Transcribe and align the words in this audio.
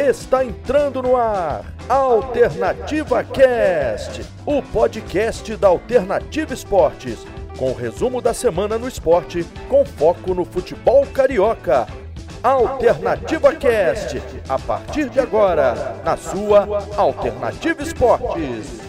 Está 0.00 0.42
entrando 0.42 1.02
no 1.02 1.14
ar 1.14 1.62
Alternativa 1.86 3.22
Cast, 3.22 4.26
o 4.46 4.62
podcast 4.62 5.54
da 5.56 5.68
Alternativa 5.68 6.54
Esportes, 6.54 7.26
com 7.58 7.70
o 7.70 7.74
resumo 7.74 8.22
da 8.22 8.32
semana 8.32 8.78
no 8.78 8.88
esporte, 8.88 9.44
com 9.68 9.84
foco 9.84 10.32
no 10.32 10.46
futebol 10.46 11.06
carioca. 11.06 11.86
Alternativa 12.42 13.54
Cast, 13.54 14.22
a 14.48 14.58
partir 14.58 15.10
de 15.10 15.20
agora, 15.20 16.00
na 16.02 16.16
sua 16.16 16.66
Alternativa 16.96 17.82
Esportes. 17.82 18.80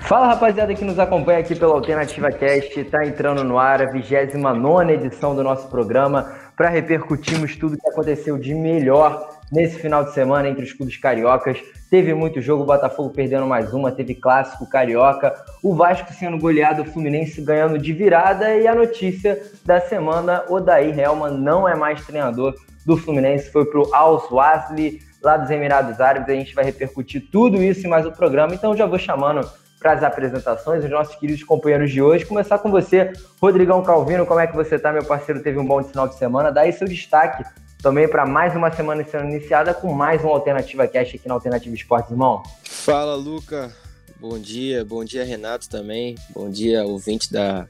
Fala 0.00 0.26
rapaziada 0.26 0.74
que 0.74 0.84
nos 0.84 0.98
acompanha 0.98 1.38
aqui 1.38 1.54
pela 1.54 1.74
Alternativa 1.74 2.32
Cast, 2.32 2.80
está 2.80 3.06
entrando 3.06 3.44
no 3.44 3.56
ar 3.56 3.82
a 3.82 3.86
29 3.86 4.92
edição 4.94 5.36
do 5.36 5.44
nosso 5.44 5.68
programa 5.68 6.32
para 6.56 6.68
repercutirmos 6.68 7.54
tudo 7.54 7.78
que 7.78 7.88
aconteceu 7.88 8.36
de 8.36 8.52
melhor 8.52 9.39
nesse 9.50 9.78
final 9.78 10.04
de 10.04 10.12
semana 10.12 10.48
entre 10.48 10.64
os 10.64 10.72
clubes 10.72 10.96
cariocas. 10.96 11.58
Teve 11.90 12.14
muito 12.14 12.40
jogo, 12.40 12.62
o 12.62 12.66
Botafogo 12.66 13.10
perdendo 13.10 13.46
mais 13.46 13.72
uma, 13.72 13.90
teve 13.90 14.14
clássico 14.14 14.68
carioca, 14.68 15.34
o 15.62 15.74
Vasco 15.74 16.12
sendo 16.12 16.38
goleado, 16.38 16.82
o 16.82 16.84
Fluminense 16.84 17.40
ganhando 17.42 17.78
de 17.78 17.92
virada 17.92 18.54
e 18.54 18.66
a 18.66 18.74
notícia 18.74 19.42
da 19.64 19.80
semana, 19.80 20.44
Odair 20.48 20.96
Helman 20.98 21.32
não 21.32 21.68
é 21.68 21.74
mais 21.74 22.04
treinador 22.06 22.54
do 22.86 22.96
Fluminense, 22.96 23.50
foi 23.50 23.64
para 23.64 23.80
o 23.80 23.94
Al 23.94 24.20
Swazli, 24.20 25.00
lá 25.22 25.36
dos 25.36 25.50
Emirados 25.50 26.00
Árabes, 26.00 26.28
a 26.28 26.38
gente 26.38 26.54
vai 26.54 26.64
repercutir 26.64 27.28
tudo 27.30 27.62
isso 27.62 27.86
e 27.86 27.90
mais 27.90 28.06
o 28.06 28.12
programa, 28.12 28.54
então 28.54 28.76
já 28.76 28.86
vou 28.86 28.98
chamando 28.98 29.46
para 29.80 29.92
as 29.92 30.02
apresentações, 30.02 30.84
os 30.84 30.90
nossos 30.90 31.16
queridos 31.16 31.42
companheiros 31.42 31.90
de 31.90 32.02
hoje. 32.02 32.26
Começar 32.26 32.58
com 32.58 32.70
você, 32.70 33.12
Rodrigão 33.40 33.82
Calvino, 33.82 34.26
como 34.26 34.38
é 34.38 34.46
que 34.46 34.54
você 34.54 34.74
está, 34.76 34.92
meu 34.92 35.04
parceiro? 35.04 35.42
Teve 35.42 35.58
um 35.58 35.64
bom 35.64 35.82
final 35.82 36.06
de 36.06 36.16
semana. 36.16 36.52
Dá 36.52 36.62
aí 36.62 36.72
seu 36.72 36.86
destaque 36.86 37.42
também 37.80 38.08
para 38.08 38.26
mais 38.26 38.54
uma 38.54 38.70
semana 38.70 39.04
sendo 39.04 39.24
iniciada 39.30 39.72
com 39.72 39.92
mais 39.92 40.22
uma 40.22 40.32
Alternativa 40.32 40.86
Cash 40.86 41.14
aqui 41.14 41.26
na 41.26 41.34
Alternativa 41.34 41.74
Esportes, 41.74 42.10
irmão. 42.10 42.42
Fala, 42.62 43.14
Luca. 43.14 43.72
Bom 44.20 44.38
dia. 44.38 44.84
Bom 44.84 45.04
dia, 45.04 45.24
Renato 45.24 45.68
também. 45.68 46.14
Bom 46.34 46.50
dia, 46.50 46.84
ouvinte 46.84 47.32
da 47.32 47.66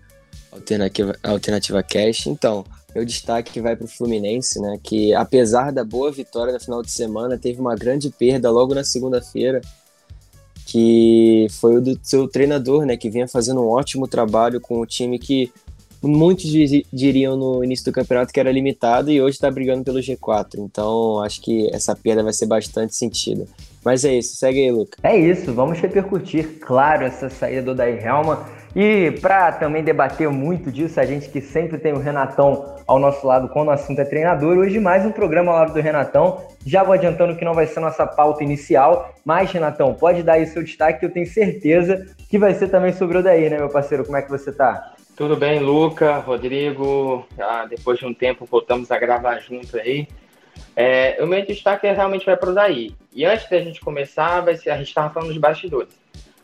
Alternativa, 0.51 1.17
Alternativa 1.23 1.83
Cash. 1.83 2.27
Então, 2.27 2.65
meu 2.95 3.05
destaque 3.05 3.61
vai 3.61 3.77
para 3.77 3.85
o 3.85 3.89
Fluminense, 3.89 4.61
né? 4.61 4.79
Que 4.83 5.15
apesar 5.15 5.73
da 5.73 5.85
boa 5.85 6.11
vitória 6.11 6.53
no 6.53 6.61
final 6.61 6.83
de 6.83 6.91
semana, 6.91 7.39
teve 7.39 7.61
uma 7.61 7.77
grande 7.77 8.11
perda 8.11 8.51
logo 8.51 8.75
na 8.75 8.83
segunda-feira 8.83 9.61
que 10.67 11.49
foi 11.51 11.79
o 11.79 11.81
do 11.81 11.99
seu 12.01 12.29
treinador, 12.29 12.87
né, 12.87 12.97
que 12.97 13.11
vinha 13.11 13.27
fazendo 13.27 13.61
um 13.61 13.69
ótimo 13.69 14.07
trabalho 14.07 14.61
com 14.61 14.79
o 14.79 14.87
time 14.87 15.19
que 15.19 15.53
muitos 16.03 16.51
diriam 16.93 17.37
no 17.37 17.65
início 17.65 17.85
do 17.85 17.93
campeonato 17.93 18.33
que 18.33 18.41
era 18.41 18.51
limitado 18.51 19.11
e 19.11 19.21
hoje 19.21 19.37
está 19.37 19.51
brigando 19.51 19.85
pelo 19.85 19.99
G4. 19.99 20.59
Então 20.59 21.23
acho 21.23 21.41
que 21.43 21.69
essa 21.75 21.95
perda 21.95 22.23
vai 22.23 22.33
ser 22.33 22.47
bastante 22.47 22.95
sentida. 22.95 23.47
Mas 23.85 24.05
é 24.05 24.15
isso, 24.15 24.37
segue 24.37 24.61
aí, 24.61 24.71
Luca. 24.71 24.99
É 25.03 25.17
isso, 25.17 25.53
vamos 25.55 25.79
repercutir, 25.79 26.59
claro, 26.61 27.05
essa 27.05 27.31
saída 27.31 27.63
do 27.63 27.75
Daí 27.75 27.99
Helma. 27.99 28.47
E 28.77 29.19
para 29.21 29.51
também 29.53 29.83
debater 29.83 30.29
muito 30.29 30.71
disso, 30.71 31.01
a 31.01 31.05
gente 31.05 31.29
que 31.29 31.41
sempre 31.41 31.77
tem 31.79 31.93
o 31.93 31.99
Renatão 31.99 32.77
ao 32.87 33.01
nosso 33.01 33.27
lado 33.27 33.49
quando 33.49 33.69
o 33.69 33.73
assunto 33.73 34.01
é 34.01 34.05
treinador, 34.05 34.59
hoje 34.59 34.79
mais 34.79 35.05
um 35.05 35.11
programa 35.11 35.51
ao 35.51 35.59
lado 35.59 35.73
do 35.73 35.81
Renatão. 35.81 36.41
Já 36.65 36.85
vou 36.85 36.93
adiantando 36.93 37.35
que 37.35 37.45
não 37.45 37.55
vai 37.55 37.67
ser 37.67 37.81
nossa 37.81 38.07
pauta 38.07 38.45
inicial, 38.45 39.13
mas 39.25 39.51
Renatão, 39.51 39.95
pode 39.95 40.23
dar 40.23 40.35
aí 40.35 40.47
seu 40.47 40.63
destaque, 40.63 41.01
que 41.01 41.07
eu 41.07 41.11
tenho 41.11 41.27
certeza 41.27 42.07
que 42.29 42.39
vai 42.39 42.55
ser 42.55 42.69
também 42.69 42.93
sobre 42.93 43.19
o 43.19 43.23
daí, 43.23 43.51
né, 43.51 43.57
meu 43.57 43.69
parceiro? 43.69 44.05
Como 44.05 44.17
é 44.17 44.23
que 44.23 44.31
você 44.31 44.53
tá? 44.53 44.95
Tudo 45.21 45.37
bem, 45.37 45.59
Luca, 45.59 46.17
Rodrigo. 46.17 47.29
Ah, 47.39 47.67
depois 47.67 47.99
de 47.99 48.07
um 48.07 48.15
tempo 48.15 48.47
voltamos 48.47 48.91
a 48.91 48.99
gravar 48.99 49.39
junto 49.39 49.77
aí. 49.77 50.09
É, 50.75 51.23
o 51.23 51.27
meu 51.27 51.45
destaque 51.45 51.87
é, 51.87 51.93
realmente 51.93 52.25
vai 52.25 52.39
para 52.39 52.49
o 52.49 52.55
daí. 52.55 52.97
E 53.13 53.27
antes 53.27 53.47
da 53.51 53.61
gente 53.61 53.83
começar, 53.83 54.41
vai 54.41 54.57
ser, 54.57 54.71
a 54.71 54.79
gente 54.79 54.89
estava 54.89 55.13
falando 55.13 55.29
dos 55.29 55.37
bastidores. 55.37 55.93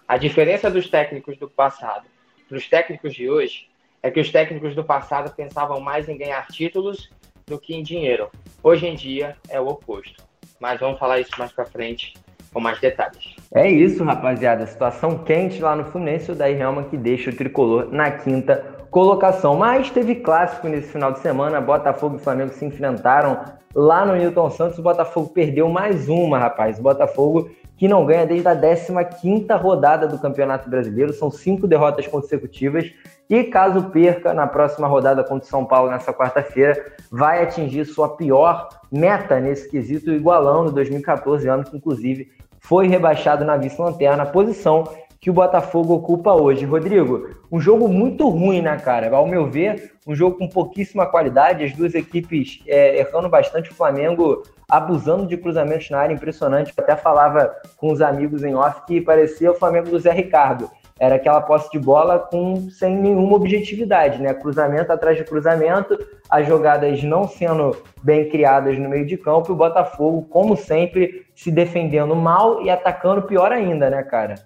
A 0.06 0.18
diferença 0.18 0.70
dos 0.70 0.90
técnicos 0.90 1.38
do 1.38 1.48
passado 1.48 2.04
para 2.46 2.58
os 2.58 2.68
técnicos 2.68 3.14
de 3.14 3.30
hoje 3.30 3.66
é 4.02 4.10
que 4.10 4.20
os 4.20 4.30
técnicos 4.30 4.74
do 4.74 4.84
passado 4.84 5.34
pensavam 5.34 5.80
mais 5.80 6.06
em 6.06 6.18
ganhar 6.18 6.46
títulos 6.48 7.08
do 7.46 7.58
que 7.58 7.74
em 7.74 7.82
dinheiro. 7.82 8.30
Hoje 8.62 8.86
em 8.86 8.94
dia 8.94 9.38
é 9.48 9.58
o 9.58 9.68
oposto. 9.68 10.22
Mas 10.60 10.78
vamos 10.78 10.98
falar 10.98 11.18
isso 11.18 11.32
mais 11.38 11.50
para 11.50 11.64
frente 11.64 12.12
com 12.56 12.60
mais 12.62 12.80
detalhes. 12.80 13.36
É 13.54 13.70
isso, 13.70 14.02
rapaziada. 14.02 14.66
Situação 14.66 15.18
quente 15.18 15.60
lá 15.60 15.76
no 15.76 15.84
Fluminense, 15.84 16.32
o 16.32 16.34
Daí 16.34 16.58
Helma 16.58 16.84
que 16.84 16.96
deixa 16.96 17.28
o 17.28 17.36
tricolor 17.36 17.88
na 17.92 18.10
quinta 18.10 18.64
colocação. 18.90 19.56
Mas 19.56 19.90
teve 19.90 20.14
clássico 20.14 20.66
nesse 20.66 20.88
final 20.88 21.12
de 21.12 21.18
semana. 21.18 21.60
Botafogo 21.60 22.16
e 22.16 22.18
Flamengo 22.18 22.54
se 22.54 22.64
enfrentaram 22.64 23.44
lá 23.74 24.06
no 24.06 24.16
Newton 24.16 24.48
Santos. 24.48 24.78
O 24.78 24.82
Botafogo 24.82 25.28
perdeu 25.28 25.68
mais 25.68 26.08
uma, 26.08 26.38
rapaz. 26.38 26.78
O 26.78 26.82
Botafogo 26.82 27.50
que 27.76 27.86
não 27.86 28.06
ganha 28.06 28.24
desde 28.24 28.48
a 28.48 29.04
15 29.04 29.46
rodada 29.60 30.08
do 30.08 30.18
Campeonato 30.18 30.70
Brasileiro. 30.70 31.12
São 31.12 31.30
cinco 31.30 31.66
derrotas 31.66 32.06
consecutivas. 32.06 32.90
E 33.28 33.44
caso 33.44 33.90
perca 33.90 34.32
na 34.32 34.46
próxima 34.46 34.86
rodada 34.86 35.22
contra 35.22 35.44
o 35.46 35.50
São 35.50 35.64
Paulo 35.64 35.90
nessa 35.90 36.12
quarta-feira, 36.12 36.92
vai 37.10 37.42
atingir 37.42 37.84
sua 37.84 38.16
pior 38.16 38.68
meta 38.90 39.40
nesse 39.40 39.68
quesito, 39.68 40.12
igualando 40.12 40.70
2014, 40.70 41.48
ano 41.48 41.64
que 41.64 41.76
inclusive 41.76 42.30
foi 42.68 42.88
rebaixado 42.88 43.44
na 43.44 43.56
vice-lanterna, 43.56 44.26
posição 44.26 44.84
que 45.20 45.30
o 45.30 45.32
Botafogo 45.32 45.94
ocupa 45.94 46.32
hoje. 46.32 46.64
Rodrigo, 46.64 47.30
um 47.50 47.60
jogo 47.60 47.88
muito 47.88 48.28
ruim, 48.28 48.60
né, 48.60 48.76
cara? 48.76 49.14
Ao 49.14 49.26
meu 49.26 49.48
ver, 49.48 49.92
um 50.04 50.16
jogo 50.16 50.36
com 50.36 50.48
pouquíssima 50.48 51.06
qualidade, 51.06 51.62
as 51.62 51.72
duas 51.72 51.94
equipes 51.94 52.60
é, 52.66 52.98
errando 52.98 53.28
bastante, 53.28 53.70
o 53.70 53.74
Flamengo 53.74 54.42
abusando 54.68 55.28
de 55.28 55.36
cruzamentos 55.36 55.88
na 55.90 55.98
área, 55.98 56.14
impressionante. 56.14 56.72
Eu 56.76 56.82
até 56.82 56.96
falava 56.96 57.54
com 57.76 57.92
os 57.92 58.02
amigos 58.02 58.42
em 58.42 58.56
off 58.56 58.84
que 58.84 59.00
parecia 59.00 59.52
o 59.52 59.54
Flamengo 59.54 59.88
do 59.88 60.00
Zé 60.00 60.10
Ricardo. 60.10 60.68
Era 60.98 61.16
aquela 61.16 61.42
posse 61.42 61.70
de 61.70 61.78
bola 61.78 62.18
com 62.18 62.70
sem 62.70 62.96
nenhuma 62.96 63.36
objetividade, 63.36 64.20
né? 64.20 64.32
Cruzamento 64.32 64.90
atrás 64.90 65.18
de 65.18 65.24
cruzamento, 65.24 65.98
as 66.30 66.46
jogadas 66.46 67.02
não 67.02 67.28
sendo 67.28 67.76
bem 68.02 68.30
criadas 68.30 68.78
no 68.78 68.88
meio 68.88 69.06
de 69.06 69.18
campo, 69.18 69.50
e 69.50 69.52
o 69.52 69.56
Botafogo, 69.56 70.26
como 70.30 70.56
sempre, 70.56 71.26
se 71.34 71.50
defendendo 71.50 72.16
mal 72.16 72.62
e 72.62 72.70
atacando 72.70 73.22
pior 73.22 73.52
ainda, 73.52 73.90
né, 73.90 74.02
cara? 74.02 74.36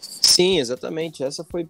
Sim, 0.00 0.58
exatamente. 0.58 1.24
Essa 1.24 1.42
foi 1.44 1.66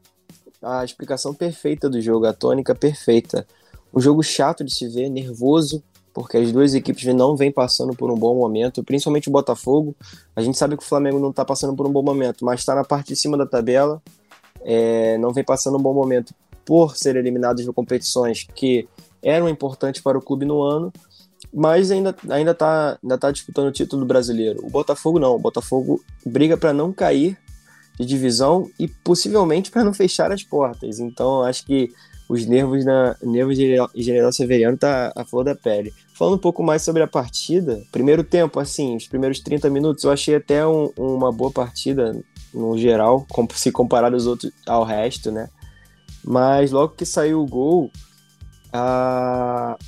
a 0.60 0.84
explicação 0.84 1.32
perfeita 1.32 1.88
do 1.88 2.00
jogo, 2.00 2.26
a 2.26 2.32
tônica 2.32 2.74
perfeita. 2.74 3.46
Um 3.94 4.00
jogo 4.00 4.24
chato 4.24 4.64
de 4.64 4.74
se 4.74 4.88
ver, 4.88 5.08
nervoso, 5.08 5.84
porque 6.14 6.36
as 6.36 6.52
duas 6.52 6.74
equipes 6.74 7.04
não 7.12 7.36
vêm 7.36 7.50
passando 7.50 7.92
por 7.92 8.08
um 8.10 8.14
bom 8.14 8.36
momento, 8.36 8.84
principalmente 8.84 9.28
o 9.28 9.32
Botafogo. 9.32 9.96
A 10.36 10.40
gente 10.40 10.56
sabe 10.56 10.76
que 10.76 10.82
o 10.84 10.86
Flamengo 10.86 11.18
não 11.18 11.30
está 11.30 11.44
passando 11.44 11.74
por 11.74 11.86
um 11.86 11.92
bom 11.92 12.04
momento, 12.04 12.44
mas 12.44 12.60
está 12.60 12.72
na 12.72 12.84
parte 12.84 13.08
de 13.08 13.16
cima 13.16 13.36
da 13.36 13.44
tabela, 13.44 14.00
é, 14.62 15.18
não 15.18 15.32
vem 15.32 15.42
passando 15.42 15.76
um 15.76 15.82
bom 15.82 15.92
momento 15.92 16.32
por 16.64 16.96
ser 16.96 17.16
eliminado 17.16 17.56
de 17.56 17.72
competições 17.72 18.46
que 18.54 18.88
eram 19.20 19.48
importantes 19.48 20.00
para 20.00 20.16
o 20.16 20.22
clube 20.22 20.46
no 20.46 20.62
ano, 20.62 20.92
mas 21.52 21.90
ainda 21.90 22.14
ainda 22.30 22.52
está 22.52 22.98
ainda 23.02 23.18
tá 23.18 23.30
disputando 23.30 23.66
o 23.66 23.72
título 23.72 24.06
brasileiro. 24.06 24.64
O 24.64 24.70
Botafogo 24.70 25.18
não, 25.18 25.34
o 25.34 25.38
Botafogo 25.38 26.00
briga 26.24 26.56
para 26.56 26.72
não 26.72 26.92
cair 26.92 27.36
de 27.98 28.06
divisão 28.06 28.70
e 28.78 28.86
possivelmente 28.86 29.70
para 29.70 29.84
não 29.84 29.92
fechar 29.92 30.30
as 30.30 30.44
portas. 30.44 31.00
Então 31.00 31.42
acho 31.42 31.66
que 31.66 31.92
os 32.28 32.46
nervos 32.46 32.84
na 32.84 33.16
nervos 33.22 33.56
de 33.56 33.76
General 33.96 34.32
Severiano 34.32 34.76
tá 34.76 35.12
a 35.14 35.24
flor 35.24 35.44
da 35.44 35.54
pele. 35.54 35.92
Falando 36.14 36.34
um 36.34 36.38
pouco 36.38 36.62
mais 36.62 36.82
sobre 36.82 37.02
a 37.02 37.08
partida, 37.08 37.82
primeiro 37.90 38.22
tempo, 38.22 38.60
assim, 38.60 38.96
os 38.96 39.06
primeiros 39.06 39.40
30 39.40 39.68
minutos, 39.68 40.04
eu 40.04 40.12
achei 40.12 40.36
até 40.36 40.66
um, 40.66 40.90
uma 40.96 41.32
boa 41.32 41.50
partida 41.50 42.18
no 42.52 42.78
geral, 42.78 43.26
se 43.54 43.72
comparado 43.72 44.14
aos 44.14 44.26
outros, 44.26 44.52
ao 44.66 44.84
resto, 44.84 45.32
né? 45.32 45.50
Mas 46.24 46.70
logo 46.70 46.94
que 46.94 47.04
saiu 47.04 47.42
o 47.42 47.46
gol, 47.46 47.90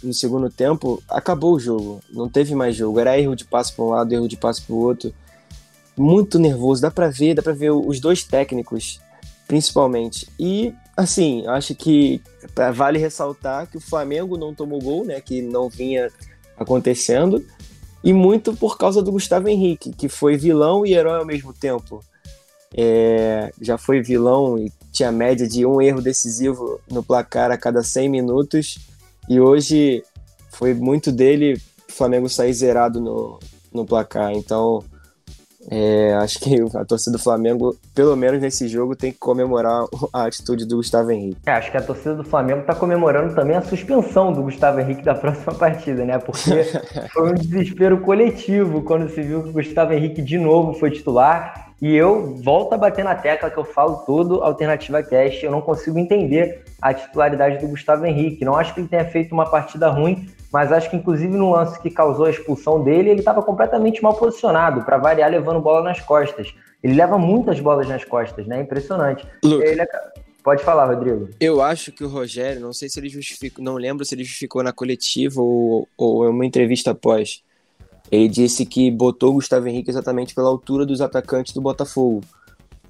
no 0.02 0.12
segundo 0.12 0.50
tempo, 0.50 1.02
acabou 1.08 1.54
o 1.54 1.60
jogo. 1.60 2.00
Não 2.12 2.28
teve 2.28 2.54
mais 2.54 2.76
jogo. 2.76 3.00
Era 3.00 3.18
erro 3.18 3.34
de 3.34 3.44
passe 3.44 3.72
para 3.72 3.84
um 3.84 3.88
lado, 3.88 4.12
erro 4.12 4.28
de 4.28 4.36
passe 4.36 4.60
para 4.62 4.74
o 4.74 4.78
outro 4.78 5.14
muito 5.96 6.38
nervoso, 6.38 6.82
dá 6.82 6.90
para 6.90 7.08
ver, 7.08 7.34
dá 7.34 7.42
para 7.42 7.54
ver 7.54 7.70
os 7.70 7.98
dois 7.98 8.22
técnicos, 8.22 9.00
principalmente. 9.48 10.28
E 10.38 10.74
assim, 10.96 11.46
acho 11.46 11.74
que 11.74 12.22
vale 12.74 12.98
ressaltar 12.98 13.66
que 13.66 13.76
o 13.76 13.80
Flamengo 13.80 14.38
não 14.38 14.54
tomou 14.54 14.80
gol, 14.80 15.04
né, 15.04 15.20
que 15.20 15.42
não 15.42 15.68
vinha 15.68 16.10
acontecendo, 16.56 17.44
e 18.02 18.12
muito 18.12 18.54
por 18.56 18.78
causa 18.78 19.02
do 19.02 19.12
Gustavo 19.12 19.48
Henrique, 19.48 19.92
que 19.92 20.08
foi 20.08 20.36
vilão 20.36 20.86
e 20.86 20.94
herói 20.94 21.18
ao 21.18 21.26
mesmo 21.26 21.52
tempo. 21.52 22.02
É, 22.74 23.52
já 23.60 23.76
foi 23.76 24.00
vilão 24.00 24.58
e 24.58 24.72
tinha 24.92 25.12
média 25.12 25.46
de 25.46 25.66
um 25.66 25.80
erro 25.80 26.00
decisivo 26.00 26.80
no 26.90 27.02
placar 27.02 27.50
a 27.50 27.58
cada 27.58 27.82
100 27.82 28.08
minutos, 28.08 28.78
e 29.28 29.40
hoje 29.40 30.02
foi 30.50 30.72
muito 30.72 31.12
dele 31.12 31.54
o 31.88 31.92
Flamengo 31.92 32.28
sair 32.28 32.54
zerado 32.54 33.00
no, 33.00 33.38
no 33.72 33.84
placar. 33.84 34.32
Então, 34.32 34.82
É, 35.70 36.14
acho 36.14 36.38
que 36.38 36.56
a 36.74 36.84
torcida 36.84 37.16
do 37.16 37.22
Flamengo, 37.22 37.76
pelo 37.94 38.16
menos 38.16 38.40
nesse 38.40 38.68
jogo, 38.68 38.94
tem 38.94 39.12
que 39.12 39.18
comemorar 39.18 39.84
a 40.12 40.26
atitude 40.26 40.64
do 40.64 40.76
Gustavo 40.76 41.10
Henrique. 41.10 41.38
É, 41.46 41.52
acho 41.52 41.70
que 41.70 41.76
a 41.76 41.82
torcida 41.82 42.14
do 42.14 42.24
Flamengo 42.24 42.60
está 42.60 42.74
comemorando 42.74 43.34
também 43.34 43.56
a 43.56 43.62
suspensão 43.62 44.32
do 44.32 44.42
Gustavo 44.42 44.80
Henrique 44.80 45.02
da 45.02 45.14
próxima 45.16 45.54
partida, 45.54 46.04
né? 46.04 46.18
Porque 46.18 46.64
foi 47.12 47.30
um 47.30 47.34
desespero 47.34 48.00
coletivo 48.00 48.82
quando 48.82 49.08
se 49.08 49.22
viu 49.22 49.42
que 49.42 49.48
o 49.50 49.52
Gustavo 49.52 49.92
Henrique 49.92 50.22
de 50.22 50.38
novo 50.38 50.74
foi 50.74 50.90
titular. 50.90 51.66
E 51.80 51.94
eu 51.94 52.34
volto 52.42 52.72
a 52.72 52.78
bater 52.78 53.04
na 53.04 53.14
tecla 53.14 53.50
que 53.50 53.58
eu 53.58 53.64
falo 53.64 53.96
todo 54.06 54.42
Alternativa 54.42 55.02
Cast. 55.02 55.44
Eu 55.44 55.50
não 55.50 55.60
consigo 55.60 55.98
entender 55.98 56.64
a 56.80 56.94
titularidade 56.94 57.58
do 57.58 57.68
Gustavo 57.68 58.06
Henrique. 58.06 58.44
Não 58.46 58.56
acho 58.56 58.72
que 58.72 58.80
ele 58.80 58.88
tenha 58.88 59.04
feito 59.04 59.32
uma 59.32 59.44
partida 59.44 59.90
ruim, 59.90 60.26
mas 60.52 60.72
acho 60.72 60.90
que 60.90 60.96
inclusive 60.96 61.36
no 61.36 61.52
lance 61.52 61.80
que 61.80 61.90
causou 61.90 62.26
a 62.26 62.30
expulsão 62.30 62.82
dele, 62.82 63.10
ele 63.10 63.20
estava 63.20 63.42
completamente 63.42 64.02
mal 64.02 64.14
posicionado, 64.14 64.82
para 64.82 64.98
variar 64.98 65.30
levando 65.30 65.60
bola 65.60 65.82
nas 65.82 66.00
costas. 66.00 66.54
Ele 66.82 66.94
leva 66.94 67.18
muitas 67.18 67.58
bolas 67.60 67.88
nas 67.88 68.04
costas, 68.04 68.46
né? 68.46 68.60
Impressionante. 68.60 69.26
Ele... 69.42 69.80
É 69.82 69.86
pode 70.46 70.62
falar, 70.62 70.86
Rodrigo. 70.86 71.28
Eu 71.40 71.60
acho 71.60 71.90
que 71.90 72.04
o 72.04 72.08
Rogério, 72.08 72.60
não 72.60 72.72
sei 72.72 72.88
se 72.88 73.00
ele 73.00 73.08
justificou, 73.08 73.64
não 73.64 73.74
lembro 73.74 74.04
se 74.04 74.14
ele 74.14 74.22
justificou 74.22 74.62
na 74.62 74.72
coletiva 74.72 75.42
ou, 75.42 75.88
ou 75.98 76.24
em 76.24 76.28
uma 76.28 76.46
entrevista 76.46 76.92
após. 76.92 77.42
Ele 78.12 78.28
disse 78.28 78.64
que 78.64 78.88
botou 78.88 79.30
o 79.30 79.34
Gustavo 79.34 79.66
Henrique 79.66 79.90
exatamente 79.90 80.36
pela 80.36 80.46
altura 80.46 80.86
dos 80.86 81.00
atacantes 81.00 81.52
do 81.52 81.60
Botafogo. 81.60 82.22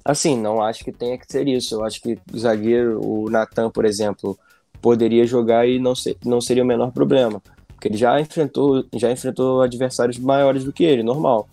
Assim, 0.05 0.39
não 0.39 0.61
acho 0.61 0.85
que 0.85 0.91
tenha 0.91 1.17
que 1.17 1.25
ser 1.27 1.47
isso. 1.47 1.73
Eu 1.73 1.83
acho 1.83 1.99
que 1.99 2.19
o 2.31 2.37
zagueiro, 2.37 3.03
o 3.03 3.27
Natan, 3.27 3.71
por 3.71 3.85
exemplo, 3.85 4.37
poderia 4.81 5.25
jogar 5.25 5.67
e 5.67 5.79
não, 5.79 5.95
ser, 5.95 6.17
não 6.25 6.41
seria 6.41 6.63
o 6.63 6.65
menor 6.65 6.91
problema. 6.91 7.41
Porque 7.67 7.87
ele 7.89 7.97
já 7.97 8.19
enfrentou, 8.19 8.83
já 8.95 9.11
enfrentou 9.11 9.61
adversários 9.61 10.17
maiores 10.17 10.63
do 10.63 10.73
que 10.73 10.83
ele, 10.83 11.03
normal. 11.03 11.47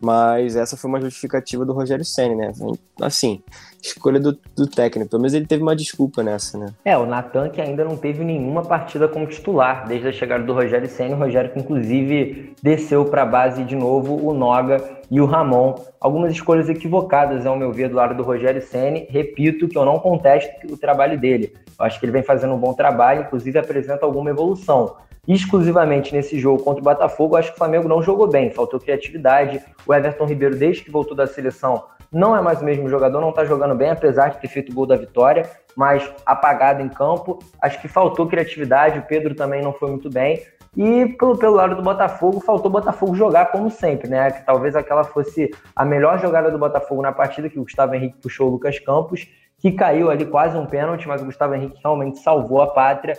Mas 0.00 0.54
essa 0.54 0.76
foi 0.76 0.88
uma 0.88 1.00
justificativa 1.00 1.64
do 1.64 1.72
Rogério 1.72 2.04
Senna, 2.04 2.34
né? 2.34 2.52
Assim, 3.00 3.42
escolha 3.82 4.20
do, 4.20 4.38
do, 4.56 4.66
técnico. 4.66 5.10
Pelo 5.10 5.22
menos 5.22 5.34
ele 5.34 5.46
teve 5.46 5.62
uma 5.62 5.74
desculpa 5.74 6.22
nessa, 6.22 6.56
né? 6.56 6.66
É, 6.84 6.96
o 6.96 7.04
Natan 7.04 7.48
que 7.48 7.60
ainda 7.60 7.84
não 7.84 7.96
teve 7.96 8.24
nenhuma 8.24 8.62
partida 8.62 9.08
como 9.08 9.26
titular 9.26 9.86
desde 9.88 10.08
a 10.08 10.12
chegada 10.12 10.44
do 10.44 10.52
Rogério 10.52 10.88
Senna. 10.88 11.16
O 11.16 11.18
Rogério 11.18 11.52
que 11.52 11.58
inclusive 11.58 12.54
desceu 12.62 13.04
para 13.06 13.22
a 13.22 13.26
base 13.26 13.64
de 13.64 13.74
novo 13.74 14.24
o 14.24 14.32
Noga 14.32 14.82
e 15.10 15.20
o 15.20 15.26
Ramon. 15.26 15.74
Algumas 16.00 16.32
escolhas 16.32 16.68
equivocadas, 16.68 17.44
ao 17.44 17.56
meu 17.56 17.72
ver, 17.72 17.88
do 17.88 17.96
lado 17.96 18.16
do 18.16 18.22
Rogério 18.22 18.62
Senna. 18.62 19.04
Repito 19.08 19.66
que 19.66 19.76
eu 19.76 19.84
não 19.84 19.98
contesto 19.98 20.72
o 20.72 20.76
trabalho 20.76 21.18
dele. 21.18 21.52
Acho 21.78 22.00
que 22.00 22.06
ele 22.06 22.12
vem 22.12 22.22
fazendo 22.22 22.54
um 22.54 22.58
bom 22.58 22.74
trabalho, 22.74 23.22
inclusive 23.22 23.58
apresenta 23.58 24.04
alguma 24.04 24.30
evolução 24.30 24.96
exclusivamente 25.28 26.14
nesse 26.14 26.38
jogo 26.38 26.62
contra 26.62 26.80
o 26.80 26.84
Botafogo, 26.84 27.36
acho 27.36 27.50
que 27.50 27.56
o 27.56 27.58
Flamengo 27.58 27.86
não 27.86 28.02
jogou 28.02 28.26
bem, 28.26 28.50
faltou 28.50 28.80
criatividade. 28.80 29.62
O 29.86 29.92
Everton 29.92 30.24
Ribeiro, 30.24 30.56
desde 30.56 30.82
que 30.82 30.90
voltou 30.90 31.14
da 31.14 31.26
seleção, 31.26 31.84
não 32.10 32.34
é 32.34 32.40
mais 32.40 32.62
o 32.62 32.64
mesmo 32.64 32.88
jogador, 32.88 33.20
não 33.20 33.28
está 33.28 33.44
jogando 33.44 33.74
bem, 33.74 33.90
apesar 33.90 34.30
de 34.30 34.38
ter 34.38 34.48
feito 34.48 34.72
o 34.72 34.74
gol 34.74 34.86
da 34.86 34.96
vitória, 34.96 35.48
mas 35.76 36.10
apagado 36.24 36.80
em 36.82 36.88
campo. 36.88 37.38
Acho 37.60 37.78
que 37.78 37.86
faltou 37.86 38.26
criatividade, 38.26 38.98
o 38.98 39.02
Pedro 39.02 39.34
também 39.34 39.62
não 39.62 39.74
foi 39.74 39.90
muito 39.90 40.08
bem. 40.08 40.42
E 40.74 41.06
pelo, 41.18 41.36
pelo 41.36 41.54
lado 41.54 41.76
do 41.76 41.82
Botafogo, 41.82 42.40
faltou 42.40 42.70
o 42.70 42.72
Botafogo 42.72 43.14
jogar 43.14 43.46
como 43.46 43.70
sempre, 43.70 44.08
né? 44.08 44.30
Que 44.30 44.46
talvez 44.46 44.74
aquela 44.74 45.04
fosse 45.04 45.50
a 45.76 45.84
melhor 45.84 46.18
jogada 46.18 46.50
do 46.50 46.58
Botafogo 46.58 47.02
na 47.02 47.12
partida, 47.12 47.50
que 47.50 47.58
o 47.58 47.64
Gustavo 47.64 47.94
Henrique 47.94 48.16
puxou 48.22 48.48
o 48.48 48.52
Lucas 48.52 48.78
Campos, 48.78 49.28
que 49.58 49.72
caiu 49.72 50.10
ali 50.10 50.24
quase 50.24 50.56
um 50.56 50.66
pênalti, 50.66 51.06
mas 51.06 51.20
o 51.20 51.26
Gustavo 51.26 51.54
Henrique 51.54 51.80
realmente 51.82 52.18
salvou 52.20 52.62
a 52.62 52.68
pátria 52.68 53.16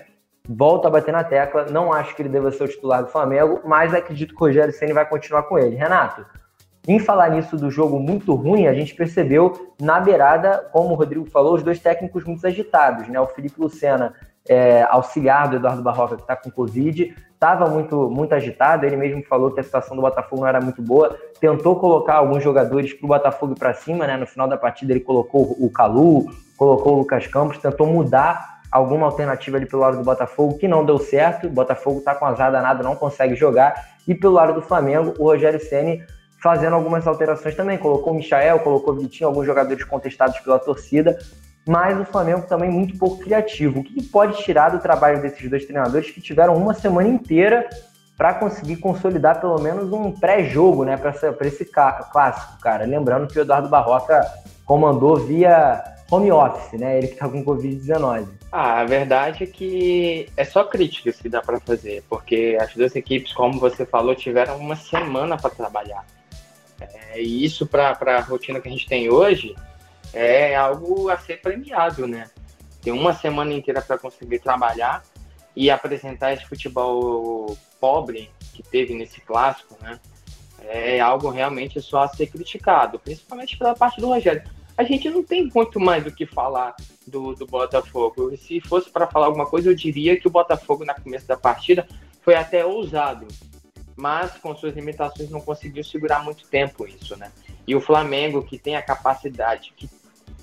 volto 0.50 0.88
a 0.88 0.89
bater 0.89 1.12
na 1.12 1.24
tecla, 1.24 1.68
não 1.69 1.94
acho 1.94 2.15
que 2.15 2.24
ele 2.24 2.30
deva 2.30 2.51
ser 2.51 2.63
o 2.63 2.68
titular 2.68 3.03
do 3.03 3.09
Flamengo, 3.09 3.62
mas 3.65 3.94
acredito 3.94 4.36
que 4.36 4.41
o 4.41 4.47
Rogério 4.47 4.74
Ceni 4.74 4.94
vai 4.94 5.07
continuar 5.07 5.44
com 5.44 5.59
ele. 5.59 5.75
Renato, 5.75 6.25
em 6.88 6.97
falar 6.97 7.30
nisso 7.30 7.56
do 7.56 7.69
jogo 7.69 8.00
muito 8.00 8.33
ruim, 8.33 8.65
a 8.65 8.74
gente 8.74 8.95
percebeu 8.95 9.75
na 9.80 10.00
beirada, 10.00 10.68
como 10.71 10.89
o 10.89 10.95
Rodrigo 10.95 11.25
falou, 11.25 11.53
os 11.53 11.62
dois 11.62 11.80
técnicos 11.80 12.24
muito 12.24 12.45
agitados, 12.47 13.07
né? 13.07 13.19
O 13.19 13.27
Felipe 13.27 13.62
Lucena, 13.62 14.15
é, 14.47 14.83
auxiliar 14.83 15.50
do 15.50 15.57
Eduardo 15.57 15.81
Barroca, 15.81 16.15
que 16.15 16.21
está 16.21 16.36
com 16.36 16.50
Covid, 16.50 17.15
estava 17.33 17.68
muito, 17.68 18.09
muito 18.09 18.33
agitado. 18.33 18.86
Ele 18.86 18.97
mesmo 18.97 19.24
falou 19.24 19.51
que 19.51 19.59
a 19.59 19.63
situação 19.63 19.95
do 19.95 20.01
Botafogo 20.01 20.41
não 20.41 20.47
era 20.47 20.59
muito 20.59 20.81
boa. 20.81 21.18
Tentou 21.39 21.80
colocar 21.80 22.15
alguns 22.15 22.44
jogadores 22.44 22.94
para 22.94 23.06
o 23.06 23.07
Botafogo 23.07 23.56
para 23.56 23.74
cima, 23.74 24.06
né? 24.06 24.18
No 24.18 24.27
final 24.27 24.47
da 24.47 24.57
partida, 24.57 24.94
ele 24.94 25.00
colocou 25.00 25.56
o 25.59 25.69
Calu, 25.71 26.25
colocou 26.57 26.95
o 26.95 26.97
Lucas 27.00 27.27
Campos, 27.27 27.57
tentou 27.57 27.88
mudar 27.88 28.59
alguma 28.71 29.06
alternativa 29.06 29.57
ali 29.57 29.65
pelo 29.65 29.81
lado 29.81 29.97
do 29.97 30.03
Botafogo, 30.03 30.57
que 30.57 30.68
não 30.68 30.85
deu 30.85 31.00
certo. 31.00 31.47
O 31.47 31.50
Botafogo 31.50 32.00
está 32.00 32.13
com 32.13 32.25
azar 32.25 32.51
danado, 32.51 32.83
não 32.83 32.95
consegue 32.95 33.35
jogar. 33.35 33.74
E 34.07 34.13
pelo 34.13 34.33
lado 34.33 34.53
do 34.53 34.62
Flamengo, 34.62 35.13
o 35.18 35.24
Rogério 35.24 35.59
Ceni 35.59 36.03
fazendo 36.42 36.74
algumas 36.75 37.06
alterações 37.06 37.56
também. 37.56 37.77
Colocou 37.77 38.13
o 38.13 38.15
Michael, 38.15 38.59
colocou 38.59 38.94
o 38.94 38.97
Vitinho, 38.97 39.27
alguns 39.27 39.45
jogadores 39.45 39.83
contestados 39.83 40.39
pela 40.39 40.59
torcida. 40.59 41.18
Mas 41.67 42.00
o 42.00 42.06
Flamengo 42.06 42.47
também 42.47 42.69
muito 42.69 42.97
pouco 42.97 43.17
criativo. 43.17 43.81
O 43.81 43.83
que 43.83 44.01
pode 44.03 44.41
tirar 44.44 44.69
do 44.69 44.79
trabalho 44.79 45.21
desses 45.21 45.50
dois 45.50 45.65
treinadores 45.65 46.09
que 46.09 46.21
tiveram 46.21 46.56
uma 46.56 46.73
semana 46.73 47.07
inteira 47.07 47.69
para 48.17 48.33
conseguir 48.33 48.77
consolidar 48.77 49.39
pelo 49.39 49.59
menos 49.61 49.91
um 49.94 50.11
pré-jogo 50.11 50.83
né, 50.83 50.97
para 50.97 51.47
esse 51.47 51.65
clássico, 51.65 52.59
cara? 52.59 52.85
Lembrando 52.85 53.27
que 53.27 53.39
o 53.39 53.41
Eduardo 53.41 53.69
Barroca 53.69 54.21
comandou 54.65 55.15
via 55.15 55.83
home 56.11 56.31
office, 56.31 56.79
né? 56.79 56.97
Ele 56.97 57.07
que 57.07 57.15
tá 57.15 57.29
com 57.29 57.44
Covid-19. 57.44 58.27
Ah, 58.51 58.81
a 58.81 58.85
verdade 58.85 59.44
é 59.44 59.47
que 59.47 60.27
é 60.35 60.44
só 60.44 60.63
críticas 60.63 61.17
que 61.17 61.29
dá 61.29 61.41
para 61.41 61.59
fazer, 61.59 62.03
porque 62.09 62.57
as 62.59 62.73
duas 62.73 62.95
equipes, 62.95 63.31
como 63.31 63.59
você 63.59 63.85
falou, 63.85 64.15
tiveram 64.15 64.57
uma 64.57 64.75
semana 64.75 65.38
para 65.38 65.51
trabalhar. 65.51 66.03
É, 66.81 67.21
e 67.21 67.45
isso 67.45 67.67
para 67.67 67.91
a 67.91 68.21
rotina 68.21 68.59
que 68.59 68.67
a 68.67 68.71
gente 68.71 68.88
tem 68.88 69.09
hoje 69.11 69.56
é 70.13 70.56
algo 70.56 71.09
a 71.09 71.17
ser 71.17 71.41
premiado, 71.41 72.07
né? 72.07 72.29
Ter 72.81 72.91
uma 72.91 73.13
semana 73.13 73.53
inteira 73.53 73.81
para 73.81 73.97
conseguir 73.97 74.39
trabalhar 74.39 75.03
e 75.56 75.69
apresentar 75.69 76.33
esse 76.33 76.45
futebol 76.45 77.57
pobre 77.79 78.31
que 78.53 78.63
teve 78.63 78.94
nesse 78.94 79.21
clássico, 79.21 79.75
né? 79.81 80.00
É 80.61 81.00
algo 81.00 81.29
realmente 81.29 81.81
só 81.81 82.03
a 82.03 82.07
ser 82.07 82.27
criticado, 82.27 83.00
principalmente 83.00 83.57
pela 83.57 83.73
parte 83.73 84.00
do 84.00 84.07
Rogério 84.07 84.44
a 84.79 84.83
gente 84.85 85.09
não 85.09 85.21
tem 85.21 85.51
muito 85.53 85.77
mais 85.77 86.06
o 86.07 86.11
que 86.11 86.25
falar 86.25 86.73
do, 87.06 87.35
do 87.35 87.45
Botafogo. 87.45 88.33
Se 88.38 88.61
fosse 88.61 88.89
para 88.89 89.07
falar 89.07 89.25
alguma 89.25 89.45
coisa, 89.45 89.69
eu 89.69 89.75
diria 89.75 90.17
que 90.17 90.25
o 90.25 90.31
Botafogo, 90.31 90.85
na 90.85 90.94
começo 90.94 91.27
da 91.27 91.35
partida, 91.35 91.85
foi 92.21 92.33
até 92.35 92.65
ousado, 92.65 93.27
mas 93.97 94.31
com 94.38 94.56
suas 94.56 94.73
limitações 94.73 95.29
não 95.29 95.41
conseguiu 95.41 95.83
segurar 95.83 96.23
muito 96.23 96.47
tempo 96.47 96.88
isso, 96.88 97.17
né? 97.17 97.29
E 97.67 97.75
o 97.75 97.81
Flamengo, 97.81 98.41
que 98.41 98.57
tem 98.57 98.77
a 98.77 98.81
capacidade 98.81 99.73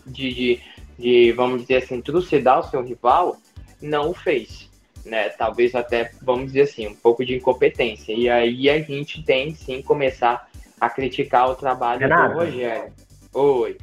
de, 0.06 0.32
de, 0.32 0.60
de 0.98 1.32
vamos 1.32 1.62
dizer 1.62 1.76
assim, 1.76 2.00
trucidar 2.00 2.60
o 2.60 2.62
seu 2.64 2.82
rival, 2.82 3.36
não 3.80 4.10
o 4.10 4.14
fez. 4.14 4.66
Né, 5.04 5.28
talvez 5.28 5.72
até, 5.72 6.10
vamos 6.20 6.46
dizer 6.46 6.62
assim, 6.62 6.88
um 6.88 6.94
pouco 6.94 7.24
de 7.24 7.36
incompetência. 7.36 8.12
E 8.12 8.28
aí 8.28 8.68
a 8.68 8.80
gente 8.80 9.22
tem 9.22 9.54
sim 9.54 9.80
começar 9.80 10.48
a 10.80 10.90
criticar 10.90 11.48
o 11.48 11.54
trabalho 11.54 12.00
Renato. 12.00 12.34
do 12.34 12.40
Rogério. 12.40 12.92
Oi. 13.32 13.76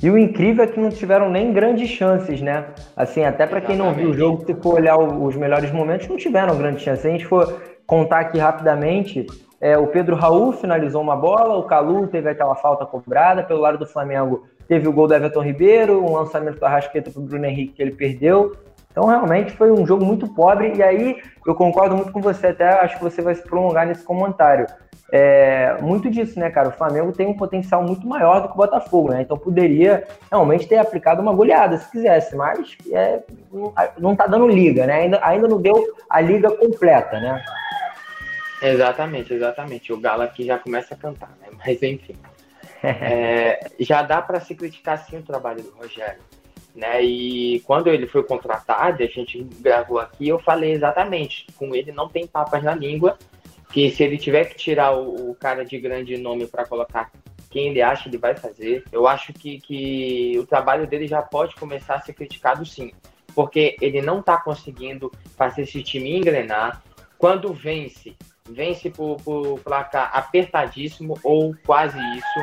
E 0.00 0.08
o 0.08 0.16
incrível 0.16 0.62
é 0.62 0.68
que 0.68 0.78
não 0.78 0.90
tiveram 0.90 1.28
nem 1.28 1.52
grandes 1.52 1.90
chances, 1.90 2.40
né? 2.40 2.66
Assim, 2.96 3.24
até 3.24 3.46
para 3.46 3.60
quem 3.60 3.76
não 3.76 3.92
viu 3.92 4.10
o 4.10 4.14
jogo, 4.14 4.46
se 4.46 4.54
for 4.54 4.74
olhar 4.74 4.96
os 4.96 5.34
melhores 5.34 5.72
momentos, 5.72 6.06
não 6.06 6.16
tiveram 6.16 6.56
grandes 6.56 6.84
chances. 6.84 7.02
Se 7.02 7.08
a 7.08 7.10
gente 7.10 7.26
for 7.26 7.60
contar 7.84 8.20
aqui 8.20 8.38
rapidamente, 8.38 9.26
é, 9.60 9.76
o 9.76 9.88
Pedro 9.88 10.14
Raul 10.14 10.52
finalizou 10.52 11.02
uma 11.02 11.16
bola, 11.16 11.56
o 11.56 11.64
Calu 11.64 12.06
teve 12.06 12.30
aquela 12.30 12.54
falta 12.54 12.86
cobrada, 12.86 13.42
pelo 13.42 13.60
lado 13.60 13.78
do 13.78 13.86
Flamengo 13.86 14.46
teve 14.68 14.86
o 14.86 14.92
gol 14.92 15.08
do 15.08 15.14
Everton 15.14 15.42
Ribeiro, 15.42 16.04
um 16.04 16.12
lançamento 16.12 16.60
da 16.60 16.68
Rasqueta 16.68 17.10
para 17.10 17.20
o 17.20 17.24
Bruno 17.24 17.46
Henrique 17.46 17.72
que 17.72 17.82
ele 17.82 17.92
perdeu. 17.92 18.54
Então, 18.90 19.06
realmente 19.06 19.52
foi 19.52 19.70
um 19.70 19.86
jogo 19.86 20.04
muito 20.04 20.28
pobre. 20.34 20.74
E 20.76 20.82
aí, 20.82 21.16
eu 21.46 21.54
concordo 21.54 21.96
muito 21.96 22.12
com 22.12 22.20
você, 22.20 22.48
até 22.48 22.68
acho 22.68 22.98
que 22.98 23.04
você 23.04 23.22
vai 23.22 23.34
se 23.34 23.42
prolongar 23.42 23.86
nesse 23.86 24.04
comentário 24.04 24.66
é, 25.10 25.78
muito 25.80 26.10
disso, 26.10 26.38
né, 26.38 26.50
cara? 26.50 26.68
O 26.68 26.72
Flamengo 26.72 27.12
tem 27.12 27.26
um 27.26 27.36
potencial 27.36 27.82
muito 27.82 28.06
maior 28.06 28.42
do 28.42 28.48
que 28.48 28.54
o 28.54 28.58
Botafogo, 28.58 29.10
né? 29.10 29.22
Então 29.22 29.38
poderia 29.38 30.06
realmente 30.30 30.66
ter 30.66 30.76
aplicado 30.76 31.22
uma 31.22 31.32
goleada 31.32 31.78
se 31.78 31.90
quisesse, 31.90 32.36
mas 32.36 32.76
é, 32.92 33.20
não 33.98 34.14
tá 34.14 34.26
dando 34.26 34.46
liga, 34.46 34.86
né? 34.86 34.94
Ainda, 34.94 35.18
ainda 35.22 35.48
não 35.48 35.60
deu 35.60 35.82
a 36.10 36.20
liga 36.20 36.50
completa, 36.50 37.18
né? 37.18 37.42
Exatamente, 38.60 39.32
exatamente. 39.32 39.92
O 39.92 40.00
Galo 40.00 40.22
aqui 40.22 40.44
já 40.44 40.58
começa 40.58 40.92
a 40.94 40.96
cantar, 40.96 41.30
né? 41.40 41.48
Mas 41.56 41.82
enfim. 41.82 42.14
É, 42.82 43.70
já 43.80 44.02
dá 44.02 44.20
para 44.22 44.40
se 44.40 44.54
criticar 44.54 44.98
sim 44.98 45.18
o 45.18 45.22
trabalho 45.22 45.62
do 45.62 45.70
Rogério. 45.70 46.20
Né? 46.74 47.02
E 47.02 47.60
quando 47.60 47.88
ele 47.88 48.06
foi 48.06 48.22
contratado, 48.22 49.02
a 49.02 49.06
gente 49.06 49.42
gravou 49.60 49.98
aqui, 49.98 50.28
eu 50.28 50.38
falei 50.38 50.72
exatamente, 50.72 51.46
com 51.56 51.74
ele 51.74 51.90
não 51.90 52.08
tem 52.08 52.26
papas 52.26 52.62
na 52.62 52.74
língua, 52.74 53.18
que 53.72 53.90
se 53.90 54.02
ele 54.02 54.16
tiver 54.16 54.44
que 54.44 54.56
tirar 54.56 54.92
o, 54.92 55.30
o 55.30 55.34
cara 55.34 55.64
de 55.64 55.78
grande 55.78 56.16
nome 56.16 56.46
para 56.46 56.64
colocar 56.64 57.10
quem 57.50 57.68
ele 57.68 57.82
acha, 57.82 58.08
ele 58.08 58.18
vai 58.18 58.36
fazer. 58.36 58.84
Eu 58.92 59.06
acho 59.06 59.32
que, 59.32 59.60
que 59.60 60.38
o 60.38 60.46
trabalho 60.46 60.86
dele 60.86 61.06
já 61.06 61.22
pode 61.22 61.54
começar 61.56 61.96
a 61.96 62.00
ser 62.00 62.12
criticado 62.12 62.64
sim, 62.64 62.92
porque 63.34 63.76
ele 63.80 64.02
não 64.02 64.20
está 64.20 64.36
conseguindo 64.38 65.10
fazer 65.36 65.62
esse 65.62 65.82
time 65.82 66.16
engrenar. 66.16 66.82
Quando 67.16 67.52
vence, 67.52 68.14
vence 68.48 68.90
por, 68.90 69.16
por 69.22 69.60
placar 69.60 70.10
apertadíssimo 70.12 71.18
ou 71.22 71.54
quase 71.66 71.98
isso. 72.16 72.40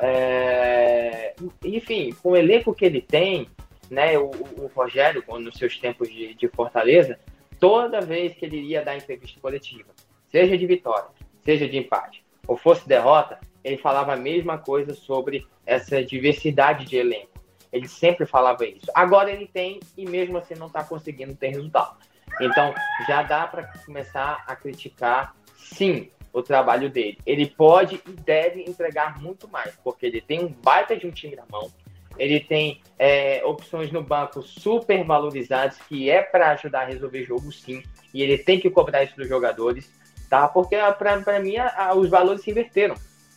É, 0.00 1.34
enfim, 1.64 2.12
com 2.22 2.30
o 2.30 2.36
elenco 2.36 2.74
que 2.74 2.84
ele 2.84 3.02
tem, 3.02 3.48
né, 3.90 4.18
o, 4.18 4.30
o 4.30 4.70
Rogério, 4.74 5.22
nos 5.38 5.56
seus 5.56 5.76
tempos 5.78 6.08
de, 6.08 6.34
de, 6.34 6.48
Fortaleza, 6.48 7.18
toda 7.58 8.00
vez 8.00 8.34
que 8.34 8.44
ele 8.44 8.58
iria 8.58 8.84
dar 8.84 8.96
entrevista 8.96 9.38
coletiva, 9.40 9.90
seja 10.28 10.56
de 10.56 10.66
vitória, 10.66 11.10
seja 11.44 11.68
de 11.68 11.76
empate, 11.76 12.24
ou 12.46 12.56
fosse 12.56 12.88
derrota, 12.88 13.38
ele 13.62 13.76
falava 13.76 14.14
a 14.14 14.16
mesma 14.16 14.56
coisa 14.58 14.94
sobre 14.94 15.46
essa 15.66 16.02
diversidade 16.02 16.86
de 16.86 16.96
elenco. 16.96 17.28
Ele 17.72 17.86
sempre 17.86 18.26
falava 18.26 18.64
isso. 18.64 18.86
Agora 18.94 19.30
ele 19.30 19.46
tem 19.46 19.78
e 19.96 20.04
mesmo 20.04 20.38
assim 20.38 20.54
não 20.54 20.66
está 20.66 20.82
conseguindo 20.82 21.34
ter 21.36 21.50
resultado. 21.50 21.96
Então 22.40 22.74
já 23.06 23.22
dá 23.22 23.46
para 23.46 23.64
começar 23.84 24.44
a 24.46 24.56
criticar, 24.56 25.36
sim, 25.56 26.10
o 26.32 26.42
trabalho 26.42 26.88
dele. 26.88 27.18
Ele 27.26 27.46
pode 27.46 28.00
e 28.06 28.12
deve 28.12 28.62
entregar 28.62 29.20
muito 29.20 29.48
mais, 29.48 29.74
porque 29.82 30.06
ele 30.06 30.20
tem 30.20 30.44
um 30.44 30.48
baita 30.48 30.96
de 30.96 31.06
um 31.06 31.10
time 31.10 31.36
na 31.36 31.44
mão, 31.50 31.70
ele 32.18 32.40
tem 32.40 32.80
é, 32.98 33.42
opções 33.44 33.90
no 33.90 34.02
banco 34.02 34.42
super 34.42 35.04
valorizadas, 35.04 35.78
que 35.88 36.10
é 36.10 36.22
para 36.22 36.50
ajudar 36.50 36.82
a 36.82 36.86
resolver 36.86 37.24
jogo, 37.24 37.50
sim, 37.50 37.82
e 38.12 38.22
ele 38.22 38.38
tem 38.38 38.60
que 38.60 38.68
cobrar 38.70 39.04
isso 39.04 39.16
dos 39.16 39.28
jogadores, 39.28 39.90
tá? 40.28 40.46
Porque 40.46 40.76
para 40.98 41.40
mim 41.40 41.56
a, 41.56 41.88
a, 41.88 41.94
os 41.94 42.10
valores 42.10 42.42
se 42.42 42.50
inverteram. 42.50 42.94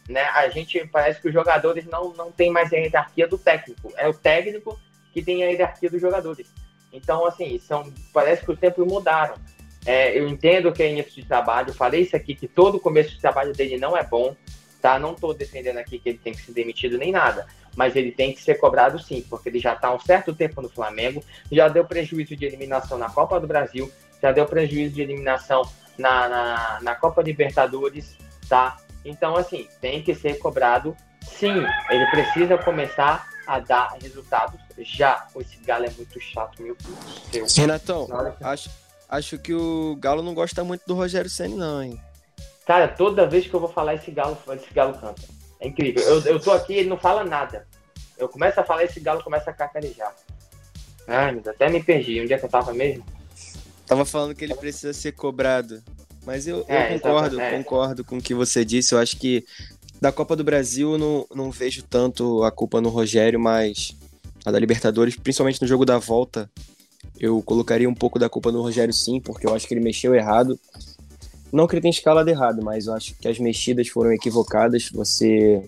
Né? 0.09 0.21
A 0.21 0.49
gente 0.49 0.85
parece 0.87 1.21
que 1.21 1.29
os 1.29 1.33
jogadores 1.33 1.85
não, 1.85 2.11
não 2.13 2.29
tem 2.29 2.51
mais 2.51 2.73
a 2.73 2.75
hierarquia 2.75 3.27
do 3.27 3.37
técnico, 3.37 3.93
é 3.95 4.07
o 4.07 4.13
técnico 4.13 4.77
que 5.13 5.21
tem 5.21 5.43
a 5.43 5.47
hierarquia 5.47 5.89
dos 5.89 6.01
jogadores. 6.01 6.53
Então, 6.91 7.25
assim, 7.25 7.57
são, 7.57 7.91
parece 8.13 8.43
que 8.45 8.51
os 8.51 8.59
tempos 8.59 8.85
mudaram. 8.85 9.35
É, 9.85 10.17
eu 10.17 10.27
entendo 10.27 10.71
que 10.71 10.81
é 10.81 10.91
início 10.91 11.21
de 11.21 11.27
trabalho, 11.27 11.69
eu 11.69 11.73
falei 11.73 12.01
isso 12.01 12.15
aqui, 12.15 12.35
que 12.35 12.47
todo 12.47 12.79
começo 12.79 13.11
de 13.11 13.19
trabalho 13.19 13.53
dele 13.53 13.77
não 13.77 13.97
é 13.97 14.03
bom, 14.03 14.35
tá? 14.81 14.97
Não 14.97 15.13
estou 15.13 15.33
defendendo 15.33 15.77
aqui 15.77 15.99
que 15.99 16.09
ele 16.09 16.17
tem 16.17 16.33
que 16.33 16.41
ser 16.41 16.53
demitido 16.53 16.97
nem 16.97 17.11
nada, 17.11 17.45
mas 17.75 17.95
ele 17.95 18.11
tem 18.11 18.33
que 18.33 18.41
ser 18.41 18.55
cobrado 18.55 18.97
sim, 18.99 19.25
porque 19.29 19.49
ele 19.49 19.59
já 19.59 19.73
está 19.73 19.89
há 19.89 19.93
um 19.93 19.99
certo 19.99 20.33
tempo 20.33 20.61
no 20.61 20.69
Flamengo, 20.69 21.23
já 21.51 21.67
deu 21.67 21.85
prejuízo 21.85 22.35
de 22.35 22.45
eliminação 22.45 22.97
na 22.97 23.09
Copa 23.09 23.39
do 23.39 23.47
Brasil, 23.47 23.91
já 24.21 24.31
deu 24.31 24.45
prejuízo 24.45 24.95
de 24.95 25.01
eliminação 25.01 25.63
na, 25.97 26.29
na, 26.29 26.79
na 26.81 26.95
Copa 26.95 27.21
Libertadores, 27.21 28.17
tá? 28.47 28.77
Então, 29.03 29.35
assim, 29.35 29.67
tem 29.81 30.01
que 30.01 30.15
ser 30.15 30.39
cobrado 30.39 30.95
sim. 31.21 31.63
Ele 31.89 32.05
precisa 32.07 32.57
começar 32.57 33.27
a 33.45 33.59
dar 33.59 33.97
resultados 34.01 34.59
já. 34.77 35.27
Esse 35.35 35.57
galo 35.57 35.85
é 35.85 35.89
muito 35.91 36.19
chato, 36.19 36.61
meu 36.61 36.77
Deus. 37.31 37.55
Renatão, 37.55 38.07
acho, 38.41 38.69
acho 39.13 39.37
que 39.37 39.53
o 39.53 39.95
Galo 39.99 40.23
não 40.23 40.33
gosta 40.33 40.63
muito 40.63 40.83
do 40.87 40.95
Rogério 40.95 41.29
Senna, 41.29 41.55
não, 41.55 41.83
hein? 41.83 41.99
Cara, 42.65 42.87
toda 42.87 43.27
vez 43.27 43.45
que 43.45 43.53
eu 43.53 43.59
vou 43.59 43.69
falar 43.69 43.95
esse 43.95 44.09
galo, 44.09 44.37
esse 44.55 44.73
galo 44.73 44.93
canta. 44.93 45.21
É 45.59 45.67
incrível. 45.67 46.01
Eu, 46.03 46.21
eu 46.21 46.39
tô 46.39 46.51
aqui, 46.51 46.73
ele 46.73 46.89
não 46.89 46.97
fala 46.97 47.23
nada. 47.23 47.67
Eu 48.17 48.29
começo 48.29 48.59
a 48.59 48.63
falar, 48.63 48.83
esse 48.85 48.99
galo 48.99 49.23
começa 49.23 49.49
a 49.49 49.53
cacarejar. 49.53 50.15
Ai, 51.07 51.41
até 51.45 51.69
me 51.69 51.83
perdi. 51.83 52.21
Onde 52.21 52.33
é 52.33 52.37
que 52.37 52.45
eu 52.45 52.49
tava 52.49 52.73
mesmo? 52.73 53.05
Tava 53.85 54.05
falando 54.05 54.33
que 54.33 54.43
ele 54.43 54.55
precisa 54.55 54.93
ser 54.93 55.11
cobrado. 55.11 55.83
Mas 56.25 56.47
eu, 56.47 56.65
é, 56.69 56.95
eu 56.95 56.99
concordo, 56.99 57.39
é. 57.39 57.57
concordo 57.57 58.03
com 58.03 58.17
o 58.17 58.21
que 58.21 58.33
você 58.33 58.63
disse. 58.63 58.95
Eu 58.95 58.99
acho 58.99 59.17
que 59.17 59.45
da 60.01 60.11
Copa 60.11 60.35
do 60.35 60.43
Brasil 60.43 60.93
eu 60.93 60.97
não, 60.97 61.27
não 61.35 61.51
vejo 61.51 61.83
tanto 61.83 62.43
a 62.43 62.51
culpa 62.51 62.79
no 62.79 62.89
Rogério, 62.89 63.39
mas 63.39 63.95
a 64.45 64.51
da 64.51 64.59
Libertadores, 64.59 65.17
principalmente 65.17 65.61
no 65.61 65.67
jogo 65.67 65.85
da 65.85 65.97
volta, 65.97 66.49
eu 67.23 67.41
colocaria 67.41 67.89
um 67.89 67.93
pouco 67.93 68.19
da 68.19 68.27
culpa 68.27 68.51
no 68.51 68.61
Rogério 68.61 68.93
sim, 68.93 69.21
porque 69.21 69.47
eu 69.47 69.55
acho 69.55 69.65
que 69.65 69.73
ele 69.73 69.79
mexeu 69.79 70.13
errado. 70.13 70.59
Não 71.53 71.65
que 71.65 71.75
ele 71.75 71.81
tenha 71.81 71.91
escalado 71.91 72.29
errado, 72.29 72.61
mas 72.61 72.87
eu 72.87 72.93
acho 72.93 73.15
que 73.17 73.29
as 73.29 73.39
mexidas 73.39 73.87
foram 73.87 74.11
equivocadas. 74.11 74.89
Você 74.91 75.63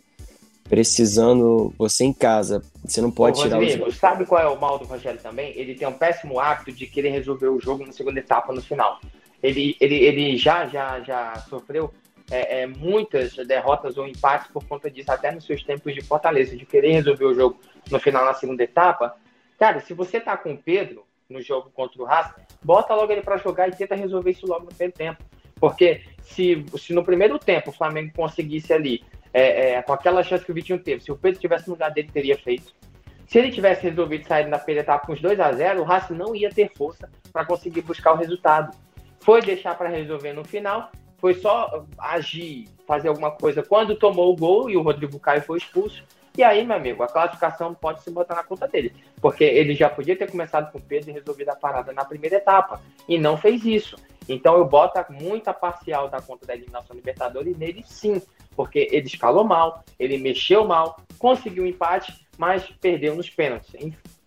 precisando, 0.65 1.73
você 1.77 2.03
em 2.03 2.11
casa, 2.11 2.61
você 2.83 2.99
não 2.99 3.11
pode 3.11 3.39
Ô, 3.39 3.43
tirar 3.43 3.57
Rodrigo, 3.57 3.87
os... 3.87 3.95
sabe 3.95 4.25
qual 4.25 4.41
é 4.41 4.47
o 4.47 4.59
mal 4.59 4.79
do 4.79 4.85
Rogério 4.85 5.21
também? 5.21 5.53
Ele 5.55 5.75
tem 5.75 5.87
um 5.87 5.93
péssimo 5.93 6.39
hábito 6.39 6.73
de 6.73 6.87
querer 6.87 7.11
resolver 7.11 7.47
o 7.47 7.59
jogo 7.61 7.85
na 7.85 7.93
segunda 7.93 8.19
etapa, 8.19 8.51
no 8.51 8.61
final. 8.61 8.99
Ele, 9.41 9.77
ele, 9.79 9.95
ele 9.95 10.37
já, 10.37 10.67
já, 10.67 10.99
já 11.01 11.35
sofreu 11.47 11.93
é, 12.29 12.63
é, 12.63 12.67
muitas 12.67 13.35
derrotas 13.47 13.95
ou 13.95 14.07
empates 14.07 14.51
por 14.51 14.65
conta 14.65 14.89
disso, 14.91 15.11
até 15.11 15.31
nos 15.31 15.45
seus 15.45 15.63
tempos 15.63 15.93
de 15.93 16.01
Fortaleza, 16.01 16.57
de 16.57 16.65
querer 16.65 16.93
resolver 16.93 17.25
o 17.25 17.33
jogo 17.35 17.59
no 17.89 17.99
final, 17.99 18.25
na 18.25 18.33
segunda 18.33 18.63
etapa. 18.63 19.15
Cara, 19.57 19.79
se 19.79 19.93
você 19.93 20.19
tá 20.19 20.35
com 20.35 20.51
o 20.51 20.57
Pedro, 20.57 21.05
no 21.29 21.41
jogo 21.41 21.71
contra 21.71 22.01
o 22.01 22.05
Racing, 22.05 22.41
bota 22.63 22.93
logo 22.93 23.11
ele 23.11 23.21
para 23.21 23.37
jogar 23.37 23.67
e 23.67 23.71
tenta 23.71 23.95
resolver 23.95 24.31
isso 24.31 24.47
logo 24.47 24.65
no 24.65 24.67
primeiro 24.67 24.93
tempo. 24.93 25.23
Porque 25.59 26.01
se, 26.21 26.65
se 26.77 26.93
no 26.93 27.03
primeiro 27.03 27.39
tempo 27.39 27.69
o 27.69 27.73
Flamengo 27.73 28.11
conseguisse 28.15 28.73
ali, 28.73 29.03
é, 29.33 29.71
é, 29.71 29.81
com 29.81 29.93
aquela 29.93 30.23
chance 30.23 30.45
que 30.45 30.51
o 30.51 30.55
Vitinho 30.55 30.79
teve, 30.79 31.03
se 31.03 31.11
o 31.11 31.17
Pedro 31.17 31.39
tivesse 31.39 31.67
no 31.67 31.73
lugar 31.73 31.91
dele, 31.91 32.09
teria 32.11 32.37
feito. 32.37 32.73
Se 33.27 33.39
ele 33.39 33.51
tivesse 33.51 33.83
resolvido 33.83 34.27
sair 34.27 34.47
na 34.47 34.57
primeira 34.57 34.81
etapa 34.81 35.07
com 35.07 35.13
os 35.13 35.21
2 35.21 35.39
a 35.39 35.51
0 35.51 35.81
o 35.81 35.83
Racing 35.83 36.13
não 36.13 36.35
ia 36.35 36.49
ter 36.49 36.71
força 36.75 37.09
para 37.33 37.45
conseguir 37.45 37.81
buscar 37.81 38.13
o 38.13 38.17
resultado. 38.17 38.75
Foi 39.19 39.41
deixar 39.41 39.75
para 39.75 39.89
resolver 39.89 40.33
no 40.33 40.45
final, 40.45 40.91
foi 41.17 41.33
só 41.33 41.85
agir, 41.97 42.65
fazer 42.85 43.07
alguma 43.07 43.31
coisa 43.31 43.63
quando 43.63 43.95
tomou 43.95 44.31
o 44.31 44.35
gol 44.35 44.69
e 44.69 44.77
o 44.77 44.81
Rodrigo 44.81 45.19
Caio 45.19 45.41
foi 45.41 45.57
expulso. 45.57 46.03
E 46.37 46.43
aí, 46.43 46.65
meu 46.65 46.75
amigo, 46.75 47.01
a 47.01 47.07
classificação 47.07 47.73
pode 47.73 48.01
se 48.01 48.11
botar 48.11 48.35
na 48.35 48.43
conta 48.43 48.67
dele. 48.67 48.93
Porque 49.21 49.43
ele 49.43 49.73
já 49.73 49.89
podia 49.89 50.17
ter 50.17 50.29
começado 50.29 50.71
com 50.71 50.77
o 50.77 50.81
Pedro 50.81 51.09
e 51.09 51.13
resolvido 51.13 51.49
a 51.49 51.55
parada 51.55 51.93
na 51.93 52.03
primeira 52.03 52.35
etapa. 52.35 52.81
E 53.07 53.17
não 53.17 53.37
fez 53.37 53.63
isso. 53.63 53.95
Então 54.27 54.57
eu 54.57 54.65
boto 54.65 54.99
muita 55.09 55.53
parcial 55.53 56.09
da 56.09 56.19
conta 56.19 56.45
da 56.45 56.53
eliminação 56.53 56.95
Libertadores 56.95 57.57
nele 57.57 57.83
sim. 57.85 58.21
Porque 58.55 58.87
ele 58.91 59.07
escalou 59.07 59.43
mal, 59.43 59.83
ele 59.99 60.17
mexeu 60.17 60.65
mal, 60.65 60.99
conseguiu 61.19 61.63
um 61.63 61.67
empate, 61.67 62.13
mas 62.37 62.65
perdeu 62.81 63.15
nos 63.15 63.29
pênaltis. 63.29 63.73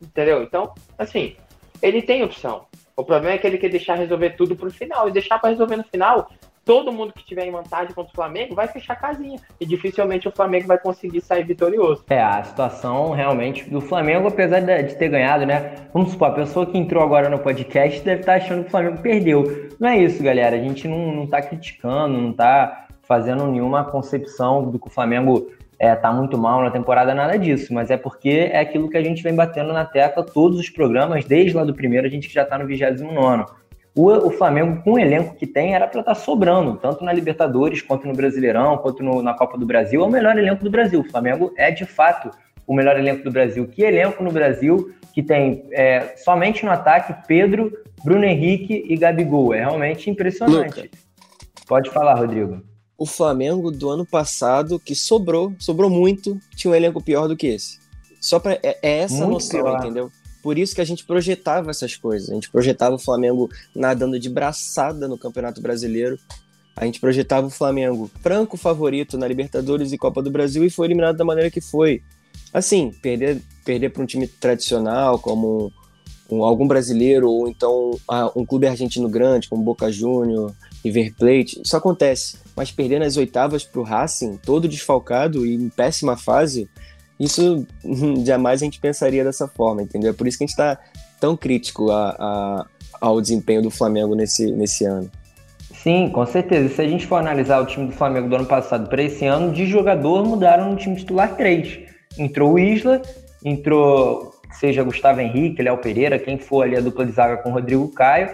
Entendeu? 0.01 0.43
Então, 0.43 0.73
assim, 0.97 1.37
ele 1.83 2.01
tem 2.01 2.23
opção. 2.23 2.67
O 2.97 3.05
problema 3.05 3.35
é 3.35 3.39
que 3.39 3.47
ele 3.47 3.59
quer 3.59 3.69
deixar 3.69 3.95
resolver 3.95 4.31
tudo 4.31 4.57
pro 4.57 4.71
final. 4.71 5.09
E 5.09 5.13
deixar 5.13 5.39
para 5.39 5.51
resolver 5.51 5.77
no 5.77 5.85
final 5.85 6.31
todo 6.69 6.93
mundo 6.93 7.15
que 7.15 7.25
tiver 7.25 7.47
em 7.47 7.51
vantagem 7.51 7.95
contra 7.95 8.13
o 8.13 8.15
Flamengo 8.15 8.55
vai 8.55 8.69
fechar 8.69 8.95
casinha. 8.95 9.41
E 9.59 9.65
dificilmente 9.65 10.29
o 10.29 10.31
Flamengo 10.31 10.67
vai 10.67 10.77
conseguir 10.77 11.23
sair 11.23 11.43
vitorioso. 11.43 12.05
É, 12.11 12.21
a 12.21 12.45
situação 12.45 13.13
realmente 13.13 13.71
do 13.71 13.81
Flamengo, 13.81 14.29
apesar 14.29 14.61
de, 14.61 14.95
ter 14.97 15.09
ganhado, 15.09 15.47
né? 15.47 15.77
Vamos 15.95 16.11
supor, 16.11 16.29
a 16.29 16.33
pessoa 16.33 16.67
que 16.67 16.77
entrou 16.77 17.03
agora 17.03 17.31
no 17.31 17.39
podcast 17.39 18.05
deve 18.05 18.21
estar 18.21 18.35
achando 18.35 18.65
que 18.65 18.69
o 18.69 18.71
Flamengo 18.71 18.99
perdeu. 19.01 19.71
Não 19.81 19.89
é 19.89 19.99
isso, 19.99 20.23
galera. 20.23 20.57
A 20.57 20.61
gente 20.61 20.87
não, 20.87 21.11
não 21.11 21.27
tá 21.27 21.41
criticando, 21.41 22.19
não 22.19 22.35
tá 22.35 22.87
fazendo 23.01 23.47
nenhuma 23.47 23.85
concepção 23.85 24.71
do 24.71 24.79
que 24.79 24.89
o 24.89 24.91
Flamengo 24.91 25.51
é, 25.79 25.95
tá 25.95 26.13
muito 26.13 26.37
mal 26.37 26.63
na 26.63 26.71
temporada, 26.71 27.15
nada 27.15 27.39
disso, 27.39 27.73
mas 27.73 27.91
é 27.91 27.97
porque 27.97 28.51
é 28.53 28.61
aquilo 28.61 28.91
que 28.91 28.97
a 28.99 29.03
gente 29.03 29.23
vem 29.23 29.35
batendo 29.35 29.73
na 29.73 29.87
tecla 29.87 30.23
todos 30.23 30.59
os 30.59 30.69
programas, 30.69 31.25
desde 31.25 31.57
lá 31.57 31.65
do 31.65 31.73
primeiro, 31.73 32.07
a 32.07 32.11
gente 32.11 32.29
já 32.29 32.45
tá 32.45 32.59
no 32.59 32.67
29 32.67 33.03
o, 33.95 34.29
o 34.29 34.31
Flamengo, 34.31 34.83
com 34.83 34.93
o 34.93 34.99
elenco 34.99 35.35
que 35.35 35.47
tem, 35.47 35.75
era 35.75 35.87
para 35.87 36.01
estar 36.01 36.15
tá 36.15 36.21
sobrando, 36.21 36.77
tanto 36.77 37.05
na 37.05 37.13
Libertadores, 37.13 37.83
quanto 37.83 38.07
no 38.07 38.15
Brasileirão, 38.15 38.79
quanto 38.79 39.03
no, 39.03 39.23
na 39.23 39.35
Copa 39.35 39.59
do 39.59 39.67
Brasil. 39.67 40.03
É 40.03 40.05
o 40.05 40.11
melhor 40.11 40.39
elenco 40.39 40.63
do 40.63 40.71
Brasil. 40.71 41.01
O 41.01 41.05
Flamengo 41.05 41.53
é, 41.57 41.71
de 41.71 41.85
fato, 41.85 42.31
o 42.67 42.75
melhor 42.75 42.99
elenco 42.99 43.25
do 43.25 43.31
Brasil. 43.31 43.67
Que 43.67 43.83
elenco 43.83 44.23
no 44.23 44.31
Brasil 44.31 44.95
que 45.13 45.23
tem 45.23 45.65
é, 45.73 46.15
somente 46.17 46.65
no 46.65 46.71
ataque 46.71 47.13
Pedro, 47.27 47.73
Bruno 48.05 48.25
Henrique 48.25 48.85
e 48.89 48.97
Gabigol. 48.97 49.53
É 49.53 49.61
realmente 49.61 50.09
impressionante. 50.09 50.83
Luca, 50.83 50.89
Pode 51.67 51.91
falar, 51.91 52.15
Rodrigo. 52.15 52.63
O 52.97 53.05
Flamengo 53.05 53.71
do 53.71 53.91
ano 53.91 54.07
passado, 54.07 54.79
que 54.79 54.95
sobrou, 54.95 55.53
sobrou 55.59 55.91
muito, 55.91 56.39
tinha 56.57 56.71
um 56.71 56.75
elenco 56.75 57.03
pior 57.03 57.29
do 57.29 57.37
que 57.37 57.49
esse. 57.49 57.79
Só 58.21 58.39
para 58.41 58.55
é, 58.55 58.79
é, 58.83 58.99
essa 59.01 59.17
muito 59.17 59.33
noção, 59.33 59.63
pior. 59.63 59.79
entendeu? 59.79 60.11
Por 60.43 60.59
isso 60.59 60.75
que 60.75 60.81
a 60.81 60.85
gente 60.85 61.05
projetava 61.05 61.71
essas 61.71 61.97
coisas. 61.97 62.31
A 62.31 62.35
gente 62.35 62.51
projetava 62.51 62.95
o 62.95 62.99
Flamengo 62.99 63.51
nadando 63.75 64.19
de 64.19 64.29
braçada 64.29 65.09
no 65.09 65.19
Campeonato 65.19 65.61
Brasileiro. 65.61 66.19
A 66.77 66.85
gente 66.85 67.01
projetava 67.01 67.47
o 67.47 67.51
Flamengo 67.51 68.11
franco 68.23 68.57
favorito 68.57 69.19
na 69.19 69.27
Libertadores 69.27 69.93
e 69.93 69.99
Copa 69.99 70.23
do 70.23 70.31
Brasil 70.31 70.65
e 70.65 70.71
foi 70.71 70.87
eliminado 70.87 71.17
da 71.17 71.25
maneira 71.25 71.51
que 71.51 71.61
foi. 71.61 72.03
Assim, 72.53 72.93
perder, 73.03 73.43
perder 73.65 73.91
para 73.91 74.03
um 74.03 74.07
time 74.07 74.27
tradicional 74.27 75.19
como 75.19 75.73
um, 76.31 76.45
algum 76.45 76.67
brasileiro 76.67 77.29
ou 77.29 77.49
então 77.49 77.99
ah, 78.09 78.31
um 78.37 78.45
clube 78.45 78.67
argentino 78.67 79.09
grande 79.09 79.49
como 79.49 79.63
Boca 79.63 79.91
Júnior, 79.91 80.55
River 80.85 81.15
Plate, 81.17 81.61
isso 81.65 81.77
acontece. 81.77 82.39
Mas 82.55 82.71
perder 82.71 83.01
nas 83.01 83.17
oitavas 83.17 83.65
para 83.65 83.81
o 83.81 83.85
Racing, 83.85 84.37
todo 84.37 84.69
desfalcado 84.69 85.45
e 85.45 85.55
em 85.55 85.69
péssima 85.69 86.17
fase, 86.17 86.69
isso 87.19 87.67
jamais 88.25 88.63
a 88.63 88.65
gente 88.65 88.81
pensaria 88.81 89.25
dessa 89.25 89.49
forma, 89.49 89.83
entendeu? 89.83 90.11
É 90.11 90.13
por 90.13 90.27
isso 90.27 90.39
que 90.39 90.45
a 90.45 90.47
gente 90.47 90.55
está 90.55 90.79
tão 91.21 91.37
crítico 91.37 91.91
a, 91.91 92.11
a, 92.19 92.67
ao 93.01 93.21
desempenho 93.21 93.63
do 93.63 93.71
Flamengo 93.71 94.15
nesse, 94.15 94.51
nesse 94.53 94.85
ano. 94.85 95.11
Sim, 95.75 96.09
com 96.11 96.25
certeza. 96.27 96.75
Se 96.75 96.83
a 96.83 96.89
gente 96.89 97.07
for 97.07 97.17
analisar 97.17 97.61
o 97.61 97.67
time 97.67 97.87
do 97.87 97.93
Flamengo 97.93 98.29
do 98.29 98.37
ano 98.37 98.47
passado 98.47 98.89
para 98.89 99.03
esse 99.03 99.25
ano, 99.27 99.53
de 99.53 99.67
jogador 99.67 100.25
mudaram 100.25 100.71
no 100.71 100.77
time 100.77 100.97
titular 100.97 101.37
três. 101.37 101.79
Entrou 102.19 102.55
o 102.55 102.59
Isla, 102.59 103.01
entrou, 103.45 104.33
seja 104.53 104.83
Gustavo 104.83 105.21
Henrique, 105.21 105.63
Léo 105.63 105.79
Pereira, 105.79 106.19
quem 106.19 106.39
for 106.39 106.63
ali 106.63 106.77
a 106.77 106.81
dupla 106.81 107.07
de 107.07 107.13
zaga 107.13 107.37
com 107.39 107.51
o 107.51 107.53
Rodrigo 107.53 107.89
Caio. 107.93 108.31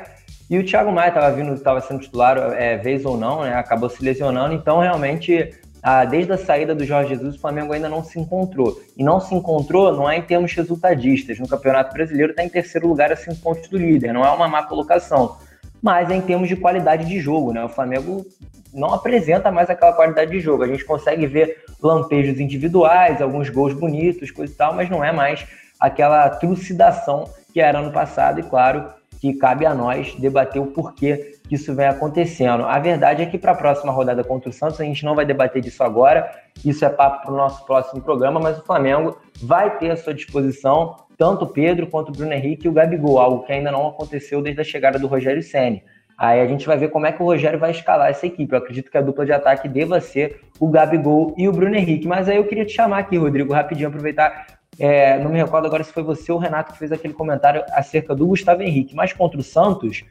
E 0.48 0.58
o 0.58 0.64
Thiago 0.64 0.92
Maia 0.92 1.08
estava 1.08 1.30
vindo, 1.34 1.54
estava 1.54 1.80
sendo 1.80 2.00
titular, 2.00 2.38
é, 2.52 2.76
vez 2.76 3.04
ou 3.04 3.16
não, 3.16 3.42
né? 3.42 3.54
Acabou 3.54 3.88
se 3.88 4.02
lesionando, 4.02 4.54
então 4.54 4.80
realmente 4.80 5.54
ah, 5.86 6.06
desde 6.06 6.32
a 6.32 6.38
saída 6.38 6.74
do 6.74 6.82
Jorge 6.82 7.10
Jesus, 7.10 7.36
o 7.36 7.38
Flamengo 7.38 7.74
ainda 7.74 7.90
não 7.90 8.02
se 8.02 8.18
encontrou. 8.18 8.80
E 8.96 9.04
não 9.04 9.20
se 9.20 9.34
encontrou 9.34 9.92
não 9.92 10.10
é 10.10 10.16
em 10.16 10.22
termos 10.22 10.54
resultadistas. 10.54 11.38
No 11.38 11.46
Campeonato 11.46 11.92
Brasileiro 11.92 12.30
está 12.30 12.42
em 12.42 12.48
terceiro 12.48 12.88
lugar 12.88 13.12
a 13.12 13.16
cinco 13.16 13.36
pontos 13.42 13.68
do 13.68 13.76
líder, 13.76 14.14
não 14.14 14.24
é 14.24 14.30
uma 14.30 14.48
má 14.48 14.62
colocação. 14.62 15.36
Mas 15.82 16.08
é 16.08 16.14
em 16.14 16.22
termos 16.22 16.48
de 16.48 16.56
qualidade 16.56 17.04
de 17.04 17.20
jogo, 17.20 17.52
né? 17.52 17.62
O 17.62 17.68
Flamengo 17.68 18.24
não 18.72 18.94
apresenta 18.94 19.50
mais 19.50 19.68
aquela 19.68 19.92
qualidade 19.92 20.30
de 20.30 20.40
jogo. 20.40 20.62
A 20.62 20.66
gente 20.66 20.86
consegue 20.86 21.26
ver 21.26 21.62
lampejos 21.82 22.40
individuais, 22.40 23.20
alguns 23.20 23.50
gols 23.50 23.74
bonitos, 23.74 24.30
coisa 24.30 24.54
e 24.54 24.56
tal, 24.56 24.74
mas 24.74 24.88
não 24.88 25.04
é 25.04 25.12
mais 25.12 25.46
aquela 25.78 26.30
trucidação 26.30 27.28
que 27.52 27.60
era 27.60 27.78
ano 27.78 27.92
passado, 27.92 28.40
e 28.40 28.42
claro 28.42 28.86
que 29.24 29.38
cabe 29.38 29.64
a 29.64 29.74
nós 29.74 30.14
debater 30.16 30.60
o 30.60 30.66
porquê 30.66 31.38
que 31.48 31.54
isso 31.54 31.74
vem 31.74 31.86
acontecendo. 31.86 32.64
A 32.66 32.78
verdade 32.78 33.22
é 33.22 33.26
que 33.26 33.38
para 33.38 33.52
a 33.52 33.54
próxima 33.54 33.90
rodada 33.90 34.22
contra 34.22 34.50
o 34.50 34.52
Santos, 34.52 34.78
a 34.78 34.84
gente 34.84 35.02
não 35.02 35.14
vai 35.14 35.24
debater 35.24 35.62
disso 35.62 35.82
agora, 35.82 36.30
isso 36.62 36.84
é 36.84 36.90
papo 36.90 37.22
para 37.22 37.32
o 37.32 37.36
nosso 37.36 37.64
próximo 37.64 38.02
programa, 38.02 38.38
mas 38.38 38.58
o 38.58 38.62
Flamengo 38.62 39.18
vai 39.40 39.78
ter 39.78 39.90
à 39.90 39.96
sua 39.96 40.12
disposição 40.12 40.96
tanto 41.16 41.46
o 41.46 41.48
Pedro 41.48 41.86
quanto 41.86 42.10
o 42.10 42.12
Bruno 42.12 42.34
Henrique 42.34 42.66
e 42.66 42.68
o 42.68 42.72
Gabigol, 42.72 43.18
algo 43.18 43.46
que 43.46 43.52
ainda 43.54 43.72
não 43.72 43.88
aconteceu 43.88 44.42
desde 44.42 44.60
a 44.60 44.64
chegada 44.64 44.98
do 44.98 45.06
Rogério 45.06 45.42
Senni. 45.42 45.82
Aí 46.18 46.40
a 46.40 46.46
gente 46.46 46.66
vai 46.66 46.76
ver 46.76 46.88
como 46.88 47.06
é 47.06 47.12
que 47.12 47.22
o 47.22 47.24
Rogério 47.24 47.58
vai 47.58 47.70
escalar 47.70 48.10
essa 48.10 48.26
equipe. 48.26 48.52
Eu 48.52 48.58
acredito 48.58 48.90
que 48.90 48.98
a 48.98 49.00
dupla 49.00 49.24
de 49.24 49.32
ataque 49.32 49.68
deva 49.68 50.00
ser 50.02 50.42
o 50.60 50.68
Gabigol 50.68 51.34
e 51.38 51.48
o 51.48 51.52
Bruno 51.52 51.74
Henrique. 51.74 52.06
Mas 52.06 52.28
aí 52.28 52.36
eu 52.36 52.44
queria 52.44 52.64
te 52.64 52.72
chamar 52.72 52.98
aqui, 52.98 53.16
Rodrigo, 53.16 53.52
rapidinho, 53.52 53.88
aproveitar 53.88 54.53
é, 54.78 55.18
não 55.18 55.30
me 55.30 55.38
recordo 55.38 55.66
agora 55.66 55.84
se 55.84 55.92
foi 55.92 56.02
você 56.02 56.32
ou 56.32 56.38
o 56.38 56.40
Renato 56.40 56.72
que 56.72 56.78
fez 56.78 56.92
aquele 56.92 57.14
comentário 57.14 57.64
acerca 57.72 58.14
do 58.14 58.26
Gustavo 58.26 58.62
Henrique. 58.62 58.94
Mas 58.94 59.12
contra 59.12 59.38
o 59.38 59.42
Santos, 59.42 60.04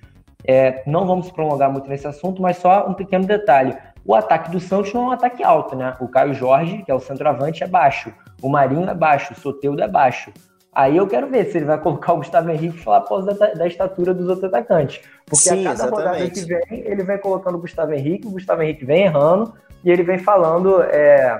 é, 0.45 0.83
não 0.85 1.05
vamos 1.05 1.31
prolongar 1.31 1.71
muito 1.71 1.87
nesse 1.87 2.07
assunto, 2.07 2.41
mas 2.41 2.57
só 2.57 2.87
um 2.87 2.93
pequeno 2.93 3.25
detalhe. 3.25 3.75
O 4.05 4.13
ataque 4.13 4.51
do 4.51 4.59
Santos 4.59 4.93
não 4.93 5.03
é 5.03 5.05
um 5.07 5.11
ataque 5.11 5.43
alto, 5.43 5.75
né? 5.75 5.95
O 5.99 6.07
Caio 6.07 6.33
Jorge, 6.33 6.83
que 6.83 6.91
é 6.91 6.95
o 6.95 6.99
centroavante, 6.99 7.63
é 7.63 7.67
baixo. 7.67 8.13
O 8.41 8.49
Marinho 8.49 8.89
é 8.89 8.93
baixo. 8.93 9.33
O 9.33 9.35
Soteudo 9.35 9.81
é 9.81 9.87
baixo. 9.87 10.31
Aí 10.75 10.97
eu 10.97 11.07
quero 11.07 11.27
ver 11.27 11.45
se 11.45 11.57
ele 11.57 11.65
vai 11.65 11.79
colocar 11.79 12.13
o 12.13 12.17
Gustavo 12.17 12.49
Henrique 12.49 12.77
e 12.77 12.81
falar 12.81 12.97
após 12.97 13.25
da, 13.25 13.53
da, 13.53 13.67
estatura 13.67 14.13
dos 14.13 14.27
outros 14.27 14.45
atacantes. 14.45 15.01
Porque 15.25 15.49
Sim, 15.49 15.61
a 15.61 15.71
cada 15.71 15.85
exatamente. 15.85 16.07
rodada 16.07 16.29
que 16.29 16.45
vem, 16.45 16.91
ele 16.91 17.03
vem 17.03 17.17
colocando 17.19 17.55
o 17.55 17.61
Gustavo 17.61 17.93
Henrique, 17.93 18.27
o 18.27 18.31
Gustavo 18.31 18.63
Henrique 18.63 18.83
vem 18.83 19.03
errando 19.03 19.53
e 19.83 19.91
ele 19.91 20.01
vem 20.01 20.17
falando 20.17 20.81
é, 20.81 21.39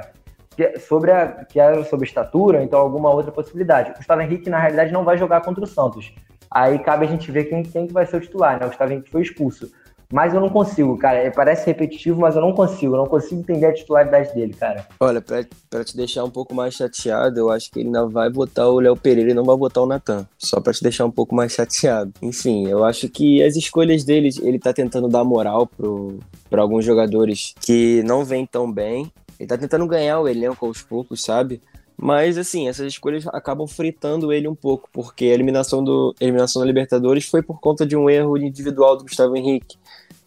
é, 0.62 0.78
sobre 0.78 1.12
a 1.12 1.46
que 1.46 1.60
era 1.60 1.84
sobre 1.86 2.06
estatura, 2.06 2.62
então 2.62 2.80
alguma 2.80 3.12
outra 3.12 3.32
possibilidade. 3.32 3.92
O 3.92 3.96
Gustavo 3.96 4.22
Henrique, 4.22 4.50
na 4.50 4.60
realidade, 4.60 4.92
não 4.92 5.04
vai 5.04 5.18
jogar 5.18 5.42
contra 5.42 5.64
o 5.64 5.68
Santos. 5.68 6.14
Aí 6.52 6.78
cabe 6.80 7.06
a 7.06 7.10
gente 7.10 7.32
ver 7.32 7.46
quem, 7.46 7.64
quem 7.64 7.88
que 7.88 7.94
vai 7.94 8.06
ser 8.06 8.18
o 8.18 8.22
titular, 8.22 8.60
né? 8.60 8.66
O 8.66 8.70
Gustavo 8.70 8.92
Henrique 8.92 9.10
foi 9.10 9.22
expulso. 9.22 9.72
Mas 10.14 10.32
eu 10.32 10.40
não 10.40 10.50
consigo, 10.50 10.96
cara. 10.96 11.32
Parece 11.32 11.66
repetitivo, 11.66 12.22
mas 12.22 12.36
eu 12.36 12.42
não 12.42 12.54
consigo. 12.54 12.94
Eu 12.94 13.00
não 13.00 13.08
consigo 13.08 13.42
entender 13.42 13.66
a 13.66 13.74
titularidade 13.74 14.32
dele, 14.36 14.54
cara. 14.54 14.88
Olha, 15.00 15.20
pra, 15.20 15.44
pra 15.72 15.84
te 15.84 15.98
deixar 15.98 16.24
um 16.24 16.30
pouco 16.30 16.54
mais 16.54 16.76
chateado, 16.76 17.40
eu 17.40 17.50
acho 17.50 17.72
que 17.72 17.80
ele 17.80 17.88
ainda 17.88 18.06
vai 18.06 18.30
botar 18.30 18.68
o 18.68 18.80
Léo 18.80 18.96
Pereira 18.96 19.32
e 19.32 19.34
não 19.34 19.44
vai 19.44 19.58
botar 19.58 19.82
o 19.82 19.88
Natan. 19.88 20.28
Só 20.38 20.62
pra 20.62 20.72
te 20.72 20.84
deixar 20.84 21.06
um 21.06 21.10
pouco 21.10 21.34
mais 21.34 21.54
chateado. 21.54 22.14
Enfim, 22.22 22.68
eu 22.68 22.84
acho 22.84 23.10
que 23.10 23.42
as 23.42 23.56
escolhas 23.56 24.04
dele, 24.04 24.30
ele 24.44 24.60
tá 24.60 24.72
tentando 24.72 25.08
dar 25.08 25.24
moral 25.24 25.66
pro, 25.66 26.20
pra 26.48 26.62
alguns 26.62 26.86
jogadores 26.86 27.56
que 27.60 28.04
não 28.04 28.24
vêm 28.24 28.46
tão 28.46 28.72
bem. 28.72 29.12
Ele 29.44 29.48
tá 29.48 29.58
tentando 29.58 29.86
ganhar 29.86 30.20
o 30.20 30.28
elenco 30.28 30.66
aos 30.66 30.82
poucos, 30.82 31.22
sabe? 31.22 31.62
Mas, 31.98 32.38
assim, 32.38 32.68
essas 32.68 32.88
escolhas 32.88 33.28
acabam 33.28 33.68
fritando 33.68 34.34
ele 34.34 34.48
um 34.48 34.56
pouco, 34.56 34.90
porque 34.92 35.26
a 35.26 35.34
eliminação, 35.34 35.84
do, 35.84 36.16
a 36.20 36.24
eliminação 36.24 36.62
da 36.62 36.66
Libertadores 36.66 37.26
foi 37.26 37.42
por 37.42 37.60
conta 37.60 37.86
de 37.86 37.96
um 37.96 38.10
erro 38.10 38.38
individual 38.38 38.98
do 38.98 39.04
Gustavo 39.04 39.36
Henrique. 39.36 39.78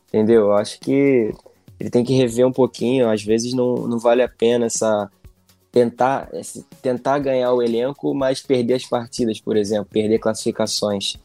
Entendeu? 0.09 0.43
Eu 0.43 0.53
acho 0.53 0.79
que 0.81 1.33
ele 1.79 1.91
tem 1.91 2.05
que 2.05 2.15
rever 2.15 2.47
um 2.47 2.53
pouquinho. 2.53 3.09
Às 3.09 3.23
vezes 3.23 3.53
não, 3.53 3.75
não 3.89 3.99
vale 3.99 4.23
a 4.23 4.29
pena 4.29 4.67
essa 4.67 5.11
tentar, 5.73 6.31
tentar 6.81 7.19
ganhar 7.19 7.53
o 7.53 7.63
elenco, 7.63 8.15
mas 8.15 8.41
perder 8.41 8.75
as 8.75 8.87
partidas, 8.87 9.41
por 9.41 9.57
exemplo, 9.57 9.89
perder 9.91 10.19
classificações. 10.19 11.17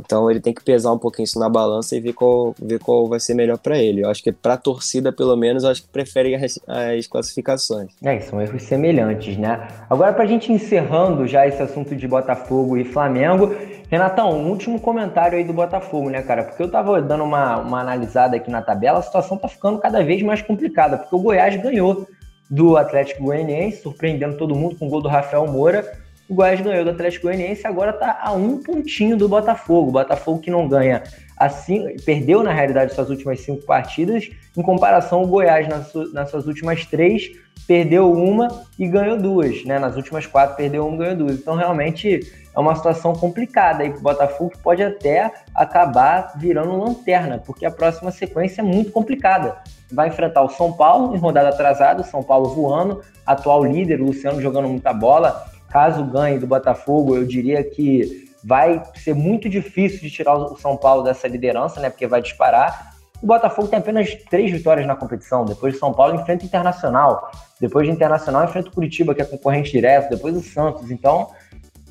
Então 0.00 0.30
ele 0.30 0.40
tem 0.40 0.54
que 0.54 0.62
pesar 0.62 0.92
um 0.92 0.98
pouquinho 0.98 1.24
isso 1.24 1.38
na 1.38 1.48
balança 1.48 1.96
e 1.96 2.00
ver 2.00 2.12
qual, 2.12 2.54
ver 2.60 2.78
qual 2.78 3.08
vai 3.08 3.18
ser 3.18 3.34
melhor 3.34 3.58
para 3.58 3.78
ele. 3.78 4.02
Eu 4.02 4.10
acho 4.10 4.22
que 4.22 4.30
para 4.30 4.54
a 4.54 4.56
torcida, 4.56 5.12
pelo 5.12 5.36
menos, 5.36 5.64
eu 5.64 5.70
acho 5.70 5.82
que 5.82 5.88
prefere 5.88 6.34
as, 6.34 6.58
as, 6.66 7.06
classificações. 7.06 7.90
É, 8.02 8.20
são 8.20 8.40
erros 8.40 8.62
semelhantes, 8.62 9.36
né? 9.36 9.66
Agora, 9.90 10.12
para 10.12 10.24
a 10.24 10.26
gente 10.26 10.52
encerrando 10.52 11.26
já 11.26 11.46
esse 11.46 11.60
assunto 11.60 11.96
de 11.96 12.06
Botafogo 12.06 12.76
e 12.76 12.84
Flamengo, 12.84 13.54
Renatão, 13.90 14.30
um 14.30 14.50
último 14.50 14.78
comentário 14.80 15.36
aí 15.36 15.44
do 15.44 15.52
Botafogo, 15.52 16.10
né, 16.10 16.22
cara? 16.22 16.44
Porque 16.44 16.62
eu 16.62 16.70
tava 16.70 17.00
dando 17.02 17.24
uma, 17.24 17.58
uma 17.58 17.80
analisada 17.80 18.36
aqui 18.36 18.50
na 18.50 18.62
tabela, 18.62 18.98
a 18.98 19.02
situação 19.02 19.36
tá 19.36 19.48
ficando 19.48 19.78
cada 19.78 20.04
vez 20.04 20.22
mais 20.22 20.42
complicada, 20.42 20.98
porque 20.98 21.14
o 21.14 21.20
Goiás 21.20 21.56
ganhou 21.56 22.06
do 22.50 22.76
Atlético 22.76 23.24
Goianiense, 23.24 23.82
surpreendendo 23.82 24.36
todo 24.36 24.54
mundo 24.54 24.76
com 24.76 24.86
o 24.86 24.90
gol 24.90 25.02
do 25.02 25.08
Rafael 25.08 25.46
Moura 25.46 26.07
o 26.28 26.34
Goiás 26.34 26.60
ganhou 26.60 26.84
do 26.84 26.90
Atlético 26.90 27.26
Goianiense 27.26 27.66
agora 27.66 27.90
está 27.90 28.18
a 28.20 28.32
um 28.32 28.58
pontinho 28.58 29.16
do 29.16 29.28
Botafogo. 29.28 29.88
O 29.88 29.92
Botafogo 29.92 30.40
que 30.40 30.50
não 30.50 30.68
ganha 30.68 31.02
assim, 31.36 31.96
perdeu 32.04 32.42
na 32.42 32.52
realidade 32.52 32.92
suas 32.92 33.10
últimas 33.10 33.40
cinco 33.40 33.64
partidas, 33.64 34.28
em 34.56 34.62
comparação 34.62 35.22
o 35.22 35.26
Goiás 35.26 35.68
nas, 35.68 35.92
nas 36.12 36.30
suas 36.30 36.46
últimas 36.46 36.84
três 36.84 37.30
perdeu 37.66 38.12
uma 38.12 38.48
e 38.78 38.88
ganhou 38.88 39.16
duas, 39.16 39.64
né? 39.64 39.78
Nas 39.78 39.94
últimas 39.94 40.26
quatro 40.26 40.56
perdeu 40.56 40.86
uma 40.86 40.96
e 40.96 40.98
ganhou 40.98 41.16
duas. 41.16 41.36
Então 41.36 41.54
realmente 41.54 42.20
é 42.54 42.58
uma 42.58 42.74
situação 42.74 43.12
complicada 43.12 43.82
aí 43.82 43.90
para 43.90 43.98
o 43.98 44.02
Botafogo 44.02 44.50
que 44.50 44.58
pode 44.58 44.82
até 44.82 45.30
acabar 45.54 46.32
virando 46.36 46.76
lanterna, 46.76 47.38
porque 47.38 47.64
a 47.64 47.70
próxima 47.70 48.10
sequência 48.10 48.60
é 48.60 48.64
muito 48.64 48.90
complicada. 48.90 49.56
Vai 49.92 50.08
enfrentar 50.08 50.42
o 50.42 50.48
São 50.50 50.72
Paulo 50.72 51.14
em 51.14 51.18
rodada 51.18 51.48
atrasada, 51.50 52.02
o 52.02 52.04
São 52.04 52.22
Paulo 52.22 52.48
voando, 52.50 53.00
atual 53.24 53.64
líder, 53.64 54.00
o 54.00 54.06
Luciano 54.06 54.40
jogando 54.40 54.68
muita 54.68 54.92
bola 54.92 55.46
Caso 55.70 56.04
ganhe 56.04 56.38
do 56.38 56.46
Botafogo, 56.46 57.16
eu 57.16 57.24
diria 57.24 57.62
que 57.62 58.28
vai 58.42 58.82
ser 58.94 59.14
muito 59.14 59.48
difícil 59.48 60.00
de 60.00 60.10
tirar 60.10 60.34
o 60.36 60.56
São 60.56 60.76
Paulo 60.76 61.02
dessa 61.02 61.28
liderança, 61.28 61.80
né? 61.80 61.90
Porque 61.90 62.06
vai 62.06 62.22
disparar. 62.22 62.94
O 63.22 63.26
Botafogo 63.26 63.68
tem 63.68 63.78
apenas 63.78 64.14
três 64.30 64.50
vitórias 64.50 64.86
na 64.86 64.94
competição. 64.94 65.44
Depois 65.44 65.74
de 65.74 65.80
São 65.80 65.92
Paulo 65.92 66.14
enfrenta 66.14 66.44
o 66.44 66.46
Internacional. 66.46 67.30
Depois 67.60 67.86
de 67.86 67.92
Internacional 67.92 68.44
enfrenta 68.44 68.68
o 68.68 68.72
Curitiba, 68.72 69.14
que 69.14 69.20
é 69.20 69.24
concorrente 69.24 69.72
direto. 69.72 70.08
Depois 70.08 70.36
o 70.36 70.40
Santos. 70.40 70.90
Então, 70.90 71.30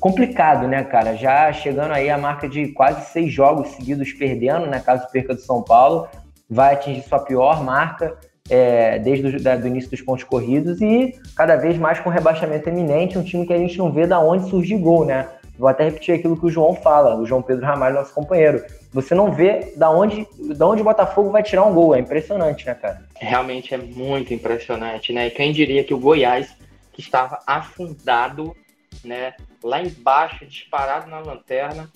complicado, 0.00 0.66
né, 0.66 0.82
cara? 0.84 1.14
Já 1.14 1.52
chegando 1.52 1.92
aí 1.92 2.08
a 2.08 2.16
marca 2.16 2.48
de 2.48 2.68
quase 2.68 3.04
seis 3.12 3.32
jogos 3.32 3.68
seguidos 3.68 4.12
perdendo, 4.12 4.66
né? 4.66 4.80
Caso 4.80 5.06
perca 5.12 5.34
do 5.34 5.40
São 5.40 5.62
Paulo, 5.62 6.08
vai 6.48 6.74
atingir 6.74 7.02
sua 7.02 7.18
pior 7.18 7.62
marca 7.62 8.16
é, 8.50 8.98
desde 8.98 9.26
o 9.26 9.66
início 9.66 9.90
dos 9.90 10.00
pontos 10.00 10.24
corridos 10.24 10.80
e 10.80 11.14
cada 11.36 11.56
vez 11.56 11.76
mais 11.76 12.00
com 12.00 12.10
rebaixamento 12.10 12.68
eminente, 12.68 13.18
um 13.18 13.22
time 13.22 13.46
que 13.46 13.52
a 13.52 13.58
gente 13.58 13.76
não 13.78 13.92
vê 13.92 14.06
da 14.06 14.18
onde 14.18 14.48
surge 14.48 14.76
gol, 14.76 15.04
né? 15.04 15.28
Vou 15.58 15.68
até 15.68 15.84
repetir 15.84 16.14
aquilo 16.14 16.38
que 16.38 16.46
o 16.46 16.50
João 16.50 16.74
fala, 16.74 17.16
o 17.16 17.26
João 17.26 17.42
Pedro 17.42 17.66
Ramalho, 17.66 17.96
nosso 17.96 18.14
companheiro. 18.14 18.64
Você 18.92 19.14
não 19.14 19.32
vê 19.32 19.72
da 19.76 19.90
onde, 19.90 20.26
da 20.56 20.66
onde 20.66 20.80
o 20.80 20.84
Botafogo 20.84 21.30
vai 21.30 21.42
tirar 21.42 21.64
um 21.64 21.74
gol, 21.74 21.96
é 21.96 21.98
impressionante, 21.98 22.64
né, 22.64 22.74
cara? 22.74 23.02
Realmente 23.16 23.74
é 23.74 23.76
muito 23.76 24.32
impressionante, 24.32 25.12
né? 25.12 25.26
E 25.26 25.30
quem 25.30 25.52
diria 25.52 25.82
que 25.82 25.92
o 25.92 25.98
Goiás, 25.98 26.54
que 26.92 27.00
estava 27.00 27.40
afundado, 27.44 28.56
né, 29.04 29.34
lá 29.62 29.82
embaixo, 29.82 30.46
disparado 30.46 31.10
na 31.10 31.18
lanterna, 31.18 31.90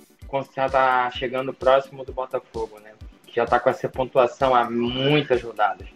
já 0.54 0.66
está 0.66 1.10
chegando 1.12 1.52
próximo 1.52 2.04
do 2.04 2.12
Botafogo, 2.12 2.80
né? 2.80 2.90
Que 3.26 3.36
já 3.36 3.44
está 3.44 3.60
com 3.60 3.70
essa 3.70 3.88
pontuação 3.88 4.54
há 4.54 4.68
muitas 4.68 5.40
rodadas 5.40 5.86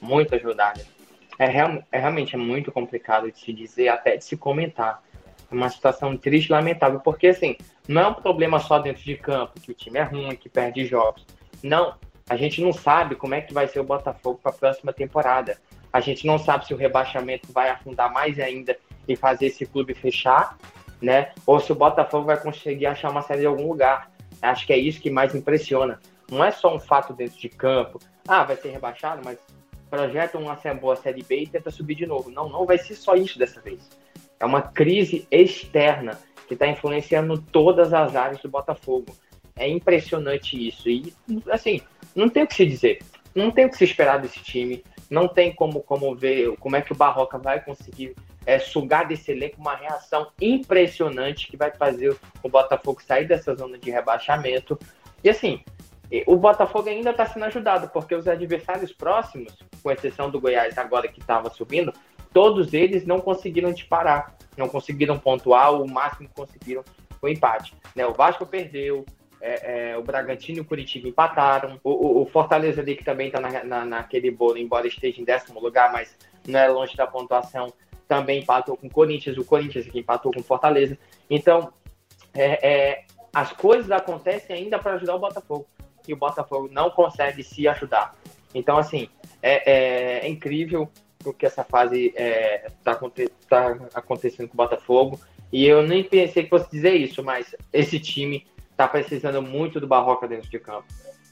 muito 0.00 0.34
ajudada. 0.34 0.84
É, 1.38 1.46
real, 1.46 1.82
é 1.92 1.98
realmente 1.98 2.34
é 2.34 2.38
muito 2.38 2.72
complicado 2.72 3.30
de 3.30 3.38
se 3.38 3.52
dizer, 3.52 3.88
até 3.88 4.16
de 4.16 4.24
se 4.24 4.36
comentar. 4.36 5.02
É 5.50 5.54
uma 5.54 5.70
situação 5.70 6.16
triste 6.16 6.50
lamentável, 6.50 7.00
porque 7.00 7.28
assim, 7.28 7.56
não 7.86 8.02
é 8.02 8.08
um 8.08 8.14
problema 8.14 8.58
só 8.58 8.78
dentro 8.78 9.02
de 9.02 9.16
campo, 9.16 9.60
que 9.60 9.70
o 9.70 9.74
time 9.74 9.98
é 9.98 10.02
ruim, 10.02 10.36
que 10.36 10.48
perde 10.48 10.84
jogos. 10.84 11.24
Não, 11.62 11.94
a 12.28 12.36
gente 12.36 12.60
não 12.60 12.72
sabe 12.72 13.14
como 13.14 13.34
é 13.34 13.40
que 13.40 13.54
vai 13.54 13.66
ser 13.66 13.80
o 13.80 13.84
Botafogo 13.84 14.38
para 14.42 14.52
a 14.52 14.54
próxima 14.54 14.92
temporada. 14.92 15.58
A 15.92 16.00
gente 16.00 16.26
não 16.26 16.38
sabe 16.38 16.66
se 16.66 16.74
o 16.74 16.76
rebaixamento 16.76 17.50
vai 17.52 17.70
afundar 17.70 18.12
mais 18.12 18.38
ainda 18.38 18.76
e 19.06 19.16
fazer 19.16 19.46
esse 19.46 19.64
clube 19.64 19.94
fechar, 19.94 20.58
né? 21.00 21.32
Ou 21.46 21.58
se 21.58 21.72
o 21.72 21.74
Botafogo 21.74 22.26
vai 22.26 22.38
conseguir 22.38 22.86
achar 22.86 23.10
uma 23.10 23.22
série 23.22 23.44
em 23.44 23.46
algum 23.46 23.66
lugar. 23.68 24.10
Acho 24.42 24.66
que 24.66 24.72
é 24.72 24.76
isso 24.76 25.00
que 25.00 25.10
mais 25.10 25.34
impressiona. 25.34 25.98
Não 26.30 26.44
é 26.44 26.50
só 26.50 26.74
um 26.74 26.78
fato 26.78 27.14
dentro 27.14 27.38
de 27.38 27.48
campo. 27.48 27.98
Ah, 28.26 28.44
vai 28.44 28.56
ser 28.56 28.68
rebaixado, 28.68 29.22
mas 29.24 29.38
projeta 29.88 30.38
uma 30.38 30.58
boa 30.80 30.96
Série 30.96 31.22
B 31.22 31.42
e 31.42 31.46
tenta 31.46 31.70
subir 31.70 31.94
de 31.94 32.06
novo. 32.06 32.30
Não, 32.30 32.48
não 32.48 32.66
vai 32.66 32.78
ser 32.78 32.94
só 32.94 33.14
isso 33.14 33.38
dessa 33.38 33.60
vez. 33.60 33.80
É 34.40 34.44
uma 34.44 34.62
crise 34.62 35.26
externa 35.30 36.18
que 36.46 36.54
está 36.54 36.66
influenciando 36.66 37.40
todas 37.40 37.92
as 37.92 38.14
áreas 38.14 38.40
do 38.40 38.48
Botafogo. 38.48 39.14
É 39.56 39.68
impressionante 39.68 40.68
isso. 40.68 40.88
E, 40.88 41.12
assim, 41.50 41.80
não 42.14 42.28
tem 42.28 42.44
o 42.44 42.46
que 42.46 42.54
se 42.54 42.64
dizer. 42.64 42.98
Não 43.34 43.50
tem 43.50 43.66
o 43.66 43.70
que 43.70 43.76
se 43.76 43.84
esperar 43.84 44.18
desse 44.20 44.40
time. 44.40 44.82
Não 45.10 45.26
tem 45.26 45.54
como, 45.54 45.82
como 45.82 46.14
ver 46.14 46.56
como 46.58 46.76
é 46.76 46.82
que 46.82 46.92
o 46.92 46.96
Barroca 46.96 47.38
vai 47.38 47.62
conseguir 47.62 48.14
é, 48.46 48.58
sugar 48.58 49.06
desse 49.06 49.30
elenco 49.30 49.60
uma 49.60 49.74
reação 49.74 50.30
impressionante 50.40 51.48
que 51.48 51.56
vai 51.56 51.70
fazer 51.70 52.16
o 52.42 52.48
Botafogo 52.48 53.02
sair 53.02 53.26
dessa 53.26 53.54
zona 53.54 53.78
de 53.78 53.90
rebaixamento. 53.90 54.78
E 55.22 55.28
assim, 55.28 55.62
o 56.26 56.36
Botafogo 56.36 56.88
ainda 56.88 57.10
está 57.10 57.26
sendo 57.26 57.44
ajudado, 57.44 57.88
porque 57.88 58.14
os 58.14 58.26
adversários 58.26 58.92
próximos, 58.92 59.54
com 59.82 59.90
exceção 59.90 60.30
do 60.30 60.40
Goiás 60.40 60.78
agora 60.78 61.08
que 61.08 61.20
estava 61.20 61.50
subindo, 61.50 61.92
todos 62.32 62.72
eles 62.72 63.06
não 63.06 63.20
conseguiram 63.20 63.72
disparar, 63.72 64.34
não 64.56 64.68
conseguiram 64.68 65.18
pontuar, 65.18 65.72
o 65.74 65.88
máximo 65.88 66.28
que 66.28 66.34
conseguiram 66.34 66.82
foi 67.20 67.32
empate. 67.32 67.74
Né? 67.94 68.06
O 68.06 68.14
Vasco 68.14 68.46
perdeu, 68.46 69.04
é, 69.40 69.90
é, 69.90 69.98
o 69.98 70.02
Bragantino 70.02 70.58
e 70.58 70.60
o 70.60 70.64
Curitiba 70.64 71.08
empataram, 71.08 71.78
o, 71.84 72.22
o, 72.22 72.26
Fortaleza 72.26 72.80
ali 72.80 72.96
que 72.96 73.04
também 73.04 73.26
está 73.26 73.40
na, 73.40 73.64
na, 73.64 73.84
naquele 73.84 74.30
bolo, 74.30 74.56
embora 74.56 74.86
esteja 74.86 75.20
em 75.20 75.24
décimo 75.24 75.60
lugar, 75.60 75.92
mas 75.92 76.16
não 76.46 76.58
é 76.58 76.68
longe 76.68 76.96
da 76.96 77.06
pontuação, 77.06 77.72
também 78.06 78.40
empatou 78.40 78.76
com 78.76 78.86
o 78.86 78.90
Corinthians, 78.90 79.36
o 79.36 79.44
Corinthians 79.44 79.86
aqui 79.86 79.98
empatou 79.98 80.32
com 80.32 80.40
o 80.40 80.44
Fortaleza. 80.44 80.96
Então, 81.28 81.72
é, 82.34 82.68
é 82.68 83.04
as 83.34 83.52
coisas 83.52 83.90
acontecem 83.90 84.56
ainda 84.56 84.78
para 84.78 84.94
ajudar 84.94 85.14
o 85.14 85.18
Botafogo 85.18 85.66
e 86.08 86.14
o 86.14 86.16
Botafogo 86.16 86.68
não 86.72 86.90
consegue 86.90 87.42
se 87.42 87.68
ajudar. 87.68 88.14
Então, 88.54 88.78
assim, 88.78 89.08
é, 89.42 89.70
é, 89.70 90.26
é 90.26 90.28
incrível 90.28 90.90
o 91.24 91.32
que 91.32 91.46
essa 91.46 91.64
fase 91.64 92.06
está 92.06 92.22
é, 92.22 92.70
tá 92.78 92.98
acontecendo 93.94 94.48
com 94.48 94.54
o 94.54 94.56
Botafogo. 94.56 95.20
E 95.52 95.64
eu 95.66 95.82
nem 95.82 96.02
pensei 96.04 96.44
que 96.44 96.50
fosse 96.50 96.70
dizer 96.70 96.94
isso, 96.94 97.22
mas 97.22 97.54
esse 97.72 97.98
time 97.98 98.46
está 98.70 98.86
precisando 98.86 99.42
muito 99.42 99.80
do 99.80 99.86
Barroca 99.86 100.28
dentro 100.28 100.48
de 100.48 100.58
campo. 100.58 100.86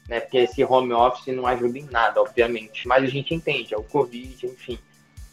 Né? 0.07 0.19
Porque 0.19 0.37
esse 0.37 0.63
home 0.63 0.93
office 0.93 1.35
não 1.35 1.45
ajuda 1.45 1.77
em 1.77 1.85
nada, 1.85 2.21
obviamente. 2.21 2.87
Mas 2.87 3.03
a 3.03 3.07
gente 3.07 3.33
entende, 3.33 3.73
é 3.73 3.77
o 3.77 3.83
Covid, 3.83 4.45
enfim. 4.45 4.77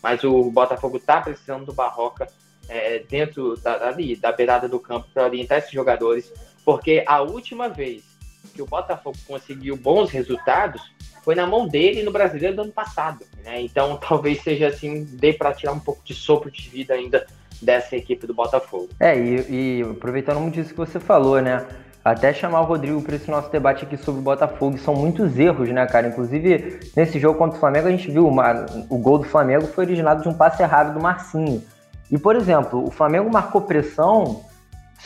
Mas 0.02 0.22
o 0.22 0.50
Botafogo 0.50 0.98
está 0.98 1.20
precisando 1.20 1.66
do 1.66 1.72
Barroca 1.72 2.26
é, 2.68 2.98
dentro 3.00 3.56
da, 3.56 3.88
ali, 3.88 4.16
da 4.16 4.32
beirada 4.32 4.68
do 4.68 4.78
campo 4.78 5.08
para 5.12 5.24
orientar 5.24 5.58
esses 5.58 5.72
jogadores. 5.72 6.32
Porque 6.64 7.04
a 7.06 7.20
última 7.22 7.68
vez 7.68 8.13
que 8.52 8.62
o 8.62 8.66
Botafogo 8.66 9.16
conseguiu 9.26 9.76
bons 9.76 10.10
resultados 10.10 10.82
foi 11.24 11.34
na 11.34 11.46
mão 11.46 11.66
dele 11.66 12.02
no 12.02 12.12
Brasileiro 12.12 12.54
do 12.54 12.62
ano 12.62 12.72
passado. 12.72 13.24
Né? 13.42 13.62
Então 13.62 13.96
talvez 14.06 14.42
seja 14.42 14.68
assim, 14.68 15.04
dê 15.04 15.32
para 15.32 15.54
tirar 15.54 15.72
um 15.72 15.80
pouco 15.80 16.02
de 16.04 16.14
sopro 16.14 16.50
de 16.50 16.68
vida 16.68 16.94
ainda 16.94 17.26
dessa 17.62 17.96
equipe 17.96 18.26
do 18.26 18.34
Botafogo. 18.34 18.90
É, 19.00 19.18
e, 19.18 19.80
e 19.80 19.82
aproveitando 19.82 20.40
muito 20.40 20.54
disso 20.54 20.70
que 20.70 20.76
você 20.76 21.00
falou, 21.00 21.40
né? 21.40 21.66
Até 22.04 22.34
chamar 22.34 22.60
o 22.60 22.64
Rodrigo 22.64 23.00
para 23.00 23.16
esse 23.16 23.30
nosso 23.30 23.50
debate 23.50 23.86
aqui 23.86 23.96
sobre 23.96 24.20
o 24.20 24.24
Botafogo. 24.24 24.76
São 24.76 24.94
muitos 24.94 25.38
erros, 25.38 25.70
né, 25.70 25.86
cara? 25.86 26.08
Inclusive, 26.08 26.80
nesse 26.94 27.18
jogo 27.18 27.38
contra 27.38 27.56
o 27.56 27.60
Flamengo, 27.60 27.88
a 27.88 27.90
gente 27.90 28.10
viu 28.10 28.28
uma, 28.28 28.66
o 28.90 28.98
gol 28.98 29.16
do 29.16 29.24
Flamengo 29.24 29.66
foi 29.66 29.86
originado 29.86 30.22
de 30.22 30.28
um 30.28 30.34
passe 30.34 30.62
errado 30.62 30.92
do 30.92 31.00
Marcinho. 31.00 31.62
E, 32.10 32.18
por 32.18 32.36
exemplo, 32.36 32.86
o 32.86 32.90
Flamengo 32.90 33.32
marcou 33.32 33.62
pressão 33.62 34.44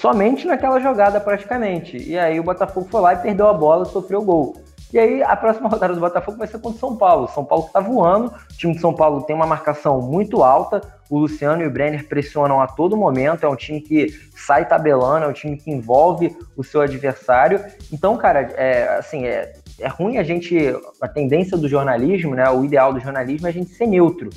somente 0.00 0.46
naquela 0.46 0.80
jogada 0.80 1.20
praticamente. 1.20 1.96
E 1.96 2.18
aí 2.18 2.38
o 2.38 2.44
Botafogo 2.44 2.88
foi 2.90 3.00
lá 3.00 3.14
e 3.14 3.18
perdeu 3.18 3.48
a 3.48 3.52
bola, 3.52 3.84
sofreu 3.84 4.20
o 4.20 4.24
gol. 4.24 4.56
E 4.92 4.98
aí 4.98 5.22
a 5.22 5.36
próxima 5.36 5.68
rodada 5.68 5.92
do 5.92 6.00
Botafogo 6.00 6.38
vai 6.38 6.46
ser 6.46 6.58
contra 6.58 6.76
o 6.76 6.80
São 6.80 6.96
Paulo. 6.96 7.28
São 7.28 7.44
Paulo 7.44 7.66
que 7.66 7.72
tá 7.72 7.80
voando, 7.80 8.28
o 8.28 8.56
time 8.56 8.74
de 8.74 8.80
São 8.80 8.94
Paulo 8.94 9.22
tem 9.22 9.34
uma 9.34 9.46
marcação 9.46 10.00
muito 10.00 10.42
alta, 10.42 10.80
o 11.10 11.18
Luciano 11.18 11.62
e 11.62 11.66
o 11.66 11.70
Brenner 11.70 12.06
pressionam 12.06 12.60
a 12.60 12.66
todo 12.66 12.96
momento, 12.96 13.44
é 13.44 13.48
um 13.48 13.56
time 13.56 13.80
que 13.80 14.08
sai 14.36 14.66
tabelando, 14.66 15.24
é 15.24 15.28
um 15.28 15.32
time 15.32 15.56
que 15.56 15.70
envolve 15.70 16.34
o 16.56 16.62
seu 16.62 16.80
adversário. 16.80 17.62
Então, 17.92 18.16
cara, 18.16 18.40
é, 18.56 18.98
assim, 18.98 19.26
é, 19.26 19.52
é 19.80 19.88
ruim 19.88 20.18
a 20.18 20.22
gente, 20.22 20.56
a 21.00 21.08
tendência 21.08 21.56
do 21.56 21.68
jornalismo, 21.68 22.34
né, 22.34 22.48
o 22.50 22.64
ideal 22.64 22.92
do 22.92 23.00
jornalismo 23.00 23.46
é 23.46 23.50
a 23.50 23.52
gente 23.52 23.70
ser 23.70 23.86
neutro. 23.86 24.30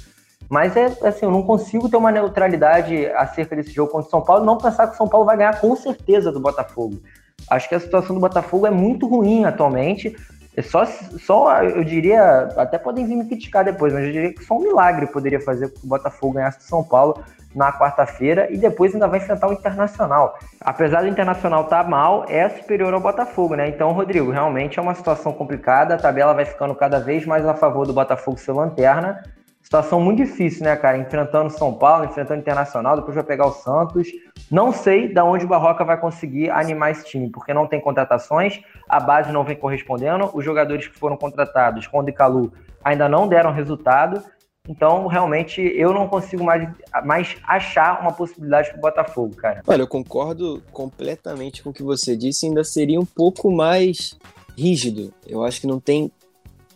Mas 0.52 0.76
é 0.76 0.94
assim, 1.04 1.26
eu 1.26 1.32
não 1.32 1.44
consigo 1.44 1.88
ter 1.88 1.96
uma 1.96 2.12
neutralidade 2.12 3.06
acerca 3.16 3.56
desse 3.56 3.72
jogo 3.72 3.90
contra 3.90 4.08
o 4.08 4.12
São 4.12 4.22
Paulo, 4.22 4.44
não 4.44 4.58
pensar 4.58 4.86
que 4.86 4.96
o 4.96 4.98
São 4.98 5.08
Paulo 5.08 5.26
vai 5.26 5.38
ganhar 5.38 5.62
com 5.62 5.74
certeza 5.78 6.30
do 6.30 6.42
Botafogo. 6.42 7.02
Acho 7.50 7.70
que 7.70 7.76
a 7.76 7.80
situação 7.80 8.14
do 8.14 8.20
Botafogo 8.20 8.68
é 8.68 8.70
muito 8.70 9.08
ruim 9.08 9.46
atualmente. 9.46 10.14
É 10.58 10.62
só, 10.62 10.86
só, 10.86 11.64
eu 11.64 11.86
diria, 11.86 12.50
até 12.58 12.78
podem 12.78 13.06
vir 13.06 13.16
me 13.16 13.26
criticar 13.26 13.64
depois, 13.64 13.94
mas 13.94 14.04
eu 14.04 14.12
diria 14.12 14.34
que 14.34 14.44
só 14.44 14.58
um 14.58 14.60
milagre 14.60 15.08
poderia 15.08 15.40
fazer 15.40 15.70
que 15.70 15.86
o 15.86 15.88
Botafogo 15.88 16.34
ganhasse 16.34 16.58
do 16.58 16.64
São 16.66 16.84
Paulo 16.84 17.24
na 17.56 17.72
quarta-feira 17.72 18.52
e 18.52 18.58
depois 18.58 18.94
ainda 18.94 19.08
vai 19.08 19.20
enfrentar 19.20 19.48
o 19.48 19.54
Internacional. 19.54 20.38
Apesar 20.60 21.04
do 21.04 21.08
Internacional 21.08 21.64
estar 21.64 21.86
tá 21.86 21.90
mal, 21.90 22.26
é 22.28 22.50
superior 22.50 22.94
ao 22.94 23.00
Botafogo, 23.00 23.56
né? 23.56 23.70
Então, 23.70 23.94
Rodrigo, 23.94 24.30
realmente 24.30 24.78
é 24.78 24.82
uma 24.82 24.96
situação 24.96 25.32
complicada, 25.32 25.96
a 25.96 25.98
tabela 25.98 26.34
vai 26.34 26.44
ficando 26.44 26.76
cada 26.76 27.00
vez 27.00 27.26
mais 27.26 27.46
a 27.46 27.54
favor 27.54 27.88
do 27.88 27.94
Botafogo 27.94 28.38
ser 28.38 28.52
lanterna 28.52 29.24
Situação 29.72 30.02
muito 30.02 30.18
difícil, 30.18 30.66
né, 30.66 30.76
cara? 30.76 30.98
Enfrentando 30.98 31.50
São 31.50 31.74
Paulo, 31.74 32.04
enfrentando 32.04 32.42
Internacional, 32.42 32.98
depois 32.98 33.16
vai 33.16 33.24
pegar 33.24 33.48
o 33.48 33.54
Santos. 33.54 34.10
Não 34.52 34.74
sei 34.74 35.08
da 35.08 35.24
onde 35.24 35.46
o 35.46 35.48
Barroca 35.48 35.86
vai 35.86 35.98
conseguir 35.98 36.50
animar 36.50 36.92
esse 36.92 37.06
time, 37.06 37.30
porque 37.30 37.54
não 37.54 37.66
tem 37.66 37.80
contratações, 37.80 38.60
a 38.90 39.00
base 39.00 39.32
não 39.32 39.46
vem 39.46 39.56
correspondendo, 39.56 40.30
os 40.34 40.44
jogadores 40.44 40.90
que 40.90 41.00
foram 41.00 41.16
contratados, 41.16 41.88
Conde 41.88 42.12
e 42.12 42.14
Calu, 42.14 42.52
ainda 42.84 43.08
não 43.08 43.30
deram 43.30 43.54
resultado. 43.54 44.22
Então, 44.68 45.08
realmente, 45.08 45.62
eu 45.62 45.94
não 45.94 46.06
consigo 46.06 46.44
mais, 46.44 46.68
mais 47.06 47.38
achar 47.48 48.02
uma 48.02 48.12
possibilidade 48.12 48.72
para 48.72 48.78
o 48.78 48.82
Botafogo, 48.82 49.38
cara. 49.38 49.62
Olha, 49.66 49.84
eu 49.84 49.88
concordo 49.88 50.62
completamente 50.74 51.64
com 51.64 51.70
o 51.70 51.74
que 51.74 51.82
você 51.82 52.18
disse, 52.18 52.46
ainda 52.46 52.66
seria 52.66 53.00
um 53.00 53.06
pouco 53.06 53.50
mais 53.50 54.20
rígido. 54.58 55.14
Eu 55.26 55.46
acho 55.46 55.62
que 55.62 55.68
não 55.68 55.80
tem 55.80 56.12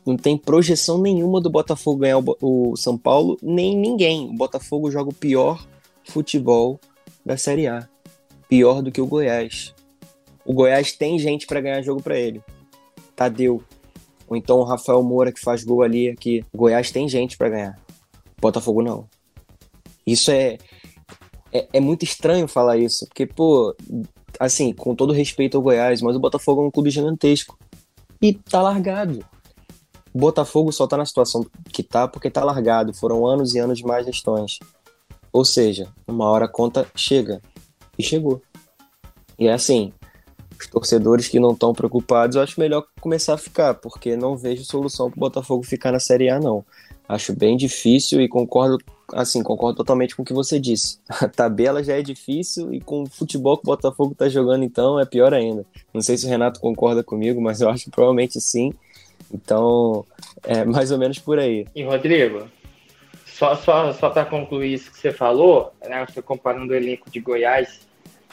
não 0.05 0.15
tem 0.15 0.37
projeção 0.37 1.01
nenhuma 1.01 1.41
do 1.41 1.49
Botafogo 1.49 2.01
ganhar 2.01 2.19
o, 2.19 2.37
o 2.41 2.75
São 2.77 2.97
Paulo, 2.97 3.37
nem 3.41 3.75
ninguém. 3.75 4.29
O 4.29 4.33
Botafogo 4.33 4.91
joga 4.91 5.09
o 5.09 5.13
pior 5.13 5.65
futebol 6.03 6.79
da 7.25 7.35
Série 7.37 7.67
A. 7.67 7.87
Pior 8.47 8.81
do 8.83 8.91
que 8.91 9.01
o 9.01 9.07
Goiás. 9.07 9.73
O 10.45 10.53
Goiás 10.53 10.91
tem 10.91 11.17
gente 11.17 11.47
para 11.47 11.59
ganhar 11.59 11.81
jogo 11.81 12.03
para 12.03 12.19
ele. 12.19 12.41
Tadeu. 13.15 13.63
Ou 14.27 14.37
então 14.37 14.59
o 14.59 14.63
Rafael 14.63 15.01
Moura 15.01 15.31
que 15.31 15.39
faz 15.39 15.63
gol 15.63 15.81
ali 15.81 16.09
aqui. 16.09 16.45
O 16.53 16.57
Goiás 16.57 16.91
tem 16.91 17.09
gente 17.09 17.35
para 17.35 17.49
ganhar. 17.49 17.79
O 18.37 18.41
Botafogo 18.41 18.83
não. 18.83 19.07
Isso 20.05 20.29
é, 20.29 20.57
é, 21.51 21.67
é 21.73 21.79
muito 21.79 22.03
estranho 22.03 22.47
falar 22.47 22.77
isso, 22.77 23.07
porque 23.07 23.25
pô, 23.25 23.75
assim, 24.39 24.71
com 24.71 24.93
todo 24.93 25.13
respeito 25.13 25.57
ao 25.57 25.63
Goiás, 25.63 25.99
mas 26.01 26.15
o 26.15 26.19
Botafogo 26.19 26.61
é 26.61 26.67
um 26.67 26.71
clube 26.71 26.91
gigantesco 26.91 27.57
e 28.21 28.33
tá 28.33 28.61
largado. 28.61 29.25
O 30.15 30.17
Botafogo 30.17 30.71
só 30.71 30.87
tá 30.87 30.95
na 30.95 31.05
situação 31.05 31.45
que 31.67 31.83
tá 31.83 32.07
porque 32.07 32.31
tá 32.31 32.41
largado. 32.41 32.93
Foram 32.93 33.27
anos 33.27 33.53
e 33.53 33.59
anos 33.59 33.79
de 33.79 33.85
mais 33.85 34.05
gestões. 34.05 34.59
Ou 35.29 35.43
seja, 35.43 35.89
uma 36.07 36.29
hora 36.29 36.45
a 36.45 36.47
conta 36.47 36.87
chega. 36.95 37.41
E 37.99 38.01
chegou. 38.01 38.41
E 39.37 39.47
é 39.47 39.51
assim, 39.51 39.91
os 40.57 40.67
torcedores 40.67 41.27
que 41.27 41.37
não 41.37 41.51
estão 41.51 41.73
preocupados, 41.73 42.37
eu 42.37 42.41
acho 42.41 42.57
melhor 42.57 42.85
começar 43.01 43.33
a 43.33 43.37
ficar, 43.37 43.73
porque 43.73 44.15
não 44.15 44.37
vejo 44.37 44.63
solução 44.63 45.11
para 45.11 45.19
Botafogo 45.19 45.63
ficar 45.63 45.91
na 45.91 45.99
Série 45.99 46.29
A, 46.29 46.39
não. 46.39 46.63
Acho 47.09 47.35
bem 47.35 47.57
difícil 47.57 48.21
e 48.21 48.29
concordo, 48.29 48.77
assim, 49.11 49.43
concordo 49.43 49.75
totalmente 49.75 50.15
com 50.15 50.21
o 50.21 50.25
que 50.25 50.33
você 50.33 50.57
disse. 50.57 50.97
A 51.09 51.27
tabela 51.27 51.83
já 51.83 51.99
é 51.99 52.01
difícil 52.01 52.73
e 52.73 52.79
com 52.79 53.03
o 53.03 53.09
futebol 53.09 53.57
que 53.57 53.63
o 53.63 53.71
Botafogo 53.71 54.13
está 54.13 54.29
jogando, 54.29 54.63
então, 54.63 54.97
é 54.97 55.05
pior 55.05 55.33
ainda. 55.33 55.65
Não 55.93 56.01
sei 56.01 56.17
se 56.17 56.25
o 56.25 56.29
Renato 56.29 56.61
concorda 56.61 57.03
comigo, 57.03 57.41
mas 57.41 57.59
eu 57.59 57.69
acho 57.69 57.83
que 57.83 57.91
provavelmente 57.91 58.39
sim. 58.39 58.73
Então, 59.33 60.05
é 60.43 60.63
mais 60.63 60.91
ou 60.91 60.97
menos 60.97 61.19
por 61.19 61.39
aí. 61.39 61.65
E 61.75 61.83
Rodrigo, 61.83 62.47
só, 63.25 63.55
só, 63.55 63.91
só 63.91 64.09
para 64.09 64.25
concluir 64.25 64.73
isso 64.73 64.91
que 64.91 64.97
você 64.97 65.11
falou, 65.11 65.73
né, 65.85 66.05
você 66.07 66.21
comparando 66.21 66.71
o 66.71 66.75
elenco 66.75 67.09
de 67.09 67.19
Goiás 67.19 67.85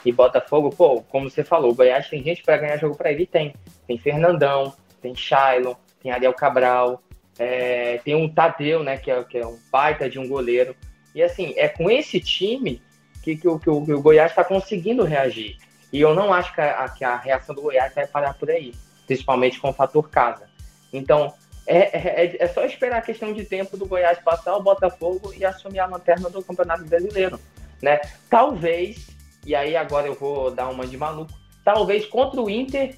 e 0.05 0.11
Botafogo, 0.11 0.69
pô, 0.69 1.01
como 1.01 1.29
você 1.29 1.43
falou, 1.43 1.71
o 1.71 1.75
Goiás 1.75 2.09
tem 2.09 2.23
gente 2.23 2.43
para 2.43 2.57
ganhar 2.57 2.77
jogo 2.77 2.95
para 2.95 3.11
ele, 3.11 3.25
tem. 3.25 3.53
Tem 3.85 3.97
Fernandão, 3.97 4.73
tem 5.01 5.13
Shailon, 5.13 5.75
tem 6.01 6.11
Ariel 6.11 6.33
Cabral, 6.33 7.01
é, 7.37 7.99
tem 8.03 8.15
um 8.15 8.29
Tadeu, 8.29 8.83
né, 8.83 8.97
que 8.97 9.11
é, 9.11 9.23
que 9.23 9.37
é 9.37 9.45
um 9.45 9.57
baita 9.71 10.09
de 10.09 10.19
um 10.19 10.27
goleiro. 10.27 10.75
E 11.13 11.21
assim, 11.21 11.53
é 11.57 11.67
com 11.67 11.89
esse 11.89 12.19
time 12.19 12.81
que, 13.21 13.35
que, 13.35 13.47
o, 13.47 13.59
que 13.59 13.69
o 13.69 14.01
Goiás 14.01 14.31
está 14.31 14.43
conseguindo 14.43 15.03
reagir. 15.03 15.57
E 15.91 16.01
eu 16.01 16.15
não 16.15 16.33
acho 16.33 16.53
que 16.53 16.61
a, 16.61 16.87
que 16.89 17.03
a 17.03 17.17
reação 17.17 17.53
do 17.53 17.61
Goiás 17.61 17.93
vai 17.93 18.07
parar 18.07 18.33
por 18.33 18.49
aí, 18.49 18.73
principalmente 19.05 19.59
com 19.59 19.69
o 19.69 19.73
fator 19.73 20.09
casa. 20.09 20.52
Então, 20.93 21.33
é, 21.65 21.77
é, 21.97 22.43
é, 22.43 22.47
só 22.47 22.63
esperar 22.65 22.97
a 22.97 23.01
questão 23.01 23.33
de 23.33 23.43
tempo 23.45 23.75
do 23.75 23.85
Goiás 23.85 24.19
passar 24.19 24.55
o 24.55 24.61
Botafogo 24.61 25.33
e 25.35 25.43
assumir 25.43 25.79
a 25.79 25.87
lanterna 25.87 26.29
do 26.29 26.43
Campeonato 26.43 26.85
Brasileiro. 26.85 27.39
Né? 27.81 27.99
Talvez, 28.29 29.07
e 29.45 29.55
aí 29.55 29.75
agora 29.75 30.07
eu 30.07 30.13
vou 30.13 30.51
dar 30.51 30.69
uma 30.69 30.85
de 30.85 30.97
maluco, 30.97 31.33
talvez 31.63 32.05
contra 32.05 32.41
o 32.41 32.49
Inter, 32.49 32.97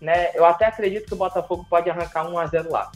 né, 0.00 0.30
eu 0.34 0.44
até 0.44 0.66
acredito 0.66 1.06
que 1.06 1.14
o 1.14 1.16
Botafogo 1.16 1.66
pode 1.70 1.88
arrancar 1.88 2.28
1 2.28 2.38
a 2.38 2.46
0 2.46 2.70
lá. 2.70 2.90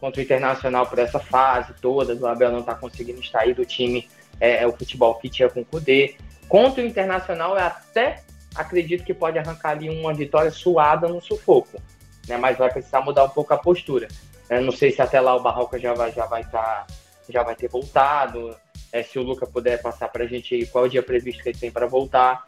Contra 0.00 0.20
o 0.20 0.24
Internacional 0.24 0.86
por 0.86 0.98
essa 0.98 1.18
fase 1.18 1.74
toda, 1.80 2.14
o 2.14 2.26
Abel 2.26 2.50
não 2.50 2.60
está 2.60 2.74
conseguindo 2.74 3.20
extrair 3.20 3.54
do 3.54 3.64
time 3.64 4.08
é, 4.40 4.62
é, 4.62 4.66
o 4.66 4.72
futebol 4.72 5.14
que 5.16 5.28
tinha 5.28 5.48
com 5.48 5.60
o 5.60 5.64
Cudê. 5.64 6.16
Contra 6.48 6.82
o 6.82 6.86
Internacional, 6.86 7.52
eu 7.52 7.62
até 7.62 8.22
acredito 8.54 9.04
que 9.04 9.12
pode 9.12 9.38
arrancar 9.38 9.70
ali 9.70 9.88
uma 9.90 10.14
vitória 10.14 10.50
suada 10.50 11.08
no 11.08 11.20
sufoco 11.20 11.80
né? 12.28 12.36
Mas 12.36 12.58
vai 12.58 12.70
precisar 12.72 13.00
mudar 13.00 13.24
um 13.24 13.28
pouco 13.28 13.52
a 13.54 13.58
postura. 13.58 14.08
Eu 14.48 14.62
não 14.62 14.72
sei 14.72 14.90
se 14.90 15.00
até 15.00 15.20
lá 15.20 15.34
o 15.34 15.42
Barroca 15.42 15.78
já 15.78 15.94
vai 15.94 16.12
já 16.12 16.26
vai 16.26 16.42
estar 16.42 16.86
tá, 16.86 16.86
já 17.28 17.42
vai 17.42 17.54
ter 17.54 17.68
voltado. 17.68 18.56
É, 18.92 19.02
se 19.02 19.18
o 19.18 19.22
Luca 19.22 19.46
puder 19.46 19.82
passar 19.82 20.08
para 20.08 20.24
a 20.24 20.26
gente 20.26 20.66
qual 20.66 20.84
o 20.84 20.88
dia 20.88 21.02
previsto 21.02 21.42
que 21.42 21.48
ele 21.48 21.58
tem 21.58 21.70
para 21.70 21.86
voltar. 21.86 22.44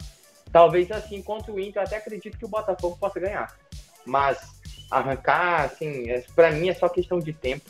Talvez 0.51 0.89
assim 0.91 1.21
contra 1.21 1.51
o 1.51 1.59
Inter, 1.59 1.81
eu 1.81 1.85
até 1.85 1.97
acredito 1.97 2.37
que 2.37 2.45
o 2.45 2.49
Botafogo 2.49 2.97
possa 2.97 3.19
ganhar. 3.19 3.53
Mas 4.05 4.39
arrancar, 4.89 5.65
assim, 5.65 6.09
é, 6.09 6.23
para 6.33 6.51
mim 6.51 6.69
é 6.69 6.73
só 6.73 6.87
questão 6.87 7.19
de 7.19 7.33
tempo 7.33 7.69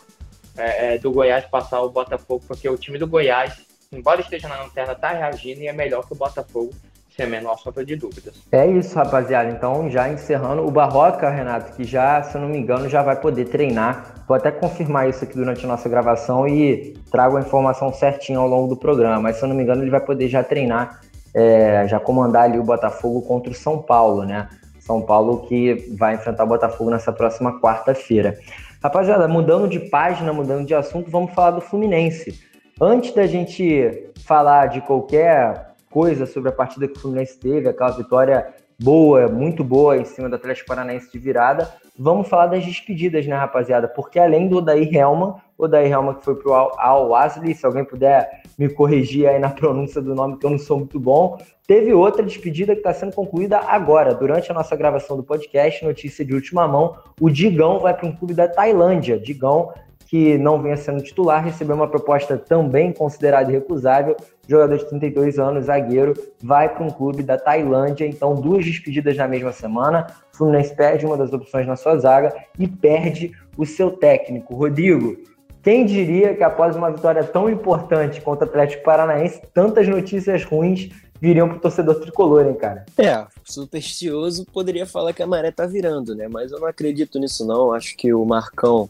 é, 0.57 0.95
é, 0.95 0.97
do 0.97 1.11
Goiás 1.11 1.45
passar 1.45 1.81
o 1.81 1.89
Botafogo, 1.89 2.43
porque 2.47 2.67
o 2.67 2.77
time 2.77 2.97
do 2.97 3.07
Goiás, 3.07 3.61
embora 3.91 4.21
esteja 4.21 4.47
na 4.47 4.61
lanterna, 4.61 4.95
tá 4.95 5.11
reagindo 5.11 5.61
e 5.61 5.67
é 5.67 5.73
melhor 5.73 6.05
que 6.05 6.13
o 6.13 6.15
Botafogo, 6.15 6.73
sem 7.17 7.25
a 7.25 7.29
menor 7.29 7.57
sombra 7.57 7.83
de 7.83 7.95
dúvidas. 7.95 8.35
É 8.51 8.65
isso, 8.67 8.95
rapaziada. 8.95 9.49
Então, 9.49 9.89
já 9.89 10.07
encerrando, 10.07 10.65
o 10.65 10.69
Barroca, 10.69 11.27
Renato, 11.29 11.73
que 11.73 11.83
já, 11.83 12.21
se 12.21 12.37
eu 12.37 12.41
não 12.41 12.47
me 12.47 12.59
engano, 12.59 12.87
já 12.87 13.01
vai 13.01 13.15
poder 13.15 13.45
treinar. 13.45 14.13
Vou 14.27 14.37
até 14.37 14.51
confirmar 14.51 15.09
isso 15.09 15.23
aqui 15.23 15.35
durante 15.35 15.65
a 15.65 15.67
nossa 15.67 15.89
gravação 15.89 16.47
e 16.47 16.95
trago 17.11 17.37
a 17.37 17.41
informação 17.41 17.91
certinha 17.91 18.37
ao 18.37 18.47
longo 18.47 18.67
do 18.67 18.77
programa. 18.77 19.19
Mas, 19.19 19.37
se 19.37 19.43
eu 19.43 19.49
não 19.49 19.55
me 19.55 19.63
engano, 19.63 19.81
ele 19.81 19.89
vai 19.89 19.99
poder 19.99 20.29
já 20.29 20.43
treinar, 20.43 21.01
é, 21.33 21.87
já 21.87 21.99
comandar 21.99 22.43
ali 22.43 22.59
o 22.59 22.63
Botafogo 22.63 23.21
contra 23.23 23.51
o 23.51 23.55
São 23.55 23.81
Paulo, 23.81 24.23
né? 24.23 24.47
São 24.79 25.01
Paulo 25.01 25.47
que 25.47 25.91
vai 25.97 26.15
enfrentar 26.15 26.43
o 26.43 26.47
Botafogo 26.47 26.91
nessa 26.91 27.11
próxima 27.11 27.59
quarta-feira. 27.59 28.37
Rapaziada, 28.81 29.27
mudando 29.27 29.67
de 29.67 29.79
página, 29.79 30.31
mudando 30.31 30.65
de 30.65 30.75
assunto, 30.75 31.09
vamos 31.09 31.33
falar 31.33 31.51
do 31.51 31.61
Fluminense. 31.61 32.39
Antes 32.79 33.11
da 33.13 33.25
gente 33.25 34.11
falar 34.23 34.67
de 34.67 34.81
qualquer 34.81 35.67
coisa 35.97 36.27
sobre 36.27 36.49
a 36.49 36.51
partida 36.51 36.87
que 36.87 36.95
o 36.95 36.99
Fluminense 36.99 37.39
teve, 37.39 37.67
aquela 37.67 37.89
vitória 37.89 38.53
boa, 38.79 39.27
muito 39.27 39.63
boa 39.63 39.97
em 39.97 40.05
cima 40.05 40.29
do 40.29 40.35
Atlético 40.35 40.67
Paranaense 40.67 41.11
de 41.11 41.17
virada, 41.17 41.73
vamos 41.97 42.27
falar 42.27 42.45
das 42.45 42.63
despedidas, 42.63 43.25
né, 43.25 43.35
rapaziada? 43.35 43.87
Porque 43.87 44.19
além 44.19 44.47
do 44.47 44.57
Odair 44.57 44.95
Helman, 44.95 45.37
o 45.57 45.63
Odair 45.63 45.91
Helman 45.91 46.13
que 46.13 46.23
foi 46.23 46.35
pro 46.35 46.53
Al 46.53 47.09
Wasli, 47.09 47.55
se 47.55 47.65
alguém 47.65 47.83
puder 47.83 48.43
me 48.59 48.69
corrigir 48.69 49.27
aí 49.27 49.39
na 49.39 49.49
pronúncia 49.59 49.99
do 49.99 50.13
nome, 50.13 50.37
que 50.37 50.45
eu 50.45 50.51
não 50.51 50.59
sou 50.59 50.77
muito 50.77 50.99
bom, 50.99 51.39
teve 51.65 51.91
outra 51.91 52.21
despedida 52.21 52.73
que 52.73 52.81
está 52.81 52.93
sendo 52.93 53.15
concluída 53.15 53.57
agora, 53.57 54.13
durante 54.13 54.51
a 54.51 54.53
nossa 54.53 54.75
gravação 54.75 55.17
do 55.17 55.23
podcast, 55.23 55.83
notícia 55.83 56.23
de 56.23 56.35
última 56.35 56.67
mão, 56.67 56.95
o 57.19 57.27
Digão 57.27 57.79
vai 57.79 57.95
para 57.95 58.05
um 58.05 58.15
clube 58.15 58.35
da 58.35 58.47
Tailândia. 58.47 59.19
Digão 59.19 59.73
que 60.07 60.37
não 60.37 60.61
venha 60.61 60.77
sendo 60.77 61.03
titular, 61.03 61.43
recebeu 61.43 61.75
uma 61.75 61.87
proposta 61.87 62.37
também 62.37 62.93
considerada 62.93 63.51
irrecusável. 63.51 64.15
Jogador 64.47 64.77
de 64.77 64.85
32 64.85 65.37
anos, 65.39 65.65
zagueiro, 65.65 66.13
vai 66.41 66.69
para 66.73 66.83
um 66.83 66.89
clube 66.89 67.23
da 67.23 67.37
Tailândia. 67.37 68.05
Então, 68.05 68.35
duas 68.35 68.65
despedidas 68.65 69.17
na 69.17 69.27
mesma 69.27 69.51
semana. 69.51 70.07
O 70.33 70.37
Fluminense 70.37 70.75
perde 70.75 71.05
uma 71.05 71.17
das 71.17 71.33
opções 71.33 71.67
na 71.67 71.75
sua 71.75 71.97
zaga 71.97 72.33
e 72.57 72.67
perde 72.67 73.33
o 73.57 73.65
seu 73.65 73.91
técnico. 73.91 74.55
Rodrigo, 74.55 75.17
quem 75.61 75.85
diria 75.85 76.33
que 76.33 76.43
após 76.43 76.75
uma 76.75 76.91
vitória 76.91 77.23
tão 77.23 77.49
importante 77.49 78.21
contra 78.21 78.45
o 78.45 78.49
Atlético 78.49 78.83
Paranaense, 78.83 79.41
tantas 79.53 79.87
notícias 79.87 80.43
ruins 80.43 80.89
viriam 81.19 81.49
pro 81.49 81.59
torcedor 81.59 81.95
tricolor, 81.95 82.45
hein, 82.45 82.53
cara? 82.53 82.85
É, 82.97 83.25
supersticioso 83.43 84.45
poderia 84.45 84.85
falar 84.85 85.13
que 85.13 85.23
a 85.23 85.27
maré 85.27 85.51
tá 85.51 85.65
virando, 85.65 86.15
né? 86.15 86.27
Mas 86.29 86.51
eu 86.51 86.59
não 86.59 86.67
acredito 86.67 87.19
nisso, 87.19 87.45
não. 87.45 87.73
Acho 87.73 87.97
que 87.97 88.13
o 88.13 88.23
Marcão 88.23 88.87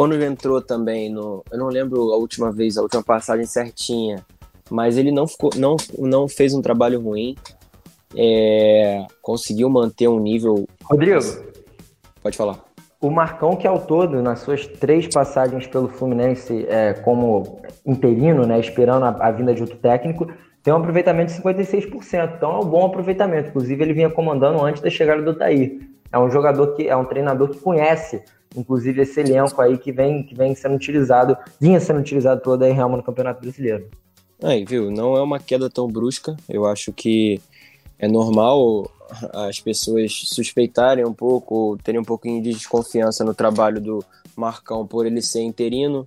quando 0.00 0.14
ele 0.14 0.24
entrou 0.24 0.62
também 0.62 1.10
no. 1.10 1.44
Eu 1.50 1.58
não 1.58 1.68
lembro 1.68 2.12
a 2.12 2.16
última 2.16 2.50
vez, 2.50 2.78
a 2.78 2.82
última 2.82 3.02
passagem 3.02 3.44
certinha, 3.44 4.24
mas 4.70 4.96
ele 4.96 5.10
não, 5.10 5.26
ficou, 5.26 5.50
não, 5.56 5.76
não 5.98 6.28
fez 6.28 6.54
um 6.54 6.62
trabalho 6.62 7.00
ruim. 7.00 7.34
É, 8.16 9.04
conseguiu 9.22 9.68
manter 9.68 10.08
um 10.08 10.18
nível. 10.18 10.66
Rodrigo. 10.84 11.18
Pode 12.22 12.36
falar. 12.36 12.60
O 13.00 13.10
Marcão, 13.10 13.56
que 13.56 13.66
ao 13.66 13.80
todo, 13.80 14.22
nas 14.22 14.40
suas 14.40 14.66
três 14.66 15.06
passagens 15.06 15.66
pelo 15.66 15.88
Fluminense 15.88 16.66
é, 16.68 16.92
como 16.92 17.60
interino, 17.86 18.46
né, 18.46 18.60
esperando 18.60 19.04
a, 19.04 19.08
a, 19.08 19.30
vinda 19.30 19.54
de 19.54 19.62
outro 19.62 19.78
técnico, 19.78 20.30
tem 20.62 20.72
um 20.74 20.76
aproveitamento 20.76 21.32
de 21.32 21.40
56%. 21.40 22.36
Então 22.36 22.56
é 22.56 22.58
um 22.58 22.66
bom 22.66 22.86
aproveitamento. 22.86 23.48
Inclusive, 23.48 23.82
ele 23.82 23.94
vinha 23.94 24.10
comandando 24.10 24.62
antes 24.62 24.82
da 24.82 24.90
chegada 24.90 25.22
do 25.22 25.34
Tair. 25.34 25.80
É 26.12 26.18
um 26.18 26.30
jogador 26.30 26.74
que 26.74 26.88
é 26.88 26.96
um 26.96 27.04
treinador 27.04 27.48
que 27.48 27.58
conhece 27.58 28.22
inclusive 28.56 29.02
esse 29.02 29.20
elenco 29.20 29.60
aí 29.60 29.78
que 29.78 29.92
vem, 29.92 30.22
que 30.22 30.34
vem 30.34 30.54
sendo 30.54 30.74
utilizado, 30.74 31.36
vinha 31.60 31.80
sendo 31.80 32.00
utilizado 32.00 32.40
toda 32.40 32.68
em 32.68 32.72
Real 32.72 32.88
no 32.88 33.02
Campeonato 33.02 33.40
Brasileiro. 33.40 33.88
Aí, 34.42 34.64
viu? 34.64 34.90
Não 34.90 35.16
é 35.16 35.22
uma 35.22 35.38
queda 35.38 35.68
tão 35.68 35.86
brusca. 35.86 36.36
Eu 36.48 36.66
acho 36.66 36.92
que 36.92 37.40
é 37.98 38.08
normal 38.08 38.90
as 39.32 39.60
pessoas 39.60 40.12
suspeitarem 40.26 41.04
um 41.04 41.12
pouco, 41.12 41.78
terem 41.82 42.00
um 42.00 42.04
pouquinho 42.04 42.42
de 42.42 42.52
desconfiança 42.52 43.24
no 43.24 43.34
trabalho 43.34 43.80
do 43.80 44.04
Marcão 44.36 44.86
por 44.86 45.06
ele 45.06 45.20
ser 45.20 45.42
interino. 45.42 46.06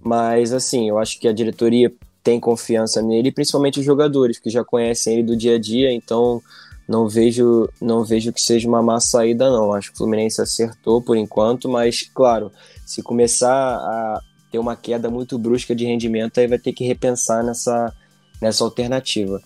Mas, 0.00 0.52
assim, 0.52 0.88
eu 0.88 0.98
acho 0.98 1.18
que 1.18 1.26
a 1.26 1.32
diretoria 1.32 1.92
tem 2.22 2.38
confiança 2.38 3.02
nele, 3.02 3.32
principalmente 3.32 3.80
os 3.80 3.86
jogadores, 3.86 4.38
que 4.38 4.50
já 4.50 4.64
conhecem 4.64 5.14
ele 5.14 5.22
do 5.22 5.36
dia 5.36 5.56
a 5.56 5.58
dia, 5.58 5.92
então 5.92 6.42
não 6.88 7.08
vejo 7.08 7.68
não 7.80 8.04
vejo 8.04 8.32
que 8.32 8.40
seja 8.40 8.68
uma 8.68 8.82
má 8.82 9.00
saída 9.00 9.50
não. 9.50 9.72
Acho 9.72 9.90
que 9.90 9.94
o 9.94 9.98
Fluminense 9.98 10.40
acertou 10.40 11.02
por 11.02 11.16
enquanto, 11.16 11.68
mas 11.68 12.02
claro, 12.14 12.50
se 12.86 13.02
começar 13.02 13.76
a 13.76 14.20
ter 14.54 14.58
uma 14.60 14.76
queda 14.76 15.10
muito 15.10 15.36
brusca 15.36 15.74
de 15.74 15.84
rendimento, 15.84 16.38
aí 16.38 16.46
vai 16.46 16.60
ter 16.60 16.72
que 16.72 16.84
repensar 16.84 17.42
nessa 17.42 17.92
nessa 18.40 18.62
alternativa. 18.62 19.42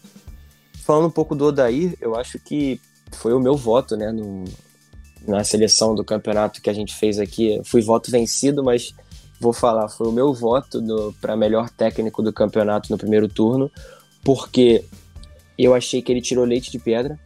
Falando 0.84 1.06
um 1.06 1.10
pouco 1.10 1.34
do 1.34 1.46
Odair, 1.46 1.96
eu 1.98 2.14
acho 2.14 2.38
que 2.38 2.78
foi 3.12 3.32
o 3.32 3.40
meu 3.40 3.56
voto, 3.56 3.96
né, 3.96 4.12
no, 4.12 4.44
na 5.26 5.42
seleção 5.44 5.94
do 5.94 6.04
campeonato 6.04 6.60
que 6.60 6.68
a 6.68 6.72
gente 6.74 6.94
fez 6.94 7.18
aqui. 7.18 7.58
Fui 7.64 7.80
voto 7.80 8.10
vencido, 8.10 8.62
mas 8.62 8.94
vou 9.40 9.52
falar, 9.52 9.88
foi 9.88 10.08
o 10.08 10.12
meu 10.12 10.34
voto 10.34 10.82
para 11.20 11.36
melhor 11.36 11.70
técnico 11.70 12.22
do 12.22 12.32
campeonato 12.32 12.90
no 12.90 12.98
primeiro 12.98 13.28
turno, 13.28 13.70
porque 14.22 14.84
eu 15.56 15.74
achei 15.74 16.02
que 16.02 16.12
ele 16.12 16.20
tirou 16.20 16.44
leite 16.44 16.70
de 16.70 16.78
pedra 16.78 17.18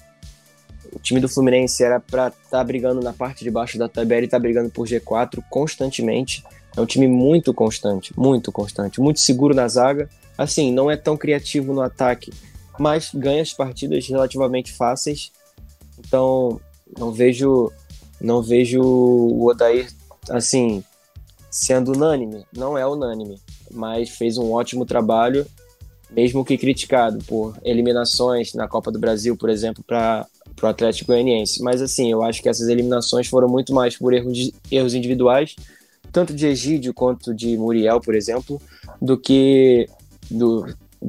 o 0.92 0.98
time 0.98 1.20
do 1.20 1.28
Fluminense 1.28 1.82
era 1.82 1.98
para 1.98 2.28
estar 2.28 2.50
tá 2.50 2.64
brigando 2.64 3.00
na 3.00 3.12
parte 3.12 3.42
de 3.42 3.50
baixo 3.50 3.78
da 3.78 3.88
tabela 3.88 4.24
e 4.24 4.28
tá 4.28 4.38
brigando 4.38 4.70
por 4.70 4.86
G4 4.86 5.42
constantemente. 5.48 6.44
É 6.76 6.80
um 6.80 6.86
time 6.86 7.06
muito 7.06 7.52
constante, 7.52 8.12
muito 8.18 8.50
constante, 8.50 9.00
muito 9.00 9.20
seguro 9.20 9.54
na 9.54 9.68
zaga. 9.68 10.08
Assim, 10.36 10.72
não 10.72 10.90
é 10.90 10.96
tão 10.96 11.16
criativo 11.16 11.72
no 11.72 11.82
ataque, 11.82 12.32
mas 12.78 13.10
ganha 13.14 13.42
as 13.42 13.52
partidas 13.52 14.06
relativamente 14.08 14.72
fáceis. 14.72 15.30
Então, 15.98 16.60
não 16.98 17.12
vejo 17.12 17.70
não 18.20 18.40
vejo 18.40 18.80
o 18.80 19.48
Odair 19.48 19.88
assim 20.30 20.84
sendo 21.50 21.92
unânime, 21.92 22.46
não 22.56 22.78
é 22.78 22.86
unânime, 22.86 23.38
mas 23.70 24.10
fez 24.10 24.38
um 24.38 24.52
ótimo 24.52 24.86
trabalho, 24.86 25.44
mesmo 26.10 26.44
que 26.44 26.56
criticado 26.56 27.18
por 27.24 27.58
eliminações 27.62 28.54
na 28.54 28.66
Copa 28.66 28.90
do 28.90 28.98
Brasil, 28.98 29.36
por 29.36 29.50
exemplo, 29.50 29.84
para 29.84 30.26
o 30.62 30.66
Atlético 30.66 31.12
Goianiense. 31.12 31.62
Mas 31.62 31.82
assim, 31.82 32.10
eu 32.10 32.22
acho 32.22 32.40
que 32.40 32.48
essas 32.48 32.68
eliminações 32.68 33.26
foram 33.26 33.48
muito 33.48 33.74
mais 33.74 33.96
por 33.98 34.14
erros, 34.14 34.50
erros 34.70 34.94
individuais, 34.94 35.54
tanto 36.12 36.34
de 36.34 36.46
Egídio 36.46 36.92
quanto 36.92 37.34
de 37.34 37.56
Muriel, 37.56 38.00
por 38.00 38.14
exemplo, 38.14 38.60
do 39.00 39.16
que 39.18 39.88
do, 40.30 40.66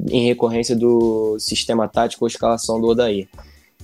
em 0.08 0.26
recorrência 0.26 0.74
do 0.74 1.36
sistema 1.38 1.86
tático 1.86 2.24
ou 2.24 2.28
escalação 2.28 2.80
do 2.80 2.88
Odair. 2.88 3.28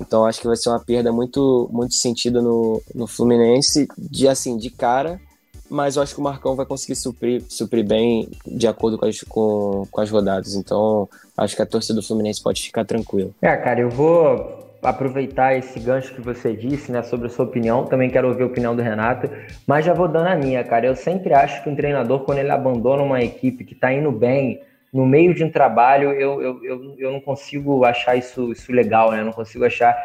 Então 0.01 0.25
acho 0.25 0.41
que 0.41 0.47
vai 0.47 0.57
ser 0.57 0.71
uma 0.71 0.81
perda 0.81 1.13
muito 1.13 1.69
muito 1.71 1.95
sentida 1.95 2.41
no, 2.41 2.83
no 2.95 3.07
Fluminense, 3.07 3.87
de 3.99 4.27
assim, 4.27 4.57
de 4.57 4.71
cara, 4.71 5.21
mas 5.69 5.97
eu 5.97 6.03
acho 6.03 6.15
que 6.15 6.21
o 6.21 6.25
Marcão 6.25 6.57
vai 6.57 6.67
conseguir 6.67 6.97
suprir, 6.97 7.45
suprir 7.49 7.87
bem 7.87 8.29
de 8.45 8.67
acordo 8.67 8.99
com 8.99 9.07
as, 9.07 9.21
com, 9.21 9.87
com 9.91 10.01
as 10.01 10.11
rodadas. 10.11 10.55
Então 10.55 11.09
acho 11.37 11.55
que 11.55 11.63
a 11.63 11.67
torcida 11.67 11.95
do 11.95 12.03
Fluminense 12.03 12.43
pode 12.43 12.63
ficar 12.63 12.85
tranquila. 12.85 13.31
É, 13.43 13.57
cara, 13.57 13.81
eu 13.81 13.91
vou 13.91 14.60
aproveitar 14.83 15.57
esse 15.57 15.79
gancho 15.79 16.15
que 16.15 16.21
você 16.21 16.55
disse, 16.55 16.91
né, 16.91 17.03
sobre 17.03 17.27
a 17.27 17.31
sua 17.31 17.45
opinião. 17.45 17.85
Também 17.85 18.11
quero 18.11 18.29
ouvir 18.29 18.43
a 18.43 18.47
opinião 18.47 18.75
do 18.75 18.83
Renato, 18.83 19.29
mas 19.67 19.85
já 19.85 19.93
vou 19.93 20.09
dando 20.09 20.29
a 20.29 20.37
minha, 20.37 20.65
cara. 20.65 20.87
Eu 20.87 20.97
sempre 20.97 21.35
acho 21.35 21.63
que 21.63 21.69
um 21.69 21.77
treinador, 21.77 22.21
quando 22.21 22.39
ele 22.39 22.51
abandona 22.51 23.03
uma 23.03 23.23
equipe 23.23 23.65
que 23.65 23.75
está 23.75 23.93
indo 23.93 24.11
bem, 24.11 24.63
no 24.93 25.07
meio 25.07 25.35
de 25.35 25.45
um 25.45 25.51
trabalho, 25.51 26.11
eu, 26.13 26.43
eu, 26.43 26.65
eu, 26.65 26.95
eu 26.99 27.13
não 27.13 27.21
consigo 27.21 27.85
achar 27.85 28.17
isso, 28.17 28.51
isso 28.51 28.73
legal, 28.73 29.13
né? 29.13 29.21
Eu 29.21 29.25
não 29.27 29.33
consigo 29.33 29.65
achar. 29.65 29.97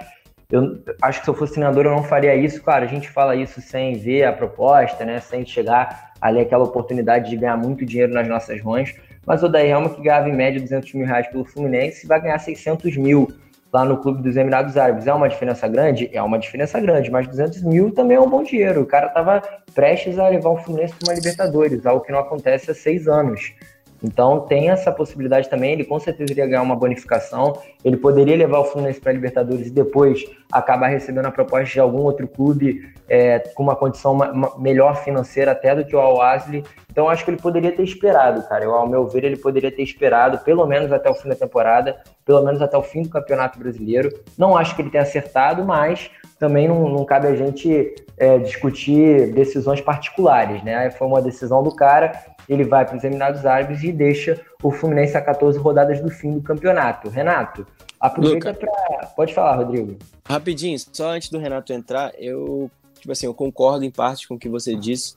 Eu 0.51 0.79
acho 1.01 1.19
que 1.19 1.25
se 1.25 1.31
eu 1.31 1.35
fosse 1.35 1.53
treinador, 1.53 1.85
eu 1.85 1.91
não 1.91 2.03
faria 2.03 2.35
isso. 2.35 2.61
Claro, 2.61 2.85
a 2.85 2.87
gente 2.87 3.09
fala 3.09 3.35
isso 3.35 3.59
sem 3.61 3.97
ver 3.97 4.25
a 4.25 4.33
proposta, 4.33 5.03
né? 5.03 5.19
Sem 5.19 5.43
chegar 5.45 6.13
ali 6.21 6.39
aquela 6.39 6.63
oportunidade 6.63 7.29
de 7.29 7.37
ganhar 7.37 7.57
muito 7.57 7.83
dinheiro 7.83 8.13
nas 8.13 8.27
nossas 8.27 8.61
mãos. 8.61 8.93
Mas 9.25 9.41
o 9.41 9.49
Daí 9.49 9.69
Helma, 9.69 9.89
que 9.89 10.01
ganhava 10.01 10.29
em 10.29 10.35
média 10.35 10.61
200 10.61 10.93
mil 10.93 11.05
reais 11.07 11.27
pelo 11.27 11.45
Fluminense, 11.45 12.05
vai 12.05 12.21
ganhar 12.21 12.37
600 12.37 12.95
mil 12.95 13.27
lá 13.75 13.83
no 13.83 13.97
clube 13.97 14.23
dos 14.23 14.37
Emirados 14.37 14.77
Árabes. 14.77 15.05
É 15.05 15.13
uma 15.13 15.27
diferença 15.27 15.67
grande? 15.67 16.09
É 16.13 16.21
uma 16.23 16.39
diferença 16.39 16.79
grande, 16.79 17.11
mas 17.11 17.27
200 17.27 17.61
mil 17.63 17.91
também 17.91 18.15
é 18.15 18.19
um 18.19 18.29
bom 18.29 18.41
dinheiro. 18.41 18.81
O 18.81 18.85
cara 18.85 19.07
estava 19.07 19.41
prestes 19.73 20.17
a 20.17 20.29
levar 20.29 20.51
o 20.51 20.57
Fluminense 20.57 20.93
para 20.95 21.09
uma 21.09 21.13
Libertadores, 21.13 21.85
algo 21.85 22.01
que 22.01 22.11
não 22.11 22.19
acontece 22.19 22.71
há 22.71 22.73
seis 22.73 23.05
anos. 23.05 23.53
Então 24.03 24.41
tem 24.41 24.69
essa 24.69 24.91
possibilidade 24.91 25.49
também, 25.49 25.73
ele 25.73 25.85
com 25.85 25.99
certeza 25.99 26.31
iria 26.31 26.45
ganhar 26.45 26.61
uma 26.61 26.75
bonificação, 26.75 27.53
ele 27.83 27.97
poderia 27.97 28.35
levar 28.35 28.59
o 28.59 28.65
Fluminense 28.65 28.99
para 28.99 29.11
a 29.11 29.13
Libertadores 29.13 29.67
e 29.67 29.71
depois 29.71 30.23
acabar 30.51 30.87
recebendo 30.87 31.25
a 31.25 31.31
proposta 31.31 31.65
de 31.65 31.79
algum 31.79 32.01
outro 32.01 32.27
clube 32.27 32.93
é, 33.07 33.39
com 33.39 33.63
uma 33.63 33.75
condição 33.75 34.13
uma, 34.13 34.53
melhor 34.57 35.03
financeira 35.03 35.51
até 35.51 35.75
do 35.75 35.85
que 35.85 35.95
o 35.95 35.99
Al-Asli. 35.99 36.63
Então 36.91 37.09
acho 37.09 37.25
que 37.25 37.31
ele 37.31 37.41
poderia 37.41 37.71
ter 37.71 37.83
esperado, 37.83 38.47
cara. 38.47 38.63
Eu, 38.63 38.73
ao 38.73 38.87
meu 38.87 39.07
ver, 39.07 39.23
ele 39.23 39.37
poderia 39.37 39.71
ter 39.71 39.83
esperado 39.83 40.37
pelo 40.39 40.65
menos 40.65 40.91
até 40.91 41.09
o 41.09 41.13
fim 41.13 41.29
da 41.29 41.35
temporada, 41.35 41.97
pelo 42.25 42.43
menos 42.43 42.61
até 42.61 42.77
o 42.77 42.83
fim 42.83 43.01
do 43.01 43.09
Campeonato 43.09 43.59
Brasileiro. 43.59 44.09
Não 44.37 44.55
acho 44.55 44.75
que 44.75 44.81
ele 44.81 44.89
tenha 44.89 45.03
acertado, 45.03 45.65
mas 45.65 46.09
também 46.39 46.67
não, 46.67 46.89
não 46.89 47.05
cabe 47.05 47.27
a 47.27 47.35
gente 47.35 47.95
é, 48.17 48.37
discutir 48.37 49.33
decisões 49.33 49.81
particulares, 49.81 50.63
né? 50.63 50.89
Foi 50.91 51.07
uma 51.07 51.21
decisão 51.21 51.63
do 51.63 51.73
cara, 51.75 52.13
ele 52.47 52.63
vai 52.63 52.85
para 52.85 52.97
os 52.97 53.03
Emirados 53.03 53.45
Árabes 53.45 53.83
e 53.83 53.91
deixa 53.91 54.39
o 54.61 54.71
Fluminense 54.71 55.17
a 55.17 55.21
14 55.21 55.57
rodadas 55.59 55.99
do 56.01 56.09
fim 56.09 56.33
do 56.33 56.41
campeonato. 56.41 57.09
Renato, 57.09 57.65
aproveita 57.99 58.53
para. 58.53 59.07
Pode 59.15 59.33
falar, 59.33 59.55
Rodrigo. 59.55 59.97
Rapidinho, 60.27 60.77
só 60.91 61.09
antes 61.09 61.29
do 61.29 61.37
Renato 61.37 61.73
entrar, 61.73 62.11
eu, 62.17 62.69
tipo 62.99 63.11
assim, 63.11 63.25
eu 63.25 63.33
concordo 63.33 63.85
em 63.85 63.91
parte 63.91 64.27
com 64.27 64.35
o 64.35 64.39
que 64.39 64.49
você 64.49 64.75
disse. 64.75 65.15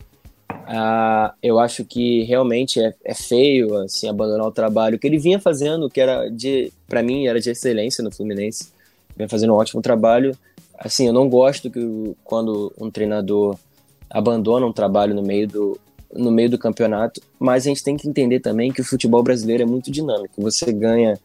Uh, 0.51 1.33
eu 1.43 1.59
acho 1.59 1.85
que 1.85 2.25
realmente 2.25 2.81
é, 2.81 2.95
é, 3.05 3.15
feio 3.15 3.75
assim 3.77 4.09
abandonar 4.09 4.47
o 4.47 4.53
trabalho 4.53 4.99
que 4.99 5.07
ele 5.07 5.19
vinha 5.19 5.39
fazendo, 5.39 5.89
que 5.91 6.01
era 6.01 6.29
de, 6.29 6.73
para 6.89 7.03
mim, 7.03 7.27
era 7.27 7.41
de 7.41 7.51
excelência 7.51 8.03
no 8.03 8.11
Fluminense. 8.11 8.73
Vinha 9.17 9.29
fazendo 9.29 9.53
um 9.53 9.57
ótimo 9.57 9.83
trabalho 9.83 10.37
assim, 10.79 11.07
eu 11.07 11.13
não 11.13 11.29
gosto 11.29 11.71
que 11.71 11.81
quando 12.23 12.73
um 12.79 12.91
treinador 12.91 13.57
abandona 14.09 14.65
um 14.65 14.73
trabalho 14.73 15.15
no 15.15 15.23
meio 15.23 15.49
do 15.49 15.79
no 16.13 16.31
meio 16.31 16.51
do 16.51 16.59
campeonato, 16.59 17.21
mas 17.39 17.65
a 17.65 17.69
gente 17.69 17.85
tem 17.85 17.97
que 17.97 18.09
entender 18.09 18.41
também 18.41 18.73
que 18.73 18.81
o 18.81 18.85
futebol 18.85 19.23
brasileiro 19.23 19.63
é 19.63 19.67
muito 19.67 19.91
dinâmico. 19.91 20.41
Você 20.43 20.73
ganha 20.73 21.19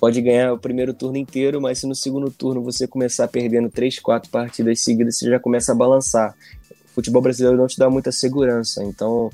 pode 0.00 0.22
ganhar 0.22 0.54
o 0.54 0.58
primeiro 0.58 0.94
turno 0.94 1.18
inteiro, 1.18 1.60
mas 1.60 1.78
se 1.78 1.86
no 1.86 1.94
segundo 1.94 2.30
turno 2.30 2.62
você 2.62 2.86
começar 2.86 3.28
perdendo 3.28 3.68
três, 3.68 3.98
quatro 3.98 4.30
partidas 4.30 4.80
seguidas, 4.80 5.18
você 5.18 5.28
já 5.28 5.38
começa 5.38 5.72
a 5.72 5.74
balançar. 5.74 6.34
O 6.86 6.94
futebol 6.94 7.20
brasileiro 7.20 7.58
não 7.58 7.66
te 7.66 7.78
dá 7.78 7.90
muita 7.90 8.10
segurança, 8.10 8.82
então 8.82 9.30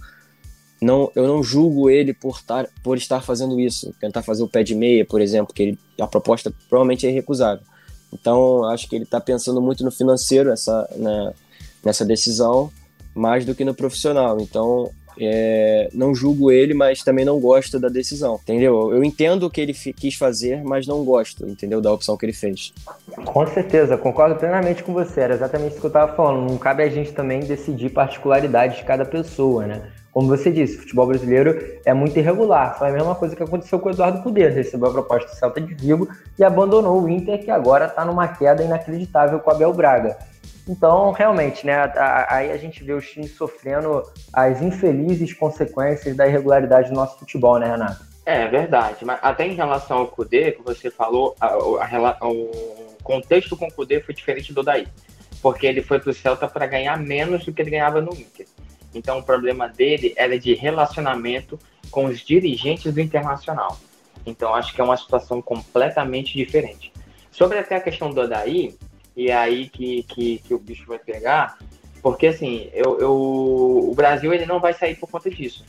não, 0.82 1.10
eu 1.14 1.28
não 1.28 1.40
julgo 1.40 1.88
ele 1.88 2.12
por, 2.12 2.42
tar, 2.42 2.66
por 2.82 2.98
estar 2.98 3.20
fazendo 3.20 3.60
isso, 3.60 3.94
tentar 4.00 4.22
fazer 4.22 4.42
o 4.42 4.48
pé 4.48 4.64
de 4.64 4.74
meia, 4.74 5.06
por 5.06 5.20
exemplo, 5.20 5.54
que 5.54 5.62
ele, 5.62 5.78
a 6.00 6.06
proposta 6.08 6.52
provavelmente 6.68 7.06
é 7.06 7.10
irrecusável. 7.10 7.64
Então, 8.12 8.64
acho 8.64 8.88
que 8.88 8.96
ele 8.96 9.04
está 9.04 9.20
pensando 9.20 9.62
muito 9.62 9.84
no 9.84 9.92
financeiro 9.92 10.50
essa, 10.50 10.88
né, 10.96 11.32
nessa 11.84 12.04
decisão, 12.04 12.72
mais 13.16 13.44
do 13.44 13.54
que 13.54 13.64
no 13.64 13.74
profissional. 13.74 14.38
Então, 14.40 14.90
é, 15.18 15.88
não 15.94 16.14
julgo 16.14 16.50
ele, 16.50 16.74
mas 16.74 17.02
também 17.02 17.24
não 17.24 17.40
gosto 17.40 17.80
da 17.80 17.88
decisão, 17.88 18.38
entendeu? 18.42 18.92
Eu 18.92 19.02
entendo 19.02 19.46
o 19.46 19.50
que 19.50 19.60
ele 19.60 19.72
quis 19.72 20.14
fazer, 20.14 20.62
mas 20.62 20.86
não 20.86 21.04
gosto, 21.04 21.48
entendeu? 21.48 21.80
Da 21.80 21.92
opção 21.92 22.16
que 22.16 22.26
ele 22.26 22.32
fez. 22.32 22.72
Com 23.24 23.46
certeza, 23.46 23.96
concordo 23.96 24.36
plenamente 24.36 24.84
com 24.84 24.92
você. 24.92 25.22
Era 25.22 25.34
exatamente 25.34 25.72
isso 25.72 25.80
que 25.80 25.86
eu 25.86 25.88
estava 25.88 26.14
falando. 26.14 26.50
Não 26.50 26.58
cabe 26.58 26.82
a 26.82 26.88
gente 26.88 27.12
também 27.12 27.40
decidir 27.40 27.90
particularidades 27.90 28.78
de 28.78 28.84
cada 28.84 29.04
pessoa, 29.04 29.66
né? 29.66 29.82
Como 30.12 30.28
você 30.28 30.50
disse, 30.50 30.76
o 30.76 30.80
futebol 30.80 31.06
brasileiro 31.06 31.78
é 31.84 31.92
muito 31.92 32.18
irregular. 32.18 32.78
Foi 32.78 32.88
a 32.88 32.92
mesma 32.92 33.14
coisa 33.14 33.36
que 33.36 33.42
aconteceu 33.42 33.78
com 33.78 33.90
o 33.90 33.92
Eduardo 33.92 34.22
Cudê. 34.22 34.48
Recebeu 34.48 34.88
a 34.88 34.92
proposta 34.92 35.28
do 35.28 35.36
Celta 35.36 35.60
de 35.60 35.74
Vigo 35.74 36.08
e 36.38 36.42
abandonou 36.42 37.02
o 37.02 37.08
Inter, 37.08 37.44
que 37.44 37.50
agora 37.50 37.84
está 37.84 38.02
numa 38.02 38.26
queda 38.26 38.62
inacreditável 38.62 39.38
com 39.40 39.50
o 39.50 39.52
Abel 39.52 39.74
Braga. 39.74 40.16
Então, 40.68 41.12
realmente, 41.12 41.64
né, 41.64 41.92
aí 42.28 42.50
a 42.50 42.56
gente 42.56 42.82
vê 42.82 42.92
os 42.92 43.08
times 43.08 43.36
sofrendo 43.36 44.02
as 44.32 44.60
infelizes 44.60 45.32
consequências 45.32 46.16
da 46.16 46.26
irregularidade 46.26 46.88
do 46.88 46.94
nosso 46.94 47.18
futebol, 47.18 47.58
né, 47.58 47.70
Renato? 47.70 48.04
É 48.24 48.48
verdade, 48.48 49.04
mas 49.04 49.20
até 49.22 49.46
em 49.46 49.54
relação 49.54 49.98
ao 49.98 50.08
Cudê, 50.08 50.50
que 50.50 50.62
você 50.62 50.90
falou, 50.90 51.36
a, 51.40 51.46
a, 51.46 52.28
o 52.28 52.96
contexto 53.04 53.56
com 53.56 53.68
o 53.68 53.72
Cudê 53.72 54.00
foi 54.00 54.12
diferente 54.12 54.52
do 54.52 54.64
daí, 54.64 54.88
porque 55.40 55.64
ele 55.64 55.80
foi 55.80 56.00
para 56.00 56.10
o 56.10 56.14
Celta 56.14 56.48
para 56.48 56.66
ganhar 56.66 56.98
menos 56.98 57.44
do 57.44 57.52
que 57.52 57.62
ele 57.62 57.70
ganhava 57.70 58.00
no 58.00 58.12
Inter. 58.12 58.46
Então, 58.92 59.18
o 59.20 59.22
problema 59.22 59.68
dele 59.68 60.12
era 60.16 60.36
de 60.36 60.54
relacionamento 60.54 61.56
com 61.88 62.06
os 62.06 62.20
dirigentes 62.20 62.92
do 62.92 63.00
Internacional. 63.00 63.78
Então, 64.24 64.52
acho 64.54 64.74
que 64.74 64.80
é 64.80 64.84
uma 64.84 64.96
situação 64.96 65.40
completamente 65.40 66.36
diferente. 66.36 66.92
Sobre 67.30 67.58
até 67.58 67.76
a 67.76 67.80
questão 67.80 68.10
do 68.10 68.22
Odaí, 68.22 68.74
e 69.16 69.30
é 69.30 69.34
aí 69.34 69.68
que, 69.68 70.02
que, 70.02 70.38
que 70.38 70.54
o 70.54 70.58
bicho 70.58 70.86
vai 70.86 70.98
pegar, 70.98 71.58
porque 72.02 72.28
assim, 72.28 72.70
eu, 72.72 73.00
eu, 73.00 73.12
o 73.12 73.94
Brasil 73.94 74.32
ele 74.32 74.46
não 74.46 74.60
vai 74.60 74.72
sair 74.72 74.94
por 74.94 75.10
conta 75.10 75.30
disso. 75.30 75.64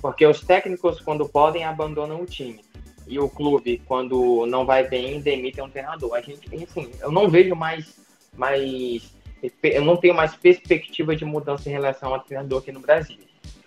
Porque 0.00 0.24
os 0.24 0.40
técnicos, 0.40 1.00
quando 1.00 1.28
podem, 1.28 1.64
abandonam 1.64 2.20
o 2.20 2.26
time. 2.26 2.64
E 3.06 3.18
o 3.18 3.28
clube, 3.28 3.82
quando 3.86 4.46
não 4.46 4.64
vai 4.64 4.88
bem, 4.88 5.20
demitem 5.20 5.64
um 5.64 5.70
treinador. 5.70 6.14
A 6.14 6.20
gente, 6.20 6.48
assim, 6.64 6.90
eu 7.00 7.10
não 7.10 7.28
vejo 7.28 7.54
mais, 7.54 7.96
mais 8.34 9.14
eu 9.62 9.84
não 9.84 9.96
tenho 9.96 10.14
mais 10.14 10.34
perspectiva 10.34 11.14
de 11.14 11.24
mudança 11.24 11.68
em 11.68 11.72
relação 11.72 12.14
ao 12.14 12.20
treinador 12.20 12.60
aqui 12.60 12.72
no 12.72 12.80
Brasil. 12.80 13.18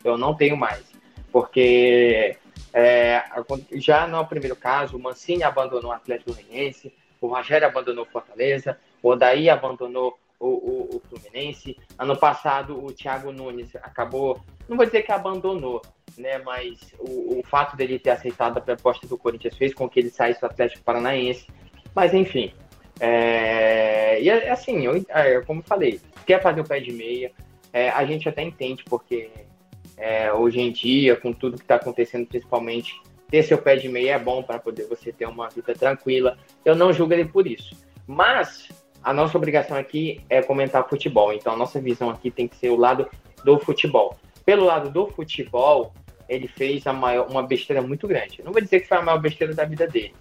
Eu 0.04 0.18
não 0.18 0.34
tenho 0.34 0.58
mais. 0.58 0.84
Porque 1.32 2.36
é, 2.74 3.24
já 3.74 4.08
no 4.08 4.26
primeiro 4.26 4.56
caso, 4.56 4.98
o 4.98 5.00
Mancini 5.00 5.44
abandonou 5.44 5.92
o 5.92 5.94
Atlético 5.94 6.34
Goianiense, 6.34 6.94
o 7.22 7.28
Rogério 7.28 7.68
abandonou 7.68 8.06
o 8.06 8.10
Fortaleza, 8.10 8.78
o 9.02 9.10
Odaí 9.10 9.50
abandonou 9.50 10.18
o, 10.40 10.48
o, 10.48 10.96
o, 10.96 11.02
Fluminense. 11.10 11.78
Ano 11.98 12.16
passado, 12.16 12.84
o 12.84 12.92
Thiago 12.94 13.32
Nunes 13.32 13.76
acabou, 13.78 14.40
não 14.68 14.78
vou 14.78 14.86
dizer 14.86 15.04
que 15.04 15.12
abandonou, 15.12 15.82
né, 16.18 16.38
mas 16.40 16.94
o, 16.98 17.40
o 17.40 17.44
fato 17.44 17.76
dele 17.76 18.00
ter 18.00 18.12
aceitado 18.12 18.58
a 18.58 18.62
proposta 18.62 19.06
do 19.08 19.18
Corinthians 19.18 19.58
fez 19.58 19.74
com 19.74 19.90
que 19.90 20.00
ele 20.00 20.10
saísse 20.10 20.40
do 20.40 20.46
Atlético 20.46 20.84
Paranaense. 20.84 21.48
Mas, 21.94 22.14
enfim, 22.14 22.54
é, 23.00 24.22
e 24.22 24.30
é, 24.30 24.50
assim, 24.50 24.86
eu, 24.86 25.04
é, 25.10 25.42
como 25.42 25.62
falei, 25.64 26.00
quer 26.26 26.42
fazer 26.42 26.62
o 26.62 26.68
pé 26.68 26.80
de 26.80 26.92
meia, 26.92 27.32
é, 27.72 27.90
a 27.90 28.06
gente 28.06 28.28
até 28.28 28.42
entende, 28.42 28.84
porque 28.86 29.30
é, 29.98 30.32
hoje 30.34 30.60
em 30.60 30.72
dia, 30.72 31.16
com 31.16 31.34
tudo 31.34 31.58
que 31.58 31.64
está 31.64 31.76
acontecendo, 31.76 32.28
principalmente, 32.28 33.00
ter 33.30 33.44
seu 33.44 33.58
pé 33.58 33.76
de 33.76 33.88
meia 33.88 34.16
é 34.16 34.20
bom 34.20 34.42
para 34.42 34.60
poder 34.60 34.88
você 34.88 35.12
ter 35.12 35.28
uma 35.28 35.50
vida 35.50 35.74
tranquila. 35.74 36.38
Eu 36.66 36.76
não 36.76 36.92
julgo 36.92 37.14
ele 37.14 37.26
por 37.26 37.46
isso. 37.46 37.76
Mas 38.08 38.70
a 39.04 39.14
nossa 39.14 39.38
obrigação 39.38 39.78
aqui 39.78 40.22
é 40.30 40.42
comentar 40.42 40.88
futebol. 40.88 41.34
Então, 41.34 41.54
a 41.54 41.58
nossa 41.58 41.80
visão 41.80 42.10
aqui 42.10 42.30
tem 42.30 42.48
que 42.48 42.56
ser 42.56 42.70
o 42.70 42.76
lado 42.76 43.08
do 43.44 43.58
futebol. 43.60 44.18
Pelo 44.46 44.66
lado 44.66 44.90
do 44.90 45.08
futebol, 45.08 45.94
ele 46.28 46.48
fez 46.48 46.84
maior, 46.86 47.28
uma 47.30 47.44
besteira 47.44 47.82
muito 47.82 48.08
grande. 48.08 48.42
Não 48.44 48.52
vou 48.52 48.62
dizer 48.62 48.82
que 48.82 48.88
foi 48.88 48.98
a 48.98 49.02
maior 49.02 49.20
besteira 49.20 49.54
da 49.54 49.66
vida 49.66 49.88
dele, 49.88 50.14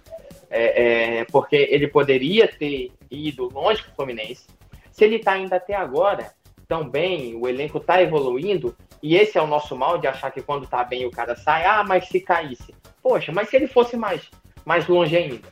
é, 0.49 1.19
é, 1.19 1.25
porque 1.25 1.55
ele 1.55 1.87
poderia 1.87 2.47
ter 2.47 2.91
ido 3.11 3.49
longe 3.49 3.83
com 3.83 3.91
o 3.91 3.95
Fluminense. 3.95 4.47
Se 4.91 5.05
ele 5.05 5.17
está 5.17 5.33
ainda 5.33 5.57
até 5.57 5.75
agora 5.75 6.31
tão 6.67 6.87
bem, 6.87 7.35
o 7.35 7.47
elenco 7.47 7.79
está 7.79 8.01
evoluindo, 8.01 8.75
e 9.01 9.15
esse 9.15 9.37
é 9.37 9.41
o 9.41 9.47
nosso 9.47 9.75
mal 9.75 9.97
de 9.97 10.07
achar 10.07 10.31
que 10.31 10.41
quando 10.41 10.65
está 10.65 10.83
bem 10.83 11.05
o 11.05 11.11
cara 11.11 11.35
sai, 11.35 11.65
ah, 11.65 11.83
mas 11.83 12.07
se 12.07 12.19
caísse. 12.19 12.75
Poxa, 13.01 13.31
mas 13.31 13.49
se 13.49 13.55
ele 13.55 13.67
fosse 13.67 13.97
mais, 13.97 14.29
mais 14.65 14.87
longe 14.87 15.15
ainda? 15.15 15.47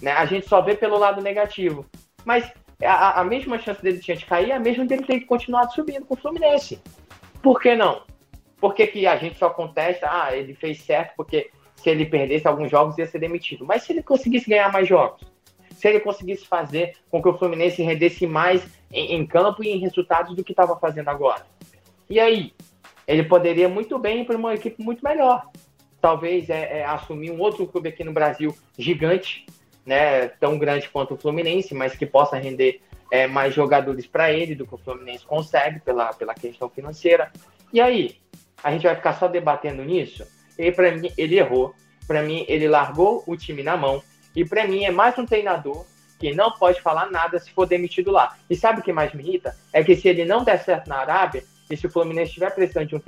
Né? 0.00 0.12
A 0.12 0.24
gente 0.26 0.48
só 0.48 0.60
vê 0.60 0.74
pelo 0.74 0.98
lado 0.98 1.22
negativo. 1.22 1.86
Mas 2.24 2.52
a, 2.84 3.20
a 3.20 3.24
mesma 3.24 3.58
chance 3.58 3.82
dele 3.82 3.98
tinha 3.98 4.16
de 4.16 4.26
cair, 4.26 4.52
a 4.52 4.58
mesma 4.58 4.84
dele 4.84 5.04
ter 5.04 5.20
continuado 5.20 5.72
subindo 5.72 6.04
com 6.04 6.14
o 6.14 6.16
Fluminense. 6.16 6.80
Por 7.42 7.60
que 7.60 7.74
não? 7.74 8.02
Por 8.60 8.74
que, 8.74 8.86
que 8.86 9.06
a 9.06 9.16
gente 9.16 9.38
só 9.38 9.50
contesta, 9.50 10.08
ah, 10.10 10.36
ele 10.36 10.54
fez 10.54 10.80
certo 10.82 11.14
porque 11.16 11.50
se 11.76 11.90
ele 11.90 12.06
perdesse 12.06 12.46
alguns 12.46 12.70
jogos, 12.70 12.96
ia 12.96 13.06
ser 13.06 13.18
demitido. 13.18 13.66
Mas 13.66 13.82
se 13.82 13.92
ele 13.92 14.02
conseguisse 14.02 14.48
ganhar 14.48 14.70
mais 14.72 14.86
jogos, 14.86 15.22
se 15.74 15.88
ele 15.88 15.98
conseguisse 15.98 16.46
fazer 16.46 16.94
com 17.10 17.20
que 17.20 17.28
o 17.28 17.36
Fluminense 17.36 17.82
rendesse 17.82 18.24
mais 18.24 18.64
em, 18.92 19.16
em 19.16 19.26
campo 19.26 19.64
e 19.64 19.68
em 19.68 19.78
resultados 19.78 20.36
do 20.36 20.44
que 20.44 20.52
estava 20.52 20.78
fazendo 20.78 21.08
agora. 21.08 21.44
E 22.08 22.20
aí? 22.20 22.54
Ele 23.06 23.24
poderia 23.24 23.68
muito 23.68 23.98
bem 23.98 24.20
ir 24.20 24.24
para 24.24 24.36
uma 24.36 24.54
equipe 24.54 24.80
muito 24.80 25.02
melhor. 25.02 25.50
Talvez 26.00 26.48
é, 26.48 26.78
é, 26.78 26.84
assumir 26.84 27.32
um 27.32 27.40
outro 27.40 27.66
clube 27.66 27.88
aqui 27.88 28.04
no 28.04 28.12
Brasil 28.12 28.54
gigante, 28.78 29.44
né, 29.84 30.28
tão 30.28 30.58
grande 30.58 30.88
quanto 30.88 31.14
o 31.14 31.16
Fluminense, 31.16 31.74
mas 31.74 31.94
que 31.94 32.06
possa 32.06 32.36
render 32.36 32.80
é, 33.10 33.26
mais 33.26 33.54
jogadores 33.54 34.06
para 34.06 34.32
ele 34.32 34.54
do 34.54 34.66
que 34.66 34.74
o 34.74 34.78
Fluminense 34.78 35.24
consegue 35.24 35.80
pela, 35.80 36.12
pela 36.14 36.34
questão 36.34 36.68
financeira. 36.68 37.30
E 37.72 37.80
aí? 37.80 38.16
A 38.62 38.70
gente 38.70 38.84
vai 38.84 38.94
ficar 38.94 39.14
só 39.14 39.26
debatendo 39.26 39.84
nisso? 39.84 40.26
E 40.58 40.70
para 40.70 40.92
mim, 40.92 41.12
ele 41.18 41.36
errou. 41.36 41.74
Para 42.06 42.22
mim, 42.22 42.44
ele 42.48 42.68
largou 42.68 43.22
o 43.26 43.36
time 43.36 43.62
na 43.62 43.76
mão. 43.76 44.02
E 44.34 44.44
para 44.44 44.66
mim, 44.66 44.84
é 44.84 44.90
mais 44.90 45.18
um 45.18 45.26
treinador 45.26 45.84
que 46.18 46.32
não 46.32 46.52
pode 46.52 46.80
falar 46.80 47.10
nada 47.10 47.38
se 47.38 47.50
for 47.50 47.66
demitido 47.66 48.12
lá. 48.12 48.36
E 48.48 48.54
sabe 48.54 48.80
o 48.80 48.82
que 48.82 48.92
mais 48.92 49.12
me 49.12 49.22
irrita? 49.22 49.56
É 49.72 49.82
que 49.82 49.96
se 49.96 50.08
ele 50.08 50.24
não 50.24 50.44
der 50.44 50.62
certo 50.62 50.88
na 50.88 50.98
Arábia, 50.98 51.42
e 51.68 51.76
se 51.76 51.86
o 51.86 51.90
Fluminense 51.90 52.28
estiver 52.28 52.54
precisando 52.54 52.86
de 52.86 52.94
um, 52.94 53.00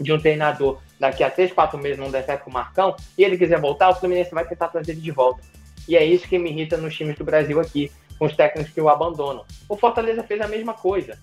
de 0.00 0.12
um 0.12 0.20
treinador 0.20 0.80
daqui 0.98 1.24
a 1.24 1.30
3, 1.30 1.52
4 1.52 1.76
meses 1.78 1.98
não 1.98 2.10
der 2.10 2.24
certo 2.24 2.44
com 2.44 2.50
o 2.50 2.52
Marcão, 2.52 2.94
e 3.18 3.24
ele 3.24 3.36
quiser 3.36 3.60
voltar, 3.60 3.90
o 3.90 3.96
Fluminense 3.96 4.30
vai 4.32 4.46
tentar 4.46 4.68
trazer 4.68 4.92
ele 4.92 5.00
de 5.00 5.10
volta. 5.10 5.42
E 5.88 5.96
é 5.96 6.04
isso 6.04 6.28
que 6.28 6.38
me 6.38 6.50
irrita 6.50 6.76
nos 6.76 6.94
times 6.94 7.16
do 7.16 7.24
Brasil 7.24 7.58
aqui, 7.60 7.90
com 8.18 8.26
os 8.26 8.36
técnicos 8.36 8.72
que 8.72 8.80
o 8.80 8.88
abandonam. 8.88 9.44
O 9.68 9.76
Fortaleza 9.76 10.22
fez 10.22 10.40
a 10.40 10.48
mesma 10.48 10.74
coisa. 10.74 11.18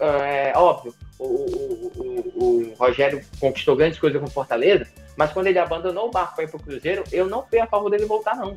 É 0.00 0.52
óbvio, 0.56 0.94
o, 1.18 1.24
o, 1.24 1.92
o, 1.94 2.72
o 2.72 2.74
Rogério 2.76 3.22
conquistou 3.38 3.76
grandes 3.76 4.00
coisas 4.00 4.20
com 4.20 4.26
Fortaleza, 4.26 4.86
mas 5.16 5.32
quando 5.32 5.46
ele 5.46 5.58
abandonou 5.58 6.08
o 6.08 6.10
barco 6.10 6.34
para 6.34 6.44
ir 6.44 6.48
para 6.48 6.56
o 6.56 6.62
Cruzeiro, 6.62 7.04
eu 7.12 7.28
não 7.28 7.46
fui 7.46 7.58
a 7.60 7.66
favor 7.66 7.88
dele 7.88 8.04
voltar, 8.04 8.34
não. 8.34 8.54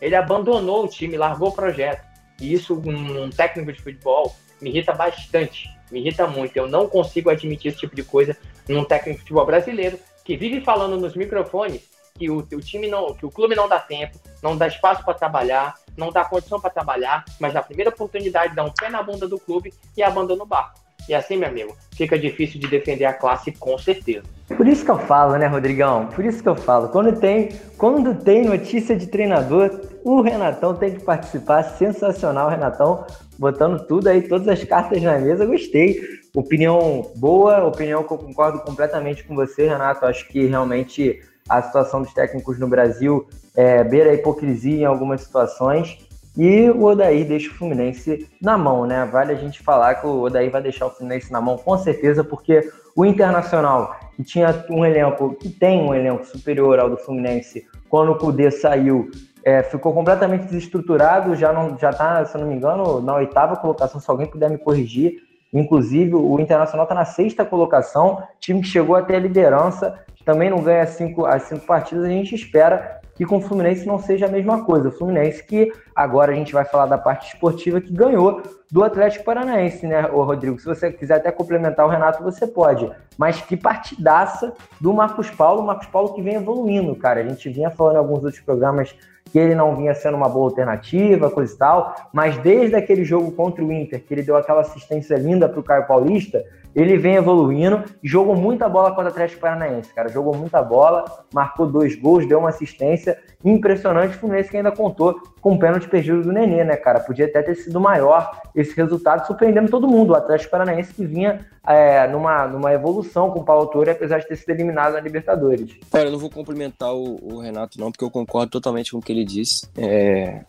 Ele 0.00 0.14
abandonou 0.14 0.84
o 0.84 0.88
time, 0.88 1.16
largou 1.16 1.48
o 1.48 1.52
projeto. 1.52 2.04
E 2.40 2.52
isso, 2.52 2.74
um, 2.74 3.24
um 3.24 3.30
técnico 3.30 3.72
de 3.72 3.80
futebol, 3.80 4.34
me 4.60 4.70
irrita 4.70 4.92
bastante. 4.92 5.68
Me 5.90 6.00
irrita 6.00 6.26
muito. 6.26 6.56
Eu 6.56 6.68
não 6.68 6.88
consigo 6.88 7.30
admitir 7.30 7.68
esse 7.68 7.78
tipo 7.78 7.94
de 7.94 8.02
coisa 8.02 8.36
num 8.68 8.84
técnico 8.84 9.18
de 9.18 9.22
futebol 9.22 9.46
brasileiro 9.46 9.98
que 10.24 10.36
vive 10.36 10.60
falando 10.60 10.98
nos 10.98 11.14
microfones 11.14 11.82
que 12.16 12.30
o, 12.30 12.38
o 12.38 12.60
time 12.60 12.86
não, 12.86 13.12
que 13.12 13.26
o 13.26 13.30
clube 13.30 13.56
não 13.56 13.68
dá 13.68 13.80
tempo, 13.80 14.16
não 14.40 14.56
dá 14.56 14.68
espaço 14.68 15.04
para 15.04 15.14
trabalhar, 15.14 15.74
não 15.96 16.12
dá 16.12 16.24
condição 16.24 16.60
para 16.60 16.70
trabalhar, 16.70 17.24
mas 17.40 17.52
na 17.52 17.60
primeira 17.60 17.90
oportunidade 17.90 18.54
dá 18.54 18.62
um 18.62 18.70
pé 18.70 18.88
na 18.88 19.02
bunda 19.02 19.26
do 19.26 19.36
clube 19.36 19.74
e 19.96 20.02
abandona 20.02 20.44
o 20.44 20.46
barco. 20.46 20.78
E 21.08 21.14
assim, 21.14 21.36
meu 21.36 21.48
amigo, 21.48 21.76
fica 21.96 22.16
difícil 22.16 22.60
de 22.60 22.68
defender 22.68 23.04
a 23.04 23.12
classe 23.12 23.50
com 23.50 23.76
certeza. 23.76 24.22
Por 24.56 24.66
isso 24.68 24.84
que 24.84 24.90
eu 24.92 24.98
falo, 24.98 25.36
né, 25.36 25.48
Rodrigão? 25.48 26.06
Por 26.06 26.24
isso 26.24 26.40
que 26.40 26.48
eu 26.48 26.54
falo. 26.54 26.88
Quando 26.88 27.18
tem, 27.18 27.48
quando 27.76 28.14
tem 28.14 28.44
notícia 28.44 28.96
de 28.96 29.08
treinador, 29.08 29.80
o 30.04 30.20
Renatão 30.20 30.74
tem 30.74 30.94
que 30.94 31.02
participar. 31.02 31.64
Sensacional, 31.64 32.48
Renatão, 32.48 33.04
botando 33.38 33.86
tudo 33.86 34.08
aí, 34.08 34.22
todas 34.22 34.46
as 34.46 34.62
cartas 34.62 35.02
na 35.02 35.18
mesa. 35.18 35.44
Gostei. 35.44 36.00
Opinião 36.34 37.10
boa, 37.16 37.64
opinião 37.64 38.04
que 38.04 38.12
eu 38.12 38.18
concordo 38.18 38.60
completamente 38.60 39.24
com 39.24 39.34
você, 39.34 39.68
Renato. 39.68 40.06
Acho 40.06 40.26
que 40.28 40.46
realmente 40.46 41.20
a 41.48 41.62
situação 41.62 42.02
dos 42.02 42.12
técnicos 42.12 42.58
no 42.58 42.68
Brasil 42.68 43.26
é, 43.54 43.84
beira 43.84 44.10
a 44.10 44.14
hipocrisia 44.14 44.82
em 44.82 44.84
algumas 44.84 45.22
situações. 45.22 45.98
E 46.36 46.68
o 46.70 46.82
Odair 46.82 47.26
deixa 47.26 47.50
o 47.50 47.54
Fluminense 47.54 48.28
na 48.42 48.58
mão, 48.58 48.84
né? 48.86 49.04
Vale 49.04 49.32
a 49.32 49.36
gente 49.36 49.62
falar 49.62 49.94
que 49.94 50.06
o 50.06 50.22
Odair 50.22 50.50
vai 50.50 50.60
deixar 50.60 50.86
o 50.86 50.90
Fluminense 50.90 51.30
na 51.30 51.40
mão 51.40 51.56
com 51.56 51.78
certeza, 51.78 52.24
porque 52.24 52.68
o 52.96 53.04
Internacional, 53.04 53.94
que 54.16 54.24
tinha 54.24 54.64
um 54.68 54.84
elenco, 54.84 55.34
que 55.34 55.48
tem 55.48 55.80
um 55.82 55.94
elenco 55.94 56.24
superior 56.24 56.80
ao 56.80 56.90
do 56.90 56.96
Fluminense, 56.96 57.64
quando 57.88 58.12
o 58.12 58.18
Cudê 58.18 58.50
saiu, 58.50 59.10
é, 59.44 59.62
ficou 59.62 59.92
completamente 59.92 60.46
desestruturado, 60.46 61.36
já 61.36 61.52
não 61.52 61.78
já 61.78 61.92
tá, 61.92 62.24
se 62.24 62.36
eu 62.36 62.40
não 62.40 62.48
me 62.48 62.56
engano, 62.56 63.00
na 63.00 63.14
oitava 63.14 63.56
colocação, 63.56 64.00
se 64.00 64.10
alguém 64.10 64.26
puder 64.26 64.50
me 64.50 64.58
corrigir. 64.58 65.22
Inclusive, 65.54 66.14
o 66.14 66.38
Internacional 66.40 66.84
está 66.84 66.94
na 66.94 67.04
sexta 67.04 67.44
colocação, 67.44 68.22
time 68.40 68.60
que 68.60 68.66
chegou 68.66 68.96
até 68.96 69.14
a 69.16 69.20
liderança, 69.20 70.00
também 70.24 70.50
não 70.50 70.60
ganha 70.60 70.86
cinco, 70.86 71.24
as 71.24 71.44
cinco 71.44 71.64
partidas, 71.64 72.04
a 72.04 72.08
gente 72.08 72.34
espera 72.34 73.00
que 73.14 73.24
com 73.24 73.36
o 73.36 73.40
Fluminense 73.40 73.86
não 73.86 73.98
seja 73.98 74.26
a 74.26 74.28
mesma 74.28 74.64
coisa. 74.64 74.88
O 74.88 74.92
Fluminense 74.92 75.44
que 75.44 75.72
agora 75.94 76.32
a 76.32 76.34
gente 76.34 76.52
vai 76.52 76.64
falar 76.64 76.86
da 76.86 76.98
parte 76.98 77.32
esportiva 77.32 77.80
que 77.80 77.92
ganhou 77.92 78.42
do 78.70 78.82
Atlético 78.82 79.24
Paranaense, 79.24 79.86
né, 79.86 80.08
ô 80.10 80.24
Rodrigo? 80.24 80.58
Se 80.58 80.66
você 80.66 80.90
quiser 80.90 81.16
até 81.16 81.30
complementar 81.30 81.86
o 81.86 81.88
Renato, 81.88 82.24
você 82.24 82.46
pode. 82.46 82.90
Mas 83.16 83.40
que 83.40 83.56
partidaça 83.56 84.52
do 84.80 84.92
Marcos 84.92 85.30
Paulo, 85.30 85.62
o 85.62 85.66
Marcos 85.66 85.86
Paulo 85.86 86.12
que 86.14 86.22
vem 86.22 86.34
evoluindo, 86.34 86.96
cara. 86.96 87.20
A 87.20 87.28
gente 87.28 87.48
vinha 87.48 87.70
falando 87.70 87.94
em 87.94 87.98
alguns 87.98 88.24
outros 88.24 88.40
programas 88.40 88.96
que 89.34 89.38
ele 89.40 89.56
não 89.56 89.74
vinha 89.74 89.92
sendo 89.96 90.16
uma 90.16 90.28
boa 90.28 90.46
alternativa, 90.46 91.28
coisa 91.28 91.52
e 91.52 91.58
tal, 91.58 91.92
mas 92.12 92.38
desde 92.38 92.76
aquele 92.76 93.04
jogo 93.04 93.32
contra 93.32 93.64
o 93.64 93.72
Inter, 93.72 94.00
que 94.00 94.14
ele 94.14 94.22
deu 94.22 94.36
aquela 94.36 94.60
assistência 94.60 95.16
linda 95.16 95.48
para 95.48 95.58
o 95.58 95.62
Caio 95.64 95.88
Paulista, 95.88 96.44
ele 96.74 96.98
vem 96.98 97.14
evoluindo 97.14 97.84
jogou 98.02 98.34
muita 98.34 98.68
bola 98.68 98.90
contra 98.90 99.04
o 99.04 99.08
Atlético 99.08 99.40
Paranaense, 99.40 99.92
cara. 99.94 100.08
Jogou 100.08 100.34
muita 100.34 100.62
bola, 100.62 101.04
marcou 101.32 101.66
dois 101.66 101.94
gols, 101.94 102.26
deu 102.26 102.38
uma 102.38 102.48
assistência 102.48 103.18
impressionante. 103.44 104.16
O 104.16 104.18
Fluminense 104.18 104.50
que 104.50 104.56
ainda 104.56 104.72
contou 104.72 105.14
com 105.40 105.54
o 105.54 105.58
pênalti 105.58 105.88
perdido 105.88 106.22
do 106.22 106.32
Nenê, 106.32 106.64
né, 106.64 106.76
cara? 106.76 107.00
Podia 107.00 107.26
até 107.26 107.42
ter 107.42 107.54
sido 107.54 107.80
maior 107.80 108.40
esse 108.54 108.74
resultado, 108.74 109.26
surpreendendo 109.26 109.70
todo 109.70 109.86
mundo. 109.86 110.10
O 110.10 110.16
Atlético 110.16 110.50
Paranaense 110.50 110.92
que 110.92 111.04
vinha 111.04 111.46
é, 111.66 112.06
numa, 112.08 112.46
numa 112.46 112.72
evolução 112.72 113.30
com 113.30 113.40
o 113.40 113.44
Paulo 113.44 113.66
Torre, 113.66 113.90
apesar 113.90 114.18
de 114.18 114.26
ter 114.26 114.36
sido 114.36 114.50
eliminado 114.50 114.94
na 114.94 115.00
Libertadores. 115.00 115.76
Olha, 115.92 116.04
eu 116.04 116.12
não 116.12 116.18
vou 116.18 116.30
cumprimentar 116.30 116.94
o, 116.94 117.18
o, 117.22 117.38
Renato, 117.40 117.78
não, 117.78 117.90
porque 117.90 118.04
eu 118.04 118.10
concordo 118.10 118.50
totalmente 118.50 118.90
com 118.92 118.98
o 118.98 119.02
que 119.02 119.12
ele 119.12 119.24
disse. 119.24 119.68
É, 119.76 120.40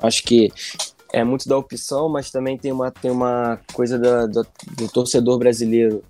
acho 0.00 0.22
que 0.22 0.50
é 1.16 1.24
muito 1.24 1.48
da 1.48 1.56
opção, 1.56 2.10
mas 2.10 2.30
também 2.30 2.58
tem 2.58 2.70
uma, 2.70 2.90
tem 2.90 3.10
uma 3.10 3.58
coisa 3.72 3.98
da, 3.98 4.26
da, 4.26 4.42
do 4.76 4.86
torcedor 4.92 5.38
brasileiro 5.38 6.04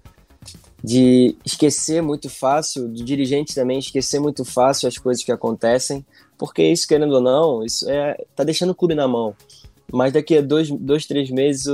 de 0.82 1.36
esquecer 1.44 2.02
muito 2.02 2.28
fácil, 2.28 2.88
do 2.88 3.04
dirigente 3.04 3.54
também 3.54 3.78
esquecer 3.78 4.18
muito 4.18 4.44
fácil 4.44 4.88
as 4.88 4.98
coisas 4.98 5.22
que 5.22 5.30
acontecem, 5.30 6.04
porque 6.36 6.60
isso, 6.60 6.88
querendo 6.88 7.14
ou 7.14 7.20
não, 7.20 7.64
isso 7.64 7.88
é, 7.88 8.16
tá 8.34 8.42
deixando 8.42 8.70
o 8.70 8.74
clube 8.74 8.96
na 8.96 9.06
mão. 9.06 9.32
Mas 9.92 10.12
daqui 10.12 10.38
a 10.38 10.40
dois, 10.40 10.68
dois 10.72 11.06
três 11.06 11.30
meses, 11.30 11.72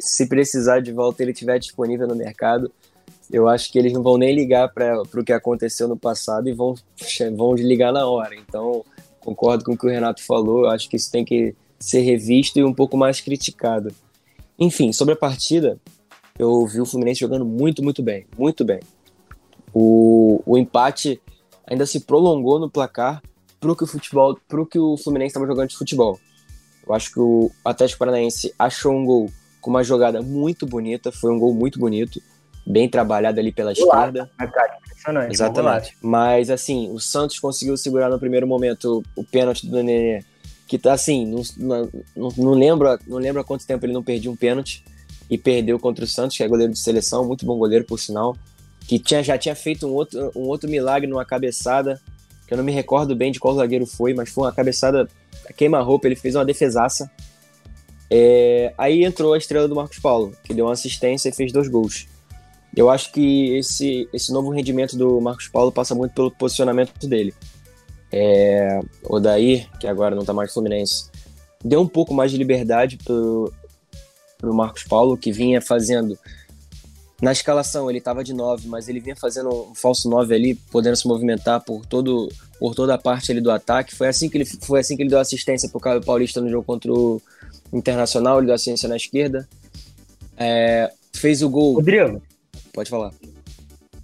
se 0.00 0.28
precisar 0.28 0.80
de 0.80 0.92
volta, 0.92 1.22
ele 1.22 1.32
estiver 1.32 1.58
disponível 1.58 2.06
no 2.06 2.14
mercado, 2.14 2.70
eu 3.32 3.48
acho 3.48 3.72
que 3.72 3.78
eles 3.78 3.94
não 3.94 4.02
vão 4.02 4.18
nem 4.18 4.34
ligar 4.34 4.68
para 4.68 5.00
o 5.00 5.24
que 5.24 5.32
aconteceu 5.32 5.88
no 5.88 5.96
passado 5.96 6.50
e 6.50 6.52
vão, 6.52 6.74
vão 7.34 7.54
ligar 7.54 7.94
na 7.94 8.06
hora. 8.06 8.36
Então, 8.36 8.84
concordo 9.20 9.64
com 9.64 9.72
o 9.72 9.78
que 9.78 9.86
o 9.86 9.90
Renato 9.90 10.22
falou, 10.22 10.64
eu 10.64 10.70
acho 10.70 10.86
que 10.86 10.96
isso 10.96 11.10
tem 11.10 11.24
que 11.24 11.56
ser 11.84 12.00
revisto 12.00 12.58
e 12.58 12.64
um 12.64 12.72
pouco 12.72 12.96
mais 12.96 13.20
criticado. 13.20 13.94
Enfim, 14.58 14.92
sobre 14.92 15.14
a 15.14 15.16
partida, 15.16 15.78
eu 16.38 16.66
vi 16.66 16.80
o 16.80 16.86
Fluminense 16.86 17.20
jogando 17.20 17.44
muito, 17.44 17.82
muito 17.82 18.02
bem, 18.02 18.26
muito 18.38 18.64
bem. 18.64 18.80
O, 19.72 20.42
o 20.46 20.56
empate 20.56 21.20
ainda 21.66 21.84
se 21.84 22.00
prolongou 22.00 22.58
no 22.58 22.70
placar 22.70 23.22
pro 23.60 23.76
que 23.76 23.84
o 23.84 23.86
futebol, 23.86 24.38
pro 24.48 24.66
que 24.66 24.78
o 24.78 24.96
Fluminense 24.96 25.30
estava 25.30 25.46
jogando 25.46 25.68
de 25.68 25.76
futebol. 25.76 26.18
Eu 26.86 26.94
acho 26.94 27.12
que 27.12 27.20
o 27.20 27.50
Atlético 27.64 27.98
Paranaense 27.98 28.54
achou 28.58 28.92
um 28.92 29.04
gol 29.04 29.30
com 29.60 29.70
uma 29.70 29.82
jogada 29.82 30.22
muito 30.22 30.66
bonita, 30.66 31.10
foi 31.10 31.32
um 31.32 31.38
gol 31.38 31.54
muito 31.54 31.78
bonito, 31.78 32.20
bem 32.66 32.88
trabalhado 32.88 33.40
ali 33.40 33.52
pela 33.52 33.72
esquerda. 33.72 34.30
Exatamente. 35.32 35.96
Mas 36.00 36.50
assim, 36.50 36.90
o 36.92 37.00
Santos 37.00 37.38
conseguiu 37.38 37.76
segurar 37.76 38.08
no 38.08 38.18
primeiro 38.18 38.46
momento 38.46 39.02
o 39.16 39.24
pênalti 39.24 39.66
do 39.66 39.82
Nenê 39.82 40.24
que 40.66 40.78
tá 40.78 40.92
assim, 40.92 41.26
não, 41.26 41.42
não, 42.16 42.32
não, 42.36 42.52
lembro, 42.52 42.98
não 43.06 43.18
lembro 43.18 43.40
há 43.40 43.44
quanto 43.44 43.66
tempo 43.66 43.84
ele 43.84 43.92
não 43.92 44.02
perdia 44.02 44.30
um 44.30 44.36
pênalti 44.36 44.84
e 45.30 45.36
perdeu 45.36 45.78
contra 45.78 46.04
o 46.04 46.08
Santos, 46.08 46.36
que 46.36 46.42
é 46.42 46.48
goleiro 46.48 46.72
de 46.72 46.78
seleção, 46.78 47.24
muito 47.26 47.44
bom 47.44 47.58
goleiro, 47.58 47.84
por 47.84 47.98
sinal, 47.98 48.36
que 48.86 48.98
tinha, 48.98 49.22
já 49.22 49.36
tinha 49.38 49.54
feito 49.54 49.86
um 49.86 49.92
outro, 49.92 50.30
um 50.34 50.42
outro 50.42 50.68
milagre 50.68 51.08
numa 51.08 51.24
cabeçada, 51.24 52.00
que 52.46 52.52
eu 52.52 52.58
não 52.58 52.64
me 52.64 52.72
recordo 52.72 53.14
bem 53.14 53.32
de 53.32 53.40
qual 53.40 53.54
zagueiro 53.54 53.86
foi, 53.86 54.14
mas 54.14 54.30
foi 54.30 54.44
uma 54.44 54.52
cabeçada 54.52 55.08
queima-roupa, 55.56 56.06
ele 56.06 56.16
fez 56.16 56.34
uma 56.34 56.44
defesaça. 56.44 57.10
É, 58.10 58.72
aí 58.76 59.04
entrou 59.04 59.32
a 59.32 59.38
estrela 59.38 59.66
do 59.66 59.74
Marcos 59.74 59.98
Paulo, 59.98 60.34
que 60.44 60.54
deu 60.54 60.66
uma 60.66 60.72
assistência 60.72 61.28
e 61.28 61.32
fez 61.32 61.52
dois 61.52 61.68
gols. 61.68 62.06
Eu 62.76 62.90
acho 62.90 63.12
que 63.12 63.56
esse, 63.56 64.08
esse 64.12 64.32
novo 64.32 64.50
rendimento 64.50 64.96
do 64.96 65.20
Marcos 65.20 65.48
Paulo 65.48 65.70
passa 65.70 65.94
muito 65.94 66.12
pelo 66.12 66.30
posicionamento 66.30 67.06
dele. 67.06 67.32
É, 68.16 68.78
o 69.02 69.18
Daí, 69.18 69.66
que 69.80 69.88
agora 69.88 70.14
não 70.14 70.22
está 70.22 70.32
mais 70.32 70.52
Fluminense, 70.52 71.10
deu 71.64 71.80
um 71.80 71.88
pouco 71.88 72.14
mais 72.14 72.30
de 72.30 72.38
liberdade 72.38 72.96
pro, 72.96 73.52
pro 74.38 74.54
Marcos 74.54 74.84
Paulo, 74.84 75.16
que 75.16 75.32
vinha 75.32 75.60
fazendo. 75.60 76.16
Na 77.20 77.32
escalação 77.32 77.90
ele 77.90 77.98
estava 77.98 78.22
de 78.22 78.32
9, 78.32 78.68
mas 78.68 78.88
ele 78.88 79.00
vinha 79.00 79.16
fazendo 79.16 79.48
um 79.48 79.74
falso 79.74 80.08
9 80.08 80.32
ali, 80.32 80.54
podendo 80.54 80.94
se 80.94 81.08
movimentar 81.08 81.64
por, 81.64 81.84
todo, 81.86 82.28
por 82.60 82.72
toda 82.72 82.94
a 82.94 82.98
parte 82.98 83.32
ali 83.32 83.40
do 83.40 83.50
ataque. 83.50 83.96
Foi 83.96 84.06
assim 84.06 84.28
que 84.28 84.38
ele, 84.38 84.44
foi 84.44 84.78
assim 84.78 84.96
que 84.96 85.02
ele 85.02 85.10
deu 85.10 85.18
assistência 85.18 85.68
pro 85.68 85.80
Caio 85.80 86.00
Paulista 86.00 86.40
no 86.40 86.48
jogo 86.48 86.64
contra 86.64 86.92
o 86.92 87.20
Internacional, 87.72 88.38
ele 88.38 88.46
deu 88.46 88.54
assistência 88.54 88.88
na 88.88 88.96
esquerda. 88.96 89.48
É, 90.36 90.92
fez 91.12 91.42
o 91.42 91.50
gol. 91.50 91.74
Rodrigo. 91.74 92.22
Pode 92.72 92.88
falar. 92.88 93.12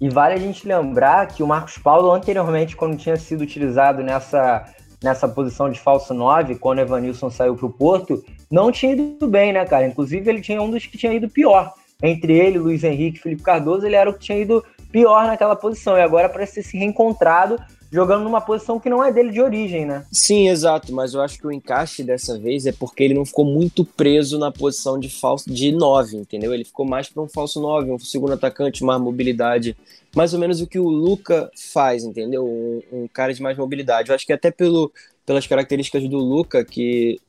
E 0.01 0.09
vale 0.09 0.33
a 0.33 0.37
gente 0.37 0.67
lembrar 0.67 1.27
que 1.27 1.43
o 1.43 1.47
Marcos 1.47 1.77
Paulo, 1.77 2.11
anteriormente, 2.11 2.75
quando 2.75 2.97
tinha 2.97 3.15
sido 3.15 3.41
utilizado 3.41 4.01
nessa, 4.01 4.65
nessa 5.03 5.27
posição 5.27 5.69
de 5.69 5.79
falso 5.79 6.11
9, 6.11 6.55
quando 6.55 6.79
o 6.79 6.81
Evanilson 6.81 7.29
saiu 7.29 7.55
para 7.55 7.67
o 7.67 7.71
Porto, 7.71 8.23
não 8.49 8.71
tinha 8.71 8.93
ido 8.93 9.27
bem, 9.27 9.53
né, 9.53 9.63
cara? 9.63 9.85
Inclusive, 9.85 10.27
ele 10.27 10.41
tinha 10.41 10.59
um 10.59 10.71
dos 10.71 10.87
que 10.87 10.97
tinha 10.97 11.13
ido 11.13 11.29
pior. 11.29 11.71
Entre 12.01 12.33
ele, 12.33 12.57
Luiz 12.57 12.83
Henrique 12.83 13.19
Felipe 13.19 13.43
Cardoso, 13.43 13.85
ele 13.85 13.95
era 13.95 14.09
o 14.09 14.13
que 14.15 14.21
tinha 14.21 14.39
ido 14.39 14.65
pior 14.91 15.27
naquela 15.27 15.55
posição. 15.55 15.95
E 15.95 16.01
agora 16.01 16.27
parece 16.27 16.55
ter 16.55 16.63
se 16.63 16.77
reencontrado 16.79 17.57
jogando 17.91 18.23
numa 18.23 18.39
posição 18.39 18.79
que 18.79 18.89
não 18.89 19.03
é 19.03 19.11
dele 19.11 19.31
de 19.31 19.41
origem, 19.41 19.85
né? 19.85 20.05
Sim, 20.11 20.47
exato, 20.47 20.93
mas 20.93 21.13
eu 21.13 21.21
acho 21.21 21.37
que 21.37 21.45
o 21.45 21.51
encaixe 21.51 22.03
dessa 22.03 22.39
vez 22.39 22.65
é 22.65 22.71
porque 22.71 23.03
ele 23.03 23.13
não 23.13 23.25
ficou 23.25 23.43
muito 23.43 23.83
preso 23.83 24.39
na 24.39 24.51
posição 24.51 24.97
de 24.97 25.09
falso 25.09 25.51
de 25.51 25.71
9, 25.71 26.17
entendeu? 26.17 26.53
Ele 26.53 26.63
ficou 26.63 26.85
mais 26.85 27.09
para 27.09 27.21
um 27.21 27.27
falso 27.27 27.59
9, 27.59 27.91
um 27.91 27.99
segundo 27.99 28.33
atacante, 28.33 28.83
mais 28.83 29.01
mobilidade, 29.01 29.75
mais 30.15 30.33
ou 30.33 30.39
menos 30.39 30.61
o 30.61 30.67
que 30.67 30.79
o 30.79 30.87
Luca 30.87 31.51
faz, 31.73 32.03
entendeu? 32.05 32.45
Um, 32.45 33.03
um 33.03 33.07
cara 33.07 33.33
de 33.33 33.41
mais 33.41 33.57
mobilidade. 33.57 34.09
Eu 34.09 34.15
acho 34.15 34.25
que 34.25 34.33
até 34.33 34.49
pelo, 34.49 34.91
pelas 35.25 35.45
características 35.45 36.07
do 36.07 36.17
Luca 36.17 36.63
que 36.63 37.19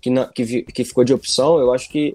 que, 0.00 0.10
que, 0.34 0.62
que 0.62 0.84
ficou 0.84 1.04
de 1.04 1.12
opção, 1.12 1.58
eu 1.58 1.72
acho 1.72 1.88
que 1.88 2.14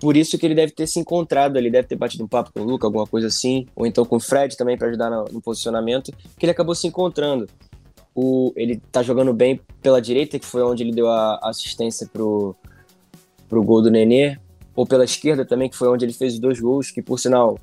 por 0.00 0.16
isso 0.16 0.38
que 0.38 0.46
ele 0.46 0.54
deve 0.54 0.72
ter 0.72 0.86
se 0.86 0.98
encontrado 0.98 1.56
ali, 1.58 1.70
deve 1.70 1.86
ter 1.86 1.96
batido 1.96 2.24
um 2.24 2.28
papo 2.28 2.50
com 2.52 2.60
o 2.60 2.64
Luca, 2.64 2.86
alguma 2.86 3.06
coisa 3.06 3.26
assim, 3.26 3.66
ou 3.76 3.86
então 3.86 4.04
com 4.04 4.16
o 4.16 4.20
Fred 4.20 4.56
também 4.56 4.76
para 4.76 4.88
ajudar 4.88 5.10
no, 5.10 5.24
no, 5.24 5.40
posicionamento, 5.40 6.10
que 6.38 6.46
ele 6.46 6.52
acabou 6.52 6.74
se 6.74 6.86
encontrando. 6.86 7.46
O, 8.14 8.52
ele 8.56 8.80
tá 8.90 9.02
jogando 9.02 9.32
bem 9.32 9.60
pela 9.82 10.00
direita, 10.00 10.38
que 10.38 10.46
foi 10.46 10.62
onde 10.62 10.82
ele 10.82 10.92
deu 10.92 11.08
a 11.08 11.38
assistência 11.42 12.08
pro, 12.10 12.56
pro 13.48 13.62
gol 13.62 13.82
do 13.82 13.90
Nenê, 13.90 14.38
ou 14.74 14.86
pela 14.86 15.04
esquerda 15.04 15.44
também, 15.44 15.68
que 15.68 15.76
foi 15.76 15.88
onde 15.88 16.04
ele 16.04 16.12
fez 16.12 16.34
os 16.34 16.38
dois 16.38 16.58
gols, 16.58 16.90
que 16.90 17.02
por 17.02 17.18
sinal, 17.18 17.58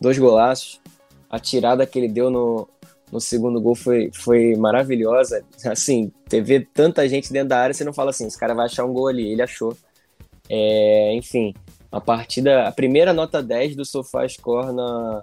dois 0.00 0.18
golaços. 0.18 0.80
A 1.28 1.38
tirada 1.38 1.86
que 1.86 1.98
ele 1.98 2.08
deu 2.08 2.30
no, 2.30 2.68
no 3.10 3.20
segundo 3.20 3.60
gol 3.60 3.74
foi, 3.74 4.10
foi 4.14 4.54
maravilhosa. 4.56 5.44
Assim, 5.66 6.12
teve 6.28 6.60
tanta 6.72 7.08
gente 7.08 7.32
dentro 7.32 7.48
da 7.48 7.58
área, 7.58 7.74
você 7.74 7.84
não 7.84 7.92
fala 7.92 8.10
assim, 8.10 8.26
esse 8.26 8.38
cara 8.38 8.54
vai 8.54 8.66
achar 8.66 8.84
um 8.84 8.92
gol 8.92 9.08
ali. 9.08 9.32
Ele 9.32 9.42
achou. 9.42 9.76
É, 10.48 11.14
enfim, 11.14 11.54
a 11.92 12.00
partida, 12.00 12.66
a 12.66 12.72
primeira 12.72 13.12
nota 13.12 13.42
10 13.42 13.76
do 13.76 13.84
SofaScore 13.84 14.72
na, 14.72 15.22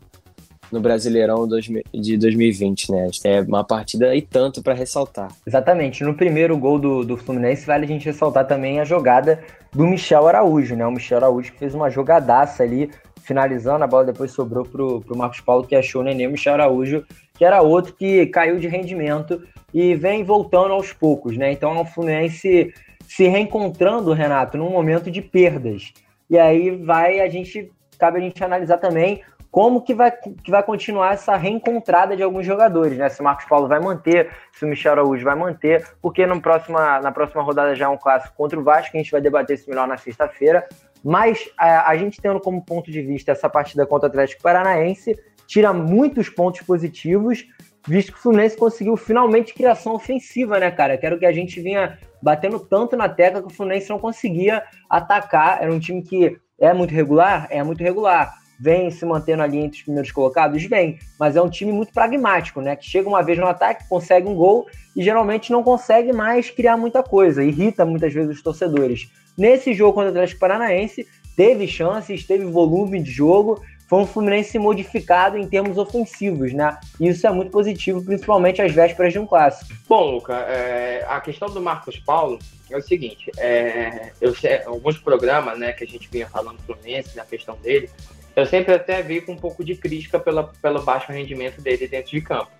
no 0.72 0.80
Brasileirão 0.80 1.48
de 1.92 2.18
2020, 2.18 2.92
né? 2.92 3.08
É 3.26 3.42
uma 3.42 3.64
partida 3.64 4.16
e 4.16 4.22
tanto 4.22 4.62
para 4.62 4.76
ressaltar. 4.76 5.30
Exatamente. 5.46 6.04
No 6.04 6.14
primeiro 6.14 6.56
gol 6.58 6.78
do, 6.78 7.04
do 7.04 7.18
Fluminense, 7.18 7.66
vale 7.66 7.86
a 7.86 7.88
gente 7.88 8.06
ressaltar 8.06 8.46
também 8.46 8.80
a 8.80 8.86
jogada 8.86 9.44
do 9.72 9.86
Michel 9.88 10.28
Araújo, 10.28 10.76
né? 10.76 10.86
O 10.86 10.92
Michel 10.92 11.18
Araújo 11.18 11.52
que 11.52 11.60
fez 11.60 11.74
uma 11.74 11.90
jogadaça 11.90 12.62
ali, 12.64 12.92
finalizando, 13.24 13.84
a 13.84 13.88
bola 13.88 14.06
depois 14.06 14.32
sobrou 14.32 14.64
pro, 14.64 15.02
pro 15.02 15.18
Marcos 15.18 15.42
Paulo, 15.42 15.66
que 15.66 15.76
achou 15.76 16.02
o 16.02 16.04
Nenê. 16.04 16.28
O 16.28 16.32
Michel 16.32 16.54
Araújo, 16.54 17.04
que 17.36 17.44
era 17.44 17.62
outro 17.62 17.94
que 17.94 18.28
caiu 18.28 18.60
de 18.60 18.68
rendimento 18.68 19.42
e 19.74 19.96
vem 19.96 20.24
voltando 20.24 20.74
aos 20.74 20.94
poucos, 20.94 21.36
né? 21.36 21.52
Então 21.52 21.76
é 21.76 21.82
um 21.82 21.86
Fluminense 21.86 22.72
se 23.08 23.28
reencontrando, 23.28 24.14
Renato, 24.14 24.56
num 24.56 24.70
momento 24.70 25.10
de 25.10 25.20
perdas. 25.20 25.92
E 26.30 26.38
aí 26.38 26.76
vai 26.76 27.20
a 27.20 27.30
gente 27.30 27.72
cabe 27.98 28.18
a 28.18 28.22
gente 28.22 28.42
analisar 28.44 28.78
também 28.78 29.22
como 29.52 29.82
que 29.82 29.96
vai, 29.96 30.12
que 30.12 30.52
vai 30.52 30.62
continuar 30.62 31.14
essa 31.14 31.36
reencontrada 31.36 32.16
de 32.16 32.22
alguns 32.22 32.46
jogadores, 32.46 32.98
né? 32.98 33.10
Se 33.10 33.20
o 33.20 33.24
Marcos 33.24 33.46
Paulo 33.46 33.68
vai 33.68 33.80
manter, 33.80 34.30
se 34.52 34.64
o 34.64 34.68
Michel 34.68 34.92
Araújo 34.92 35.24
vai 35.24 35.36
manter, 35.36 35.86
porque 36.02 36.26
no 36.26 36.40
próxima, 36.40 37.00
na 37.00 37.12
próxima 37.12 37.42
rodada 37.42 37.76
já 37.76 37.86
é 37.86 37.90
um 37.90 37.98
clássico 37.98 38.36
contra 38.36 38.60
o 38.60 38.64
Vasco, 38.64 38.96
a 38.96 39.00
gente 39.00 39.12
vai 39.12 39.20
debater 39.20 39.56
isso 39.56 39.70
melhor 39.70 39.88
na 39.88 39.98
sexta-feira. 39.98 40.68
Mas 41.04 41.50
a, 41.58 41.90
a, 41.90 41.98
gente 41.98 42.22
tendo 42.22 42.40
como 42.40 42.64
ponto 42.64 42.92
de 42.92 43.02
vista 43.02 43.32
essa 43.32 43.50
partida 43.50 43.88
contra 43.88 44.08
o 44.08 44.10
Atlético 44.10 44.44
Paranaense, 44.44 45.18
tira 45.48 45.74
muitos 45.74 46.30
pontos 46.30 46.62
positivos, 46.62 47.46
visto 47.90 48.12
que 48.12 48.20
o 48.20 48.22
Fluminense 48.22 48.56
conseguiu 48.56 48.96
finalmente 48.96 49.54
criação 49.54 49.94
ofensiva, 49.94 50.60
né, 50.60 50.70
cara? 50.70 50.98
Que 50.98 51.06
era 51.06 51.16
o 51.16 51.20
que 51.20 51.26
a 51.26 51.32
gente 51.32 51.60
vinha 51.60 51.98
batendo 52.22 52.60
tanto 52.60 52.96
na 52.96 53.10
tecla 53.10 53.42
que 53.42 53.48
o 53.48 53.54
Fluminense 53.54 53.90
não 53.90 54.00
conseguia 54.00 54.64
atacar. 54.90 55.62
Era 55.62 55.74
um 55.74 55.80
time 55.80 56.02
que 56.04 56.38
é 56.60 56.74
muito 56.74 56.94
regular? 56.94 57.48
É 57.50 57.64
muito 57.64 57.84
regular. 57.84 58.34
Vem 58.62 58.92
se 58.92 59.06
mantendo 59.06 59.42
ali 59.42 59.58
entre 59.58 59.78
os 59.78 59.84
primeiros 59.84 60.12
colocados? 60.12 60.62
Vem. 60.66 61.00
Mas 61.20 61.36
é 61.36 61.42
um 61.42 61.50
time 61.50 61.72
muito 61.72 61.94
pragmático, 61.94 62.62
né? 62.62 62.76
Que 62.76 62.86
chega 62.86 63.08
uma 63.08 63.24
vez 63.24 63.40
no 63.40 63.48
ataque, 63.48 63.88
consegue 63.88 64.28
um 64.28 64.36
gol 64.36 64.68
e 64.96 65.02
geralmente 65.02 65.52
não 65.52 65.64
consegue 65.64 66.14
mais 66.14 66.50
criar 66.50 66.78
muita 66.78 67.02
coisa. 67.02 67.44
Irrita 67.44 67.86
muitas 67.86 68.14
vezes 68.14 68.36
os 68.36 68.44
torcedores. 68.44 69.10
Nesse 69.38 69.74
jogo 69.74 69.94
contra 69.94 70.10
o 70.10 70.12
Atlético 70.12 70.42
Paranaense, 70.42 71.08
teve 71.38 71.66
chances, 71.66 72.28
teve 72.28 72.44
volume 72.44 73.02
de 73.02 73.10
jogo, 73.10 73.62
foi 73.90 74.00
um 74.00 74.06
Fluminense 74.06 74.60
modificado 74.60 75.36
em 75.36 75.48
termos 75.48 75.80
ofensivos, 75.80 76.54
né? 76.54 76.80
E 77.00 77.08
isso 77.08 77.26
é 77.26 77.32
muito 77.32 77.50
positivo, 77.50 78.06
principalmente 78.06 78.62
às 78.62 78.72
vésperas 78.72 79.12
de 79.12 79.18
um 79.18 79.26
clássico. 79.26 79.74
Bom, 79.88 80.12
Luca, 80.12 80.36
é, 80.48 81.04
a 81.10 81.20
questão 81.20 81.50
do 81.50 81.60
Marcos 81.60 81.98
Paulo 81.98 82.38
é 82.70 82.78
o 82.78 82.82
seguinte: 82.84 83.32
é, 83.36 84.12
eu 84.22 84.32
alguns 84.68 85.00
programas, 85.00 85.58
né, 85.58 85.74
que 85.74 85.84
a 85.84 85.88
gente 85.88 86.08
vinha 86.08 86.28
falando 86.28 86.58
do 86.58 86.64
Fluminense, 86.64 87.18
na 87.18 87.26
questão 87.26 87.58
dele, 87.58 87.90
eu 88.36 88.46
sempre 88.46 88.76
até 88.76 89.02
vi 89.02 89.22
com 89.22 89.32
um 89.32 89.38
pouco 89.38 89.64
de 89.64 89.76
crítica 89.76 90.20
pela, 90.20 90.44
pelo 90.62 90.84
baixo 90.84 91.12
rendimento 91.12 91.60
dele 91.60 91.88
dentro 91.88 92.12
de 92.12 92.22
campo. 92.22 92.52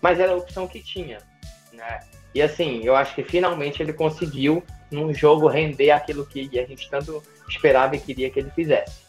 Mas 0.00 0.18
era 0.18 0.32
a 0.32 0.36
opção 0.36 0.66
que 0.66 0.80
tinha, 0.82 1.18
né? 1.72 2.00
E 2.34 2.42
assim, 2.42 2.80
eu 2.82 2.96
acho 2.96 3.14
que 3.14 3.22
finalmente 3.22 3.80
ele 3.80 3.92
conseguiu, 3.92 4.64
num 4.90 5.14
jogo, 5.14 5.46
render 5.46 5.92
aquilo 5.92 6.26
que 6.26 6.58
a 6.58 6.66
gente 6.66 6.90
tanto 6.90 7.22
esperava 7.48 7.94
e 7.94 8.00
queria 8.00 8.30
que 8.30 8.40
ele 8.40 8.50
fizesse. 8.50 9.02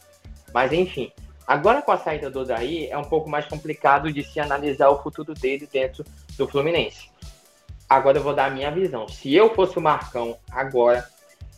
Mas 0.53 0.71
enfim, 0.71 1.11
Agora, 1.45 1.81
com 1.81 1.91
a 1.91 1.97
saída 1.97 2.29
do 2.29 2.39
Odaí, 2.39 2.87
é 2.87 2.97
um 2.97 3.03
pouco 3.03 3.29
mais 3.29 3.45
complicado 3.45 4.11
de 4.11 4.23
se 4.23 4.39
analisar 4.39 4.89
o 4.89 5.01
futuro 5.01 5.33
dele 5.33 5.67
dentro 5.71 6.05
do 6.37 6.47
Fluminense. 6.47 7.09
Agora 7.89 8.17
eu 8.17 8.23
vou 8.23 8.33
dar 8.33 8.45
a 8.45 8.49
minha 8.49 8.71
visão. 8.71 9.07
Se 9.07 9.33
eu 9.33 9.53
fosse 9.53 9.77
o 9.77 9.81
Marcão 9.81 10.37
agora, 10.49 11.05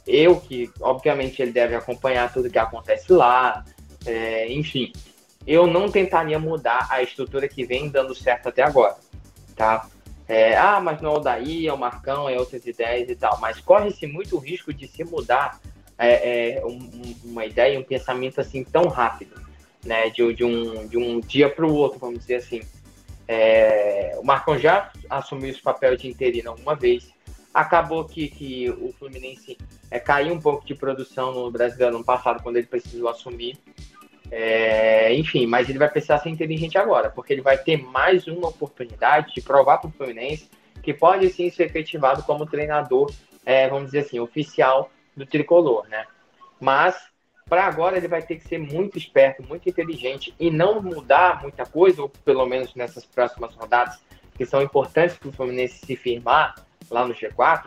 eu 0.07 0.39
que, 0.39 0.71
obviamente, 0.81 1.41
ele 1.41 1.51
deve 1.51 1.75
acompanhar 1.75 2.33
tudo 2.33 2.49
que 2.49 2.57
acontece 2.57 3.13
lá, 3.13 3.63
é, 4.05 4.51
enfim, 4.51 4.91
eu 5.45 5.67
não 5.67 5.89
tentaria 5.89 6.39
mudar 6.39 6.87
a 6.89 7.03
estrutura 7.03 7.47
que 7.47 7.63
vem 7.63 7.87
dando 7.87 8.15
certo 8.15 8.49
até 8.49 8.63
agora, 8.63 8.97
tá? 9.55 9.87
É, 10.27 10.57
ah, 10.57 10.81
mas 10.81 10.99
não 10.99 11.13
é 11.13 11.17
o 11.17 11.19
Daí, 11.19 11.67
é 11.67 11.73
o 11.73 11.77
Marcão, 11.77 12.27
é 12.27 12.37
outras 12.39 12.65
ideias 12.65 13.07
e 13.07 13.15
tal. 13.15 13.39
Mas 13.39 13.59
corre-se 13.59 14.07
muito 14.07 14.39
risco 14.39 14.73
de 14.73 14.87
se 14.87 15.03
mudar 15.03 15.59
é, 15.99 16.57
é, 16.57 16.65
um, 16.65 17.15
uma 17.23 17.45
ideia, 17.45 17.79
um 17.79 17.83
pensamento 17.83 18.41
assim 18.41 18.63
tão 18.63 18.87
rápido 18.87 19.44
né, 19.85 20.09
de, 20.09 20.33
de, 20.33 20.43
um, 20.43 20.87
de 20.87 20.97
um 20.97 21.19
dia 21.19 21.49
para 21.49 21.65
o 21.65 21.73
outro, 21.73 21.99
vamos 21.99 22.19
dizer 22.19 22.35
assim. 22.35 22.61
É, 23.27 24.15
o 24.17 24.23
Marcão 24.23 24.57
já 24.57 24.91
assumiu 25.09 25.49
esse 25.49 25.61
papel 25.61 25.95
de 25.95 26.07
interino 26.07 26.55
uma 26.61 26.75
vez. 26.75 27.13
Acabou 27.53 28.03
que, 28.03 28.27
que 28.27 28.69
o 28.69 28.91
Fluminense 28.99 29.57
é, 29.89 29.99
caiu 29.99 30.33
um 30.33 30.41
pouco 30.41 30.65
de 30.65 30.75
produção 30.75 31.33
no 31.33 31.49
Brasileiro 31.49 31.95
ano 31.95 32.03
passado, 32.03 32.43
quando 32.43 32.57
ele 32.57 32.67
precisou 32.67 33.07
assumir. 33.07 33.57
É, 34.31 35.13
enfim, 35.13 35.45
mas 35.45 35.69
ele 35.69 35.79
vai 35.79 35.89
precisar 35.89 36.17
ser 36.17 36.29
inteligente 36.29 36.77
agora, 36.77 37.09
porque 37.09 37.31
ele 37.31 37.41
vai 37.41 37.57
ter 37.57 37.77
mais 37.77 38.27
uma 38.27 38.49
oportunidade 38.49 39.33
de 39.35 39.41
provar 39.41 39.77
para 39.77 39.89
o 39.89 39.93
Fluminense 39.93 40.49
que 40.85 40.93
pode 40.93 41.27
sim 41.29 41.49
ser 41.49 41.65
efetivado 41.65 42.21
como 42.23 42.45
treinador, 42.45 43.11
é, 43.43 43.67
vamos 43.67 43.85
dizer 43.85 43.99
assim, 43.99 44.19
oficial 44.19 44.91
do 45.17 45.25
tricolor, 45.25 45.87
né? 45.87 46.05
Mas 46.59 46.95
para 47.47 47.65
agora 47.65 47.97
ele 47.97 48.07
vai 48.07 48.23
ter 48.23 48.37
que 48.37 48.47
ser 48.47 48.57
muito 48.57 48.97
esperto, 48.97 49.43
muito 49.43 49.69
inteligente 49.69 50.33
e 50.39 50.49
não 50.49 50.81
mudar 50.81 51.41
muita 51.43 51.63
coisa, 51.65 52.01
ou 52.01 52.09
pelo 52.09 52.45
menos 52.45 52.73
nessas 52.73 53.05
próximas 53.05 53.53
rodadas, 53.53 54.01
que 54.35 54.45
são 54.45 54.61
importantes 54.61 55.15
para 55.15 55.29
o 55.29 55.31
Fluminense 55.31 55.85
se 55.85 55.95
firmar 55.95 56.55
lá 56.89 57.07
no 57.07 57.13
G4, 57.13 57.65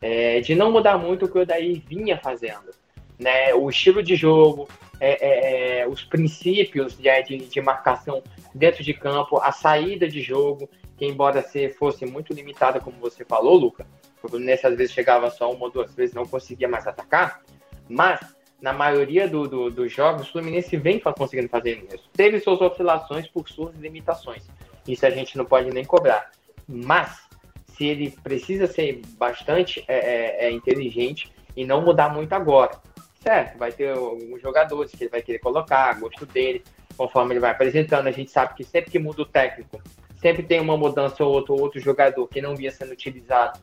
é, 0.00 0.40
de 0.40 0.54
não 0.54 0.70
mudar 0.70 0.96
muito 0.98 1.24
o 1.24 1.28
que 1.28 1.38
o 1.38 1.44
Daí 1.44 1.82
vinha 1.86 2.16
fazendo. 2.16 2.70
Né? 3.18 3.52
O 3.54 3.68
estilo 3.68 4.02
de 4.04 4.14
jogo, 4.14 4.68
é, 5.00 5.80
é, 5.80 5.80
é 5.80 5.88
os 5.88 6.04
princípios 6.04 6.96
de, 6.96 7.38
de, 7.38 7.60
marcação 7.60 8.22
dentro 8.54 8.84
de 8.84 8.94
campo, 8.94 9.38
a 9.38 9.50
saída 9.50 10.08
de 10.08 10.22
jogo, 10.22 10.70
que 10.96 11.04
embora 11.04 11.42
se 11.42 11.70
fosse 11.70 12.06
muito 12.06 12.32
limitada, 12.32 12.78
como 12.78 12.96
você 12.98 13.24
falou, 13.24 13.56
Luca, 13.56 13.84
o 14.22 14.28
Fluminense 14.28 14.64
às 14.64 14.76
vezes 14.76 14.92
chegava 14.92 15.28
só 15.28 15.52
uma 15.52 15.64
ou 15.64 15.70
duas 15.70 15.92
vezes, 15.92 16.14
não 16.14 16.24
conseguia 16.24 16.68
mais 16.68 16.86
atacar, 16.86 17.42
mas 17.88 18.37
na 18.60 18.72
maioria 18.72 19.28
do, 19.28 19.46
do, 19.46 19.70
dos 19.70 19.92
jogos, 19.92 20.28
o 20.28 20.32
Fluminense 20.32 20.76
vem 20.76 20.98
conseguindo 20.98 21.48
fazer 21.48 21.86
isso. 21.92 22.08
Teve 22.12 22.40
suas 22.40 22.60
oscilações 22.60 23.28
por 23.28 23.48
suas 23.48 23.74
limitações. 23.76 24.48
Isso 24.86 25.06
a 25.06 25.10
gente 25.10 25.36
não 25.36 25.44
pode 25.44 25.70
nem 25.70 25.84
cobrar. 25.84 26.30
Mas, 26.66 27.28
se 27.66 27.86
ele 27.86 28.10
precisa 28.22 28.66
ser 28.66 29.00
bastante 29.16 29.84
é, 29.86 29.96
é, 29.96 30.46
é 30.46 30.50
inteligente 30.50 31.32
e 31.56 31.64
não 31.64 31.82
mudar 31.82 32.12
muito 32.12 32.32
agora. 32.32 32.72
Certo, 33.20 33.58
vai 33.58 33.72
ter 33.72 33.96
alguns 33.96 34.40
jogadores 34.40 34.92
que 34.92 35.04
ele 35.04 35.10
vai 35.10 35.22
querer 35.22 35.38
colocar, 35.38 35.98
gosto 35.98 36.24
dele, 36.26 36.62
conforme 36.96 37.34
ele 37.34 37.40
vai 37.40 37.50
apresentando. 37.50 38.06
A 38.06 38.12
gente 38.12 38.30
sabe 38.30 38.54
que 38.54 38.64
sempre 38.64 38.90
que 38.90 38.98
muda 38.98 39.22
o 39.22 39.26
técnico, 39.26 39.80
sempre 40.20 40.42
tem 40.42 40.60
uma 40.60 40.76
mudança 40.76 41.24
ou 41.24 41.32
outro, 41.32 41.54
outro 41.54 41.80
jogador 41.80 42.26
que 42.28 42.40
não 42.40 42.56
vinha 42.56 42.70
sendo 42.70 42.92
utilizado, 42.92 43.58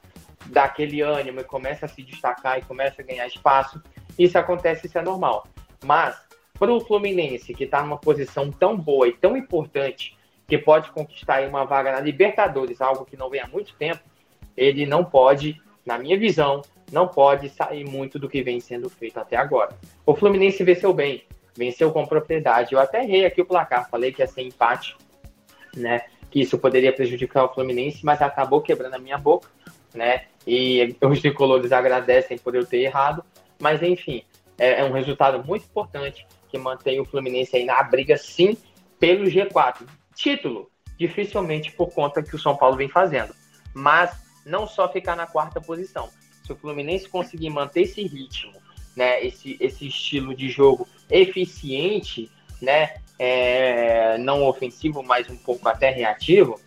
dá 0.47 0.65
aquele 0.65 1.01
ânimo 1.01 1.39
e 1.39 1.43
começa 1.43 1.85
a 1.85 1.89
se 1.89 2.03
destacar 2.03 2.59
e 2.59 2.63
começa 2.63 3.01
a 3.01 3.05
ganhar 3.05 3.27
espaço. 3.27 3.81
Isso 4.17 4.37
acontece, 4.37 4.87
isso 4.87 4.97
é 4.97 5.01
normal. 5.01 5.47
Mas, 5.83 6.17
para 6.57 6.71
o 6.71 6.79
Fluminense, 6.79 7.53
que 7.53 7.65
está 7.65 7.81
numa 7.81 7.97
posição 7.97 8.51
tão 8.51 8.77
boa 8.77 9.07
e 9.07 9.13
tão 9.13 9.35
importante, 9.35 10.17
que 10.47 10.57
pode 10.57 10.91
conquistar 10.91 11.47
uma 11.47 11.65
vaga 11.65 11.91
na 11.91 11.99
Libertadores, 11.99 12.81
algo 12.81 13.05
que 13.05 13.17
não 13.17 13.29
vem 13.29 13.41
há 13.41 13.47
muito 13.47 13.75
tempo, 13.75 14.01
ele 14.55 14.85
não 14.85 15.03
pode, 15.03 15.61
na 15.85 15.97
minha 15.97 16.17
visão, 16.17 16.61
não 16.91 17.07
pode 17.07 17.49
sair 17.49 17.83
muito 17.83 18.19
do 18.19 18.29
que 18.29 18.43
vem 18.43 18.59
sendo 18.59 18.89
feito 18.89 19.19
até 19.19 19.35
agora. 19.35 19.75
O 20.05 20.15
Fluminense 20.15 20.63
venceu 20.63 20.93
bem, 20.93 21.23
venceu 21.57 21.91
com 21.91 22.05
propriedade. 22.05 22.73
Eu 22.73 22.79
até 22.79 23.03
errei 23.03 23.25
aqui 23.25 23.41
o 23.41 23.45
placar, 23.45 23.89
falei 23.89 24.11
que 24.11 24.21
ia 24.21 24.27
ser 24.27 24.43
empate, 24.43 24.95
né? 25.75 26.05
Que 26.29 26.41
isso 26.41 26.57
poderia 26.57 26.93
prejudicar 26.93 27.45
o 27.45 27.53
Fluminense, 27.53 28.05
mas 28.05 28.21
acabou 28.21 28.61
quebrando 28.61 28.93
a 28.93 28.99
minha 28.99 29.17
boca, 29.17 29.49
né? 29.95 30.25
E 30.45 30.95
os 31.01 31.21
tricolores 31.21 31.71
agradecem 31.71 32.37
por 32.37 32.55
eu 32.55 32.65
ter 32.65 32.81
errado. 32.81 33.23
Mas, 33.59 33.81
enfim, 33.81 34.23
é, 34.57 34.81
é 34.81 34.83
um 34.83 34.91
resultado 34.91 35.43
muito 35.43 35.65
importante 35.65 36.25
que 36.49 36.57
mantém 36.57 36.99
o 36.99 37.05
Fluminense 37.05 37.55
aí 37.55 37.65
na 37.65 37.81
briga, 37.83 38.17
sim, 38.17 38.57
pelo 38.99 39.25
G4. 39.25 39.87
Título, 40.15 40.69
dificilmente 40.97 41.71
por 41.71 41.91
conta 41.91 42.21
que 42.21 42.35
o 42.35 42.39
São 42.39 42.55
Paulo 42.55 42.77
vem 42.77 42.89
fazendo. 42.89 43.33
Mas 43.73 44.11
não 44.45 44.67
só 44.67 44.87
ficar 44.91 45.15
na 45.15 45.25
quarta 45.25 45.59
posição. 45.59 46.09
Se 46.45 46.53
o 46.53 46.55
Fluminense 46.55 47.09
conseguir 47.09 47.49
manter 47.49 47.81
esse 47.81 48.03
ritmo, 48.03 48.53
né, 48.95 49.25
esse, 49.25 49.57
esse 49.59 49.87
estilo 49.87 50.35
de 50.35 50.47
jogo 50.47 50.87
eficiente, 51.09 52.31
né, 52.61 52.97
é, 53.17 54.17
não 54.19 54.43
ofensivo, 54.43 55.03
mas 55.03 55.29
um 55.29 55.35
pouco 55.35 55.67
até 55.67 55.89
reativo, 55.89 56.59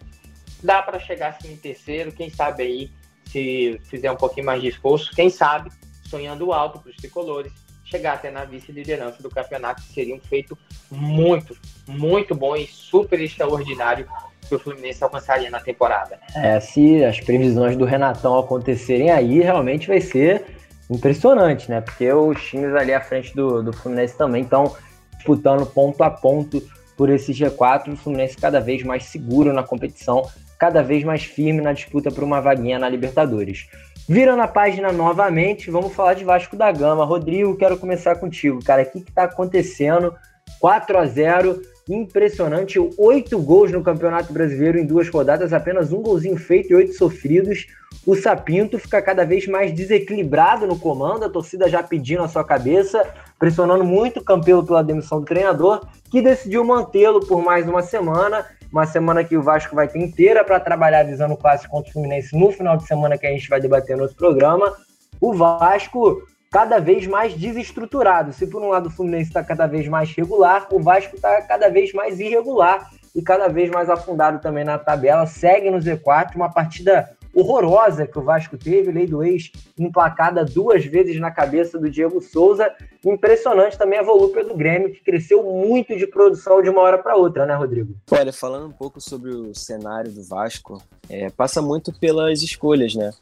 dá 0.63 0.83
para 0.83 0.99
chegar 0.99 1.29
assim 1.29 1.53
em 1.53 1.57
terceiro, 1.57 2.13
quem 2.13 2.29
sabe 2.29 2.63
aí, 2.63 2.91
se 3.29 3.81
fizer 3.85 4.11
um 4.11 4.17
pouquinho 4.17 4.47
mais 4.47 4.61
de 4.61 4.69
esforço, 4.69 5.15
quem 5.15 5.31
sabe 5.31 5.71
sonhando 6.05 6.53
alto 6.53 6.79
para 6.81 6.91
os 6.91 6.97
tricolores, 6.97 7.53
chegar 7.85 8.15
até 8.15 8.31
na 8.31 8.45
vice-liderança 8.45 9.23
do 9.23 9.31
campeonato, 9.31 9.83
que 9.83 9.93
seria 9.93 10.15
um 10.15 10.21
feito 10.21 10.57
muito, 10.91 11.57
muito 11.87 12.35
bom 12.35 12.57
e 12.57 12.67
super 12.67 13.21
extraordinário 13.21 14.07
que 14.47 14.55
o 14.55 14.59
Fluminense 14.59 15.05
alcançaria 15.05 15.51
na 15.51 15.61
temporada. 15.61 16.19
É, 16.35 16.59
se 16.61 17.05
as 17.05 17.21
previsões 17.21 17.77
do 17.77 17.85
Renatão 17.85 18.39
acontecerem 18.39 19.11
aí, 19.11 19.41
realmente 19.41 19.87
vai 19.87 20.01
ser 20.01 20.45
impressionante, 20.91 21.71
né? 21.71 21.81
Porque 21.83 22.11
os 22.11 22.43
times 22.43 22.75
ali 22.75 22.95
à 22.95 23.01
frente 23.01 23.35
do, 23.35 23.63
do 23.63 23.73
Fluminense 23.73 24.17
também 24.17 24.43
estão 24.43 24.75
disputando 25.17 25.67
ponto 25.67 26.03
a 26.03 26.11
ponto 26.11 26.63
por 26.97 27.11
esse 27.11 27.33
G4, 27.33 27.93
o 27.93 27.97
Fluminense 27.97 28.37
cada 28.37 28.61
vez 28.61 28.83
mais 28.83 29.05
seguro 29.05 29.53
na 29.53 29.63
competição, 29.63 30.29
cada 30.59 30.83
vez 30.83 31.05
mais 31.05 31.23
firme 31.23 31.61
na 31.61 31.73
disputa 31.73 32.11
por 32.11 32.25
uma 32.25 32.41
vaguinha 32.41 32.79
na 32.79 32.89
Libertadores. 32.89 33.69
Virando 34.09 34.43
a 34.43 34.49
página 34.49 34.91
novamente, 34.91 35.71
vamos 35.71 35.95
falar 35.95 36.15
de 36.15 36.25
Vasco 36.25 36.57
da 36.57 36.73
Gama. 36.73 37.05
Rodrigo, 37.05 37.57
quero 37.57 37.77
começar 37.77 38.17
contigo, 38.17 38.65
cara. 38.65 38.83
O 38.83 38.87
que 38.87 38.99
está 38.99 39.25
acontecendo? 39.25 40.15
4 40.61 40.99
a 40.99 41.07
0 41.07 41.61
impressionante. 41.89 42.79
Oito 42.99 43.39
gols 43.39 43.73
no 43.73 43.83
Campeonato 43.83 44.33
Brasileiro 44.33 44.79
em 44.79 44.87
duas 44.87 45.09
rodadas, 45.09 45.53
apenas 45.53 45.93
um 45.93 46.03
golzinho 46.03 46.37
feito 46.37 46.71
e 46.71 46.75
oito 46.75 46.95
sofridos. 46.95 47.67
O 48.07 48.15
Sapinto 48.15 48.79
fica 48.79 49.01
cada 49.03 49.25
vez 49.25 49.47
mais 49.47 49.73
desequilibrado 49.73 50.67
no 50.67 50.79
comando, 50.79 51.25
a 51.25 51.31
torcida 51.31 51.69
já 51.69 51.83
pedindo 51.83 52.23
a 52.23 52.29
sua 52.29 52.45
cabeça, 52.45 53.07
pressionando 53.39 53.85
muito 53.85 54.21
o 54.21 54.25
Campelo 54.25 54.65
pela 54.65 54.83
demissão 54.83 55.21
do 55.21 55.27
treinador, 55.27 55.87
que 56.11 56.23
decidiu 56.23 56.65
mantê-lo 56.65 57.21
por 57.27 57.43
mais 57.43 57.69
uma 57.69 57.83
semana. 57.83 58.45
Uma 58.71 58.87
semana 58.87 59.25
que 59.25 59.37
o 59.37 59.43
Vasco 59.43 59.75
vai 59.75 59.89
ter 59.89 59.99
inteira 59.99 60.45
para 60.45 60.61
trabalhar 60.61 61.03
visando 61.05 61.35
o 61.35 61.37
clássico 61.37 61.71
contra 61.71 61.91
o 61.91 61.93
Fluminense 61.93 62.37
no 62.37 62.51
final 62.53 62.77
de 62.77 62.87
semana 62.87 63.17
que 63.17 63.27
a 63.27 63.31
gente 63.31 63.49
vai 63.49 63.61
debater 63.61 63.97
no 63.97 64.03
outro 64.03 64.17
programa. 64.17 64.77
O 65.21 65.33
Vasco 65.33 66.23
cada 66.51 66.79
vez 66.79 67.07
mais 67.07 67.35
desestruturado. 67.35 68.33
Se 68.33 68.47
por 68.47 68.63
um 68.63 68.69
lado 68.69 68.87
o 68.87 68.91
Fluminense 68.91 69.29
está 69.29 69.43
cada 69.43 69.67
vez 69.67 69.89
mais 69.89 70.15
regular, 70.15 70.67
o 70.71 70.81
Vasco 70.81 71.17
está 71.17 71.43
cada 71.43 71.69
vez 71.69 71.93
mais 71.93 72.21
irregular 72.21 72.91
e 73.15 73.23
cada 73.23 73.49
vez 73.49 73.71
mais 73.71 73.89
afundado 73.89 74.39
também 74.39 74.65
na 74.65 74.79
tabela. 74.79 75.27
Segue 75.27 75.71
no 75.71 75.79
Z4, 75.79 76.37
uma 76.37 76.53
partida 76.53 77.11
horrorosa 77.35 78.07
que 78.07 78.19
o 78.19 78.23
Vasco 78.23 78.57
teve, 78.57 78.91
lei 78.91 79.07
do 79.07 79.23
ex 79.23 79.51
emplacada 79.79 80.45
duas 80.45 80.85
vezes 80.85 81.21
na 81.21 81.31
cabeça 81.31 81.79
do 81.79 81.91
Diego 81.91 82.21
Souza. 82.21 82.71
Impressionante 83.05 83.79
também 83.79 83.99
a 83.99 84.03
volúpia 84.03 84.45
do 84.45 84.57
Grêmio, 84.57 84.93
que 84.93 85.03
cresceu 85.03 85.43
muito 85.43 85.97
de 85.97 86.07
produção 86.07 86.63
de 86.63 86.69
uma 86.69 86.81
hora 86.81 86.99
para 86.99 87.17
outra, 87.17 87.47
né, 87.47 87.55
Rodrigo? 87.55 87.95
Olha, 88.11 88.33
falando 88.33 88.67
um 88.67 88.73
pouco 88.73 89.01
sobre 89.01 89.31
o 89.31 89.55
cenário 89.55 90.11
do 90.11 90.23
Vasco, 90.25 90.83
é, 91.09 91.31
passa 91.31 91.63
muito 91.63 91.93
pelas 91.99 92.43
escolhas, 92.43 92.95
né? 92.95 93.13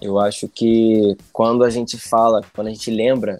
Eu 0.00 0.18
acho 0.18 0.48
que 0.48 1.16
quando 1.32 1.62
a 1.62 1.68
gente 1.68 1.98
fala, 1.98 2.40
quando 2.54 2.68
a 2.68 2.70
gente 2.70 2.90
lembra 2.90 3.38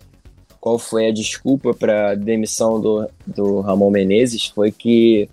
qual 0.61 0.79
foi 0.79 1.09
a 1.09 1.13
desculpa 1.13 1.73
para 1.73 2.11
a 2.11 2.15
demissão 2.15 2.79
do, 2.79 3.09
do 3.27 3.61
Ramon 3.61 3.91
Menezes, 3.91 4.49
foi 4.49 4.71
que 4.71 5.29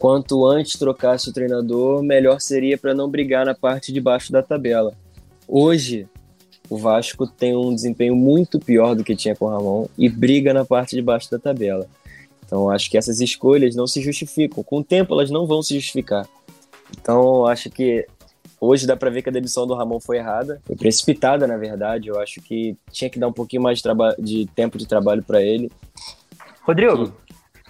quanto 0.00 0.46
antes 0.46 0.78
trocasse 0.78 1.28
o 1.28 1.32
treinador, 1.32 2.02
melhor 2.02 2.40
seria 2.40 2.78
para 2.78 2.94
não 2.94 3.06
brigar 3.06 3.44
na 3.44 3.54
parte 3.54 3.92
de 3.92 4.00
baixo 4.00 4.32
da 4.32 4.42
tabela. 4.42 4.94
Hoje, 5.46 6.08
o 6.70 6.78
Vasco 6.78 7.26
tem 7.26 7.54
um 7.54 7.74
desempenho 7.74 8.16
muito 8.16 8.58
pior 8.58 8.96
do 8.96 9.04
que 9.04 9.14
tinha 9.14 9.36
com 9.36 9.44
o 9.44 9.48
Ramon 9.50 9.86
e 9.98 10.08
briga 10.08 10.54
na 10.54 10.64
parte 10.64 10.96
de 10.96 11.02
baixo 11.02 11.30
da 11.30 11.38
tabela. 11.38 11.86
Então, 12.46 12.70
acho 12.70 12.90
que 12.90 12.96
essas 12.96 13.20
escolhas 13.20 13.76
não 13.76 13.86
se 13.86 14.00
justificam. 14.00 14.64
Com 14.64 14.78
o 14.78 14.84
tempo, 14.84 15.12
elas 15.12 15.30
não 15.30 15.46
vão 15.46 15.62
se 15.62 15.74
justificar. 15.74 16.26
Então, 16.98 17.44
acho 17.44 17.68
que 17.68 18.06
Hoje 18.62 18.86
dá 18.86 18.94
para 18.94 19.08
ver 19.08 19.22
que 19.22 19.30
a 19.30 19.32
demissão 19.32 19.66
do 19.66 19.72
Ramon 19.72 19.98
foi 19.98 20.18
errada, 20.18 20.60
foi 20.66 20.76
precipitada, 20.76 21.46
na 21.46 21.56
verdade. 21.56 22.08
Eu 22.08 22.20
acho 22.20 22.42
que 22.42 22.76
tinha 22.92 23.08
que 23.08 23.18
dar 23.18 23.28
um 23.28 23.32
pouquinho 23.32 23.62
mais 23.62 23.80
de, 23.80 23.88
de 24.18 24.46
tempo 24.54 24.76
de 24.76 24.86
trabalho 24.86 25.22
para 25.22 25.40
ele. 25.40 25.72
Rodrigo, 26.62 27.10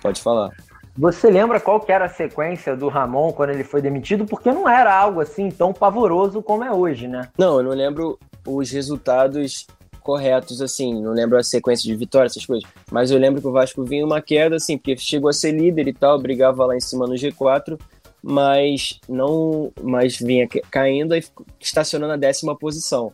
pode 0.03 0.20
falar. 0.20 0.51
Você 0.97 1.30
lembra 1.30 1.61
qual 1.61 1.80
que 1.80 1.93
era 1.93 2.07
a 2.07 2.09
sequência 2.09 2.76
do 2.76 2.88
Ramon 2.88 3.32
quando 3.32 3.51
ele 3.51 3.64
foi 3.64 3.80
demitido? 3.80 4.26
Porque 4.26 4.51
não 4.53 4.68
era 4.68 4.95
algo 4.95 5.20
assim 5.20 5.51
tão 5.51 5.72
pavoroso 5.72 6.43
como 6.43 6.64
é 6.64 6.72
hoje, 6.72 7.09
né? 7.09 7.28
Não, 7.38 7.59
eu 7.59 7.62
não 7.62 7.72
lembro 7.72 8.18
os 8.47 8.70
resultados 8.70 9.66
corretos, 10.01 10.61
assim, 10.61 11.01
não 11.01 11.12
lembro 11.12 11.38
a 11.38 11.43
sequência 11.43 11.84
de 11.84 11.95
vitórias, 11.95 12.32
essas 12.32 12.47
coisas. 12.47 12.68
Mas 12.91 13.11
eu 13.11 13.18
lembro 13.18 13.41
que 13.41 13.47
o 13.47 13.53
Vasco 13.53 13.84
vinha 13.84 14.05
uma 14.05 14.20
queda, 14.20 14.57
assim, 14.57 14.76
porque 14.76 14.97
chegou 14.97 15.30
a 15.30 15.32
ser 15.32 15.53
líder 15.53 15.88
e 15.88 15.93
tal, 15.93 16.18
brigava 16.18 16.66
lá 16.66 16.76
em 16.76 16.80
cima 16.80 17.07
no 17.07 17.14
G4, 17.14 17.78
mas 18.22 18.99
não, 19.09 19.72
mas 19.80 20.18
vinha 20.18 20.49
caindo 20.70 21.14
e 21.14 21.24
estacionando 21.61 22.14
a 22.14 22.16
décima 22.16 22.57
posição. 22.57 23.12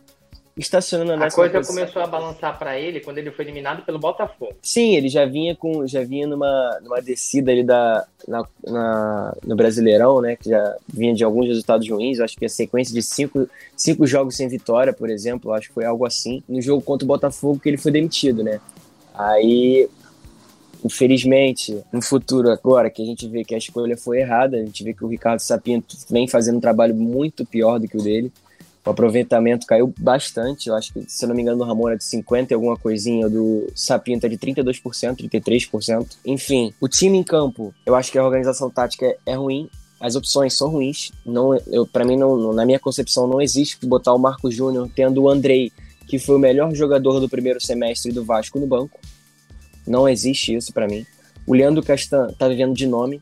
Estacionando 0.57 1.23
a, 1.23 1.27
a 1.27 1.31
coisa 1.31 1.59
posição. 1.59 1.75
começou 1.75 2.01
a 2.01 2.07
balançar 2.07 2.57
para 2.57 2.79
ele 2.79 2.99
quando 2.99 3.19
ele 3.19 3.31
foi 3.31 3.45
eliminado 3.45 3.85
pelo 3.85 3.99
Botafogo. 3.99 4.53
Sim, 4.61 4.95
ele 4.95 5.07
já 5.07 5.25
vinha 5.25 5.55
com, 5.55 5.85
já 5.85 6.03
vinha 6.03 6.25
numa, 6.25 6.79
numa 6.81 7.01
descida 7.01 7.51
ali 7.51 7.63
da, 7.63 8.05
na, 8.27 8.43
na, 8.65 9.37
no 9.45 9.55
Brasileirão, 9.55 10.19
né? 10.19 10.35
Que 10.35 10.49
já 10.49 10.75
vinha 10.91 11.13
de 11.13 11.23
alguns 11.23 11.47
resultados 11.47 11.87
ruins. 11.87 12.19
Acho 12.19 12.35
que 12.35 12.45
a 12.45 12.49
sequência 12.49 12.93
de 12.93 13.03
cinco, 13.03 13.47
cinco 13.75 14.07
jogos 14.07 14.35
sem 14.35 14.47
vitória, 14.47 14.91
por 14.91 15.09
exemplo, 15.09 15.53
acho 15.53 15.67
que 15.67 15.73
foi 15.75 15.85
algo 15.85 16.05
assim. 16.05 16.41
No 16.49 16.61
jogo 16.61 16.81
contra 16.81 17.05
o 17.05 17.07
Botafogo 17.07 17.59
que 17.59 17.69
ele 17.69 17.77
foi 17.77 17.91
demitido, 17.91 18.43
né? 18.43 18.59
Aí 19.13 19.87
Infelizmente, 20.83 21.83
no 21.91 22.01
futuro 22.01 22.51
agora 22.51 22.89
que 22.89 23.01
a 23.01 23.05
gente 23.05 23.27
vê 23.27 23.43
que 23.43 23.55
a 23.55 23.57
escolha 23.57 23.97
foi 23.97 24.19
errada, 24.19 24.57
a 24.57 24.59
gente 24.59 24.83
vê 24.83 24.93
que 24.93 25.03
o 25.03 25.07
Ricardo 25.07 25.39
Sapinto 25.39 25.97
vem 26.09 26.27
fazendo 26.27 26.57
um 26.57 26.61
trabalho 26.61 26.95
muito 26.95 27.45
pior 27.45 27.79
do 27.79 27.87
que 27.87 27.97
o 27.97 28.01
dele. 28.01 28.31
O 28.87 28.91
aproveitamento 28.91 29.67
caiu 29.67 29.93
bastante. 29.99 30.69
Eu 30.69 30.75
acho 30.75 30.93
que, 30.93 31.03
se 31.09 31.25
eu 31.25 31.27
não 31.27 31.35
me 31.35 31.41
engano, 31.41 31.57
do 31.57 31.65
Ramon 31.65 31.89
era 31.89 31.97
de 31.97 32.05
50 32.05 32.53
e 32.53 32.55
alguma 32.55 32.77
coisinha, 32.77 33.29
do 33.29 33.67
Sapinto 33.75 34.25
é 34.25 34.29
de 34.29 34.37
32%, 34.37 35.29
33%. 35.29 36.07
Enfim, 36.25 36.73
o 36.79 36.87
time 36.87 37.17
em 37.17 37.23
campo, 37.23 37.73
eu 37.85 37.95
acho 37.95 38.09
que 38.09 38.17
a 38.17 38.23
organização 38.23 38.69
tática 38.69 39.13
é 39.25 39.33
ruim. 39.33 39.69
As 39.99 40.15
opções 40.15 40.53
são 40.53 40.69
ruins. 40.69 41.11
Não, 41.25 41.53
eu, 41.67 41.85
para 41.85 42.05
mim, 42.05 42.15
não, 42.15 42.53
na 42.53 42.65
minha 42.65 42.79
concepção, 42.79 43.27
não 43.27 43.41
existe 43.41 43.77
botar 43.85 44.13
o 44.13 44.17
Marco 44.17 44.49
Júnior 44.49 44.89
tendo 44.95 45.21
o 45.21 45.29
Andrei, 45.29 45.69
que 46.07 46.17
foi 46.17 46.37
o 46.37 46.39
melhor 46.39 46.73
jogador 46.73 47.19
do 47.19 47.27
primeiro 47.27 47.59
semestre 47.59 48.13
do 48.13 48.23
Vasco 48.23 48.57
no 48.57 48.67
banco. 48.67 48.97
Não 49.85 50.07
existe 50.07 50.55
isso 50.55 50.71
para 50.71 50.87
mim. 50.87 51.05
O 51.45 51.53
Leandro 51.53 51.83
Castan 51.83 52.27
tá 52.39 52.47
vivendo 52.47 52.73
de 52.73 52.87
nome, 52.87 53.19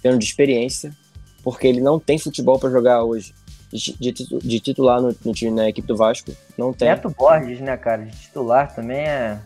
tendo 0.00 0.18
de 0.18 0.24
experiência, 0.24 0.94
porque 1.42 1.66
ele 1.66 1.80
não 1.80 1.98
tem 1.98 2.16
futebol 2.16 2.60
para 2.60 2.70
jogar 2.70 3.02
hoje. 3.02 3.34
De, 3.74 4.12
de, 4.12 4.60
titular 4.60 5.02
no, 5.02 5.12
no, 5.24 5.32
time, 5.32 5.50
na 5.50 5.68
equipe 5.68 5.88
do 5.88 5.96
Vasco, 5.96 6.30
não 6.56 6.72
tem. 6.72 6.88
Neto 6.88 7.10
Borges, 7.10 7.58
né, 7.60 7.76
cara? 7.76 8.04
De 8.04 8.16
titular 8.16 8.72
também 8.72 8.98
é. 8.98 9.40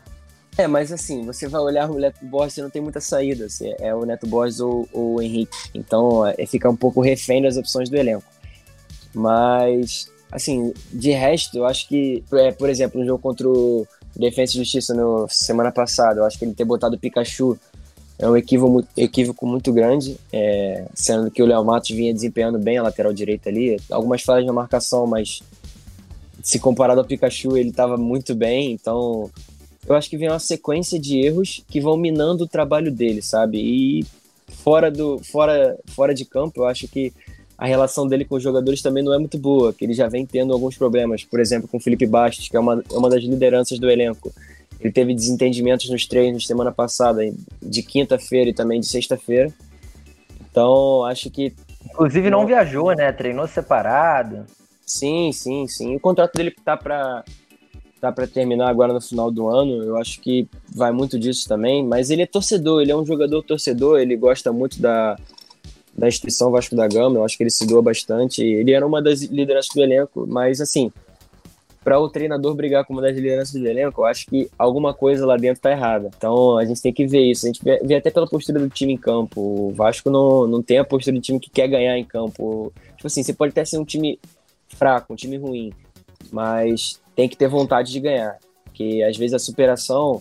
É, 0.58 0.66
mas 0.66 0.92
assim, 0.92 1.24
você 1.24 1.48
vai 1.48 1.62
olhar 1.62 1.90
o 1.90 1.98
Neto 1.98 2.22
Borges, 2.26 2.54
você 2.54 2.62
não 2.62 2.68
tem 2.68 2.82
muita 2.82 3.00
saída. 3.00 3.46
Assim, 3.46 3.72
é 3.78 3.94
o 3.94 4.04
Neto 4.04 4.26
Borges 4.26 4.60
ou, 4.60 4.86
ou 4.92 5.14
o 5.14 5.22
Henrique. 5.22 5.56
Então, 5.74 6.26
é, 6.26 6.44
fica 6.44 6.68
um 6.68 6.76
pouco 6.76 7.00
refém 7.00 7.40
das 7.40 7.56
opções 7.56 7.88
do 7.88 7.96
elenco. 7.96 8.24
Mas, 9.14 10.10
assim, 10.30 10.74
de 10.92 11.10
resto, 11.12 11.56
eu 11.56 11.64
acho 11.64 11.88
que, 11.88 12.22
é, 12.34 12.52
por 12.52 12.68
exemplo, 12.68 13.00
no 13.00 13.06
jogo 13.06 13.22
contra 13.22 13.48
o 13.48 13.86
Defesa 14.14 14.52
e 14.52 14.56
Justiça 14.56 14.92
no 14.92 15.26
semana 15.30 15.72
passada. 15.72 16.20
Eu 16.20 16.24
acho 16.24 16.38
que 16.38 16.44
ele 16.44 16.54
ter 16.54 16.64
botado 16.64 16.96
o 16.96 16.98
Pikachu 16.98 17.58
é 18.18 18.28
um 18.28 18.36
equívoco, 18.36 18.84
equívoco 18.96 19.46
muito 19.46 19.72
grande, 19.72 20.16
é, 20.32 20.86
sendo 20.92 21.30
que 21.30 21.42
o 21.42 21.46
Léo 21.46 21.64
Matos 21.64 21.90
vinha 21.90 22.12
desempenhando 22.12 22.58
bem 22.58 22.78
a 22.78 22.82
lateral 22.82 23.12
direita 23.12 23.48
ali. 23.48 23.78
Algumas 23.90 24.22
falhas 24.22 24.44
na 24.44 24.52
marcação, 24.52 25.06
mas 25.06 25.40
se 26.42 26.58
comparado 26.58 27.00
ao 27.00 27.06
Pikachu, 27.06 27.56
ele 27.56 27.70
estava 27.70 27.96
muito 27.96 28.34
bem. 28.34 28.72
Então, 28.72 29.30
eu 29.86 29.94
acho 29.94 30.10
que 30.10 30.16
vem 30.16 30.28
uma 30.28 30.38
sequência 30.38 30.98
de 30.98 31.20
erros 31.20 31.62
que 31.68 31.80
vão 31.80 31.96
minando 31.96 32.44
o 32.44 32.48
trabalho 32.48 32.90
dele, 32.90 33.22
sabe? 33.22 33.58
E 33.58 34.04
fora, 34.48 34.90
do, 34.90 35.18
fora, 35.20 35.78
fora 35.86 36.12
de 36.12 36.24
campo, 36.24 36.60
eu 36.60 36.66
acho 36.66 36.88
que 36.88 37.12
a 37.56 37.66
relação 37.66 38.06
dele 38.06 38.24
com 38.24 38.36
os 38.36 38.42
jogadores 38.42 38.82
também 38.82 39.02
não 39.02 39.14
é 39.14 39.18
muito 39.18 39.38
boa, 39.38 39.72
que 39.72 39.84
ele 39.84 39.94
já 39.94 40.08
vem 40.08 40.26
tendo 40.26 40.52
alguns 40.52 40.76
problemas, 40.76 41.24
por 41.24 41.40
exemplo, 41.40 41.68
com 41.68 41.76
o 41.76 41.80
Felipe 41.80 42.06
Bastos, 42.06 42.48
que 42.48 42.56
é 42.56 42.60
uma, 42.60 42.82
é 42.92 42.96
uma 42.96 43.10
das 43.10 43.22
lideranças 43.22 43.78
do 43.78 43.90
elenco. 43.90 44.32
Ele 44.80 44.92
teve 44.92 45.14
desentendimentos 45.14 45.90
nos 45.90 46.06
treinos 46.06 46.46
semana 46.46 46.70
passada, 46.70 47.22
de 47.60 47.82
quinta-feira 47.82 48.50
e 48.50 48.54
também 48.54 48.80
de 48.80 48.86
sexta-feira. 48.86 49.52
Então, 50.50 51.04
acho 51.04 51.30
que. 51.30 51.54
Inclusive, 51.86 52.30
não, 52.30 52.46
viajou, 52.46 52.94
né? 52.94 53.10
Treinou 53.12 53.46
separado. 53.46 54.46
Sim, 54.86 55.32
sim, 55.32 55.66
sim. 55.66 55.96
O 55.96 56.00
contrato 56.00 56.34
dele 56.34 56.54
tá 56.64 56.76
para 56.76 57.24
tá 58.00 58.12
para 58.12 58.26
terminar 58.26 58.68
agora 58.68 58.92
no 58.92 59.00
final 59.00 59.30
do 59.30 59.48
ano. 59.48 59.82
Eu 59.82 59.96
acho 59.96 60.20
que 60.20 60.48
vai 60.74 60.92
muito 60.92 61.18
disso 61.18 61.48
também. 61.48 61.84
Mas 61.84 62.10
ele 62.10 62.22
é 62.22 62.26
torcedor, 62.26 62.80
ele 62.80 62.92
é 62.92 62.96
um 62.96 63.04
jogador 63.04 63.42
torcedor, 63.42 63.98
ele 63.98 64.16
gosta 64.16 64.52
muito 64.52 64.80
da, 64.80 65.16
da 65.96 66.06
instituição 66.06 66.50
Vasco 66.50 66.76
da 66.76 66.86
Gama, 66.86 67.16
eu 67.16 67.24
acho 67.24 67.36
que 67.36 67.42
ele 67.42 67.50
se 67.50 67.66
doa 67.66 67.82
bastante. 67.82 68.42
Ele 68.42 68.72
era 68.72 68.86
uma 68.86 69.02
das 69.02 69.22
lideranças 69.22 69.74
do 69.74 69.82
elenco, 69.82 70.26
mas 70.28 70.60
assim, 70.60 70.92
para 71.88 71.98
o 71.98 72.06
treinador 72.06 72.54
brigar 72.54 72.84
com 72.84 72.92
uma 72.92 73.00
das 73.00 73.16
lideranças 73.16 73.58
do 73.58 73.66
elenco, 73.66 74.02
eu 74.02 74.04
acho 74.04 74.26
que 74.26 74.50
alguma 74.58 74.92
coisa 74.92 75.24
lá 75.24 75.38
dentro 75.38 75.62
tá 75.62 75.70
errada. 75.70 76.10
Então 76.14 76.58
a 76.58 76.64
gente 76.66 76.82
tem 76.82 76.92
que 76.92 77.06
ver 77.06 77.22
isso. 77.22 77.46
A 77.46 77.48
gente 77.48 77.64
vê, 77.64 77.78
vê, 77.82 77.94
até 77.94 78.10
pela 78.10 78.26
postura 78.26 78.60
do 78.60 78.68
time 78.68 78.92
em 78.92 78.98
campo. 78.98 79.40
O 79.40 79.72
Vasco 79.72 80.10
não, 80.10 80.46
não 80.46 80.62
tem 80.62 80.76
a 80.76 80.84
postura 80.84 81.16
do 81.16 81.22
time 81.22 81.40
que 81.40 81.48
quer 81.48 81.66
ganhar 81.66 81.96
em 81.96 82.04
campo. 82.04 82.70
Tipo 82.94 83.06
assim, 83.06 83.22
você 83.22 83.32
pode 83.32 83.52
até 83.52 83.64
ser 83.64 83.78
um 83.78 83.86
time 83.86 84.20
fraco, 84.68 85.14
um 85.14 85.16
time 85.16 85.38
ruim, 85.38 85.72
mas 86.30 87.00
tem 87.16 87.26
que 87.26 87.38
ter 87.38 87.48
vontade 87.48 87.90
de 87.90 88.00
ganhar. 88.00 88.36
Porque 88.64 89.02
às 89.08 89.16
vezes 89.16 89.32
a 89.32 89.38
superação, 89.38 90.20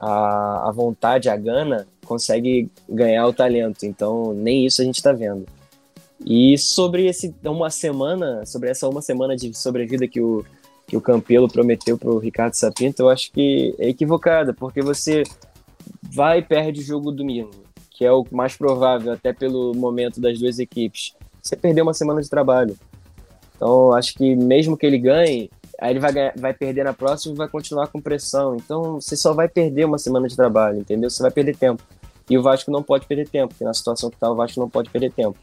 a, 0.00 0.68
a 0.68 0.72
vontade, 0.72 1.28
a 1.28 1.36
gana, 1.36 1.86
consegue 2.04 2.68
ganhar 2.88 3.24
o 3.28 3.32
talento. 3.32 3.86
Então, 3.86 4.32
nem 4.32 4.66
isso 4.66 4.82
a 4.82 4.84
gente 4.84 4.96
está 4.96 5.12
vendo. 5.12 5.46
E 6.26 6.58
sobre 6.58 7.06
esse 7.06 7.32
uma 7.44 7.70
semana, 7.70 8.44
sobre 8.46 8.68
essa 8.68 8.88
uma 8.88 9.00
semana 9.00 9.36
de 9.36 9.56
sobrevida 9.56 10.08
que 10.08 10.20
o, 10.20 10.44
que 10.92 10.96
o 10.98 11.00
Campelo 11.00 11.48
prometeu 11.48 11.96
para 11.96 12.10
o 12.10 12.18
Ricardo 12.18 12.52
Sapinto, 12.52 13.00
eu 13.00 13.08
acho 13.08 13.32
que 13.32 13.74
é 13.78 13.88
equivocada, 13.88 14.52
porque 14.52 14.82
você 14.82 15.22
vai 16.02 16.40
e 16.40 16.42
perde 16.42 16.80
o 16.80 16.84
jogo 16.84 17.10
domingo. 17.10 17.50
que 17.90 18.04
é 18.04 18.12
o 18.12 18.26
mais 18.30 18.56
provável, 18.56 19.10
até 19.10 19.32
pelo 19.32 19.72
momento 19.74 20.20
das 20.20 20.38
duas 20.38 20.58
equipes, 20.58 21.14
você 21.42 21.56
perdeu 21.56 21.84
uma 21.84 21.94
semana 21.94 22.20
de 22.20 22.28
trabalho. 22.28 22.76
Então, 23.56 23.92
acho 23.92 24.12
que 24.14 24.36
mesmo 24.36 24.76
que 24.76 24.84
ele 24.84 24.98
ganhe, 24.98 25.50
aí 25.80 25.92
ele 25.92 26.00
vai, 26.00 26.12
vai 26.36 26.52
perder 26.52 26.84
na 26.84 26.92
próxima 26.92 27.34
e 27.34 27.38
vai 27.38 27.48
continuar 27.48 27.86
com 27.86 27.98
pressão. 27.98 28.56
Então, 28.56 29.00
você 29.00 29.16
só 29.16 29.32
vai 29.32 29.48
perder 29.48 29.86
uma 29.86 29.98
semana 29.98 30.28
de 30.28 30.36
trabalho, 30.36 30.80
entendeu? 30.80 31.08
Você 31.08 31.22
vai 31.22 31.30
perder 31.30 31.56
tempo. 31.56 31.82
E 32.28 32.36
o 32.36 32.42
Vasco 32.42 32.70
não 32.70 32.82
pode 32.82 33.06
perder 33.06 33.28
tempo, 33.30 33.48
porque 33.48 33.64
na 33.64 33.72
situação 33.72 34.10
que 34.10 34.16
está, 34.16 34.30
o 34.30 34.34
Vasco 34.34 34.60
não 34.60 34.68
pode 34.68 34.90
perder 34.90 35.10
tempo. 35.12 35.38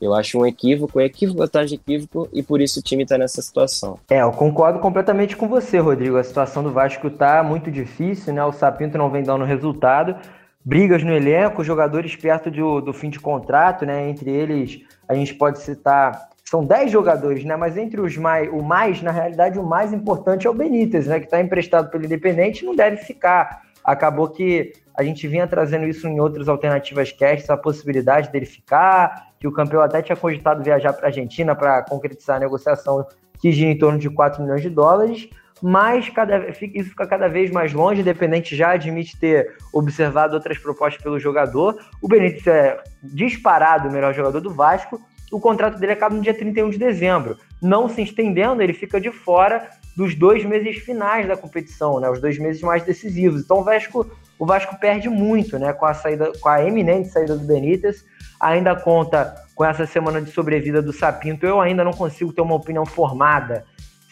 Eu 0.00 0.14
acho 0.14 0.38
um 0.38 0.46
equívoco, 0.46 0.98
um 0.98 1.02
equívoco 1.02 1.42
atrás 1.42 1.68
de 1.68 1.76
equívoco, 1.76 2.28
e 2.32 2.42
por 2.42 2.60
isso 2.60 2.80
o 2.80 2.82
time 2.82 3.02
está 3.02 3.16
nessa 3.16 3.40
situação. 3.40 3.98
É, 4.10 4.22
eu 4.22 4.32
concordo 4.32 4.78
completamente 4.78 5.36
com 5.36 5.48
você, 5.48 5.78
Rodrigo. 5.78 6.16
A 6.16 6.24
situação 6.24 6.62
do 6.62 6.70
Vasco 6.70 7.06
está 7.08 7.42
muito 7.42 7.70
difícil, 7.70 8.32
né? 8.32 8.44
O 8.44 8.52
Sapinto 8.52 8.98
não 8.98 9.10
vem 9.10 9.22
dando 9.22 9.44
resultado. 9.44 10.16
Brigas 10.64 11.04
no 11.04 11.12
elenco, 11.12 11.62
jogadores 11.62 12.16
perto 12.16 12.50
do, 12.50 12.80
do 12.80 12.92
fim 12.92 13.08
de 13.08 13.20
contrato, 13.20 13.86
né? 13.86 14.08
Entre 14.08 14.30
eles, 14.30 14.80
a 15.08 15.14
gente 15.14 15.34
pode 15.34 15.60
citar. 15.60 16.28
São 16.44 16.64
10 16.64 16.90
jogadores, 16.90 17.44
né? 17.44 17.56
Mas 17.56 17.76
entre 17.76 18.00
os 18.00 18.16
mais, 18.16 18.48
o 18.52 18.62
mais, 18.62 19.00
na 19.02 19.10
realidade, 19.10 19.58
o 19.58 19.62
mais 19.64 19.92
importante 19.92 20.46
é 20.46 20.50
o 20.50 20.54
Benítez, 20.54 21.06
né? 21.06 21.18
Que 21.18 21.26
está 21.26 21.40
emprestado 21.40 21.90
pelo 21.90 22.04
Independente 22.04 22.62
e 22.62 22.66
não 22.66 22.74
deve 22.74 22.98
ficar. 22.98 23.62
Acabou 23.84 24.28
que 24.28 24.72
a 24.96 25.04
gente 25.04 25.28
vinha 25.28 25.46
trazendo 25.46 25.86
isso 25.86 26.08
em 26.08 26.18
outras 26.18 26.48
alternativas 26.48 27.12
casts, 27.12 27.50
a 27.50 27.56
possibilidade 27.56 28.32
dele 28.32 28.46
ficar, 28.46 29.28
que 29.46 29.48
o 29.48 29.52
campeão 29.52 29.80
até 29.80 30.02
tinha 30.02 30.16
cogitado 30.16 30.62
viajar 30.62 30.92
para 30.92 31.06
a 31.06 31.08
Argentina 31.08 31.54
para 31.54 31.82
concretizar 31.82 32.36
a 32.36 32.40
negociação 32.40 33.06
que 33.38 33.52
gira 33.52 33.70
em 33.70 33.78
torno 33.78 33.98
de 33.98 34.10
4 34.10 34.42
milhões 34.42 34.62
de 34.62 34.68
dólares, 34.68 35.28
mas 35.62 36.08
cada, 36.08 36.48
isso 36.48 36.90
fica 36.90 37.06
cada 37.06 37.28
vez 37.28 37.50
mais 37.50 37.72
longe, 37.72 38.00
independente 38.00 38.56
já 38.56 38.70
admite 38.70 39.18
ter 39.18 39.56
observado 39.72 40.34
outras 40.34 40.58
propostas 40.58 41.02
pelo 41.02 41.18
jogador. 41.18 41.78
O 42.02 42.08
Benítez 42.08 42.46
é 42.46 42.82
disparado 43.02 43.88
o 43.88 43.92
melhor 43.92 44.12
jogador 44.12 44.40
do 44.40 44.52
Vasco, 44.52 45.00
o 45.30 45.40
contrato 45.40 45.78
dele 45.78 45.92
acaba 45.92 46.14
no 46.14 46.22
dia 46.22 46.34
31 46.34 46.70
de 46.70 46.78
dezembro. 46.78 47.36
Não 47.60 47.88
se 47.88 48.02
estendendo, 48.02 48.62
ele 48.62 48.72
fica 48.72 49.00
de 49.00 49.10
fora 49.10 49.68
dos 49.96 50.14
dois 50.14 50.44
meses 50.44 50.76
finais 50.78 51.26
da 51.26 51.36
competição, 51.36 51.98
né? 51.98 52.08
Os 52.10 52.20
dois 52.20 52.38
meses 52.38 52.62
mais 52.62 52.84
decisivos. 52.84 53.42
Então 53.42 53.58
o 53.58 53.64
Vasco, 53.64 54.06
o 54.38 54.46
Vasco 54.46 54.78
perde 54.78 55.08
muito, 55.08 55.58
né? 55.58 55.72
Com 55.72 55.86
a 55.86 55.94
saída, 55.94 56.32
com 56.38 56.48
a 56.48 56.62
eminente 56.62 57.08
saída 57.08 57.36
do 57.36 57.44
Benítez, 57.44 58.04
ainda 58.40 58.74
conta 58.74 59.34
com 59.54 59.64
essa 59.64 59.86
semana 59.86 60.20
de 60.20 60.30
sobrevida 60.30 60.82
do 60.82 60.92
Sapinto. 60.92 61.46
Eu 61.46 61.60
ainda 61.60 61.82
não 61.82 61.92
consigo 61.92 62.32
ter 62.32 62.42
uma 62.42 62.54
opinião 62.54 62.84
formada 62.84 63.64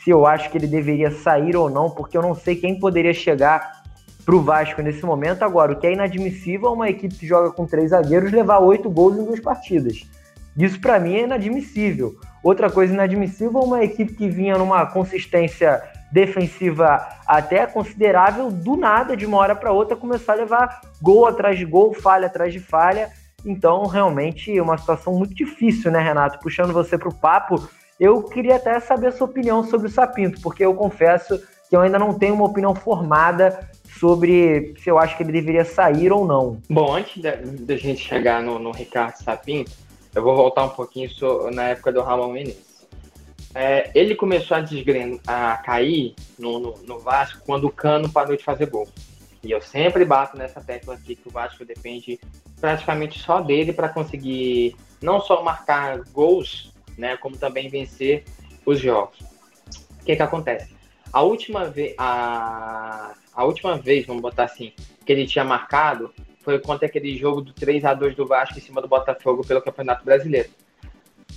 se 0.03 0.11
eu 0.11 0.27
acho 0.27 0.51
que 0.51 0.59
ele 0.59 0.67
deveria 0.67 1.11
sair 1.11 1.57
ou 1.57 1.71
não, 1.71 1.91
porque 1.91 2.17
eu 2.17 2.23
não 2.23 2.35
sei 2.35 2.57
quem 2.57 2.79
poderia 2.79 3.15
chegar 3.15 3.83
para 4.25 4.35
o 4.35 4.43
Vasco 4.43 4.83
nesse 4.83 5.05
momento. 5.05 5.43
Agora, 5.43 5.73
o 5.73 5.77
que 5.77 5.87
é 5.87 5.93
inadmissível 5.93 6.69
é 6.69 6.73
uma 6.73 6.91
equipe 6.91 7.15
que 7.15 7.27
joga 7.27 7.51
com 7.51 7.67
três 7.67 7.91
zagueiros 7.91 8.33
levar 8.33 8.59
oito 8.59 8.91
gols 8.91 9.17
em 9.17 9.25
duas 9.25 9.41
partidas. 9.41 10.07
Isso 10.57 10.81
para 10.81 11.01
mim 11.01 11.15
é 11.15 11.23
inadmissível. 11.25 12.15
Outra 12.43 12.71
coisa 12.71 12.93
inadmissível 12.93 13.61
é 13.61 13.65
uma 13.65 13.85
equipe 13.85 14.15
que 14.15 14.29
vinha 14.29 14.57
numa 14.57 14.87
consistência 14.87 15.83
defensiva 16.13 17.09
até 17.27 17.67
considerável, 17.67 18.51
do 18.51 18.77
nada, 18.77 19.17
de 19.17 19.27
uma 19.27 19.39
hora 19.39 19.55
para 19.55 19.73
outra, 19.73 19.97
começar 19.97 20.35
a 20.35 20.37
levar 20.37 20.81
gol 21.03 21.27
atrás 21.27 21.59
de 21.59 21.65
gol, 21.65 21.93
falha 21.93 22.27
atrás 22.27 22.53
de 22.53 22.61
falha. 22.61 23.11
Então, 23.45 23.87
realmente, 23.87 24.59
uma 24.61 24.79
situação 24.79 25.15
muito 25.15 25.35
difícil, 25.35 25.91
né, 25.91 26.01
Renato? 26.01 26.39
Puxando 26.41 26.73
você 26.73 26.97
para 26.97 27.09
o 27.09 27.15
papo, 27.15 27.69
eu 28.01 28.23
queria 28.23 28.57
até 28.57 28.81
saber 28.81 29.09
a 29.09 29.13
sua 29.13 29.27
opinião 29.27 29.63
sobre 29.65 29.87
o 29.87 29.91
Sapinto, 29.91 30.41
porque 30.41 30.65
eu 30.65 30.75
confesso 30.75 31.41
que 31.69 31.77
eu 31.77 31.81
ainda 31.81 31.99
não 31.99 32.15
tenho 32.15 32.35
uma 32.35 32.45
opinião 32.45 32.75
formada 32.75 33.69
sobre 33.99 34.75
se 34.79 34.91
eu 34.91 34.99
acho 34.99 35.17
que 35.17 35.23
ele 35.23 35.33
deveria 35.33 35.65
sair 35.65 36.13
ou 36.13 36.27
não. 36.27 36.61
Bom, 36.69 36.95
antes 36.95 37.23
da 37.23 37.77
gente 37.77 38.01
chegar 38.01 38.43
no, 38.43 38.59
no 38.59 38.71
Ricardo 38.71 39.17
Sapinto, 39.17 39.73
eu 40.15 40.23
vou 40.23 40.35
voltar 40.35 40.65
um 40.65 40.71
pouquinho 40.71 41.11
na 41.53 41.65
época 41.65 41.93
do 41.93 42.03
Ramon 42.03 42.33
Menezes. 42.33 42.75
É, 43.55 43.91
ele 43.95 44.17
começou 44.17 44.57
a, 44.57 44.61
desgren... 44.61 45.21
a 45.27 45.57
cair 45.59 46.15
no, 46.39 46.59
no, 46.59 46.75
no, 46.85 46.99
Vasco 46.99 47.41
quando 47.47 47.69
o 47.69 47.71
Cano 47.71 48.09
parou 48.09 48.37
de 48.37 48.43
fazer 48.43 48.67
gol. 48.67 48.89
E 49.45 49.51
eu 49.51 49.61
sempre 49.61 50.05
bato 50.05 50.37
nessa 50.37 50.61
tecla 50.61 50.95
aqui 50.95 51.15
que 51.15 51.29
o 51.29 51.31
Vasco 51.31 51.65
depende 51.65 52.19
praticamente 52.61 53.19
só 53.19 53.41
dele 53.41 53.73
para 53.73 53.89
conseguir 53.89 54.75
não 55.03 55.21
só 55.21 55.43
marcar 55.43 56.01
gols, 56.13 56.73
né, 56.97 57.17
como 57.19 57.37
também 57.37 57.69
vencer 57.69 58.25
os 58.65 58.81
jogos. 58.81 59.21
O 60.01 60.05
que 60.05 60.17
que 60.17 60.23
acontece? 60.23 60.75
A 61.13 61.23
última 61.23 61.67
vez, 61.67 61.95
a, 61.99 63.15
a 63.35 63.45
última 63.45 63.77
vez, 63.77 64.07
vamos 64.07 64.23
botar 64.23 64.45
assim, 64.45 64.73
que 65.05 65.13
ele 65.13 65.27
tinha 65.27 65.45
marcado 65.45 66.13
foi 66.41 66.59
contra 66.59 66.87
aquele 66.87 67.17
jogo 67.17 67.41
do 67.41 67.53
3 67.53 67.85
a 67.85 67.95
2 67.95 68.15
do 68.15 68.27
Vasco 68.27 68.59
em 68.59 68.61
cima 68.61 68.83
do 68.83 68.89
Botafogo 68.89 69.47
pelo 69.47 69.63
Campeonato 69.63 70.05
Brasileiro. 70.05 70.51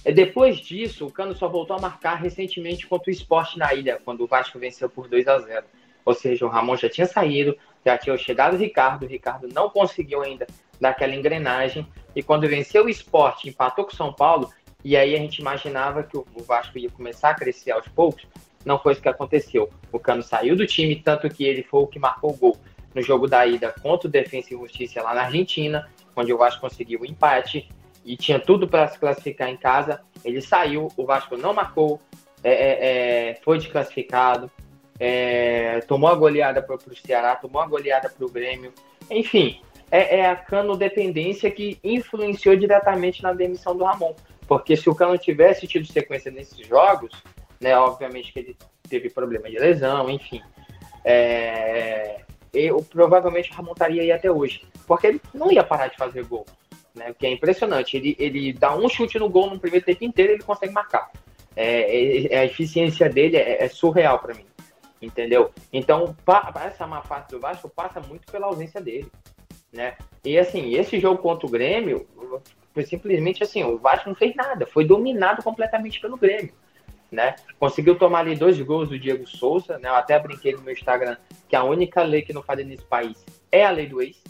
E 0.06 0.12
depois 0.12 0.58
disso, 0.58 1.06
o 1.06 1.12
Cano 1.12 1.36
só 1.36 1.48
voltou 1.48 1.76
a 1.78 1.82
marcar 1.82 2.16
recentemente 2.16 2.86
contra 2.86 3.10
o 3.10 3.14
Esporte 3.14 3.58
na 3.58 3.74
ilha, 3.74 4.00
quando 4.04 4.22
o 4.22 4.28
Vasco 4.28 4.60
venceu 4.60 4.90
por 4.90 5.08
2 5.08 5.28
a 5.28 5.40
0 5.40 5.66
Ou 6.06 6.14
seja, 6.14 6.46
o 6.46 6.50
Ramon 6.50 6.76
já 6.76 6.90
tinha 6.90 7.08
saído, 7.08 7.58
já 7.86 7.98
tinha 7.98 8.18
chegado 8.18 8.54
o 8.54 8.58
Ricardo, 8.58 9.04
o 9.04 9.08
Ricardo 9.08 9.48
não 9.54 9.70
conseguiu 9.70 10.22
ainda 10.22 10.46
dar 10.80 10.90
aquela 10.90 11.16
engrenagem, 11.16 11.88
e 12.16 12.22
quando 12.22 12.48
venceu 12.48 12.86
o 12.86 12.90
Esporte, 12.90 13.50
empatou 13.50 13.86
com 13.86 13.92
o 13.92 13.96
São 13.96 14.14
Paulo, 14.14 14.50
e 14.84 14.96
aí 14.96 15.16
a 15.16 15.18
gente 15.18 15.40
imaginava 15.40 16.04
que 16.04 16.18
o 16.18 16.26
Vasco 16.46 16.78
ia 16.78 16.90
começar 16.90 17.30
a 17.30 17.34
crescer 17.34 17.72
aos 17.72 17.88
poucos, 17.88 18.26
não 18.66 18.78
foi 18.78 18.94
isso 18.94 19.02
que 19.02 19.10
aconteceu. 19.10 19.70
O 19.92 20.00
Cano 20.00 20.22
saiu 20.22 20.56
do 20.56 20.68
time, 20.68 20.96
tanto 20.96 21.30
que 21.30 21.46
ele 21.46 21.64
foi 21.64 21.82
o 21.82 21.88
que 21.88 21.98
marcou 21.98 22.32
o 22.32 22.36
gol 22.36 22.58
no 22.94 23.02
jogo 23.02 23.28
da 23.28 23.46
ida 23.46 23.74
contra 23.82 24.08
o 24.08 24.12
Defensa 24.12 24.54
e 24.54 24.58
Justiça 24.58 25.02
lá 25.02 25.14
na 25.14 25.24
Argentina, 25.24 25.90
onde 26.16 26.34
o 26.34 26.38
Vasco 26.38 26.62
conseguiu 26.62 27.02
o 27.02 27.06
empate 27.06 27.70
e 28.04 28.18
tinha 28.18 28.40
tudo 28.40 28.68
para 28.68 28.88
se 28.88 29.00
classificar 29.00 29.50
em 29.50 29.58
casa. 29.58 30.02
Ele 30.24 30.42
saiu, 30.42 30.88
o 30.98 31.06
Vasco 31.06 31.38
não 31.38 31.54
marcou, 31.54 32.02
é, 32.44 32.52
é, 32.52 33.30
é 33.32 33.36
foi 33.36 33.58
desclassificado, 33.58 34.52
é, 35.00 35.80
tomou 35.82 36.10
a 36.10 36.16
goleada 36.16 36.62
para 36.62 36.76
o 36.76 36.96
Ceará, 36.96 37.36
tomou 37.36 37.62
a 37.62 37.68
goleada 37.68 38.10
para 38.10 38.26
o 38.26 38.30
Grêmio. 38.30 38.74
Enfim, 39.10 39.62
é, 39.92 40.20
é, 40.20 40.30
a 40.30 40.36
Cano 40.36 40.76
dependência 40.76 41.50
que 41.52 41.80
influenciou 41.84 42.56
diretamente 42.56 43.24
na 43.24 43.34
demissão 43.34 43.76
do 43.76 43.84
Ramon. 43.84 44.14
Porque 44.48 44.76
se 44.76 44.90
o 44.90 44.96
Cano 44.96 45.18
tivesse 45.18 45.68
tido 45.68 45.86
sequência 45.86 46.32
nesses 46.32 46.66
jogos, 46.66 47.12
né, 47.60 47.78
obviamente 47.78 48.32
que 48.32 48.40
ele 48.40 48.58
teve 48.90 49.10
problema 49.10 49.50
de 49.50 49.60
lesão, 49.60 50.10
enfim. 50.10 50.42
É, 51.04 52.22
eu 52.54 52.82
provavelmente 52.82 53.54
remontaria 53.54 54.02
aí 54.02 54.12
até 54.12 54.32
hoje. 54.32 54.64
Porque 54.86 55.08
ele 55.08 55.22
não 55.34 55.52
ia 55.52 55.64
parar 55.64 55.88
de 55.88 55.98
fazer 55.98 56.26
gol. 56.26 56.46
Né? 56.96 57.12
O 57.12 57.14
que 57.14 57.28
é 57.28 57.32
impressionante. 57.32 57.96
Ele, 57.96 58.16
ele 58.18 58.54
dá 58.54 58.76
um 58.76 58.90
chute 58.90 59.20
no 59.20 59.30
gol 59.30 59.50
no 59.50 59.60
primeiro 59.60 59.86
tempo 59.86 60.04
inteiro 60.04 60.34
ele 60.34 60.44
consegue 60.44 60.74
marcar. 60.74 61.12
É, 61.56 62.34
é, 62.34 62.40
a 62.40 62.46
eficiência 62.46 63.10
dele 63.10 63.38
é, 63.38 63.64
é 63.64 63.68
surreal 63.68 64.20
para 64.20 64.34
mim. 64.34 64.46
Entendeu? 65.02 65.52
Então, 65.72 66.16
essa 66.66 66.88
má 66.88 67.02
fase 67.02 67.28
do 67.30 67.40
Vasco 67.40 67.70
passa 67.70 68.00
muito 68.00 68.32
pela 68.32 68.48
ausência 68.48 68.82
dele. 68.82 69.12
Né? 69.72 69.96
E 70.24 70.38
assim, 70.40 70.74
esse 70.74 71.00
jogo 71.00 71.22
contra 71.22 71.46
o 71.46 71.52
Grêmio 71.52 72.08
foi 72.74 72.84
simplesmente 72.84 73.44
assim: 73.44 73.64
o 73.64 73.78
Vasco 73.78 74.10
não 74.10 74.16
fez 74.16 74.36
nada, 74.36 74.66
foi 74.66 74.86
dominado 74.86 75.44
completamente 75.44 76.00
pelo 76.00 76.18
Grêmio 76.18 76.54
né? 77.12 77.36
Conseguiu 77.60 77.98
tomar 77.98 78.20
ali 78.20 78.36
dois 78.36 78.60
gols 78.62 78.90
do 78.90 79.00
Diego 79.00 79.28
Souza, 79.28 79.78
né? 79.80 79.90
Eu 79.90 79.96
até 79.96 80.20
brinquei 80.20 80.54
no 80.54 80.62
meu 80.62 80.74
Instagram 80.74 81.18
que 81.48 81.56
a 81.56 81.64
única 81.64 82.04
lei 82.04 82.22
que 82.22 82.34
não 82.34 82.44
faz 82.44 82.66
nesse 82.66 82.84
país 82.84 83.24
é 83.52 83.66
a 83.66 83.72
lei 83.72 83.88
do 83.88 84.02
ex, 84.02 84.22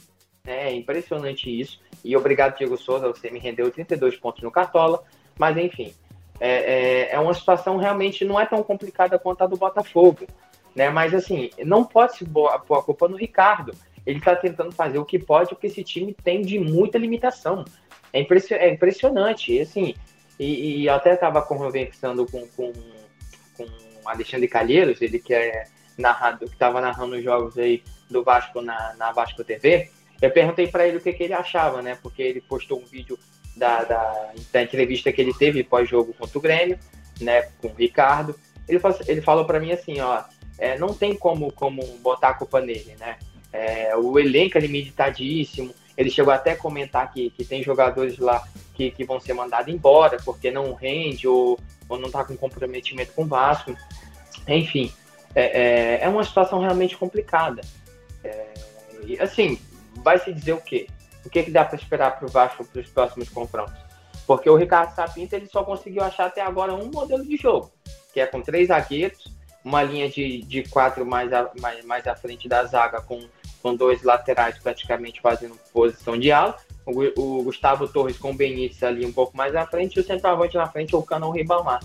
né? 0.43 0.69
É 0.69 0.73
impressionante 0.73 1.49
isso. 1.49 1.79
E 2.03 2.15
obrigado, 2.15 2.57
Diego 2.57 2.77
Souza, 2.77 3.07
você 3.07 3.29
me 3.29 3.39
rendeu 3.39 3.69
32 3.71 4.17
pontos 4.17 4.43
no 4.43 4.51
Cartola, 4.51 5.03
mas 5.37 5.57
enfim, 5.57 5.93
é, 6.39 6.49
é, 6.49 7.11
é 7.13 7.19
uma 7.19 7.33
situação 7.33 7.77
realmente 7.77 8.23
não 8.23 8.39
é 8.39 8.45
tão 8.45 8.61
complicada 8.61 9.17
quanto 9.17 9.43
a 9.43 9.47
do 9.47 9.57
Botafogo, 9.57 10.27
né? 10.77 10.91
Mas 10.91 11.11
assim, 11.11 11.49
não 11.65 11.83
pode 11.83 12.17
se 12.17 12.23
pôr 12.23 12.47
a 12.49 12.83
culpa 12.83 13.07
no 13.07 13.17
Ricardo. 13.17 13.73
Ele 14.05 14.19
está 14.19 14.35
tentando 14.35 14.71
fazer 14.71 14.99
o 14.99 15.05
que 15.05 15.17
pode, 15.17 15.49
porque 15.49 15.65
esse 15.65 15.83
time 15.83 16.13
tem 16.23 16.43
de 16.43 16.59
muita 16.59 16.99
limitação. 16.99 17.65
É, 18.13 18.19
é 18.19 18.69
impressionante. 18.69 19.53
E, 19.53 19.61
assim, 19.61 19.95
e, 20.39 20.83
e 20.83 20.89
até 20.89 21.15
estava 21.15 21.41
conversando 21.41 22.27
com, 22.27 22.47
com, 22.49 22.71
com 23.57 23.65
Alexandre 24.05 24.47
Calheiros, 24.47 25.01
ele 25.01 25.17
que 25.17 25.33
é 25.33 25.63
narrado, 25.97 26.45
que 26.45 26.53
estava 26.53 26.79
narrando 26.79 27.15
os 27.15 27.23
jogos 27.23 27.57
aí 27.57 27.83
do 28.07 28.23
Vasco 28.23 28.61
na, 28.61 28.93
na 28.99 29.11
Vasco 29.11 29.43
TV. 29.43 29.89
Eu 30.21 30.29
perguntei 30.29 30.67
para 30.67 30.87
ele 30.87 30.97
o 30.97 31.01
que, 31.01 31.11
que, 31.11 31.23
ele 31.23 31.33
achava, 31.33 31.81
né? 31.81 31.97
Porque 32.03 32.21
ele 32.21 32.39
postou 32.39 32.79
um 32.79 32.85
vídeo 32.85 33.17
da, 33.55 33.83
da, 33.83 34.31
da 34.53 34.61
entrevista 34.61 35.11
que 35.11 35.21
ele 35.21 35.33
teve 35.33 35.63
pós-jogo 35.63 36.13
contra 36.13 36.37
o 36.37 36.41
Grêmio, 36.41 36.77
né? 37.19 37.41
Com 37.59 37.69
o 37.69 37.73
Ricardo. 37.73 38.39
Ele, 38.69 38.79
ele 39.07 39.21
falou 39.21 39.43
para 39.43 39.59
mim 39.59 39.71
assim, 39.71 39.99
ó, 39.99 40.23
é, 40.57 40.77
não 40.77 40.93
tem 40.93 41.15
como, 41.15 41.51
como 41.51 41.81
botar 41.99 42.29
a 42.29 42.33
culpa 42.33 42.59
nele, 42.61 42.95
né? 42.99 43.17
É, 43.51 43.95
o 43.95 44.19
elenco 44.19 44.57
é 44.57 44.61
limitadíssimo. 44.61 45.73
Ele 45.97 46.09
chegou 46.09 46.33
até 46.33 46.51
a 46.51 46.57
comentar 46.57 47.11
que, 47.11 47.29
que 47.31 47.43
tem 47.43 47.63
jogadores 47.63 48.17
lá 48.17 48.43
que, 48.73 48.91
que 48.91 49.03
vão 49.03 49.19
ser 49.19 49.33
mandados 49.33 49.73
embora 49.73 50.17
porque 50.23 50.51
não 50.51 50.73
rende 50.73 51.27
ou, 51.27 51.59
ou 51.89 51.97
não 51.97 52.07
está 52.07 52.23
com 52.23 52.37
comprometimento 52.37 53.13
com 53.13 53.23
o 53.23 53.27
Vasco. 53.27 53.75
Enfim, 54.47 54.91
é, 55.33 55.43
é, 55.43 55.99
é 56.03 56.09
uma 56.09 56.23
situação 56.23 56.59
realmente 56.59 56.95
complicada. 56.97 57.61
É, 58.23 58.53
assim, 59.19 59.59
vai 60.03 60.19
se 60.19 60.31
dizer 60.33 60.53
o 60.53 60.61
quê? 60.61 60.87
o 61.27 61.29
que, 61.29 61.43
que 61.43 61.51
dá 61.51 61.65
para 61.65 61.75
esperar 61.75 62.17
para 62.17 62.25
o 62.25 62.29
Vasco 62.29 62.65
para 62.65 62.81
os 62.81 62.87
próximos 62.87 63.29
confrontos? 63.29 63.75
Porque 64.25 64.49
o 64.49 64.55
Ricardo 64.55 64.95
Sapinto 64.95 65.35
ele 65.35 65.47
só 65.47 65.63
conseguiu 65.63 66.01
achar 66.01 66.27
até 66.27 66.41
agora 66.41 66.73
um 66.73 66.89
modelo 66.89 67.23
de 67.23 67.35
jogo, 67.37 67.71
que 68.13 68.19
é 68.19 68.25
com 68.25 68.41
três 68.41 68.69
zagueiros, 68.69 69.31
uma 69.67 69.83
linha 69.83 70.09
de, 70.09 70.41
de 70.43 70.63
quatro 70.63 71.05
mais, 71.05 71.31
a, 71.33 71.51
mais, 71.59 71.83
mais 71.83 72.07
à 72.07 72.15
frente 72.15 72.47
da 72.47 72.63
zaga, 72.63 73.01
com, 73.01 73.19
com 73.61 73.75
dois 73.75 74.01
laterais 74.01 74.57
praticamente 74.57 75.19
fazendo 75.19 75.59
posição 75.73 76.17
de 76.17 76.31
ala, 76.31 76.57
o, 76.85 77.01
o 77.21 77.43
Gustavo 77.43 77.85
Torres 77.85 78.17
com 78.17 78.31
o 78.31 78.33
Benítez 78.33 78.81
ali 78.81 79.05
um 79.05 79.11
pouco 79.11 79.35
mais 79.35 79.53
à 79.55 79.67
frente, 79.67 79.97
e 79.97 79.99
o 79.99 80.05
centroavante 80.05 80.55
na 80.55 80.67
frente, 80.67 80.95
o 80.95 81.03
Cano 81.03 81.31
Ribamar. 81.31 81.81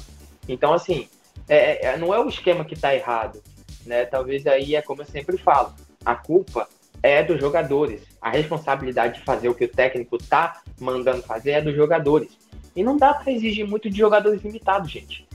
Então, 0.49 0.72
assim, 0.72 1.09
é, 1.49 1.89
é, 1.89 1.97
não 1.97 2.14
é 2.14 2.20
o 2.20 2.28
esquema 2.28 2.64
que 2.64 2.74
está 2.74 2.95
errado, 2.95 3.43
né? 3.85 4.05
Talvez 4.05 4.47
aí 4.47 4.76
é 4.76 4.83
como 4.83 5.03
eu 5.03 5.07
sempre 5.07 5.37
falo, 5.37 5.74
a 6.05 6.14
culpa 6.14 6.68
é 7.03 7.24
dos 7.24 7.41
jogadores. 7.41 8.03
A 8.20 8.30
responsabilidade 8.30 9.18
de 9.18 9.24
fazer 9.24 9.49
o 9.49 9.55
que 9.57 9.64
o 9.64 9.68
técnico 9.68 10.18
tá 10.18 10.62
mandando 10.78 11.22
fazer 11.22 11.51
é 11.51 11.61
dos 11.61 11.74
jogadores. 11.74 12.39
E 12.76 12.85
não 12.85 12.97
dá 12.97 13.12
para 13.12 13.33
exigir 13.33 13.66
muito 13.66 13.91
de 13.91 13.99
jogadores 13.99 14.41
limitados, 14.41 14.89
gente. 14.91 15.26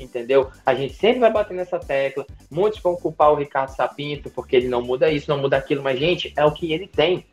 Entendeu? 0.00 0.50
A 0.64 0.74
gente 0.74 0.94
sempre 0.94 1.20
vai 1.20 1.30
bater 1.30 1.54
nessa 1.54 1.78
tecla. 1.78 2.26
Muitos 2.50 2.80
vão 2.80 2.96
culpar 2.96 3.30
o 3.30 3.36
Ricardo 3.36 3.70
Sapinto 3.70 4.30
porque 4.30 4.56
ele 4.56 4.68
não 4.68 4.82
muda 4.82 5.10
isso, 5.10 5.30
não 5.30 5.38
muda 5.38 5.56
aquilo, 5.56 5.82
mas, 5.82 5.98
gente, 5.98 6.32
é 6.36 6.44
o 6.44 6.52
que 6.52 6.72
ele 6.72 6.86
tem. 6.86 7.26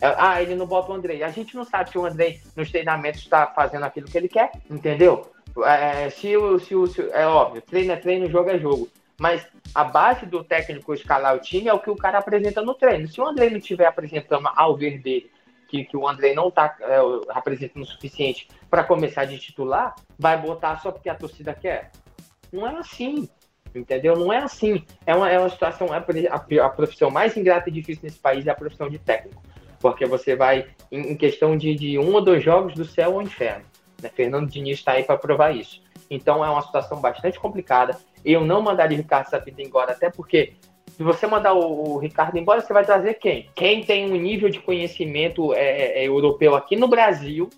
É, 0.00 0.14
ah, 0.18 0.42
ele 0.42 0.56
não 0.56 0.66
bota 0.66 0.90
o 0.90 0.94
Andrei. 0.94 1.22
A 1.22 1.30
gente 1.30 1.54
não 1.54 1.64
sabe 1.64 1.90
se 1.90 1.96
o 1.96 2.04
Andrei 2.04 2.40
nos 2.56 2.70
treinamentos 2.70 3.20
está 3.20 3.46
fazendo 3.46 3.84
aquilo 3.84 4.08
que 4.08 4.18
ele 4.18 4.28
quer, 4.28 4.50
entendeu? 4.68 5.30
É, 5.64 6.10
se, 6.10 6.36
o, 6.36 6.58
se, 6.58 6.74
o, 6.74 6.86
se, 6.86 7.08
é 7.12 7.26
óbvio, 7.26 7.62
treino 7.62 7.92
é 7.92 7.96
treino, 7.96 8.28
jogo 8.28 8.50
é 8.50 8.58
jogo. 8.58 8.88
Mas 9.18 9.46
a 9.72 9.84
base 9.84 10.26
do 10.26 10.42
técnico 10.42 10.92
escalar 10.92 11.36
o 11.36 11.38
time 11.38 11.68
é 11.68 11.72
o 11.72 11.78
que 11.78 11.90
o 11.90 11.96
cara 11.96 12.18
apresenta 12.18 12.60
no 12.62 12.74
treino. 12.74 13.06
Se 13.06 13.20
o 13.20 13.26
André 13.26 13.50
não 13.50 13.58
estiver 13.58 13.86
apresentando 13.86 14.48
ao 14.56 14.76
ver 14.76 14.98
dele 14.98 15.30
que, 15.72 15.84
que 15.86 15.96
o 15.96 16.06
André 16.06 16.34
não 16.34 16.48
está 16.48 16.76
é, 16.80 16.98
apresentando 17.30 17.82
o 17.82 17.86
suficiente 17.86 18.46
para 18.68 18.84
começar 18.84 19.24
de 19.24 19.38
titular, 19.38 19.94
vai 20.18 20.38
botar 20.38 20.78
só 20.80 20.92
porque 20.92 21.08
a 21.08 21.14
torcida 21.14 21.54
quer. 21.54 21.90
Não 22.52 22.68
é 22.68 22.76
assim, 22.76 23.26
entendeu? 23.74 24.14
Não 24.14 24.30
é 24.30 24.36
assim. 24.36 24.84
É 25.06 25.14
uma, 25.14 25.30
é 25.30 25.38
uma 25.38 25.48
situação, 25.48 25.88
é 25.88 26.28
a, 26.28 26.66
a 26.66 26.68
profissão 26.68 27.10
mais 27.10 27.34
ingrata 27.38 27.70
e 27.70 27.72
difícil 27.72 28.02
nesse 28.04 28.18
país 28.18 28.46
é 28.46 28.50
a 28.50 28.54
profissão 28.54 28.90
de 28.90 28.98
técnico. 28.98 29.42
Porque 29.80 30.04
você 30.04 30.36
vai, 30.36 30.68
em, 30.90 31.12
em 31.12 31.16
questão 31.16 31.56
de, 31.56 31.74
de 31.74 31.98
um 31.98 32.12
ou 32.12 32.20
dois 32.20 32.44
jogos, 32.44 32.74
do 32.74 32.84
céu 32.84 33.14
ao 33.14 33.22
inferno. 33.22 33.64
Né? 34.02 34.10
Fernando 34.10 34.50
Diniz 34.50 34.78
está 34.78 34.92
aí 34.92 35.04
para 35.04 35.16
provar 35.16 35.56
isso. 35.56 35.82
Então 36.10 36.44
é 36.44 36.50
uma 36.50 36.60
situação 36.60 37.00
bastante 37.00 37.40
complicada. 37.40 37.96
Eu 38.22 38.44
não 38.44 38.60
mandaria 38.60 38.98
o 38.98 39.00
Ricardo 39.00 39.30
Sapinto 39.30 39.62
embora, 39.62 39.92
até 39.92 40.10
porque 40.10 40.52
se 40.96 41.02
você 41.02 41.26
mandar 41.26 41.54
o, 41.54 41.94
o, 41.94 41.98
Ricardo 41.98 42.36
embora, 42.38 42.60
você 42.60 42.72
vai 42.72 42.84
trazer 42.84 43.14
quem? 43.14 43.48
Quem 43.54 43.82
tem 43.82 44.10
um 44.10 44.16
nível 44.16 44.48
de 44.48 44.60
conhecimento 44.60 45.54
é, 45.54 45.60
é, 45.60 46.02
é, 46.02 46.08
europeu 46.08 46.54
aqui 46.54 46.76
no 46.76 46.86
Brasil, 46.86 47.48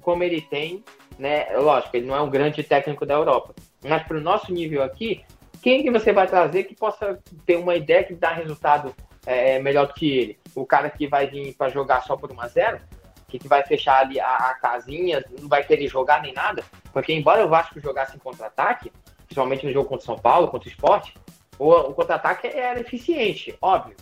como 0.00 0.22
ele 0.22 0.40
tem, 0.40 0.82
né? 1.18 1.46
Lógico, 1.56 1.96
ele 1.96 2.06
não 2.06 2.16
é 2.16 2.22
um 2.22 2.30
grande 2.30 2.62
técnico 2.62 3.04
da 3.04 3.14
Europa, 3.14 3.54
mas 3.84 4.02
para 4.04 4.16
o 4.16 4.20
nosso 4.20 4.52
nível 4.52 4.82
aqui, 4.82 5.22
quem 5.62 5.82
que 5.82 5.90
você 5.90 6.12
vai 6.12 6.26
trazer 6.26 6.64
que 6.64 6.74
possa 6.74 7.18
ter 7.44 7.56
uma 7.56 7.76
ideia 7.76 8.02
que 8.02 8.14
dá 8.14 8.32
resultado 8.32 8.94
é, 9.26 9.58
melhor 9.58 9.86
do 9.86 9.94
que 9.94 10.10
ele? 10.10 10.38
O 10.54 10.64
cara 10.64 10.88
que 10.88 11.06
vai 11.06 11.26
vir 11.26 11.54
para 11.54 11.68
jogar 11.68 12.02
só 12.02 12.16
por 12.16 12.32
1 12.32 12.40
a 12.40 12.48
0 12.48 12.80
que, 13.28 13.38
que 13.38 13.46
vai 13.46 13.62
fechar 13.64 14.00
ali 14.00 14.18
a, 14.18 14.36
a, 14.36 14.54
casinha, 14.54 15.24
não 15.38 15.48
vai 15.48 15.62
querer 15.62 15.86
jogar 15.86 16.20
nem 16.20 16.32
nada, 16.32 16.64
porque 16.92 17.12
embora 17.12 17.44
o 17.44 17.48
Vasco 17.48 17.78
jogasse 17.78 18.16
em 18.16 18.18
contra-ataque, 18.18 18.90
principalmente 19.26 19.64
no 19.64 19.72
jogo 19.72 19.88
contra 19.88 20.02
o 20.02 20.06
São 20.06 20.18
Paulo, 20.18 20.48
contra 20.48 20.68
o 20.68 20.72
esporte, 20.72 21.14
o, 21.60 21.90
o 21.90 21.94
contra-ataque 21.94 22.46
era 22.46 22.80
eficiente, 22.80 23.54
óbvio. 23.60 23.94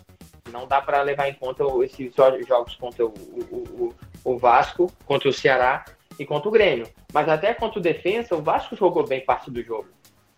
Não 0.52 0.66
dá 0.66 0.80
para 0.80 1.02
levar 1.02 1.28
em 1.28 1.34
conta 1.34 1.64
esses 1.84 2.14
jogos 2.46 2.76
contra 2.76 3.04
o, 3.04 3.08
o, 3.08 3.94
o, 4.24 4.38
Vasco, 4.38 4.90
contra 5.04 5.28
o 5.28 5.32
Ceará 5.32 5.84
e 6.18 6.24
contra 6.24 6.48
o 6.48 6.52
Grêmio. 6.52 6.88
Mas 7.12 7.28
até 7.28 7.52
contra 7.52 7.80
o 7.80 7.82
Defensa, 7.82 8.36
o 8.36 8.40
Vasco 8.40 8.76
jogou 8.76 9.04
bem 9.04 9.24
parte 9.24 9.50
do 9.50 9.60
jogo. 9.60 9.88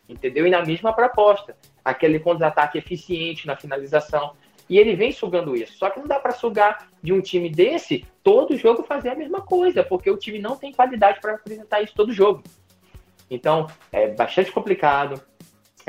Entendeu? 0.08 0.46
E 0.46 0.50
na 0.50 0.64
mesma 0.64 0.94
proposta. 0.94 1.54
Aquele 1.84 2.18
contra-ataque 2.18 2.78
eficiente 2.78 3.46
na 3.46 3.54
finalização. 3.54 4.32
E 4.66 4.78
ele 4.78 4.96
vem 4.96 5.12
sugando 5.12 5.54
isso. 5.54 5.76
Só 5.76 5.90
que 5.90 6.00
não 6.00 6.06
dá 6.06 6.18
para 6.18 6.32
sugar 6.32 6.88
de 7.02 7.12
um 7.12 7.20
time 7.20 7.50
desse 7.50 8.06
todo 8.24 8.56
jogo 8.56 8.82
fazer 8.82 9.10
a 9.10 9.14
mesma 9.14 9.42
coisa, 9.42 9.84
porque 9.84 10.10
o 10.10 10.16
time 10.16 10.38
não 10.38 10.56
tem 10.56 10.72
qualidade 10.72 11.20
para 11.20 11.34
apresentar 11.34 11.82
isso 11.82 11.94
todo 11.94 12.14
jogo. 12.14 12.42
Então, 13.30 13.66
é 13.92 14.08
bastante 14.08 14.50
complicado. 14.50 15.22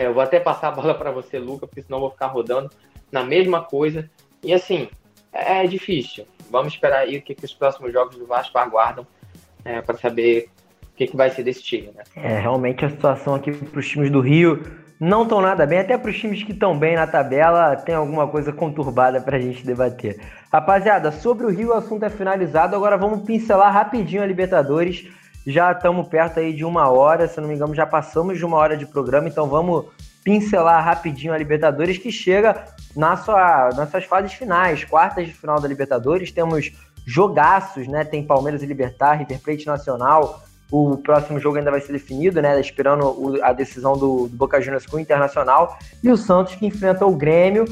É, 0.01 0.07
eu 0.07 0.13
vou 0.15 0.23
até 0.23 0.39
passar 0.39 0.69
a 0.69 0.71
bola 0.71 0.95
para 0.97 1.11
você, 1.11 1.37
Luca, 1.37 1.67
porque 1.67 1.83
senão 1.83 1.97
eu 1.97 2.01
vou 2.01 2.11
ficar 2.11 2.27
rodando 2.27 2.71
na 3.11 3.23
mesma 3.23 3.61
coisa. 3.61 4.09
E 4.43 4.51
assim, 4.51 4.89
é 5.31 5.65
difícil. 5.67 6.25
Vamos 6.49 6.73
esperar 6.73 7.01
aí 7.01 7.17
o 7.17 7.21
que, 7.21 7.35
que 7.35 7.45
os 7.45 7.53
próximos 7.53 7.93
jogos 7.93 8.17
do 8.17 8.25
Vasco 8.25 8.57
aguardam 8.57 9.05
é, 9.63 9.79
para 9.81 9.97
saber 9.97 10.49
o 10.83 10.95
que, 10.95 11.07
que 11.07 11.15
vai 11.15 11.29
ser 11.29 11.43
desse 11.43 11.61
time. 11.61 11.91
Né? 11.95 12.03
É, 12.15 12.39
realmente 12.39 12.83
a 12.83 12.89
situação 12.89 13.35
aqui 13.35 13.51
para 13.51 13.79
os 13.79 13.87
times 13.87 14.09
do 14.09 14.19
Rio 14.19 14.61
não 14.99 15.23
estão 15.23 15.41
nada 15.41 15.65
bem, 15.65 15.79
até 15.79 15.97
para 15.97 16.11
os 16.11 16.19
times 16.19 16.43
que 16.43 16.51
estão 16.51 16.77
bem 16.77 16.95
na 16.95 17.07
tabela, 17.07 17.75
tem 17.75 17.95
alguma 17.95 18.27
coisa 18.27 18.51
conturbada 18.51 19.19
para 19.19 19.37
a 19.37 19.39
gente 19.39 19.65
debater. 19.65 20.19
Rapaziada, 20.51 21.11
sobre 21.11 21.45
o 21.45 21.49
Rio 21.49 21.69
o 21.69 21.73
assunto 21.73 22.03
é 22.05 22.09
finalizado, 22.09 22.75
agora 22.75 22.97
vamos 22.97 23.23
pincelar 23.23 23.73
rapidinho 23.73 24.21
a 24.21 24.27
Libertadores. 24.27 25.07
Já 25.45 25.71
estamos 25.71 26.07
perto 26.07 26.39
aí 26.39 26.53
de 26.53 26.63
uma 26.63 26.89
hora, 26.89 27.27
se 27.27 27.39
não 27.41 27.47
me 27.47 27.55
engano, 27.55 27.73
já 27.73 27.85
passamos 27.85 28.37
de 28.37 28.45
uma 28.45 28.57
hora 28.57 28.77
de 28.77 28.85
programa, 28.85 29.27
então 29.27 29.47
vamos 29.47 29.85
pincelar 30.23 30.83
rapidinho 30.83 31.33
a 31.33 31.37
Libertadores, 31.37 31.97
que 31.97 32.11
chega 32.11 32.65
na 32.95 33.17
sua, 33.17 33.69
nas 33.75 33.89
suas 33.89 34.05
fases 34.05 34.33
finais, 34.33 34.83
quartas 34.83 35.25
de 35.25 35.33
final 35.33 35.59
da 35.59 35.67
Libertadores, 35.67 36.31
temos 36.31 36.71
jogaços, 37.05 37.87
né? 37.87 38.05
Tem 38.05 38.25
Palmeiras 38.25 38.61
e 38.61 38.65
Libertar, 38.65 39.13
River 39.13 39.39
Plate 39.39 39.65
Nacional, 39.65 40.43
o 40.71 40.97
próximo 40.97 41.37
jogo 41.39 41.57
ainda 41.57 41.69
vai 41.69 41.81
ser 41.81 41.91
definido, 41.91 42.41
né? 42.41 42.59
Esperando 42.59 43.37
a 43.43 43.51
decisão 43.51 43.93
do, 43.93 44.27
do, 44.29 44.37
Boca 44.37 44.61
Juniors 44.61 44.85
com 44.85 44.97
o 44.97 44.99
Internacional. 44.99 45.77
E 46.01 46.09
o 46.09 46.15
Santos 46.15 46.55
que 46.55 46.65
enfrenta 46.65 47.05
o 47.05 47.15
Grêmio. 47.15 47.65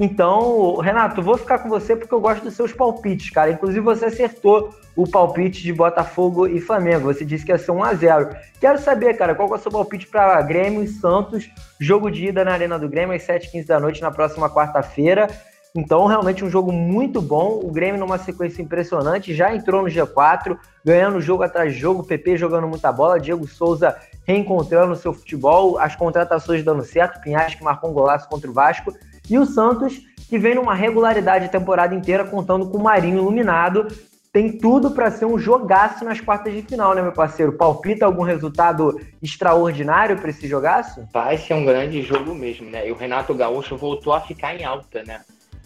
Então, 0.00 0.76
Renato, 0.76 1.22
vou 1.22 1.36
ficar 1.36 1.58
com 1.58 1.68
você 1.68 1.94
porque 1.94 2.14
eu 2.14 2.20
gosto 2.20 2.44
dos 2.44 2.54
seus 2.54 2.72
palpites, 2.72 3.30
cara. 3.30 3.50
Inclusive, 3.50 3.80
você 3.80 4.06
acertou 4.06 4.74
o 4.96 5.06
palpite 5.06 5.62
de 5.62 5.72
Botafogo 5.72 6.46
e 6.46 6.60
Flamengo. 6.60 7.12
Você 7.12 7.24
disse 7.24 7.44
que 7.44 7.52
ia 7.52 7.58
ser 7.58 7.72
1x0. 7.72 8.36
Quero 8.60 8.78
saber, 8.78 9.14
cara, 9.16 9.34
qual 9.34 9.48
é 9.52 9.54
o 9.54 9.58
seu 9.58 9.70
palpite 9.70 10.06
para 10.06 10.40
Grêmio 10.42 10.82
e 10.82 10.88
Santos? 10.88 11.50
Jogo 11.78 12.10
de 12.10 12.26
ida 12.26 12.44
na 12.44 12.52
Arena 12.52 12.78
do 12.78 12.88
Grêmio 12.88 13.14
às 13.14 13.22
7h15 13.22 13.66
da 13.66 13.80
noite 13.80 14.00
na 14.00 14.10
próxima 14.10 14.48
quarta-feira. 14.48 15.28
Então, 15.74 16.06
realmente 16.06 16.44
um 16.44 16.50
jogo 16.50 16.70
muito 16.70 17.20
bom. 17.20 17.60
O 17.62 17.70
Grêmio 17.70 17.98
numa 17.98 18.18
sequência 18.18 18.60
impressionante, 18.60 19.34
já 19.34 19.54
entrou 19.54 19.82
no 19.82 19.88
G4, 19.88 20.58
ganhando 20.84 21.20
jogo 21.20 21.42
atrás 21.42 21.72
de 21.72 21.78
jogo, 21.78 22.04
PP 22.04 22.36
jogando 22.36 22.66
muita 22.66 22.92
bola, 22.92 23.18
Diego 23.18 23.46
Souza 23.46 23.96
reencontrando 24.26 24.92
o 24.92 24.96
seu 24.96 25.12
futebol, 25.12 25.78
as 25.78 25.96
contratações 25.96 26.62
dando 26.62 26.84
certo, 26.84 27.20
Pinhais 27.22 27.54
que 27.54 27.64
marcou 27.64 27.90
um 27.90 27.94
golaço 27.94 28.28
contra 28.28 28.48
o 28.48 28.52
Vasco, 28.52 28.92
e 29.28 29.38
o 29.38 29.46
Santos 29.46 30.00
que 30.28 30.38
vem 30.38 30.54
numa 30.54 30.74
regularidade 30.74 31.44
a 31.44 31.48
temporada 31.48 31.94
inteira 31.94 32.24
contando 32.24 32.66
com 32.70 32.78
o 32.78 32.82
Marinho 32.82 33.18
iluminado. 33.18 33.86
Tem 34.32 34.56
tudo 34.56 34.92
para 34.92 35.10
ser 35.10 35.26
um 35.26 35.38
jogaço 35.38 36.06
nas 36.06 36.22
quartas 36.22 36.54
de 36.54 36.62
final, 36.62 36.94
né, 36.94 37.02
meu 37.02 37.12
parceiro? 37.12 37.52
Palpita 37.52 38.06
algum 38.06 38.22
resultado 38.22 38.98
extraordinário 39.22 40.16
para 40.16 40.30
esse 40.30 40.48
jogaço? 40.48 41.06
Vai 41.12 41.36
ser 41.36 41.52
um 41.52 41.66
grande 41.66 42.00
jogo 42.00 42.34
mesmo, 42.34 42.70
né? 42.70 42.88
E 42.88 42.90
o 42.90 42.96
Renato 42.96 43.34
Gaúcho 43.34 43.76
voltou 43.76 44.14
a 44.14 44.22
ficar 44.22 44.58
em 44.58 44.64
alta, 44.64 45.02
né? 45.02 45.20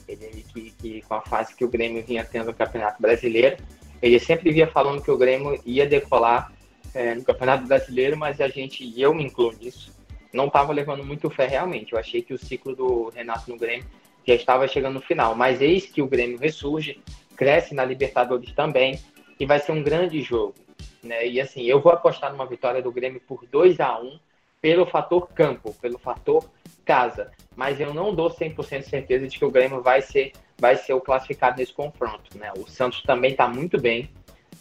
Ele, 0.09 0.45
que, 0.53 0.73
que, 0.73 1.03
com 1.03 1.15
a 1.15 1.21
fase 1.21 1.55
que 1.55 1.65
o 1.65 1.69
Grêmio 1.69 2.05
vinha 2.05 2.25
tendo 2.25 2.47
no 2.47 2.55
Campeonato 2.55 3.01
Brasileiro, 3.01 3.57
ele 4.03 4.19
sempre 4.19 4.51
via 4.51 4.67
falando 4.67 5.01
que 5.01 5.13
o 5.13 5.17
Grêmio 5.17 5.61
ia 5.65 5.87
decolar 5.87 6.51
é, 6.93 7.15
no 7.15 7.23
Campeonato 7.23 7.69
Brasileiro, 7.69 8.17
mas 8.17 8.41
a 8.41 8.49
gente, 8.49 8.83
e 8.83 9.01
eu 9.01 9.15
me 9.15 9.25
incluo 9.25 9.53
nisso, 9.53 9.93
não 10.33 10.47
estava 10.47 10.73
levando 10.73 11.05
muito 11.05 11.31
fé 11.31 11.47
realmente. 11.47 11.93
Eu 11.93 11.99
achei 11.99 12.23
que 12.23 12.35
o 12.35 12.39
ciclo 12.39 12.75
do 12.75 13.09
Renato 13.11 13.51
no 13.51 13.59
Grêmio 13.59 13.87
já 14.27 14.35
estava 14.35 14.67
chegando 14.67 14.95
no 14.95 15.01
final. 15.01 15.35
Mas 15.35 15.61
eis 15.61 15.87
que 15.87 16.03
o 16.03 16.09
Grêmio 16.09 16.39
ressurge, 16.39 17.01
cresce 17.37 17.75
na 17.75 17.85
Libertadores 17.85 18.53
também, 18.53 18.99
e 19.39 19.47
vai 19.47 19.59
ser 19.59 19.73
um 19.73 19.83
grande 19.83 20.21
jogo. 20.23 20.55
Né? 21.03 21.27
E 21.29 21.41
assim, 21.41 21.63
eu 21.63 21.81
vou 21.81 21.93
apostar 21.93 22.33
numa 22.33 22.47
vitória 22.47 22.83
do 22.83 22.93
Grêmio 22.93 23.21
por 23.21 23.47
2 23.47 23.81
a 23.81 23.99
1 23.99 24.19
pelo 24.61 24.87
fator 24.87 25.29
campo, 25.29 25.75
pelo 25.75 25.99
fator 25.99 26.45
casa. 26.85 27.31
Mas 27.55 27.81
eu 27.81 27.95
não 27.95 28.15
dou 28.15 28.31
100% 28.31 28.83
certeza 28.83 29.29
de 29.29 29.39
que 29.39 29.45
o 29.45 29.51
Grêmio 29.51 29.83
vai 29.83 30.03
ser, 30.03 30.33
vai 30.59 30.77
ser 30.77 30.95
o 30.95 31.01
classificado 31.01 31.59
nesse 31.59 31.73
confronto. 31.73 32.37
Né? 32.37 32.53
O 32.57 32.67
Santos 32.67 33.03
também 33.03 33.31
está 33.33 33.47
muito 33.47 33.81
bem, 33.81 34.11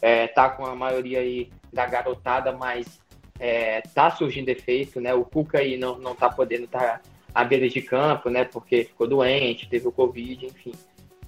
é, 0.02 0.28
tá 0.28 0.50
com 0.50 0.66
a 0.66 0.76
maioria 0.76 1.20
aí 1.20 1.50
da 1.74 1.86
garotada, 1.86 2.52
mas 2.52 3.02
é, 3.40 3.82
tá 3.82 4.12
surgindo 4.12 4.50
efeito, 4.50 5.02
né? 5.02 5.14
O 5.14 5.26
Cuca 5.26 5.60
aí 5.60 5.78
não, 5.78 5.98
não 5.98 6.16
tá 6.16 6.30
podendo 6.30 6.66
estar 6.66 6.80
tá 6.80 7.02
à 7.34 7.44
beira 7.44 7.68
de 7.68 7.82
campo, 7.82 8.30
né? 8.30 8.46
Porque 8.46 8.86
ficou 8.86 9.08
doente, 9.08 9.70
teve 9.70 9.88
o 9.88 9.92
Covid, 9.92 10.46
enfim. 10.46 10.74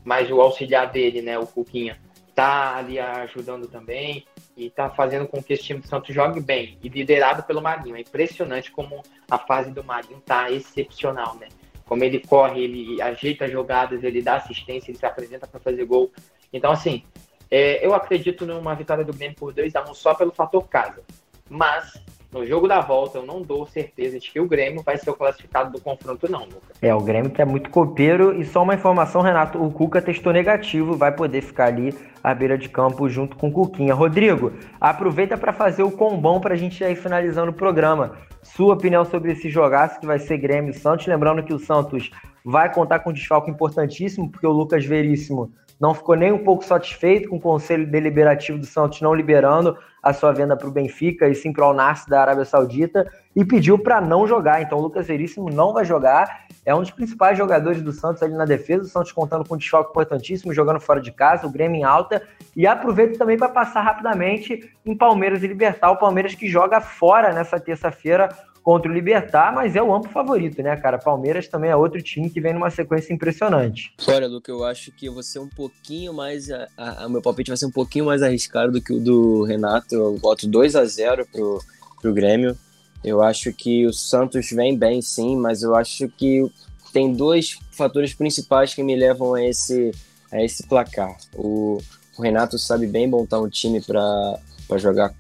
Mas 0.04 0.32
o 0.32 0.42
auxiliar 0.42 0.90
dele, 0.92 1.22
né? 1.22 1.38
O 1.38 1.46
Cuquinha, 1.46 2.00
tá 2.34 2.78
ali 2.78 3.00
ajudando 3.00 3.68
também 3.68 4.26
e 4.56 4.70
tá 4.70 4.90
fazendo 4.90 5.28
com 5.28 5.42
que 5.42 5.54
esse 5.54 5.64
time 5.64 5.80
do 5.80 5.88
Santos 5.88 6.14
jogue 6.14 6.40
bem 6.40 6.78
e 6.84 6.88
liderado 6.88 7.44
pelo 7.44 7.62
Marinho. 7.62 7.96
É 7.96 8.02
impressionante 8.02 8.72
como 8.72 9.02
a 9.30 9.38
fase 9.38 9.72
do 9.72 9.84
Marinho 9.84 10.22
tá 10.22 10.50
excepcional, 10.52 11.36
né? 11.36 11.48
Como 11.86 12.04
ele 12.04 12.20
corre, 12.20 12.64
ele 12.64 13.02
ajeita 13.02 13.48
jogadas, 13.48 14.04
ele 14.04 14.22
dá 14.22 14.36
assistência, 14.36 14.92
ele 14.92 14.98
se 14.98 15.06
apresenta 15.06 15.48
para 15.48 15.60
fazer 15.60 15.84
gol. 15.86 16.12
Então, 16.54 16.72
assim, 16.72 17.04
É, 17.50 17.86
eu 17.86 17.94
acredito 17.94 18.46
numa 18.46 18.76
vitória 18.76 19.06
do 19.06 19.14
Grêmio 19.14 19.38
por 19.38 19.54
2 19.54 19.74
a 19.76 19.82
1 19.90 19.94
só 19.94 20.14
pelo 20.14 20.34
fator 20.34 20.68
casa. 20.68 21.02
Mas 21.50 21.94
no 22.32 22.46
jogo 22.46 22.68
da 22.68 22.82
volta, 22.82 23.18
eu 23.18 23.26
não 23.26 23.42
dou 23.42 23.66
certeza 23.66 24.20
de 24.20 24.30
que 24.30 24.40
o 24.40 24.48
Grêmio 24.48 24.84
vai 24.84 24.98
ser 24.98 25.10
o 25.10 25.14
classificado 25.14 25.72
do 25.72 25.82
confronto, 25.82 26.30
não, 26.30 26.42
Lucas. 26.42 26.78
É, 26.82 26.94
o 26.94 27.00
Grêmio 27.00 27.32
que 27.32 27.42
é 27.42 27.46
muito 27.46 27.70
copeiro. 27.70 28.40
E 28.40 28.46
só 28.46 28.64
uma 28.64 28.76
informação, 28.76 29.22
Renato: 29.22 29.64
o 29.64 29.72
Cuca 29.72 30.02
testou 30.02 30.34
negativo, 30.34 30.96
vai 30.96 31.12
poder 31.12 31.42
ficar 31.42 31.68
ali 31.68 31.96
à 32.22 32.34
beira 32.34 32.58
de 32.58 32.68
campo 32.68 33.08
junto 33.08 33.38
com 33.38 33.48
o 33.48 33.52
Cuquinha. 33.52 33.94
Rodrigo, 33.94 34.52
aproveita 34.80 35.38
para 35.38 35.54
fazer 35.54 35.84
o 35.84 35.92
combão 35.92 36.42
para 36.42 36.54
a 36.54 36.58
gente 36.58 36.84
ir 36.84 36.96
finalizando 36.96 37.52
o 37.52 37.56
programa. 37.56 38.18
Sua 38.44 38.74
opinião 38.74 39.06
sobre 39.06 39.32
esse 39.32 39.50
jogaço 39.50 40.00
que 40.00 40.06
vai 40.06 40.20
ser 40.20 40.38
Grêmio 40.38 40.72
e 40.72 40.74
Santos. 40.74 41.08
Lembrando 41.08 41.44
que 41.44 41.54
o 41.54 41.60
Santos 41.60 42.12
vai 42.44 42.72
contar 42.74 43.00
com 43.00 43.10
um 43.10 43.14
desfalque 43.14 43.50
importantíssimo, 43.50 44.30
porque 44.30 44.46
o 44.46 44.52
Lucas 44.52 44.86
Veríssimo 44.86 45.52
não 45.80 45.94
ficou 45.94 46.16
nem 46.16 46.32
um 46.32 46.44
pouco 46.44 46.66
satisfeito 46.66 47.30
com 47.30 47.38
o 47.38 47.42
conselho 47.42 47.86
deliberativo 47.86 48.58
do 48.58 48.66
Santos 48.66 49.02
não 49.02 49.14
liberando 49.14 49.78
a 50.02 50.14
sua 50.14 50.32
venda 50.32 50.56
para 50.56 50.68
o 50.68 50.72
Benfica 50.72 51.28
e 51.28 51.36
sim 51.36 51.52
para 51.52 51.66
o 51.66 51.68
Al-Nassr 51.68 52.10
da 52.10 52.22
Arábia 52.22 52.46
Saudita 52.46 53.12
e 53.36 53.44
pediu 53.44 53.78
para 53.78 54.00
não 54.00 54.26
jogar. 54.26 54.62
Então 54.62 54.78
o 54.78 54.82
Lucas 54.82 55.06
Veríssimo 55.06 55.50
não 55.50 55.74
vai 55.74 55.86
jogar. 55.86 56.46
É 56.66 56.74
um 56.74 56.80
dos 56.80 56.92
principais 56.92 57.38
jogadores 57.38 57.82
do 57.82 57.92
Santos 57.92 58.24
ali 58.24 58.34
na 58.34 58.46
defesa. 58.46 58.84
O 58.84 58.88
Santos 58.88 59.12
contando 59.12 59.48
com 59.48 59.56
um 59.56 59.58
desfalque 59.58 59.92
importantíssimo, 59.92 60.54
jogando 60.54 60.80
fora 60.80 61.02
de 61.02 61.12
casa, 61.12 61.46
o 61.46 61.52
Grêmio 61.52 61.78
em 61.78 61.84
alta. 61.84 62.22
E 62.56 62.66
aproveito 62.66 63.18
também 63.18 63.38
para 63.38 63.50
passar 63.50 63.82
rapidamente 63.82 64.72
em 64.86 64.96
Palmeiras 64.96 65.44
e 65.44 65.48
Libertar. 65.48 65.92
O 65.92 65.98
Palmeiras 65.98 66.34
que 66.34 66.48
joga 66.48 66.80
fora 66.80 67.34
nessa 67.34 67.60
terça-feira 67.60 68.30
contra 68.68 68.92
o 68.92 68.94
Libertar, 68.94 69.56
mas 69.56 69.78
é 69.78 69.82
o 69.82 69.96
amplo 69.96 70.12
favorito, 70.12 70.62
né, 70.62 70.76
cara? 70.76 70.98
Palmeiras 70.98 71.48
também 71.48 71.70
é 71.70 71.76
outro 71.78 72.02
time 72.02 72.30
que 72.30 72.42
vem 72.42 72.54
numa 72.54 72.70
sequência 72.70 73.14
impressionante. 73.14 73.94
Olha, 74.06 74.28
Luca, 74.28 74.52
eu 74.52 74.66
acho 74.66 74.92
que 74.92 75.06
eu 75.06 75.14
vou 75.14 75.24
ser 75.24 75.40
um 75.40 75.48
pouquinho 75.48 76.14
mais. 76.14 76.50
A, 76.52 77.08
meu 77.08 77.22
palpite 77.22 77.50
vai 77.50 77.56
ser 77.56 77.66
um 77.66 77.72
pouquinho 77.72 78.04
mais 78.04 78.22
arriscado 78.22 78.74
do 78.74 78.82
que 78.82 78.92
o 78.92 79.00
do 79.00 79.44
Renato. 79.44 79.96
Eu 79.96 80.18
voto 80.18 80.46
2 80.46 80.76
a 80.76 80.84
0 80.84 81.26
pro, 81.32 81.62
pro 82.02 82.14
Grêmio. 82.14 82.58
Eu 83.02 83.22
acho 83.22 83.54
que 83.54 83.86
o 83.86 83.94
Santos 83.94 84.50
vem 84.50 84.78
bem, 84.78 85.02
sim, 85.02 85.38
mas 85.38 85.64
eu 85.64 85.74
acho 85.74 86.10
que 86.10 86.46
tem 86.92 87.14
dois 87.14 87.58
fatores 87.72 88.14
principais 88.14 88.74
que 88.74 88.84
me 88.84 88.98
levam 88.98 89.34
a 89.34 89.46
esse, 89.46 89.92
a 90.30 90.44
esse 90.44 90.68
placar. 90.68 91.16
O, 91.34 91.78
o 92.18 92.22
Renato 92.22 92.60
sabe 92.60 92.86
bem 92.86 93.08
montar 93.08 93.40
um 93.40 93.48
time 93.48 93.80
para 93.80 94.38
jogar 94.78 95.14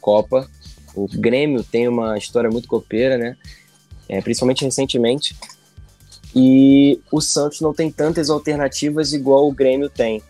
Copa 0.00 0.48
o 1.04 1.08
Grêmio 1.14 1.62
tem 1.62 1.88
uma 1.88 2.16
história 2.16 2.50
muito 2.50 2.68
copeira, 2.68 3.16
né? 3.16 3.36
É, 4.08 4.20
principalmente 4.20 4.64
recentemente. 4.64 5.36
E 6.34 7.00
o 7.10 7.20
Santos 7.20 7.60
não 7.60 7.72
tem 7.72 7.90
tantas 7.90 8.30
alternativas 8.30 9.12
igual 9.12 9.48
o 9.48 9.52
Grêmio 9.52 9.88
tem. 9.88 10.22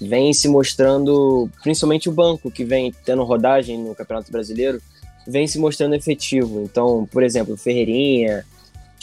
Vem 0.00 0.32
se 0.32 0.48
mostrando, 0.48 1.48
principalmente 1.62 2.08
o 2.08 2.12
banco, 2.12 2.50
que 2.50 2.64
vem 2.64 2.92
tendo 3.04 3.22
rodagem 3.22 3.78
no 3.78 3.94
Campeonato 3.94 4.32
Brasileiro, 4.32 4.80
vem 5.26 5.46
se 5.46 5.58
mostrando 5.58 5.94
efetivo. 5.94 6.62
Então, 6.62 7.06
por 7.12 7.22
exemplo, 7.22 7.56
Ferreirinha, 7.56 8.44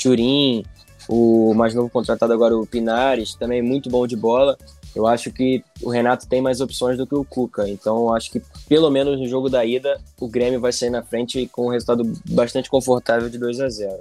Turim, 0.02 0.66
o 1.08 1.54
mais 1.54 1.74
novo 1.74 1.89
contratado 1.89 2.34
agora, 2.34 2.58
o 2.58 2.66
Pinares, 2.66 3.36
também 3.36 3.62
muito 3.62 3.89
bom 3.89 4.06
de 4.08 4.16
bola. 4.16 4.58
Eu 4.98 5.06
acho 5.06 5.32
que 5.32 5.64
o 5.84 5.91
Renato 5.91 6.28
tem 6.28 6.41
mais 6.41 6.60
opções 6.60 6.98
do 6.98 7.06
que 7.06 7.14
o 7.14 7.24
Cuca. 7.24 7.70
Então, 7.70 7.98
eu 7.98 8.16
acho 8.16 8.32
que 8.32 8.41
pelo 8.68 8.89
menos 8.89 9.20
no 9.20 9.28
jogo 9.28 9.48
da 9.48 9.64
ida, 9.64 10.02
o 10.20 10.28
Grêmio 10.28 10.60
vai 10.60 10.74
sair 10.74 10.89
na 10.89 11.04
frente 11.04 11.48
com 11.50 11.68
um 11.68 11.70
resultado 11.70 12.04
bastante 12.28 12.68
confortável 12.68 13.30
de 13.30 13.38
2 13.38 13.60
a 13.60 13.70
0. 13.70 14.00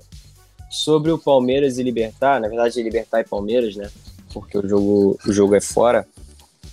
Sobre 0.71 1.11
o 1.11 1.19
Palmeiras 1.19 1.77
e 1.77 1.83
Libertar, 1.83 2.41
na 2.41 2.49
verdade, 2.49 2.83
Libertar 2.83 3.21
e 3.21 3.25
Palmeiras, 3.25 3.77
né? 3.77 3.91
Porque 4.33 4.57
o 4.57 4.67
jogo, 4.67 5.19
o 5.27 5.33
jogo 5.35 5.55
é 5.55 5.61
fora. 5.61 6.09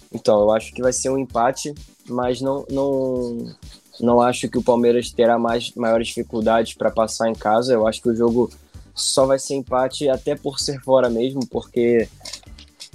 Então, 0.10 0.40
eu 0.40 0.52
acho 0.52 0.74
que 0.74 0.82
vai 0.82 0.94
ser 0.94 1.10
um 1.10 1.18
empate, 1.18 1.76
mas 2.08 2.40
não, 2.40 2.66
não, 2.70 3.54
não 4.00 4.22
acho 4.22 4.48
que 4.48 4.58
o 4.58 4.64
Palmeiras 4.64 5.12
terá 5.12 5.38
mais, 5.38 5.74
maiores 5.76 6.08
dificuldades 6.08 6.76
para 6.76 6.90
passar 6.90 7.30
em 7.30 7.36
casa. 7.36 7.74
Eu 7.74 7.86
acho 7.86 8.02
que 8.02 8.08
o 8.08 8.16
jogo 8.16 8.50
só 8.96 9.26
vai 9.26 9.38
ser 9.38 9.56
empate 9.56 10.08
até 10.08 10.34
por 10.34 10.62
ser 10.62 10.80
fora 10.80 11.10
mesmo, 11.10 11.46
porque 11.46 12.08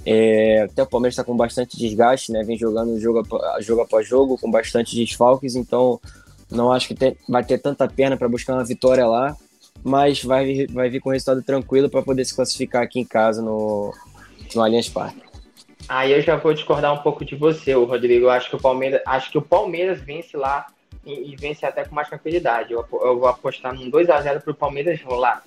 é, 0.05 0.61
até 0.63 0.83
o 0.83 0.87
Palmeiras 0.87 1.13
está 1.13 1.23
com 1.23 1.35
bastante 1.35 1.77
desgaste, 1.77 2.31
né? 2.31 2.43
Vem 2.43 2.57
jogando 2.57 2.99
jogo, 2.99 3.23
jogo 3.59 3.81
após 3.81 4.07
jogo, 4.07 4.37
com 4.37 4.49
bastante 4.49 4.95
desfalques, 4.95 5.55
então 5.55 5.99
não 6.49 6.71
acho 6.71 6.87
que 6.87 6.95
tem, 6.95 7.15
vai 7.27 7.43
ter 7.43 7.57
tanta 7.59 7.87
perna 7.87 8.17
para 8.17 8.27
buscar 8.27 8.53
uma 8.53 8.65
vitória 8.65 9.05
lá, 9.05 9.35
mas 9.83 10.23
vai 10.23 10.65
vai 10.67 10.89
vir 10.89 10.99
com 10.99 11.09
resultado 11.09 11.43
tranquilo 11.43 11.89
para 11.89 12.01
poder 12.01 12.25
se 12.25 12.35
classificar 12.35 12.83
aqui 12.83 12.99
em 12.99 13.05
casa 13.05 13.41
no, 13.41 13.93
no 14.55 14.61
Allianz 14.61 14.89
Parque. 14.89 15.29
Aí 15.87 16.11
eu 16.11 16.21
já 16.21 16.35
vou 16.35 16.53
discordar 16.53 16.93
um 16.93 16.99
pouco 16.99 17.25
de 17.25 17.35
você, 17.35 17.73
Rodrigo. 17.73 18.25
Eu 18.25 18.29
acho 18.29 18.49
que 18.49 18.55
o 18.55 18.61
Palmeiras, 18.61 19.01
acho 19.05 19.31
que 19.31 19.37
o 19.37 19.41
Palmeiras 19.41 19.99
vence 19.99 20.37
lá 20.37 20.67
e, 21.05 21.31
e 21.31 21.35
vence 21.35 21.65
até 21.65 21.83
com 21.83 21.95
mais 21.95 22.07
tranquilidade. 22.07 22.73
Eu, 22.73 22.85
eu 22.91 23.19
vou 23.19 23.27
apostar 23.27 23.73
num 23.73 23.89
2 23.89 24.09
a 24.09 24.21
0 24.21 24.41
para 24.41 24.51
o 24.51 24.55
Palmeiras 24.55 25.01
rolar. 25.01 25.43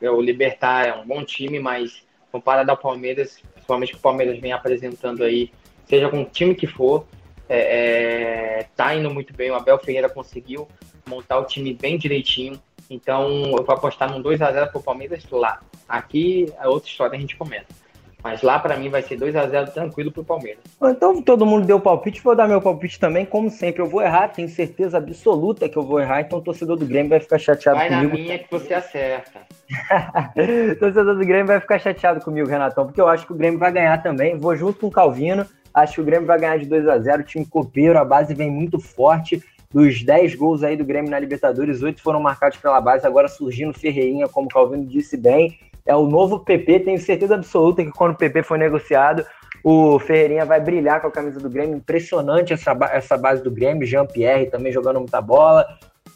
O 0.00 0.20
Libertar 0.20 0.86
é 0.86 0.94
um 0.94 1.06
bom 1.06 1.22
time, 1.24 1.58
mas 1.58 2.02
comparado 2.32 2.70
ao 2.70 2.76
Palmeiras, 2.76 3.38
principalmente 3.64 3.92
que 3.92 3.98
o 3.98 4.02
Palmeiras 4.02 4.38
vem 4.38 4.52
apresentando 4.52 5.24
aí, 5.24 5.50
seja 5.86 6.08
com 6.08 6.22
o 6.22 6.24
time 6.24 6.54
que 6.54 6.66
for, 6.66 7.06
é, 7.48 8.58
é, 8.58 8.66
tá 8.76 8.94
indo 8.94 9.10
muito 9.10 9.34
bem. 9.34 9.50
O 9.50 9.54
Abel 9.54 9.78
Ferreira 9.78 10.08
conseguiu 10.08 10.68
montar 11.06 11.38
o 11.38 11.44
time 11.44 11.72
bem 11.74 11.98
direitinho. 11.98 12.60
Então 12.88 13.56
eu 13.56 13.64
vou 13.64 13.74
apostar 13.74 14.10
num 14.10 14.20
2 14.20 14.42
a 14.42 14.52
0 14.52 14.70
pro 14.70 14.82
Palmeiras 14.82 15.24
lá. 15.30 15.60
Aqui 15.88 16.52
é 16.60 16.68
outra 16.68 16.88
história, 16.88 17.16
a 17.16 17.20
gente 17.20 17.36
comenta. 17.36 17.83
Mas 18.24 18.40
lá 18.40 18.58
para 18.58 18.74
mim 18.78 18.88
vai 18.88 19.02
ser 19.02 19.16
2 19.16 19.36
a 19.36 19.46
0 19.46 19.70
tranquilo 19.70 20.10
pro 20.10 20.24
Palmeiras. 20.24 20.64
Então 20.82 21.20
todo 21.20 21.44
mundo 21.44 21.66
deu 21.66 21.78
palpite, 21.78 22.22
vou 22.22 22.34
dar 22.34 22.48
meu 22.48 22.58
palpite 22.58 22.98
também. 22.98 23.26
Como 23.26 23.50
sempre, 23.50 23.82
eu 23.82 23.86
vou 23.86 24.00
errar, 24.00 24.28
tenho 24.28 24.48
certeza 24.48 24.96
absoluta 24.96 25.68
que 25.68 25.76
eu 25.76 25.82
vou 25.82 26.00
errar, 26.00 26.22
então 26.22 26.38
o 26.38 26.42
torcedor 26.42 26.78
do 26.78 26.86
Grêmio 26.86 27.10
vai 27.10 27.20
ficar 27.20 27.38
chateado 27.38 27.78
vai 27.78 27.88
comigo. 27.88 28.08
Vai 28.08 28.18
na 28.18 28.24
minha 28.24 28.38
que 28.38 28.50
você 28.50 28.72
acerta. 28.72 29.40
o 30.72 30.76
torcedor 30.80 31.14
do 31.16 31.26
Grêmio 31.26 31.46
vai 31.46 31.60
ficar 31.60 31.78
chateado 31.78 32.24
comigo, 32.24 32.48
Renatão, 32.48 32.86
porque 32.86 33.00
eu 33.00 33.08
acho 33.08 33.26
que 33.26 33.32
o 33.34 33.36
Grêmio 33.36 33.58
vai 33.58 33.70
ganhar 33.70 34.02
também. 34.02 34.38
Vou 34.38 34.56
junto 34.56 34.80
com 34.80 34.86
o 34.86 34.90
Calvino. 34.90 35.46
Acho 35.74 35.96
que 35.96 36.00
o 36.00 36.04
Grêmio 36.04 36.26
vai 36.26 36.38
ganhar 36.38 36.56
de 36.56 36.64
2 36.64 36.88
a 36.88 36.98
0 36.98 37.20
O 37.20 37.26
time 37.26 37.44
copeiro, 37.44 37.98
a 37.98 38.04
base 38.06 38.32
vem 38.32 38.50
muito 38.50 38.80
forte. 38.80 39.44
Dos 39.70 40.02
10 40.02 40.34
gols 40.36 40.62
aí 40.62 40.76
do 40.76 40.84
Grêmio 40.84 41.10
na 41.10 41.18
Libertadores, 41.18 41.82
8 41.82 42.00
foram 42.00 42.20
marcados 42.20 42.56
pela 42.58 42.80
base, 42.80 43.06
agora 43.06 43.28
surgindo 43.28 43.74
Ferreirinha, 43.74 44.28
como 44.28 44.46
o 44.46 44.50
Calvino 44.50 44.86
disse 44.86 45.16
bem. 45.16 45.58
É 45.86 45.94
o 45.94 46.06
novo 46.06 46.38
PP, 46.40 46.80
tenho 46.80 46.98
certeza 46.98 47.34
absoluta 47.34 47.84
que 47.84 47.90
quando 47.90 48.12
o 48.12 48.16
PP 48.16 48.42
for 48.42 48.58
negociado, 48.58 49.24
o 49.62 49.98
Ferreirinha 49.98 50.44
vai 50.46 50.58
brilhar 50.58 51.00
com 51.00 51.08
a 51.08 51.10
camisa 51.10 51.38
do 51.38 51.50
Grêmio. 51.50 51.76
Impressionante 51.76 52.54
essa, 52.54 52.76
essa 52.90 53.18
base 53.18 53.42
do 53.42 53.50
Grêmio. 53.50 53.86
Jean-Pierre 53.86 54.46
também 54.46 54.72
jogando 54.72 54.98
muita 55.00 55.20
bola. 55.20 55.66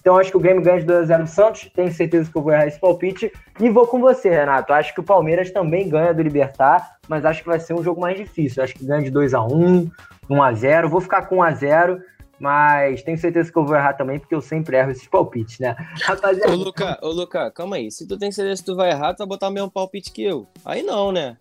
Então 0.01 0.17
acho 0.17 0.31
que 0.31 0.37
o 0.39 0.41
Grêmio 0.41 0.63
ganha 0.63 0.81
de 0.81 0.87
2x0 0.87 1.23
do 1.23 1.27
Santos. 1.29 1.71
Tenho 1.75 1.93
certeza 1.93 2.31
que 2.31 2.37
eu 2.37 2.43
vou 2.43 2.53
errar 2.53 2.67
esse 2.67 2.81
palpite. 2.81 3.31
E 3.61 3.69
vou 3.69 3.87
com 3.87 4.01
você, 4.01 4.31
Renato. 4.31 4.73
Acho 4.73 4.95
que 4.95 5.01
o 5.01 5.05
Palmeiras 5.05 5.51
também 5.51 5.87
ganha 5.87 6.15
do 6.15 6.23
Libertar, 6.23 6.97
mas 7.07 7.27
acho 7.27 7.43
que 7.43 7.49
vai 7.49 7.61
ser 7.61 7.75
um 7.75 7.83
jogo 7.83 8.01
mais 8.01 8.17
difícil. 8.17 8.63
Acho 8.63 8.75
que 8.75 8.87
ganha 8.87 9.03
de 9.03 9.13
2x1, 9.13 9.91
1x0. 10.31 10.89
Vou 10.89 11.01
ficar 11.03 11.27
com 11.27 11.37
1x0. 11.37 12.01
Mas 12.39 13.03
tenho 13.03 13.19
certeza 13.19 13.51
que 13.51 13.59
eu 13.59 13.65
vou 13.65 13.77
errar 13.77 13.95
também, 13.95 14.19
porque 14.19 14.35
eu 14.35 14.41
sempre 14.41 14.77
erro 14.77 14.91
esses 14.91 15.09
palpites, 15.09 15.59
né? 15.59 15.75
Rapaziada. 16.03 16.53
Ô, 16.53 16.57
Luca, 16.57 16.99
ô, 17.03 17.09
Luca, 17.09 17.51
calma 17.51 17.77
aí. 17.77 17.91
Se 17.91 18.07
tu 18.07 18.19
tem 18.19 18.31
certeza 18.31 18.63
que 18.63 18.67
tu 18.67 18.77
vai 18.77 18.91
errar, 18.91 19.15
tu 19.15 19.19
vai 19.19 19.27
botar 19.27 19.49
o 19.49 19.53
mesmo 19.53 19.71
palpite 19.71 20.13
que 20.13 20.25
eu. 20.25 20.47
Aí 20.65 20.83
não, 20.83 21.11
né? 21.11 21.37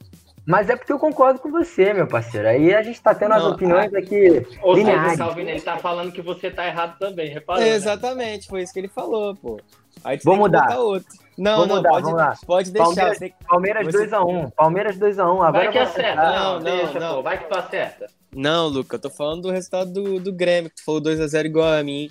Mas 0.48 0.70
é 0.70 0.78
porque 0.78 0.94
eu 0.94 0.98
concordo 0.98 1.40
com 1.40 1.52
você, 1.52 1.94
meu 1.94 2.08
parceiro. 2.08 2.48
Aí 2.48 2.74
a 2.74 2.82
gente 2.82 3.02
tá 3.02 3.14
tendo 3.14 3.32
não, 3.32 3.38
as 3.38 3.44
opiniões 3.44 3.94
a... 3.94 4.00
aqui. 4.00 4.48
Ou 4.62 4.76
seja, 4.76 5.16
Salvini, 5.18 5.52
ele 5.52 5.62
tá 5.62 5.78
falando 5.78 6.10
que 6.10 6.22
você 6.22 6.50
tá 6.50 6.66
errado 6.66 6.98
também, 6.98 7.28
reparou? 7.28 7.62
É, 7.62 7.70
exatamente, 7.72 8.44
né? 8.44 8.50
foi 8.50 8.62
isso 8.62 8.72
que 8.72 8.80
ele 8.80 8.88
falou, 8.88 9.36
pô. 9.36 9.60
Aí 10.06 10.18
tu 10.18 10.24
Vou 10.24 10.38
mudar. 10.38 10.80
outro. 10.80 11.06
Não, 11.38 11.58
Vou 11.58 11.68
não, 11.68 11.76
mudar, 11.76 11.90
pode, 11.90 12.04
vamos 12.04 12.18
lá. 12.18 12.36
pode 12.46 12.72
deixar. 12.72 12.86
Palmeiras, 12.86 13.18
você... 13.18 13.34
Palmeiras 13.46 13.88
2x1. 13.88 14.52
Palmeiras 14.56 14.98
2x1. 14.98 15.20
Agora 15.20 15.52
vai 15.52 15.72
que 15.72 15.80
acerta. 15.80 16.16
Não, 16.16 16.54
não, 16.54 16.64
deixa, 16.64 17.00
não. 17.00 17.16
Pô, 17.16 17.24
vai 17.24 17.38
que 17.38 17.50
tu 17.50 17.58
acerta. 17.58 18.08
Não, 18.38 18.68
Luca, 18.68 18.98
eu 18.98 19.00
tô 19.00 19.10
falando 19.10 19.42
do 19.42 19.52
resultado 19.52 19.92
do, 19.92 20.20
do 20.20 20.32
Grêmio, 20.32 20.70
que 20.70 20.76
tu 20.76 20.86
falou 20.86 21.02
2x0 21.02 21.46
igual 21.46 21.74
a 21.74 21.84
mim. 21.84 22.08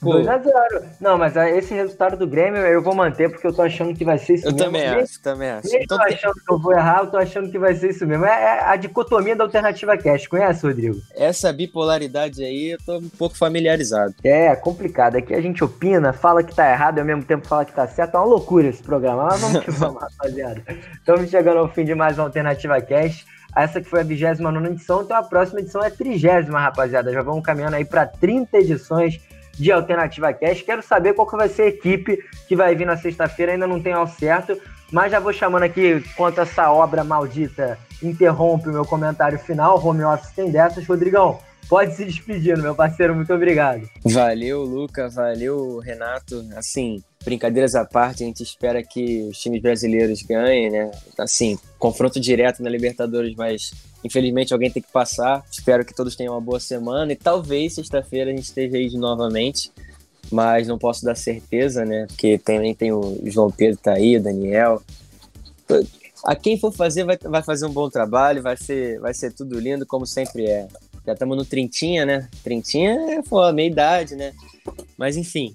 2x0. 0.00 0.84
Não, 1.00 1.18
mas 1.18 1.34
esse 1.36 1.74
resultado 1.74 2.16
do 2.16 2.28
Grêmio 2.28 2.60
eu 2.60 2.80
vou 2.80 2.94
manter 2.94 3.28
porque 3.28 3.44
eu 3.44 3.52
tô 3.52 3.62
achando 3.62 3.92
que 3.92 4.04
vai 4.04 4.16
ser 4.18 4.34
isso 4.34 4.46
eu 4.46 4.52
mesmo. 4.52 4.66
Eu 4.66 4.72
também 4.72 4.86
acho, 4.86 5.20
também 5.20 5.50
acho. 5.50 5.74
Eu 5.74 5.80
então, 5.82 5.98
tô 5.98 6.04
achando 6.04 6.34
que 6.34 6.52
eu 6.52 6.58
vou 6.60 6.72
errar, 6.72 7.00
eu 7.00 7.10
tô 7.10 7.16
achando 7.16 7.50
que 7.50 7.58
vai 7.58 7.74
ser 7.74 7.90
isso 7.90 8.06
mesmo. 8.06 8.24
É, 8.24 8.30
é 8.30 8.64
a 8.66 8.76
dicotomia 8.76 9.34
da 9.34 9.42
alternativa 9.42 9.98
cash. 9.98 10.28
Conhece, 10.28 10.64
Rodrigo? 10.64 11.00
Essa 11.16 11.52
bipolaridade 11.52 12.44
aí 12.44 12.70
eu 12.70 12.78
tô 12.86 12.98
um 12.98 13.08
pouco 13.08 13.36
familiarizado. 13.36 14.14
É, 14.22 14.54
complicado. 14.54 15.16
Aqui 15.16 15.34
a 15.34 15.40
gente 15.40 15.64
opina, 15.64 16.12
fala 16.12 16.44
que 16.44 16.54
tá 16.54 16.70
errado 16.70 16.98
e 16.98 17.00
ao 17.00 17.06
mesmo 17.06 17.24
tempo 17.24 17.48
fala 17.48 17.64
que 17.64 17.72
tá 17.72 17.88
certo. 17.88 18.14
É 18.14 18.18
uma 18.18 18.26
loucura 18.26 18.68
esse 18.68 18.82
programa. 18.82 19.24
Mas 19.24 19.40
vamos 19.40 19.64
que 19.64 19.70
vamos, 19.72 20.00
rapaziada. 20.00 20.62
Estamos 20.94 21.28
chegando 21.28 21.58
ao 21.58 21.68
fim 21.68 21.84
de 21.84 21.96
mais 21.96 22.16
uma 22.16 22.26
alternativa 22.26 22.80
cash. 22.80 23.26
Essa 23.62 23.80
que 23.80 23.88
foi 23.88 24.00
a 24.00 24.04
29 24.04 24.68
edição, 24.68 25.02
então 25.02 25.16
a 25.16 25.22
próxima 25.22 25.60
edição 25.60 25.82
é 25.82 25.88
a 25.88 25.90
30, 25.90 26.50
rapaziada. 26.52 27.12
Já 27.12 27.22
vamos 27.22 27.42
caminhando 27.42 27.74
aí 27.74 27.84
para 27.84 28.06
30 28.06 28.58
edições 28.58 29.20
de 29.58 29.72
Alternativa 29.72 30.32
Cast. 30.32 30.64
Quero 30.64 30.82
saber 30.82 31.14
qual 31.14 31.26
que 31.26 31.36
vai 31.36 31.48
ser 31.48 31.62
a 31.62 31.66
equipe 31.68 32.18
que 32.46 32.54
vai 32.54 32.74
vir 32.74 32.86
na 32.86 32.96
sexta-feira, 32.96 33.52
ainda 33.52 33.66
não 33.66 33.82
tem 33.82 33.92
ao 33.92 34.06
certo, 34.06 34.56
mas 34.92 35.10
já 35.10 35.18
vou 35.18 35.32
chamando 35.32 35.64
aqui, 35.64 35.94
enquanto 35.94 36.40
essa 36.40 36.70
obra 36.70 37.02
maldita 37.02 37.76
interrompe 38.02 38.68
o 38.68 38.72
meu 38.72 38.84
comentário 38.84 39.38
final, 39.38 39.84
home 39.84 40.04
office 40.04 40.30
tem 40.30 40.50
dessas. 40.50 40.86
Rodrigão, 40.86 41.40
pode 41.68 41.94
se 41.94 42.04
despedir, 42.04 42.56
meu 42.56 42.74
parceiro. 42.74 43.14
Muito 43.14 43.34
obrigado. 43.34 43.88
Valeu, 44.04 44.62
Luca. 44.62 45.08
Valeu, 45.08 45.78
Renato. 45.78 46.46
Assim, 46.56 47.02
brincadeiras 47.24 47.74
à 47.74 47.84
parte, 47.84 48.22
a 48.22 48.26
gente 48.26 48.42
espera 48.42 48.82
que 48.82 49.22
os 49.24 49.38
times 49.38 49.60
brasileiros 49.60 50.22
ganhem, 50.22 50.70
né? 50.70 50.90
Assim, 51.18 51.58
confronto 51.78 52.20
direto 52.20 52.62
na 52.62 52.70
Libertadores, 52.70 53.34
mas 53.36 53.72
infelizmente 54.04 54.52
alguém 54.52 54.70
tem 54.70 54.82
que 54.82 54.92
passar. 54.92 55.44
Espero 55.50 55.84
que 55.84 55.94
todos 55.94 56.16
tenham 56.16 56.34
uma 56.34 56.40
boa 56.40 56.60
semana 56.60 57.12
e 57.12 57.16
talvez 57.16 57.74
sexta-feira 57.74 58.30
a 58.30 58.34
gente 58.34 58.44
esteja 58.44 58.76
aí 58.76 58.90
novamente, 58.96 59.72
mas 60.30 60.68
não 60.68 60.78
posso 60.78 61.04
dar 61.04 61.16
certeza, 61.16 61.84
né? 61.84 62.06
Porque 62.08 62.38
também 62.38 62.74
tem 62.74 62.92
o 62.92 63.18
João 63.24 63.50
Pedro 63.50 63.78
tá 63.78 63.94
aí, 63.94 64.16
o 64.16 64.22
Daniel. 64.22 64.82
A 66.24 66.34
quem 66.34 66.58
for 66.58 66.72
fazer 66.72 67.04
vai, 67.04 67.16
vai 67.16 67.42
fazer 67.42 67.66
um 67.66 67.72
bom 67.72 67.88
trabalho, 67.90 68.42
vai 68.42 68.56
ser, 68.56 68.98
vai 69.00 69.14
ser 69.14 69.32
tudo 69.32 69.58
lindo, 69.58 69.86
como 69.86 70.06
sempre 70.06 70.46
é. 70.46 70.68
Já 71.06 71.14
estamos 71.14 71.36
no 71.36 71.44
Trintinha, 71.44 72.04
né? 72.04 72.28
Trintinha 72.44 72.92
é 72.92 73.22
a 73.48 73.52
meia 73.52 73.66
idade, 73.66 74.14
né? 74.14 74.32
Mas 74.96 75.16
enfim, 75.16 75.54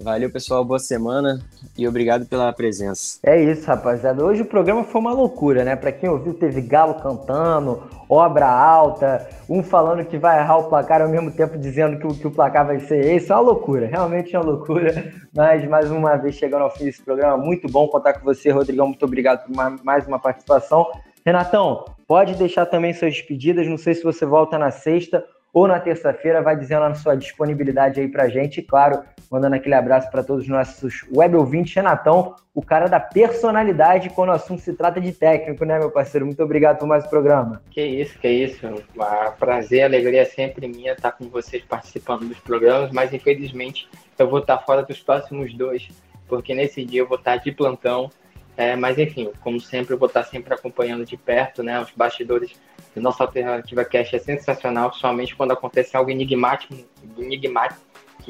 Valeu, 0.00 0.30
pessoal. 0.30 0.64
Boa 0.64 0.78
semana 0.78 1.40
e 1.78 1.86
obrigado 1.86 2.26
pela 2.26 2.52
presença. 2.52 3.18
É 3.22 3.40
isso, 3.40 3.66
rapaziada. 3.66 4.24
Hoje 4.24 4.42
o 4.42 4.46
programa 4.46 4.84
foi 4.84 5.00
uma 5.00 5.12
loucura, 5.12 5.64
né? 5.64 5.76
Para 5.76 5.92
quem 5.92 6.08
ouviu, 6.08 6.34
teve 6.34 6.60
Galo 6.60 6.94
cantando, 6.94 7.82
obra 8.08 8.46
alta, 8.46 9.28
um 9.48 9.62
falando 9.62 10.04
que 10.04 10.18
vai 10.18 10.40
errar 10.40 10.58
o 10.58 10.68
placar 10.68 11.00
ao 11.00 11.08
mesmo 11.08 11.30
tempo 11.30 11.56
dizendo 11.56 11.98
que 11.98 12.06
o, 12.06 12.14
que 12.14 12.26
o 12.26 12.30
placar 12.30 12.66
vai 12.66 12.80
ser 12.80 13.04
esse. 13.04 13.30
É 13.30 13.34
uma 13.34 13.42
loucura, 13.42 13.86
realmente 13.86 14.34
é 14.34 14.38
uma 14.38 14.50
loucura. 14.50 15.12
Mas 15.34 15.66
mais 15.68 15.90
uma 15.90 16.16
vez 16.16 16.34
chegando 16.34 16.62
ao 16.62 16.70
fim 16.70 16.84
desse 16.84 17.02
programa, 17.02 17.36
muito 17.36 17.68
bom 17.68 17.88
contar 17.88 18.14
com 18.14 18.24
você, 18.24 18.50
Rodrigão. 18.50 18.86
Muito 18.86 19.04
obrigado 19.04 19.46
por 19.46 19.84
mais 19.84 20.06
uma 20.06 20.18
participação. 20.18 20.90
Renatão, 21.24 21.86
pode 22.06 22.34
deixar 22.34 22.66
também 22.66 22.92
suas 22.92 23.14
despedidas. 23.14 23.66
Não 23.66 23.78
sei 23.78 23.94
se 23.94 24.02
você 24.02 24.26
volta 24.26 24.58
na 24.58 24.70
sexta 24.70 25.24
ou 25.54 25.68
na 25.68 25.78
terça-feira, 25.78 26.42
vai 26.42 26.56
dizendo 26.56 26.82
a 26.82 26.94
sua 26.94 27.14
disponibilidade 27.14 28.00
aí 28.00 28.08
pra 28.08 28.28
gente. 28.28 28.58
E 28.58 28.62
claro, 28.62 29.04
mandando 29.30 29.54
aquele 29.54 29.76
abraço 29.76 30.10
para 30.10 30.24
todos 30.24 30.42
os 30.42 30.48
nossos 30.50 31.06
web 31.14 31.36
ouvintes. 31.36 31.72
Renatão, 31.72 32.34
o 32.52 32.60
cara 32.60 32.88
da 32.88 32.98
personalidade 32.98 34.10
quando 34.10 34.30
o 34.30 34.32
assunto 34.32 34.60
se 34.60 34.72
trata 34.74 35.00
de 35.00 35.12
técnico, 35.12 35.64
né, 35.64 35.78
meu 35.78 35.92
parceiro? 35.92 36.26
Muito 36.26 36.42
obrigado 36.42 36.78
por 36.78 36.88
mais 36.88 37.04
o 37.04 37.08
programa. 37.08 37.62
Que 37.70 37.82
isso, 37.82 38.18
que 38.18 38.28
isso. 38.28 38.66
Um 38.66 39.32
prazer, 39.38 39.84
alegria 39.84 40.22
é 40.22 40.24
sempre 40.24 40.66
minha 40.66 40.92
estar 40.92 41.12
com 41.12 41.28
vocês 41.28 41.62
participando 41.64 42.26
dos 42.26 42.40
programas, 42.40 42.90
mas 42.90 43.12
infelizmente 43.12 43.88
eu 44.18 44.28
vou 44.28 44.40
estar 44.40 44.58
fora 44.58 44.82
dos 44.82 45.00
próximos 45.00 45.54
dois, 45.54 45.88
porque 46.26 46.52
nesse 46.52 46.84
dia 46.84 47.02
eu 47.02 47.06
vou 47.06 47.16
estar 47.16 47.36
de 47.36 47.52
plantão. 47.52 48.10
É, 48.56 48.74
mas 48.74 48.98
enfim, 48.98 49.30
como 49.40 49.60
sempre, 49.60 49.94
eu 49.94 49.98
vou 49.98 50.06
estar 50.08 50.24
sempre 50.24 50.54
acompanhando 50.54 51.04
de 51.04 51.16
perto, 51.16 51.62
né, 51.62 51.80
os 51.80 51.90
bastidores 51.90 52.54
nossa 53.00 53.24
alternativa 53.24 53.84
cash 53.84 54.14
é 54.14 54.18
sensacional, 54.18 54.90
principalmente 54.90 55.34
quando 55.34 55.52
acontece 55.52 55.96
algo 55.96 56.10
enigmático, 56.10 56.74
enigmático. 57.18 57.80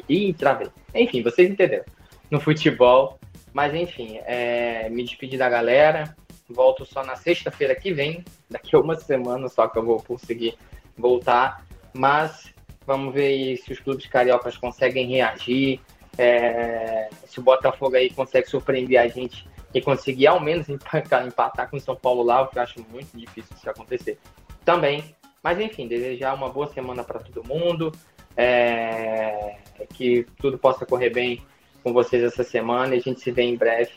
Ih, 0.09 0.33
travei. 0.33 0.69
Enfim, 0.93 1.21
vocês 1.21 1.49
entenderam. 1.49 1.85
No 2.29 2.39
futebol. 2.39 3.19
Mas 3.53 3.73
enfim, 3.73 4.19
é, 4.25 4.89
me 4.89 5.03
despedi 5.03 5.37
da 5.37 5.47
galera. 5.47 6.15
Volto 6.49 6.85
só 6.85 7.03
na 7.03 7.15
sexta-feira 7.15 7.75
que 7.75 7.93
vem. 7.93 8.25
Daqui 8.49 8.75
a 8.75 8.79
uma 8.79 8.95
semana 8.95 9.47
só 9.47 9.67
que 9.67 9.77
eu 9.77 9.85
vou 9.85 10.01
conseguir 10.01 10.57
voltar. 10.97 11.63
Mas 11.93 12.53
vamos 12.85 13.13
ver 13.13 13.55
se 13.57 13.71
os 13.71 13.79
clubes 13.79 14.07
cariocas 14.07 14.57
conseguem 14.57 15.07
reagir. 15.07 15.79
É, 16.17 17.09
se 17.25 17.39
o 17.39 17.43
Botafogo 17.43 17.95
aí 17.95 18.09
consegue 18.09 18.49
surpreender 18.49 18.99
a 18.99 19.07
gente 19.07 19.47
e 19.73 19.81
conseguir 19.81 20.27
ao 20.27 20.39
menos 20.39 20.67
empatar, 20.69 21.25
empatar 21.25 21.69
com 21.69 21.77
o 21.77 21.79
São 21.79 21.95
Paulo 21.95 22.23
lá, 22.23 22.41
o 22.41 22.47
que 22.47 22.57
eu 22.57 22.63
acho 22.63 22.85
muito 22.89 23.15
difícil 23.17 23.55
isso 23.55 23.69
acontecer 23.69 24.17
também. 24.65 25.15
Mas 25.41 25.59
enfim, 25.59 25.87
desejar 25.87 26.33
uma 26.33 26.49
boa 26.49 26.67
semana 26.67 27.03
para 27.03 27.19
todo 27.19 27.47
mundo, 27.47 27.91
é... 28.35 29.57
que 29.93 30.25
tudo 30.39 30.57
possa 30.57 30.85
correr 30.85 31.11
bem 31.11 31.41
com 31.83 31.93
vocês 31.93 32.23
essa 32.23 32.43
semana 32.43 32.95
e 32.95 32.97
a 32.97 33.01
gente 33.01 33.21
se 33.21 33.31
vê 33.31 33.43
em 33.43 33.55
breve 33.55 33.91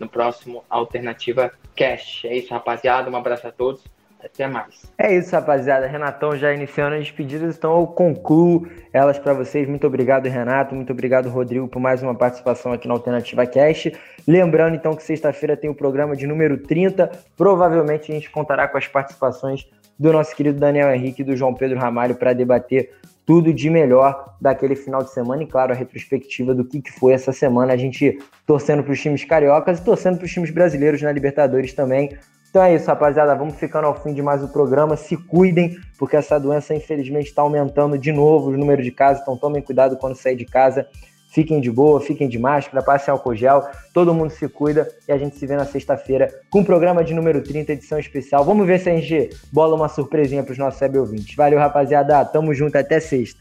no 0.00 0.08
próximo 0.08 0.64
Alternativa 0.68 1.52
Cash. 1.76 2.24
É 2.24 2.36
isso, 2.36 2.52
rapaziada. 2.52 3.10
Um 3.10 3.16
abraço 3.16 3.46
a 3.46 3.52
todos. 3.52 3.84
Até 4.24 4.48
mais. 4.48 4.90
É 4.96 5.14
isso, 5.14 5.32
rapaziada. 5.32 5.86
Renatão 5.86 6.34
já 6.34 6.50
iniciando 6.50 6.94
as 6.94 7.02
despedidas, 7.02 7.58
então 7.58 7.78
eu 7.78 7.86
concluo 7.86 8.66
elas 8.90 9.18
para 9.18 9.34
vocês. 9.34 9.68
Muito 9.68 9.86
obrigado, 9.86 10.26
Renato. 10.26 10.74
Muito 10.74 10.90
obrigado, 10.94 11.28
Rodrigo, 11.28 11.68
por 11.68 11.78
mais 11.78 12.02
uma 12.02 12.14
participação 12.14 12.72
aqui 12.72 12.88
na 12.88 12.94
Alternativa 12.94 13.44
Cast. 13.44 13.92
Lembrando, 14.26 14.76
então, 14.76 14.96
que 14.96 15.02
sexta-feira 15.02 15.58
tem 15.58 15.68
o 15.68 15.74
programa 15.74 16.16
de 16.16 16.26
número 16.26 16.56
30. 16.56 17.10
Provavelmente 17.36 18.10
a 18.10 18.14
gente 18.14 18.30
contará 18.30 18.66
com 18.66 18.78
as 18.78 18.88
participações 18.88 19.68
do 19.98 20.12
nosso 20.12 20.34
querido 20.34 20.58
Daniel 20.58 20.92
Henrique 20.92 21.22
e 21.22 21.24
do 21.24 21.36
João 21.36 21.54
Pedro 21.54 21.78
Ramalho 21.78 22.14
para 22.14 22.32
debater 22.32 22.90
tudo 23.26 23.52
de 23.54 23.70
melhor 23.70 24.36
daquele 24.40 24.76
final 24.76 25.02
de 25.02 25.12
semana 25.12 25.42
e, 25.42 25.46
claro, 25.46 25.72
a 25.72 25.74
retrospectiva 25.74 26.54
do 26.54 26.64
que, 26.64 26.82
foi 26.92 27.14
essa 27.14 27.32
semana. 27.32 27.72
A 27.72 27.76
gente 27.76 28.18
torcendo 28.46 28.82
para 28.82 28.92
os 28.92 29.00
times 29.00 29.24
cariocas 29.24 29.78
e 29.78 29.84
torcendo 29.84 30.18
para 30.18 30.26
os 30.26 30.32
times 30.32 30.50
brasileiros 30.50 31.00
na 31.00 31.10
Libertadores 31.10 31.72
também. 31.72 32.16
Então 32.50 32.62
é 32.62 32.74
isso, 32.74 32.86
rapaziada. 32.86 33.34
Vamos 33.34 33.54
ficando 33.56 33.86
ao 33.86 34.00
fim 34.00 34.12
de 34.12 34.22
mais 34.22 34.42
um 34.42 34.48
programa. 34.48 34.96
Se 34.96 35.16
cuidem, 35.16 35.76
porque 35.98 36.16
essa 36.16 36.38
doença, 36.38 36.74
infelizmente, 36.74 37.28
está 37.28 37.42
aumentando 37.42 37.98
de 37.98 38.12
novo 38.12 38.50
o 38.50 38.56
número 38.56 38.82
de 38.82 38.90
casos. 38.90 39.22
Então 39.22 39.36
tomem 39.36 39.62
cuidado 39.62 39.96
quando 39.96 40.14
sair 40.14 40.36
de 40.36 40.44
casa. 40.44 40.86
Fiquem 41.34 41.60
de 41.60 41.68
boa, 41.68 42.00
fiquem 42.00 42.28
de 42.28 42.38
máscara, 42.38 42.80
passem 42.80 43.10
álcool 43.10 43.34
gel, 43.34 43.66
todo 43.92 44.14
mundo 44.14 44.30
se 44.30 44.48
cuida 44.48 44.88
e 45.08 45.10
a 45.10 45.18
gente 45.18 45.36
se 45.36 45.44
vê 45.44 45.56
na 45.56 45.64
sexta-feira 45.64 46.32
com 46.48 46.60
o 46.60 46.64
programa 46.64 47.02
de 47.02 47.12
número 47.12 47.42
30, 47.42 47.72
edição 47.72 47.98
especial. 47.98 48.44
Vamos 48.44 48.64
ver 48.64 48.78
se 48.78 48.88
a 48.88 48.94
gente 48.94 49.30
bola 49.52 49.74
uma 49.74 49.88
surpresinha 49.88 50.44
para 50.44 50.52
os 50.52 50.58
nossos 50.58 50.80
web 50.80 50.96
ouvintes. 50.96 51.34
Valeu, 51.34 51.58
rapaziada. 51.58 52.24
Tamo 52.24 52.54
junto, 52.54 52.78
até 52.78 53.00
sexta. 53.00 53.40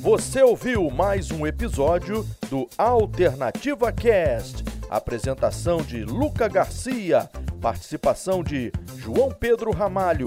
Você 0.00 0.42
ouviu 0.42 0.90
mais 0.90 1.30
um 1.30 1.46
episódio 1.46 2.26
do 2.50 2.68
Alternativa 2.76 3.92
Cast. 3.92 4.64
Apresentação 4.90 5.76
de 5.76 6.04
Luca 6.04 6.48
Garcia, 6.48 7.30
participação 7.60 8.42
de 8.42 8.72
João 8.96 9.30
Pedro 9.30 9.70
Ramalho, 9.70 10.26